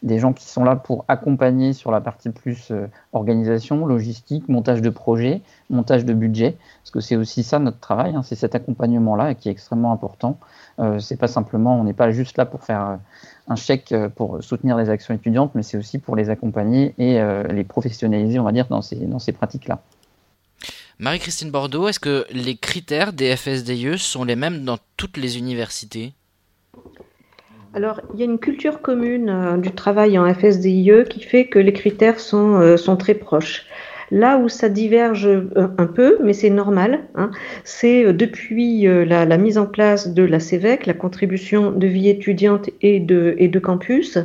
des 0.03 0.19
gens 0.19 0.33
qui 0.33 0.45
sont 0.45 0.63
là 0.63 0.75
pour 0.75 1.05
accompagner 1.07 1.73
sur 1.73 1.89
la 1.89 2.01
partie 2.01 2.29
plus 2.29 2.71
euh, 2.71 2.87
organisation, 3.13 3.85
logistique, 3.85 4.49
montage 4.49 4.81
de 4.81 4.89
projet, 4.89 5.41
montage 5.69 6.03
de 6.03 6.13
budget, 6.13 6.57
parce 6.81 6.91
que 6.91 6.99
c'est 6.99 7.15
aussi 7.15 7.41
ça 7.43 7.57
notre 7.57 7.79
travail, 7.79 8.13
hein, 8.15 8.21
c'est 8.21 8.35
cet 8.35 8.53
accompagnement-là 8.53 9.33
qui 9.33 9.47
est 9.47 9.51
extrêmement 9.51 9.93
important. 9.93 10.37
Euh, 10.79 10.99
c'est 10.99 11.15
pas 11.15 11.29
simplement, 11.29 11.79
on 11.79 11.85
n'est 11.85 11.93
pas 11.93 12.11
juste 12.11 12.37
là 12.37 12.45
pour 12.45 12.63
faire 12.63 12.85
euh, 12.85 12.95
un 13.47 13.55
chèque 13.55 13.93
euh, 13.93 14.09
pour 14.09 14.43
soutenir 14.43 14.77
les 14.77 14.89
actions 14.89 15.13
étudiantes, 15.13 15.51
mais 15.55 15.63
c'est 15.63 15.77
aussi 15.77 15.99
pour 15.99 16.17
les 16.17 16.29
accompagner 16.29 16.93
et 16.97 17.21
les 17.49 17.63
professionnaliser, 17.63 18.39
on 18.39 18.43
va 18.43 18.51
dire, 18.51 18.67
dans 18.67 18.81
ces, 18.81 18.95
dans 18.95 19.19
ces 19.19 19.31
pratiques-là. 19.31 19.81
Marie-Christine 20.99 21.49
Bordeaux, 21.49 21.87
est-ce 21.87 21.99
que 21.99 22.25
les 22.31 22.55
critères 22.55 23.13
des 23.13 23.35
FSDIE 23.35 23.97
sont 23.97 24.25
les 24.25 24.35
mêmes 24.35 24.63
dans 24.63 24.77
toutes 24.97 25.17
les 25.17 25.37
universités? 25.37 26.13
Alors, 27.75 28.01
il 28.13 28.19
y 28.19 28.23
a 28.23 28.25
une 28.25 28.37
culture 28.37 28.81
commune 28.81 29.29
euh, 29.29 29.57
du 29.57 29.71
travail 29.71 30.19
en 30.19 30.31
FSDIE 30.31 31.05
qui 31.09 31.21
fait 31.21 31.45
que 31.45 31.57
les 31.57 31.73
critères 31.73 32.19
sont, 32.19 32.59
euh, 32.59 32.77
sont 32.77 32.97
très 32.97 33.15
proches. 33.15 33.65
Là 34.11 34.37
où 34.37 34.47
ça 34.47 34.69
diverge 34.69 35.25
euh, 35.25 35.49
un 35.79 35.87
peu, 35.87 36.19
mais 36.23 36.33
c'est 36.33 36.51
normal, 36.51 36.99
hein, 37.15 37.31
c'est 37.63 38.13
depuis 38.13 38.83
la, 38.83 39.25
la, 39.25 39.37
mise 39.37 39.57
en 39.57 39.65
place 39.65 40.13
de 40.13 40.21
la 40.21 40.39
CEVEC, 40.39 40.85
la 40.85 40.93
contribution 40.93 41.71
de 41.71 41.87
vie 41.87 42.09
étudiante 42.09 42.69
et 42.83 42.99
de, 42.99 43.33
et 43.39 43.47
de 43.47 43.59
campus, 43.59 44.19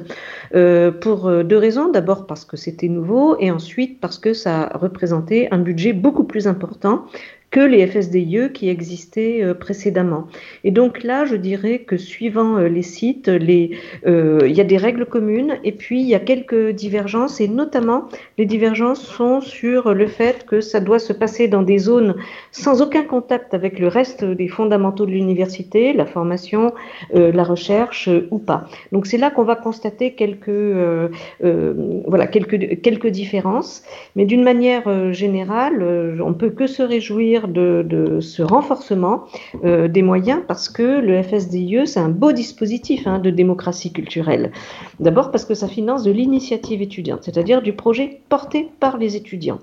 euh, 0.54 0.90
pour 0.90 1.30
deux 1.42 1.56
raisons. 1.56 1.90
D'abord 1.90 2.26
parce 2.26 2.44
que 2.44 2.58
c'était 2.58 2.88
nouveau 2.88 3.38
et 3.40 3.50
ensuite 3.50 3.98
parce 3.98 4.18
que 4.18 4.34
ça 4.34 4.70
représentait 4.74 5.48
un 5.52 5.58
budget 5.58 5.94
beaucoup 5.94 6.24
plus 6.24 6.46
important 6.48 7.06
que 7.50 7.60
les 7.60 7.86
FSDIE 7.86 8.52
qui 8.52 8.68
existaient 8.68 9.40
euh, 9.42 9.54
précédemment. 9.54 10.26
Et 10.64 10.70
donc 10.70 11.02
là, 11.02 11.24
je 11.24 11.34
dirais 11.34 11.78
que 11.78 11.96
suivant 11.96 12.58
euh, 12.58 12.68
les 12.68 12.82
sites, 12.82 13.28
euh, 13.28 14.38
il 14.46 14.52
y 14.52 14.60
a 14.60 14.64
des 14.64 14.76
règles 14.76 15.06
communes 15.06 15.56
et 15.64 15.72
puis 15.72 16.00
il 16.00 16.06
y 16.06 16.14
a 16.14 16.18
quelques 16.20 16.70
divergences 16.70 17.40
et 17.40 17.48
notamment 17.48 18.08
les 18.36 18.44
divergences 18.44 19.00
sont 19.00 19.40
sur 19.40 19.94
le 19.94 20.06
fait 20.06 20.44
que 20.44 20.60
ça 20.60 20.80
doit 20.80 20.98
se 20.98 21.12
passer 21.12 21.48
dans 21.48 21.62
des 21.62 21.78
zones 21.78 22.16
sans 22.52 22.82
aucun 22.82 23.02
contact 23.02 23.54
avec 23.54 23.78
le 23.78 23.88
reste 23.88 24.24
des 24.24 24.48
fondamentaux 24.48 25.06
de 25.06 25.12
l'université, 25.12 25.92
la 25.92 26.06
formation, 26.06 26.74
la 27.14 27.44
recherche 27.44 28.08
ou 28.30 28.38
pas. 28.38 28.68
Donc 28.92 29.06
c'est 29.06 29.18
là 29.18 29.30
qu'on 29.30 29.44
va 29.44 29.56
constater 29.56 30.12
quelques, 30.12 30.50
voilà, 31.40 32.26
quelques, 32.26 32.80
quelques 32.82 33.08
différences, 33.08 33.82
mais 34.16 34.24
d'une 34.24 34.42
manière 34.42 35.12
générale, 35.12 36.18
on 36.20 36.34
peut 36.34 36.50
que 36.50 36.66
se 36.66 36.82
réjouir 36.82 37.37
de, 37.46 38.18
ce 38.20 38.42
renforcement 38.42 39.24
euh, 39.64 39.86
des 39.86 40.02
moyens 40.02 40.40
parce 40.48 40.68
que 40.68 40.82
le 40.82 41.22
FSDIE, 41.22 41.86
c'est 41.86 42.00
un 42.00 42.08
beau 42.08 42.32
dispositif 42.32 43.06
hein, 43.06 43.20
de 43.20 43.30
démocratie 43.30 43.92
culturelle. 43.92 44.50
D'abord 44.98 45.30
parce 45.30 45.44
que 45.44 45.54
ça 45.54 45.68
finance 45.68 46.02
de 46.02 46.10
l'initiative 46.10 46.82
étudiante, 46.82 47.22
c'est-à-dire 47.22 47.62
du 47.62 47.72
projet 47.74 48.22
porté 48.28 48.68
par 48.80 48.98
les 48.98 49.14
étudiants, 49.14 49.58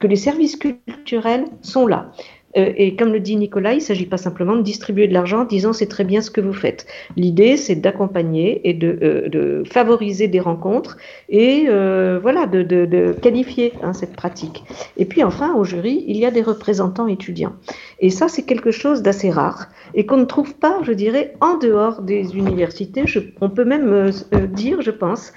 que 0.00 0.06
les 0.06 0.16
services 0.16 0.56
culturels 0.56 1.44
sont 1.62 1.86
là. 1.86 2.10
Euh, 2.56 2.72
et 2.76 2.96
comme 2.96 3.12
le 3.12 3.20
dit 3.20 3.36
Nicolas, 3.36 3.72
il 3.72 3.76
ne 3.76 3.82
s'agit 3.82 4.06
pas 4.06 4.16
simplement 4.16 4.56
de 4.56 4.62
distribuer 4.62 5.06
de 5.08 5.14
l'argent 5.14 5.42
en 5.42 5.44
disant 5.44 5.72
c'est 5.72 5.86
très 5.86 6.04
bien 6.04 6.20
ce 6.20 6.30
que 6.30 6.40
vous 6.40 6.52
faites. 6.52 6.86
L'idée, 7.16 7.56
c'est 7.56 7.76
d'accompagner 7.76 8.68
et 8.68 8.74
de, 8.74 8.98
euh, 9.34 9.64
favoriser 9.64 10.28
des 10.28 10.40
rencontres 10.40 10.96
et 11.28 11.66
euh, 11.68 12.18
voilà, 12.20 12.46
de, 12.46 13.14
qualifier 13.22 13.72
hein, 13.82 13.92
cette 13.92 14.14
pratique. 14.14 14.64
Et 14.96 15.04
puis 15.04 15.22
enfin, 15.22 15.54
au 15.54 15.64
jury, 15.64 16.04
il 16.08 16.16
y 16.16 16.26
a 16.26 16.30
des 16.30 16.42
représentants 16.42 17.06
étudiants. 17.06 17.54
Et 18.00 18.10
ça, 18.10 18.28
c'est 18.28 18.42
quelque 18.42 18.70
chose 18.70 19.02
d'assez 19.02 19.30
rare 19.30 19.68
et 19.94 20.06
qu'on 20.06 20.16
ne 20.16 20.24
trouve 20.24 20.54
pas, 20.54 20.80
je 20.82 20.92
dirais, 20.92 21.34
en 21.40 21.56
dehors 21.56 22.02
des 22.02 22.36
universités. 22.36 23.04
on 23.40 23.50
peut 23.50 23.64
même 23.64 24.10
dire, 24.52 24.82
je 24.82 24.90
pense, 24.90 25.32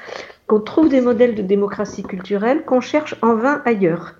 qu'on 0.48 0.60
trouve 0.60 0.90
des 0.90 1.02
modèles 1.02 1.36
de 1.36 1.42
démocratie 1.42 2.04
culturelle 2.04 2.64
qu'on 2.66 2.82
cherche 2.82 3.16
en 3.22 3.36
vain 3.36 3.62
ailleurs. 3.66 4.16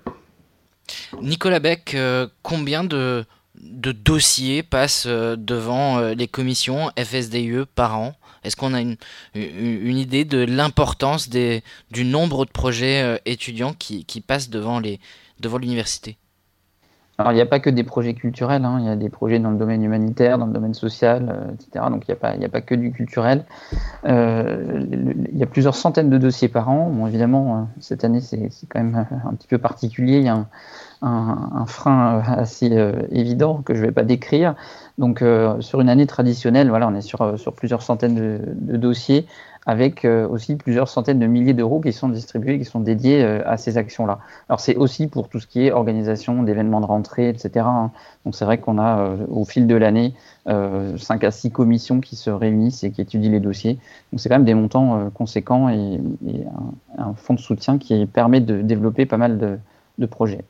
Nicolas 1.20 1.60
Beck, 1.60 1.94
euh, 1.94 2.26
combien 2.42 2.84
de, 2.84 3.24
dossiers 3.54 4.62
passent 4.62 5.06
euh, 5.06 5.36
devant 5.36 5.98
euh, 5.98 6.14
les 6.14 6.28
commissions 6.28 6.90
FSDIE 6.98 7.64
par 7.74 7.98
an? 7.98 8.14
Est-ce 8.42 8.56
qu'on 8.56 8.74
a 8.74 8.80
une, 8.82 8.96
idée 9.34 10.26
de 10.26 10.38
l'importance 10.38 11.30
du 11.30 12.04
nombre 12.04 12.44
de 12.44 12.50
projets 12.50 13.18
étudiants 13.24 13.72
qui, 13.72 14.04
passent 14.20 14.50
devant 14.50 14.80
l'université? 14.80 16.18
Alors, 17.16 17.30
il 17.30 17.36
n'y 17.36 17.40
a 17.40 17.46
pas 17.46 17.60
que 17.60 17.70
des 17.70 17.84
projets 17.84 18.14
culturels, 18.14 18.64
hein. 18.64 18.78
il 18.80 18.86
y 18.86 18.88
a 18.88 18.96
des 18.96 19.08
projets 19.08 19.38
dans 19.38 19.50
le 19.50 19.56
domaine 19.56 19.84
humanitaire, 19.84 20.36
dans 20.36 20.46
le 20.46 20.52
domaine 20.52 20.74
social, 20.74 21.32
euh, 21.32 21.52
etc. 21.52 21.84
Donc, 21.88 22.08
il 22.08 22.10
n'y 22.10 22.14
a, 22.14 22.16
pas, 22.16 22.30
a 22.30 22.48
pas 22.48 22.60
que 22.60 22.74
du 22.74 22.90
culturel. 22.90 23.44
Euh, 24.04 24.84
il 25.32 25.38
y 25.38 25.42
a 25.44 25.46
plusieurs 25.46 25.76
centaines 25.76 26.10
de 26.10 26.18
dossiers 26.18 26.48
par 26.48 26.68
an. 26.68 26.90
Bon, 26.90 27.06
évidemment, 27.06 27.56
euh, 27.56 27.62
cette 27.78 28.04
année, 28.04 28.20
c'est 28.20 28.50
quand 28.68 28.82
même 28.82 29.06
un 29.24 29.34
petit 29.34 29.46
peu 29.46 29.58
particulier. 29.58 30.18
Il 30.18 30.24
y 30.24 30.28
a 30.28 30.44
un, 31.02 31.66
frein 31.66 32.20
assez 32.26 32.66
évident 33.10 33.62
que 33.62 33.74
je 33.74 33.80
ne 33.80 33.86
vais 33.86 33.92
pas 33.92 34.04
décrire. 34.04 34.54
Donc, 34.98 35.24
sur 35.60 35.80
une 35.80 35.88
année 35.88 36.06
traditionnelle, 36.06 36.68
voilà, 36.68 36.86
on 36.86 36.94
est 36.94 37.00
sur, 37.00 37.38
sur 37.38 37.52
plusieurs 37.54 37.82
centaines 37.82 38.14
de, 38.14 38.76
dossiers 38.76 39.26
avec 39.66 40.04
euh, 40.04 40.28
aussi 40.28 40.56
plusieurs 40.56 40.88
centaines 40.88 41.18
de 41.18 41.26
milliers 41.26 41.54
d'euros 41.54 41.80
qui 41.80 41.92
sont 41.92 42.08
distribués, 42.08 42.58
qui 42.58 42.64
sont 42.64 42.80
dédiés 42.80 43.22
euh, 43.22 43.42
à 43.46 43.56
ces 43.56 43.78
actions-là. 43.78 44.18
Alors 44.48 44.60
c'est 44.60 44.76
aussi 44.76 45.06
pour 45.06 45.28
tout 45.28 45.40
ce 45.40 45.46
qui 45.46 45.66
est 45.66 45.72
organisation 45.72 46.42
d'événements 46.42 46.80
de 46.80 46.86
rentrée, 46.86 47.28
etc. 47.28 47.64
Hein. 47.66 47.90
Donc 48.24 48.34
c'est 48.34 48.44
vrai 48.44 48.58
qu'on 48.58 48.78
a 48.78 49.00
euh, 49.00 49.16
au 49.28 49.44
fil 49.44 49.66
de 49.66 49.74
l'année 49.74 50.14
5 50.46 51.24
à 51.24 51.30
6 51.30 51.52
commissions 51.52 52.00
qui 52.00 52.16
se 52.16 52.28
réunissent 52.28 52.84
et 52.84 52.90
qui 52.90 53.00
étudient 53.00 53.30
les 53.30 53.40
dossiers. 53.40 53.78
Donc 54.12 54.20
c'est 54.20 54.28
quand 54.28 54.34
même 54.34 54.44
des 54.44 54.52
montants 54.52 55.10
conséquents 55.14 55.70
et, 55.70 56.00
un, 56.98 57.14
fonds 57.14 57.32
de 57.32 57.40
soutien 57.40 57.78
qui 57.78 58.04
permet 58.04 58.42
de 58.42 58.60
développer 58.60 59.06
pas 59.06 59.16
mal 59.16 59.58
de 59.96 60.06
projets. 60.06 60.44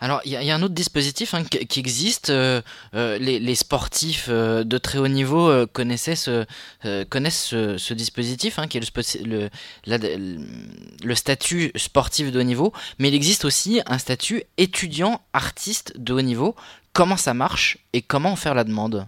Alors, 0.00 0.20
il 0.24 0.32
y, 0.32 0.50
a 0.50 0.54
un 0.54 0.62
autre 0.62 0.74
dispositif 0.74 1.34
hein, 1.34 1.44
qui, 1.44 1.80
existe. 1.80 2.30
Euh, 2.30 2.60
euh, 2.94 3.18
les, 3.18 3.54
sportifs 3.54 4.26
euh, 4.28 4.64
de 4.64 4.78
très 4.78 4.98
haut 4.98 5.08
niveau 5.08 5.50
connaissent 5.72 6.18
ce, 6.18 7.92
dispositif, 7.92 8.58
hein, 8.58 8.66
qui 8.66 8.78
est 8.78 8.80
le, 9.24 11.14
statut 11.14 11.72
sportif 11.76 12.32
de 12.32 12.40
haut 12.40 12.44
niveau. 12.44 12.72
Mais 12.98 13.08
il 13.08 13.14
existe 13.14 13.44
aussi 13.44 13.80
un 13.86 13.98
statut 13.98 14.44
étudiant 14.58 15.20
artiste 15.32 15.94
de 15.98 16.12
haut 16.12 16.22
niveau. 16.22 16.54
Comment 16.92 17.16
ça 17.16 17.32
marche 17.32 17.78
et 17.92 18.02
comment 18.02 18.36
faire 18.36 18.54
la 18.54 18.64
demande? 18.64 19.06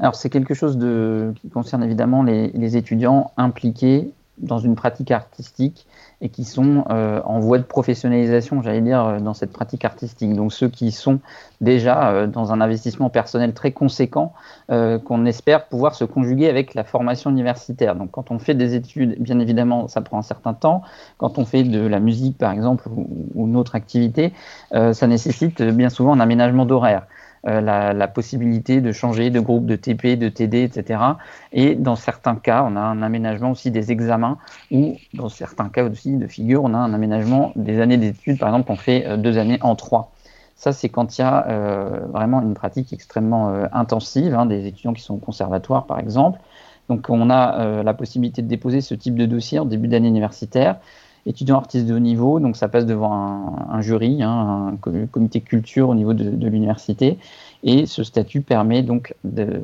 Alors 0.00 0.14
c'est 0.14 0.30
quelque 0.30 0.54
chose 0.54 0.78
qui 1.40 1.50
concerne 1.50 1.82
évidemment 1.82 2.22
les 2.22 2.76
étudiants 2.76 3.32
impliqués 3.36 4.12
dans 4.40 4.58
une 4.58 4.74
pratique 4.74 5.10
artistique 5.10 5.86
et 6.20 6.28
qui 6.28 6.44
sont 6.44 6.84
euh, 6.90 7.20
en 7.24 7.38
voie 7.38 7.58
de 7.58 7.62
professionnalisation, 7.62 8.62
j'allais 8.62 8.80
dire, 8.80 9.04
euh, 9.04 9.20
dans 9.20 9.34
cette 9.34 9.52
pratique 9.52 9.84
artistique. 9.84 10.34
Donc 10.34 10.52
ceux 10.52 10.68
qui 10.68 10.90
sont 10.90 11.20
déjà 11.60 12.10
euh, 12.10 12.26
dans 12.26 12.52
un 12.52 12.60
investissement 12.60 13.08
personnel 13.08 13.54
très 13.54 13.72
conséquent, 13.72 14.32
qu'on 14.68 15.24
espère 15.24 15.66
pouvoir 15.66 15.94
se 15.94 16.04
conjuguer 16.04 16.48
avec 16.48 16.74
la 16.74 16.84
formation 16.84 17.30
universitaire. 17.30 17.94
Donc 17.96 18.10
quand 18.10 18.30
on 18.30 18.38
fait 18.38 18.54
des 18.54 18.74
études, 18.74 19.16
bien 19.18 19.38
évidemment, 19.38 19.88
ça 19.88 20.02
prend 20.02 20.18
un 20.18 20.22
certain 20.22 20.52
temps. 20.52 20.82
Quand 21.16 21.38
on 21.38 21.46
fait 21.46 21.62
de 21.62 21.86
la 21.86 22.00
musique, 22.00 22.36
par 22.36 22.52
exemple, 22.52 22.88
ou, 22.88 23.06
ou 23.34 23.46
une 23.46 23.56
autre 23.56 23.74
activité, 23.74 24.34
ça 24.70 25.06
nécessite 25.06 25.62
bien 25.62 25.88
souvent 25.88 26.12
un 26.12 26.20
aménagement 26.20 26.66
d'horaire. 26.66 27.06
Euh, 27.48 27.60
la, 27.60 28.08
possibilité 28.08 28.80
de 28.80 28.90
changer 28.92 29.30
de 29.30 29.40
groupe 29.40 29.66
de 29.66 29.76
TP, 29.76 30.16
de 30.16 30.28
TD, 30.28 30.64
etc. 30.64 31.00
Et 31.52 31.74
dans 31.74 31.94
certains 31.94 32.36
cas, 32.36 32.64
on 32.68 32.74
a 32.74 32.80
un 32.80 33.02
aménagement 33.02 33.52
aussi 33.52 33.70
des 33.70 33.92
examens 33.92 34.38
ou 34.70 34.96
dans 35.14 35.28
certains 35.28 35.68
cas 35.68 35.84
aussi 35.84 36.16
de 36.16 36.26
figure, 36.26 36.64
on 36.64 36.74
a 36.74 36.78
un 36.78 36.92
aménagement 36.94 37.52
des 37.54 37.80
années 37.80 37.96
d'études. 37.96 38.38
Par 38.38 38.48
exemple, 38.48 38.72
on 38.72 38.76
fait 38.76 39.06
euh, 39.06 39.16
deux 39.16 39.38
années 39.38 39.58
en 39.62 39.76
trois. 39.76 40.12
Ça, 40.56 40.72
c'est 40.72 40.88
quand 40.88 41.16
il 41.16 41.20
y 41.20 41.24
a 41.24 41.46
euh, 41.48 42.00
vraiment 42.12 42.42
une 42.42 42.54
pratique 42.54 42.92
extrêmement 42.92 43.54
intensive, 43.72 44.34
hein, 44.34 44.46
des 44.46 44.66
étudiants 44.66 44.92
qui 44.92 45.02
sont 45.02 45.14
au 45.14 45.18
conservatoire, 45.18 45.86
par 45.86 46.00
exemple. 46.00 46.40
Donc, 46.88 47.06
on 47.10 47.30
a 47.30 47.82
la 47.82 47.94
possibilité 47.94 48.42
de 48.42 48.48
déposer 48.48 48.80
ce 48.80 48.94
type 48.94 49.14
de 49.14 49.26
dossier 49.26 49.58
en 49.58 49.66
début 49.66 49.88
d'année 49.88 50.08
universitaire 50.08 50.78
étudiants 51.28 51.56
artistes 51.56 51.86
de 51.86 51.94
haut 51.94 52.00
niveau, 52.00 52.40
donc 52.40 52.56
ça 52.56 52.68
passe 52.68 52.86
devant 52.86 53.54
un, 53.68 53.80
jury, 53.82 54.22
hein, 54.22 54.72
un 54.82 55.06
comité 55.06 55.40
culture 55.40 55.90
au 55.90 55.94
niveau 55.94 56.14
de, 56.14 56.48
l'université, 56.48 57.18
et 57.62 57.86
ce 57.86 58.02
statut 58.02 58.40
permet 58.40 58.82
donc 58.82 59.14
de, 59.24 59.60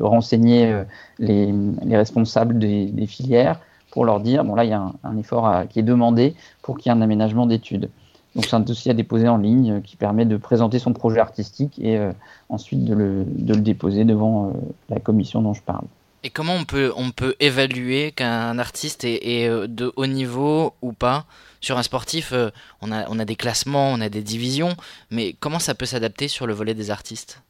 renseigner 0.00 0.72
euh, 0.72 0.84
les, 1.18 1.54
responsables 1.96 2.58
des, 2.58 3.06
filières 3.06 3.60
pour 3.92 4.04
leur 4.04 4.20
dire, 4.20 4.44
bon 4.44 4.56
là 4.56 4.64
il 4.64 4.70
y 4.70 4.74
a 4.74 4.92
un, 5.04 5.16
effort 5.16 5.50
qui 5.70 5.78
est 5.78 5.84
demandé 5.84 6.34
pour 6.60 6.76
qu'il 6.76 6.90
y 6.90 6.94
ait 6.94 6.98
un 6.98 7.02
aménagement 7.02 7.46
d'études. 7.46 7.88
Donc 8.34 8.44
c'est 8.44 8.56
un 8.56 8.60
dossier 8.60 8.90
à 8.90 8.94
déposer 8.94 9.28
en 9.28 9.38
ligne 9.38 9.72
euh, 9.72 9.80
qui 9.80 9.96
permet 9.96 10.26
de 10.26 10.36
présenter 10.36 10.78
son 10.78 10.92
projet 10.92 11.20
artistique 11.20 11.78
et 11.78 11.96
euh, 11.96 12.12
ensuite 12.48 12.84
de 12.84 12.94
le, 12.94 13.24
déposer 13.56 14.04
devant 14.04 14.52
la 14.90 14.98
commission 14.98 15.40
dont 15.40 15.54
je 15.54 15.62
parle. 15.62 15.86
Et 16.22 16.30
comment 16.30 16.54
on 16.54 16.64
peut, 16.64 16.92
on 16.96 17.10
peut 17.10 17.34
évaluer 17.40 18.12
qu'un 18.12 18.58
artiste 18.58 19.04
est, 19.04 19.48
euh, 19.48 19.66
de 19.66 19.92
haut 19.96 20.06
niveau 20.06 20.74
ou 20.82 20.92
pas 20.92 21.26
Sur 21.60 21.78
un 21.78 21.82
sportif, 21.82 22.32
euh, 22.32 22.50
on 22.80 22.90
a, 22.90 23.08
on 23.08 23.18
a 23.18 23.24
des 23.24 23.36
classements, 23.36 23.90
on 23.92 24.00
a 24.00 24.08
des 24.08 24.22
divisions, 24.22 24.74
mais 25.10 25.34
comment 25.38 25.58
ça 25.58 25.74
peut 25.74 25.86
s'adapter 25.86 26.28
sur 26.28 26.46
le 26.46 26.54
volet 26.54 26.74
des 26.74 26.90
artistes? 26.90 27.42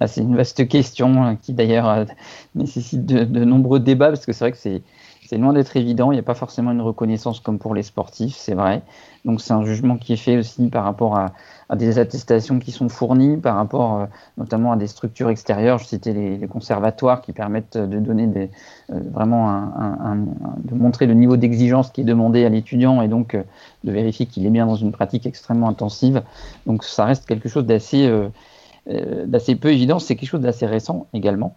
Ah, 0.00 0.06
C'est 0.06 0.20
une 0.20 0.36
vaste 0.36 0.66
question 0.68 1.24
hein, 1.24 1.36
qui 1.36 1.52
d'ailleurs 1.52 1.88
euh, 1.88 2.04
nécessite 2.54 3.04
de, 3.04 3.44
nombreux 3.44 3.80
débats 3.80 4.08
parce 4.08 4.26
que 4.26 4.32
c'est 4.32 4.44
vrai 4.44 4.52
que 4.52 4.58
c'est, 4.58 4.82
c'est 5.28 5.36
loin 5.36 5.52
d'être 5.52 5.76
évident. 5.76 6.10
Il 6.10 6.14
n'y 6.14 6.20
a 6.20 6.22
pas 6.22 6.34
forcément 6.34 6.72
une 6.72 6.80
reconnaissance 6.80 7.40
comme 7.40 7.58
pour 7.58 7.74
les 7.74 7.82
sportifs, 7.82 8.34
c'est 8.34 8.54
vrai. 8.54 8.80
Donc 9.26 9.42
c'est 9.42 9.52
un 9.52 9.62
jugement 9.62 9.98
qui 9.98 10.14
est 10.14 10.16
fait 10.16 10.38
aussi 10.38 10.68
par 10.68 10.84
rapport 10.84 11.18
à, 11.18 11.76
des 11.76 11.98
attestations 11.98 12.58
qui 12.58 12.72
sont 12.72 12.88
fournies 12.88 13.36
par 13.36 13.56
rapport 13.56 13.98
euh, 13.98 14.06
notamment 14.38 14.72
à 14.72 14.76
des 14.78 14.86
structures 14.86 15.28
extérieures. 15.28 15.76
Je 15.76 15.84
citais 15.84 16.14
les, 16.14 16.48
conservatoires 16.48 17.20
qui 17.20 17.34
permettent 17.34 17.76
de 17.76 17.98
donner 17.98 18.26
des, 18.26 18.50
euh, 18.90 19.00
vraiment 19.12 19.70
de 20.64 20.74
montrer 20.74 21.04
le 21.04 21.12
niveau 21.12 21.36
d'exigence 21.36 21.90
qui 21.90 22.00
est 22.00 22.04
demandé 22.04 22.46
à 22.46 22.48
l'étudiant 22.48 23.02
et 23.02 23.08
donc 23.08 23.34
euh, 23.34 23.42
de 23.84 23.92
vérifier 23.92 24.24
qu'il 24.24 24.46
est 24.46 24.50
bien 24.50 24.64
dans 24.64 24.76
une 24.76 24.92
pratique 24.92 25.26
extrêmement 25.26 25.68
intensive. 25.68 26.22
Donc 26.64 26.84
ça 26.84 27.04
reste 27.04 27.26
quelque 27.26 27.50
chose 27.50 27.66
d'assez 27.66 28.08
peu 28.86 29.70
évident. 29.70 29.98
C'est 29.98 30.16
quelque 30.16 30.30
chose 30.30 30.40
d'assez 30.40 30.64
récent 30.64 31.06
également 31.12 31.54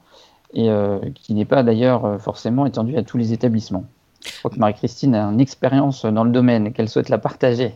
et 0.53 0.69
qui 1.15 1.33
n'est 1.33 1.45
pas 1.45 1.63
d'ailleurs 1.63 2.21
forcément 2.21 2.65
étendu 2.65 2.97
à 2.97 3.03
tous 3.03 3.17
les 3.17 3.33
établissements. 3.33 3.85
Je 4.25 4.37
crois 4.39 4.51
que 4.51 4.59
Marie-Christine 4.59 5.15
a 5.15 5.23
une 5.25 5.39
expérience 5.39 6.05
dans 6.05 6.23
le 6.23 6.31
domaine 6.31 6.73
qu'elle 6.73 6.89
souhaite 6.89 7.09
la 7.09 7.17
partager. 7.17 7.73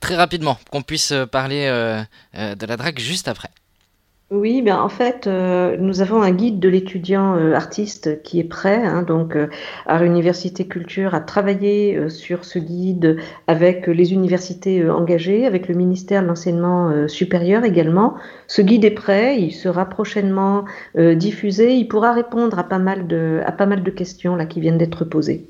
Très 0.00 0.16
rapidement, 0.16 0.58
qu'on 0.70 0.82
puisse 0.82 1.12
euh, 1.12 1.26
parler 1.26 1.66
euh, 1.66 2.02
euh, 2.36 2.54
de 2.54 2.66
la 2.66 2.76
drague 2.76 2.98
juste 2.98 3.28
après. 3.28 3.50
Oui, 4.30 4.60
bien 4.60 4.78
en 4.78 4.90
fait, 4.90 5.26
nous 5.26 6.02
avons 6.02 6.20
un 6.20 6.32
guide 6.32 6.60
de 6.60 6.68
l'étudiant 6.68 7.34
artiste 7.54 8.22
qui 8.22 8.38
est 8.38 8.44
prêt. 8.44 8.84
Hein, 8.84 9.02
donc, 9.02 9.34
à 9.86 10.02
l'Université 10.02 10.66
Culture 10.66 11.14
a 11.14 11.20
travaillé 11.20 12.10
sur 12.10 12.44
ce 12.44 12.58
guide 12.58 13.16
avec 13.46 13.86
les 13.86 14.12
universités 14.12 14.86
engagées, 14.90 15.46
avec 15.46 15.66
le 15.66 15.74
ministère 15.74 16.22
de 16.22 16.26
l'enseignement 16.26 17.08
supérieur 17.08 17.64
également. 17.64 18.16
Ce 18.48 18.60
guide 18.60 18.84
est 18.84 18.90
prêt, 18.90 19.40
il 19.40 19.52
sera 19.52 19.86
prochainement 19.86 20.66
diffusé. 20.94 21.76
Il 21.76 21.88
pourra 21.88 22.12
répondre 22.12 22.58
à 22.58 22.64
pas 22.64 22.78
mal 22.78 23.06
de, 23.06 23.40
à 23.46 23.52
pas 23.52 23.64
mal 23.64 23.82
de 23.82 23.90
questions 23.90 24.36
là 24.36 24.44
qui 24.44 24.60
viennent 24.60 24.78
d'être 24.78 25.06
posées. 25.06 25.46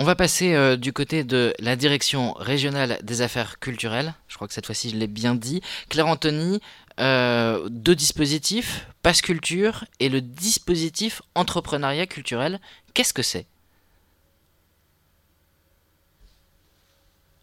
On 0.00 0.04
va 0.04 0.14
passer 0.14 0.54
euh, 0.54 0.76
du 0.76 0.92
côté 0.92 1.24
de 1.24 1.52
la 1.58 1.74
direction 1.74 2.32
régionale 2.34 2.98
des 3.02 3.20
affaires 3.20 3.58
culturelles. 3.58 4.14
Je 4.28 4.36
crois 4.36 4.46
que 4.46 4.54
cette 4.54 4.66
fois-ci 4.66 4.90
je 4.90 4.96
l'ai 4.96 5.08
bien 5.08 5.34
dit. 5.34 5.60
Claire 5.88 6.06
Anthony, 6.06 6.60
euh, 6.98 7.68
deux 7.68 7.94
dispositifs, 7.94 8.86
Passe 9.02 9.22
Culture 9.22 9.84
et 10.00 10.08
le 10.08 10.20
dispositif 10.20 11.22
entrepreneuriat 11.34 12.06
culturel. 12.06 12.60
Qu'est-ce 12.94 13.14
que 13.14 13.22
c'est? 13.22 13.46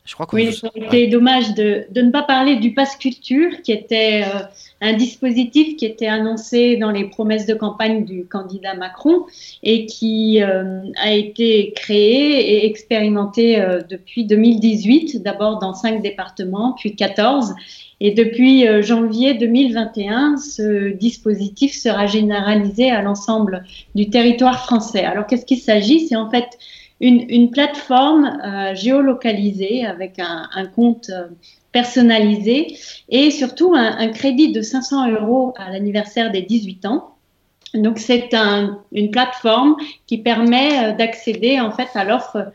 Je 0.05 0.13
crois 0.13 0.27
oui, 0.33 0.55
été 0.75 1.07
dommage 1.07 1.55
de, 1.55 1.85
de, 1.89 2.01
ne 2.03 2.11
pas 2.11 2.21
parler 2.21 2.57
du 2.57 2.75
Pass 2.75 2.95
Culture, 2.95 3.63
qui 3.63 3.71
était 3.71 4.23
euh, 4.23 4.41
un 4.79 4.93
dispositif 4.93 5.77
qui 5.77 5.85
était 5.87 6.05
annoncé 6.05 6.77
dans 6.77 6.91
les 6.91 7.05
promesses 7.05 7.47
de 7.47 7.55
campagne 7.55 8.05
du 8.05 8.23
candidat 8.27 8.75
Macron 8.75 9.25
et 9.63 9.87
qui 9.87 10.43
euh, 10.43 10.81
a 11.01 11.11
été 11.11 11.73
créé 11.75 12.51
et 12.51 12.67
expérimenté 12.67 13.59
euh, 13.59 13.81
depuis 13.89 14.25
2018, 14.25 15.23
d'abord 15.23 15.57
dans 15.57 15.73
cinq 15.73 16.03
départements, 16.03 16.73
puis 16.73 16.95
14. 16.95 17.55
Et 17.99 18.11
depuis 18.11 18.67
janvier 18.83 19.35
2021, 19.35 20.35
ce 20.35 20.89
dispositif 20.89 21.73
sera 21.73 22.05
généralisé 22.07 22.91
à 22.91 23.01
l'ensemble 23.01 23.63
du 23.95 24.09
territoire 24.09 24.65
français. 24.65 25.05
Alors, 25.05 25.25
qu'est-ce 25.25 25.45
qu'il 25.45 25.59
s'agit? 25.59 26.05
C'est 26.05 26.17
en 26.17 26.29
fait 26.29 26.59
une, 27.01 27.51
plateforme 27.51 28.39
euh, 28.43 28.75
géolocalisée 28.75 29.85
avec 29.85 30.19
un, 30.19 30.65
compte 30.67 31.09
euh, 31.09 31.27
personnalisé 31.71 32.77
et 33.09 33.31
surtout 33.31 33.73
un, 33.75 34.07
crédit 34.09 34.51
de 34.51 34.61
500 34.61 35.11
euros 35.11 35.53
à 35.57 35.71
l'anniversaire 35.71 36.31
des 36.31 36.41
18 36.41 36.85
ans. 36.85 37.11
Donc 37.73 37.99
c'est 37.99 38.33
une 38.93 39.11
plateforme 39.11 39.75
qui 40.07 40.19
permet 40.19 40.85
euh, 40.85 40.95
d'accéder 40.95 41.59
en 41.59 41.71
fait 41.71 41.89
à 41.95 42.05
l'offre 42.05 42.51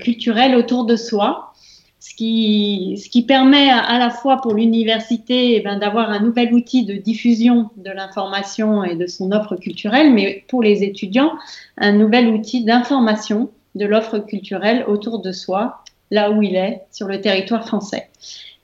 culturelle 0.00 0.56
autour 0.56 0.84
de 0.84 0.96
soi, 0.96 1.52
ce 2.00 2.12
qui, 2.16 3.00
ce 3.00 3.08
qui 3.08 3.22
permet 3.22 3.70
à, 3.70 3.98
la 4.00 4.10
fois 4.10 4.40
pour 4.40 4.54
l'université 4.54 5.54
eh 5.54 5.60
ben, 5.60 5.78
d'avoir 5.78 6.10
un 6.10 6.18
nouvel 6.18 6.52
outil 6.52 6.84
de 6.84 6.94
diffusion 6.94 7.70
de 7.76 7.90
l'information 7.92 8.82
et 8.82 8.96
de 8.96 9.06
son 9.06 9.30
offre 9.30 9.54
culturelle, 9.54 10.12
mais 10.12 10.44
pour 10.48 10.60
les 10.60 10.82
étudiants 10.82 11.34
un 11.76 11.92
nouvel 11.92 12.28
outil 12.28 12.64
d'information 12.64 13.50
de 13.76 13.86
l'offre 13.86 14.18
culturelle 14.18 14.84
autour 14.88 15.20
de 15.20 15.32
soi, 15.32 15.84
là 16.10 16.30
où 16.30 16.42
il 16.42 16.56
est, 16.56 16.82
sur 16.90 17.06
le 17.06 17.20
territoire 17.20 17.66
français. 17.66 18.08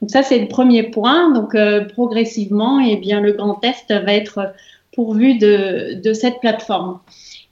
Donc 0.00 0.10
ça, 0.10 0.22
c'est 0.22 0.38
le 0.38 0.48
premier 0.48 0.82
point. 0.82 1.30
Donc 1.32 1.54
euh, 1.54 1.84
progressivement, 1.84 2.80
eh 2.80 2.96
bien, 2.96 3.20
le 3.20 3.32
Grand 3.32 3.62
Est 3.64 3.92
va 3.92 4.14
être 4.14 4.52
pourvu 4.92 5.38
de, 5.38 6.00
de 6.02 6.12
cette 6.12 6.40
plateforme. 6.40 6.98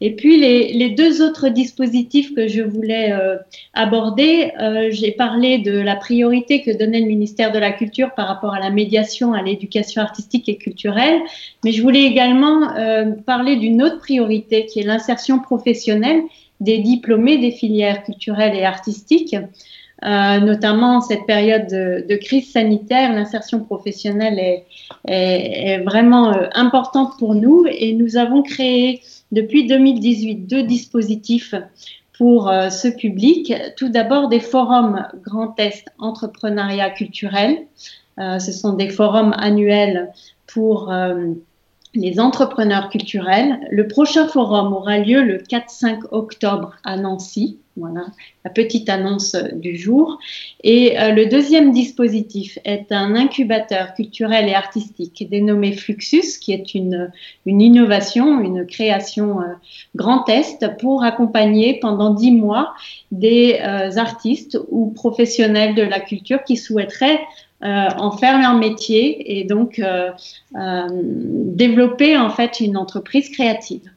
Et 0.03 0.17
puis 0.17 0.39
les, 0.39 0.73
les, 0.73 0.91
deux 0.91 1.23
autres 1.23 1.49
dispositifs 1.49 2.35
que 2.35 2.49
je 2.49 2.63
voulais 2.63 3.13
euh, 3.13 3.37
aborder, 3.75 4.51
euh, 4.59 4.89
j'ai 4.91 5.11
parlé 5.11 5.59
de 5.59 5.73
la 5.73 5.95
priorité 5.95 6.63
que 6.63 6.71
donnait 6.71 7.01
le 7.01 7.07
ministère 7.07 7.53
de 7.53 7.59
la 7.59 7.71
Culture 7.71 8.15
par 8.15 8.27
rapport 8.27 8.55
à 8.55 8.61
la 8.61 8.71
médiation, 8.71 9.35
à 9.35 9.43
l'éducation 9.43 10.01
artistique 10.01 10.49
et 10.49 10.57
culturelle, 10.57 11.21
mais 11.65 11.73
je 11.73 11.83
voulais 11.83 12.05
également 12.05 12.69
parler 13.27 13.57
d'une 13.57 13.83
autre 13.83 13.99
priorité 13.99 14.65
qui 14.65 14.81
est 14.81 14.85
l'insertion 14.85 15.39
professionnelle 15.39 16.23
des 16.61 16.79
diplômés 16.79 17.39
des 17.39 17.51
filières 17.51 18.03
culturelles 18.05 18.55
et 18.55 18.65
artistiques. 18.65 19.37
Euh, 20.03 20.39
notamment 20.41 20.97
en 20.97 21.01
cette 21.03 21.27
période 21.27 21.67
de, 21.67 22.17
crise 22.17 22.51
sanitaire, 22.51 23.13
l'insertion 23.13 23.61
professionnelle 23.61 24.63
est, 25.07 25.79
vraiment 25.85 26.33
euh, 26.33 26.47
importante 26.55 27.19
pour 27.19 27.35
nous 27.35 27.67
et 27.69 27.93
nous 27.93 28.17
avons 28.17 28.43
créé 28.43 29.03
depuis 29.31 29.67
2018 29.67 30.47
deux 30.47 30.63
dispositifs 30.63 31.55
pour 32.17 32.49
euh, 32.49 32.71
ce 32.71 32.89
public. 32.89 33.53
Tout 33.77 33.91
d'abord 33.91 34.29
des 34.29 34.41
forums 34.41 35.07
Grand 35.23 35.59
Est 35.59 35.85
entrepreneuriat 35.99 36.91
culturel. 36.91 37.59
ce 38.17 38.53
sont 38.53 38.73
des 38.73 38.89
forums 38.89 39.35
annuels 39.39 40.11
pour 40.47 40.93
les 41.95 42.21
entrepreneurs 42.21 42.89
culturels. 42.89 43.59
Le 43.71 43.89
prochain 43.89 44.29
forum 44.29 44.73
aura 44.73 44.99
lieu 44.99 45.23
le 45.23 45.39
4-5 45.39 46.03
octobre 46.13 46.77
à 46.85 46.97
Nancy. 46.97 47.59
Voilà 47.77 48.07
la 48.45 48.51
petite 48.51 48.89
annonce 48.89 49.35
du 49.55 49.77
jour. 49.77 50.19
Et 50.63 50.99
euh, 50.99 51.13
le 51.13 51.27
deuxième 51.27 51.73
dispositif 51.73 52.59
est 52.65 52.91
un 52.91 53.15
incubateur 53.15 53.95
culturel 53.95 54.49
et 54.49 54.55
artistique 54.55 55.27
dénommé 55.31 55.73
Fluxus, 55.73 56.39
qui 56.41 56.53
est 56.53 56.75
une, 56.75 57.11
une 57.47 57.61
innovation, 57.61 58.41
une 58.41 58.67
création 58.67 59.41
euh, 59.41 59.45
Grand 59.95 60.29
Est 60.29 60.77
pour 60.79 61.05
accompagner 61.05 61.79
pendant 61.81 62.13
dix 62.13 62.33
mois 62.33 62.75
des 63.13 63.61
euh, 63.63 63.97
artistes 63.97 64.59
ou 64.71 64.91
professionnels 64.91 65.75
de 65.75 65.83
la 65.83 66.01
culture 66.01 66.45
qui 66.45 66.57
souhaiteraient 66.57 67.21
en 67.63 68.11
faire 68.13 68.41
leur 68.41 68.55
métier 68.55 69.39
et 69.39 69.45
donc 69.45 69.79
euh, 69.79 70.11
euh, 70.57 70.87
développer 70.91 72.17
en 72.17 72.31
fait 72.31 72.61
une 72.61 72.79
entreprise 72.79 73.29
créative. 73.29 73.91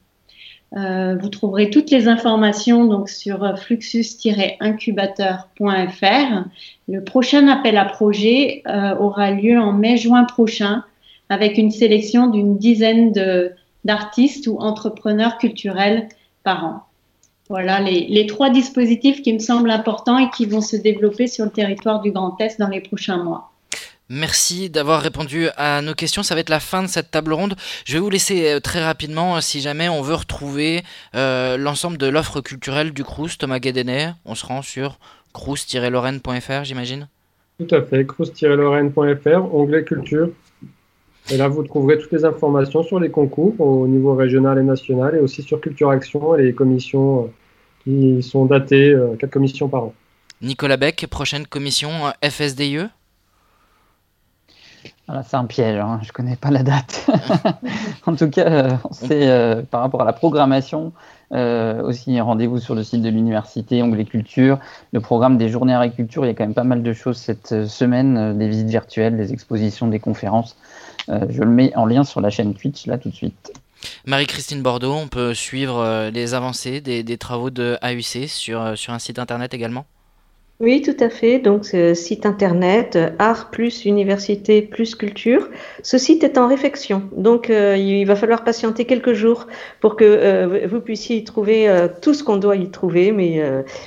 vous 0.72 1.28
trouverez 1.30 1.70
toutes 1.70 1.90
les 1.90 2.06
informations 2.08 2.84
donc 2.84 3.08
sur 3.08 3.58
fluxus-incubateur.fr. 3.58 6.44
Le 6.88 7.04
prochain 7.04 7.48
appel 7.48 7.78
à 7.78 7.86
projet 7.86 8.62
aura 8.98 9.30
lieu 9.30 9.58
en 9.58 9.72
mai-juin 9.72 10.24
prochain 10.24 10.84
avec 11.30 11.56
une 11.58 11.70
sélection 11.70 12.26
d'une 12.26 12.58
dizaine 12.58 13.12
d'artistes 13.84 14.48
ou 14.48 14.58
entrepreneurs 14.58 15.38
culturels 15.38 16.08
par 16.42 16.64
an. 16.64 16.80
Voilà 17.48 17.80
les, 17.80 18.08
les, 18.08 18.26
trois 18.26 18.50
dispositifs 18.50 19.22
qui 19.22 19.32
me 19.32 19.38
semblent 19.38 19.70
importants 19.70 20.18
et 20.18 20.28
qui 20.30 20.46
vont 20.46 20.62
se 20.62 20.76
développer 20.76 21.28
sur 21.28 21.44
le 21.44 21.50
territoire 21.50 22.00
du 22.00 22.10
Grand 22.10 22.40
Est 22.40 22.58
dans 22.58 22.68
les 22.68 22.80
prochains 22.80 23.22
mois. 23.22 23.53
Merci 24.10 24.68
d'avoir 24.68 25.00
répondu 25.00 25.48
à 25.56 25.80
nos 25.80 25.94
questions. 25.94 26.22
Ça 26.22 26.34
va 26.34 26.42
être 26.42 26.50
la 26.50 26.60
fin 26.60 26.82
de 26.82 26.88
cette 26.88 27.10
table 27.10 27.32
ronde. 27.32 27.54
Je 27.86 27.94
vais 27.94 28.00
vous 28.00 28.10
laisser 28.10 28.52
euh, 28.52 28.60
très 28.60 28.84
rapidement, 28.84 29.36
euh, 29.36 29.40
si 29.40 29.62
jamais 29.62 29.88
on 29.88 30.02
veut 30.02 30.14
retrouver 30.14 30.82
euh, 31.14 31.56
l'ensemble 31.56 31.96
de 31.96 32.06
l'offre 32.06 32.42
culturelle 32.42 32.92
du 32.92 33.02
Crous, 33.02 33.38
Thomas 33.38 33.60
Guédenet, 33.60 34.12
on 34.26 34.34
se 34.34 34.44
rend 34.44 34.60
sur 34.60 34.98
crous-lorraine.fr, 35.32 36.64
j'imagine 36.64 37.08
Tout 37.58 37.74
à 37.74 37.80
fait, 37.80 38.04
crous-lorraine.fr, 38.04 39.54
onglet 39.54 39.84
culture. 39.84 40.28
Et 41.30 41.38
là, 41.38 41.48
vous 41.48 41.62
trouverez 41.62 41.98
toutes 41.98 42.12
les 42.12 42.26
informations 42.26 42.82
sur 42.82 43.00
les 43.00 43.10
concours 43.10 43.58
au 43.58 43.88
niveau 43.88 44.14
régional 44.14 44.58
et 44.58 44.62
national, 44.62 45.16
et 45.16 45.20
aussi 45.20 45.40
sur 45.40 45.62
Culture 45.62 45.88
Action 45.88 46.36
et 46.36 46.42
les 46.42 46.52
commissions 46.52 47.32
qui 47.82 48.22
sont 48.22 48.44
datées, 48.44 48.94
quatre 49.18 49.30
commissions 49.30 49.70
par 49.70 49.84
an. 49.84 49.94
Nicolas 50.42 50.76
Beck, 50.76 51.06
prochaine 51.06 51.46
commission 51.46 52.12
FSDIE 52.22 52.88
c'est 55.22 55.36
un 55.36 55.44
piège, 55.44 55.78
hein. 55.78 56.00
je 56.02 56.08
ne 56.08 56.12
connais 56.12 56.36
pas 56.36 56.50
la 56.50 56.62
date. 56.62 57.06
en 58.06 58.16
tout 58.16 58.30
cas, 58.30 58.46
euh, 58.46 58.70
c'est 58.90 59.28
euh, 59.28 59.62
par 59.62 59.82
rapport 59.82 60.00
à 60.00 60.04
la 60.04 60.14
programmation, 60.14 60.92
euh, 61.32 61.82
aussi 61.82 62.18
rendez-vous 62.20 62.58
sur 62.58 62.74
le 62.74 62.82
site 62.82 63.02
de 63.02 63.10
l'université, 63.10 63.82
onglet 63.82 64.06
culture, 64.06 64.58
le 64.92 65.00
programme 65.00 65.36
des 65.36 65.50
journées 65.50 65.74
agriculture, 65.74 66.24
il 66.24 66.28
y 66.28 66.30
a 66.30 66.34
quand 66.34 66.44
même 66.44 66.54
pas 66.54 66.64
mal 66.64 66.82
de 66.82 66.92
choses 66.94 67.18
cette 67.18 67.66
semaine, 67.66 68.38
des 68.38 68.48
visites 68.48 68.68
virtuelles, 68.68 69.16
des 69.16 69.32
expositions, 69.32 69.88
des 69.88 70.00
conférences. 70.00 70.56
je 71.08 71.42
le 71.42 71.50
mets 71.50 71.74
en 71.76 71.84
lien 71.84 72.04
sur 72.04 72.20
la 72.22 72.30
chaîne 72.30 72.54
Twitch 72.54 72.86
là 72.86 72.96
tout 72.96 73.10
de 73.10 73.14
suite. 73.14 73.52
Marie-Christine 74.06 74.62
Bordeaux, 74.62 74.94
on 74.94 75.08
peut 75.08 75.34
suivre 75.34 76.08
les 76.08 76.32
avancées 76.32 76.80
des, 76.80 77.18
travaux 77.18 77.50
de 77.50 77.76
AUC 77.82 78.28
sur, 78.28 78.78
sur 78.78 78.94
un 78.94 78.98
site 78.98 79.18
internet 79.18 79.52
également? 79.52 79.84
Oui, 80.60 80.82
tout 80.82 80.96
à 81.00 81.10
fait. 81.10 81.40
Donc, 81.40 81.64
site 81.94 82.26
internet 82.26 82.96
art 83.18 83.50
plus 83.50 83.84
université 83.84 84.62
plus 84.62 84.94
culture. 84.94 85.48
Ce 85.82 85.98
site 85.98 86.22
est 86.22 86.38
en 86.38 86.46
réflexion. 86.46 87.02
Donc, 87.16 87.50
euh, 87.50 87.76
il 87.76 88.04
va 88.04 88.14
falloir 88.14 88.44
patienter 88.44 88.84
quelques 88.84 89.14
jours 89.14 89.48
pour 89.80 89.96
que 89.96 90.04
euh, 90.04 90.66
vous 90.68 90.80
puissiez 90.80 91.16
y 91.16 91.24
trouver 91.24 91.68
euh, 91.68 91.88
tout 92.00 92.14
ce 92.14 92.22
qu'on 92.22 92.36
doit 92.36 92.54
y 92.54 92.70
trouver. 92.70 93.10
Mais 93.10 93.42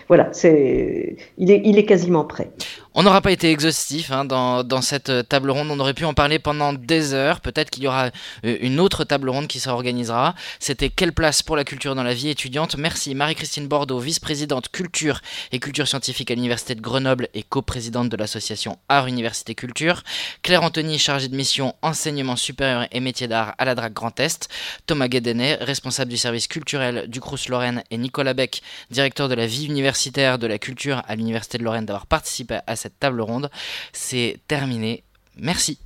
voilà, 0.10 0.28
c'est, 0.34 1.16
il 1.38 1.52
est, 1.52 1.62
il 1.64 1.78
est 1.78 1.86
quasiment 1.86 2.26
prêt. 2.26 2.52
On 3.00 3.04
n'aura 3.04 3.22
pas 3.22 3.32
été 3.32 3.52
exhaustif 3.52 4.10
hein, 4.10 4.26
dans, 4.26 4.82
cette 4.82 5.10
euh, 5.10 5.22
table 5.22 5.52
ronde, 5.52 5.70
on 5.70 5.80
aurait 5.80 5.94
pu 5.94 6.04
en 6.04 6.16
parler 6.16 6.40
pendant 6.40 6.74
des 6.74 7.14
heures, 7.14 7.42
peut-être 7.42 7.70
qu'il 7.70 7.84
y 7.84 7.88
aura 7.88 8.10
euh, 8.44 8.58
une 8.60 8.80
autre 8.80 9.04
table 9.04 9.30
ronde 9.30 9.46
qui 9.46 9.60
s'organisera. 9.60 10.34
C'était 10.60 10.90
Quelle 10.90 11.14
place 11.14 11.44
pour 11.44 11.56
la 11.56 11.64
culture 11.64 11.94
dans 11.94 12.02
la 12.02 12.16
vie 12.16 12.30
étudiante? 12.30 12.76
Merci 12.76 13.14
Marie-Christine 13.14 13.68
Bordeaux, 13.68 14.00
vice-présidente 14.00 14.70
culture 14.70 15.22
et 15.52 15.60
culture 15.60 15.88
scientifique 15.88 16.32
à 16.32 16.34
l'Université 16.34 16.74
de 16.74 16.82
Grenoble 16.82 17.28
et 17.36 17.44
coprésidente 17.44 18.10
de 18.10 18.18
l'association 18.18 18.80
Art 18.90 19.06
Université 19.06 19.54
Culture. 19.54 20.02
Claire 20.42 20.64
Anthony, 20.64 20.98
chargée 20.98 21.28
de 21.28 21.36
mission 21.36 21.76
enseignement 21.84 22.36
supérieur 22.36 22.88
et 22.92 23.00
métiers 23.00 23.28
d'art 23.28 23.54
à 23.60 23.66
la 23.66 23.76
DRAC 23.76 23.94
Grand 23.94 24.20
Est. 24.20 24.50
Thomas 24.88 25.08
Guédenet, 25.08 25.60
responsable 25.62 26.10
du 26.10 26.18
service 26.18 26.48
culturel 26.48 27.08
du 27.08 27.22
Crous 27.22 27.48
Lorraine 27.48 27.84
et 27.92 28.00
Nicolas 28.00 28.34
Beck, 28.34 28.64
directeur 28.90 29.30
de 29.30 29.36
la 29.36 29.46
vie 29.46 29.68
universitaire 29.68 30.40
de 30.40 30.48
la 30.48 30.58
culture 30.58 31.04
à 31.08 31.16
l'Université 31.16 31.60
de 31.60 31.64
Lorraine 31.64 31.86
d'avoir 31.86 32.08
participé 32.08 32.58
à 32.66 32.76
cette 32.88 33.00
table 33.00 33.22
ronde. 33.22 33.50
C'est 33.94 34.40
terminé. 34.48 35.04
Merci. 35.38 35.80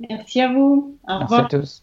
Merci 0.00 0.40
à 0.40 0.52
vous. 0.52 0.96
Au 1.08 1.18
revoir. 1.20 1.42
Merci 1.42 1.56
à 1.56 1.60
tous. 1.60 1.82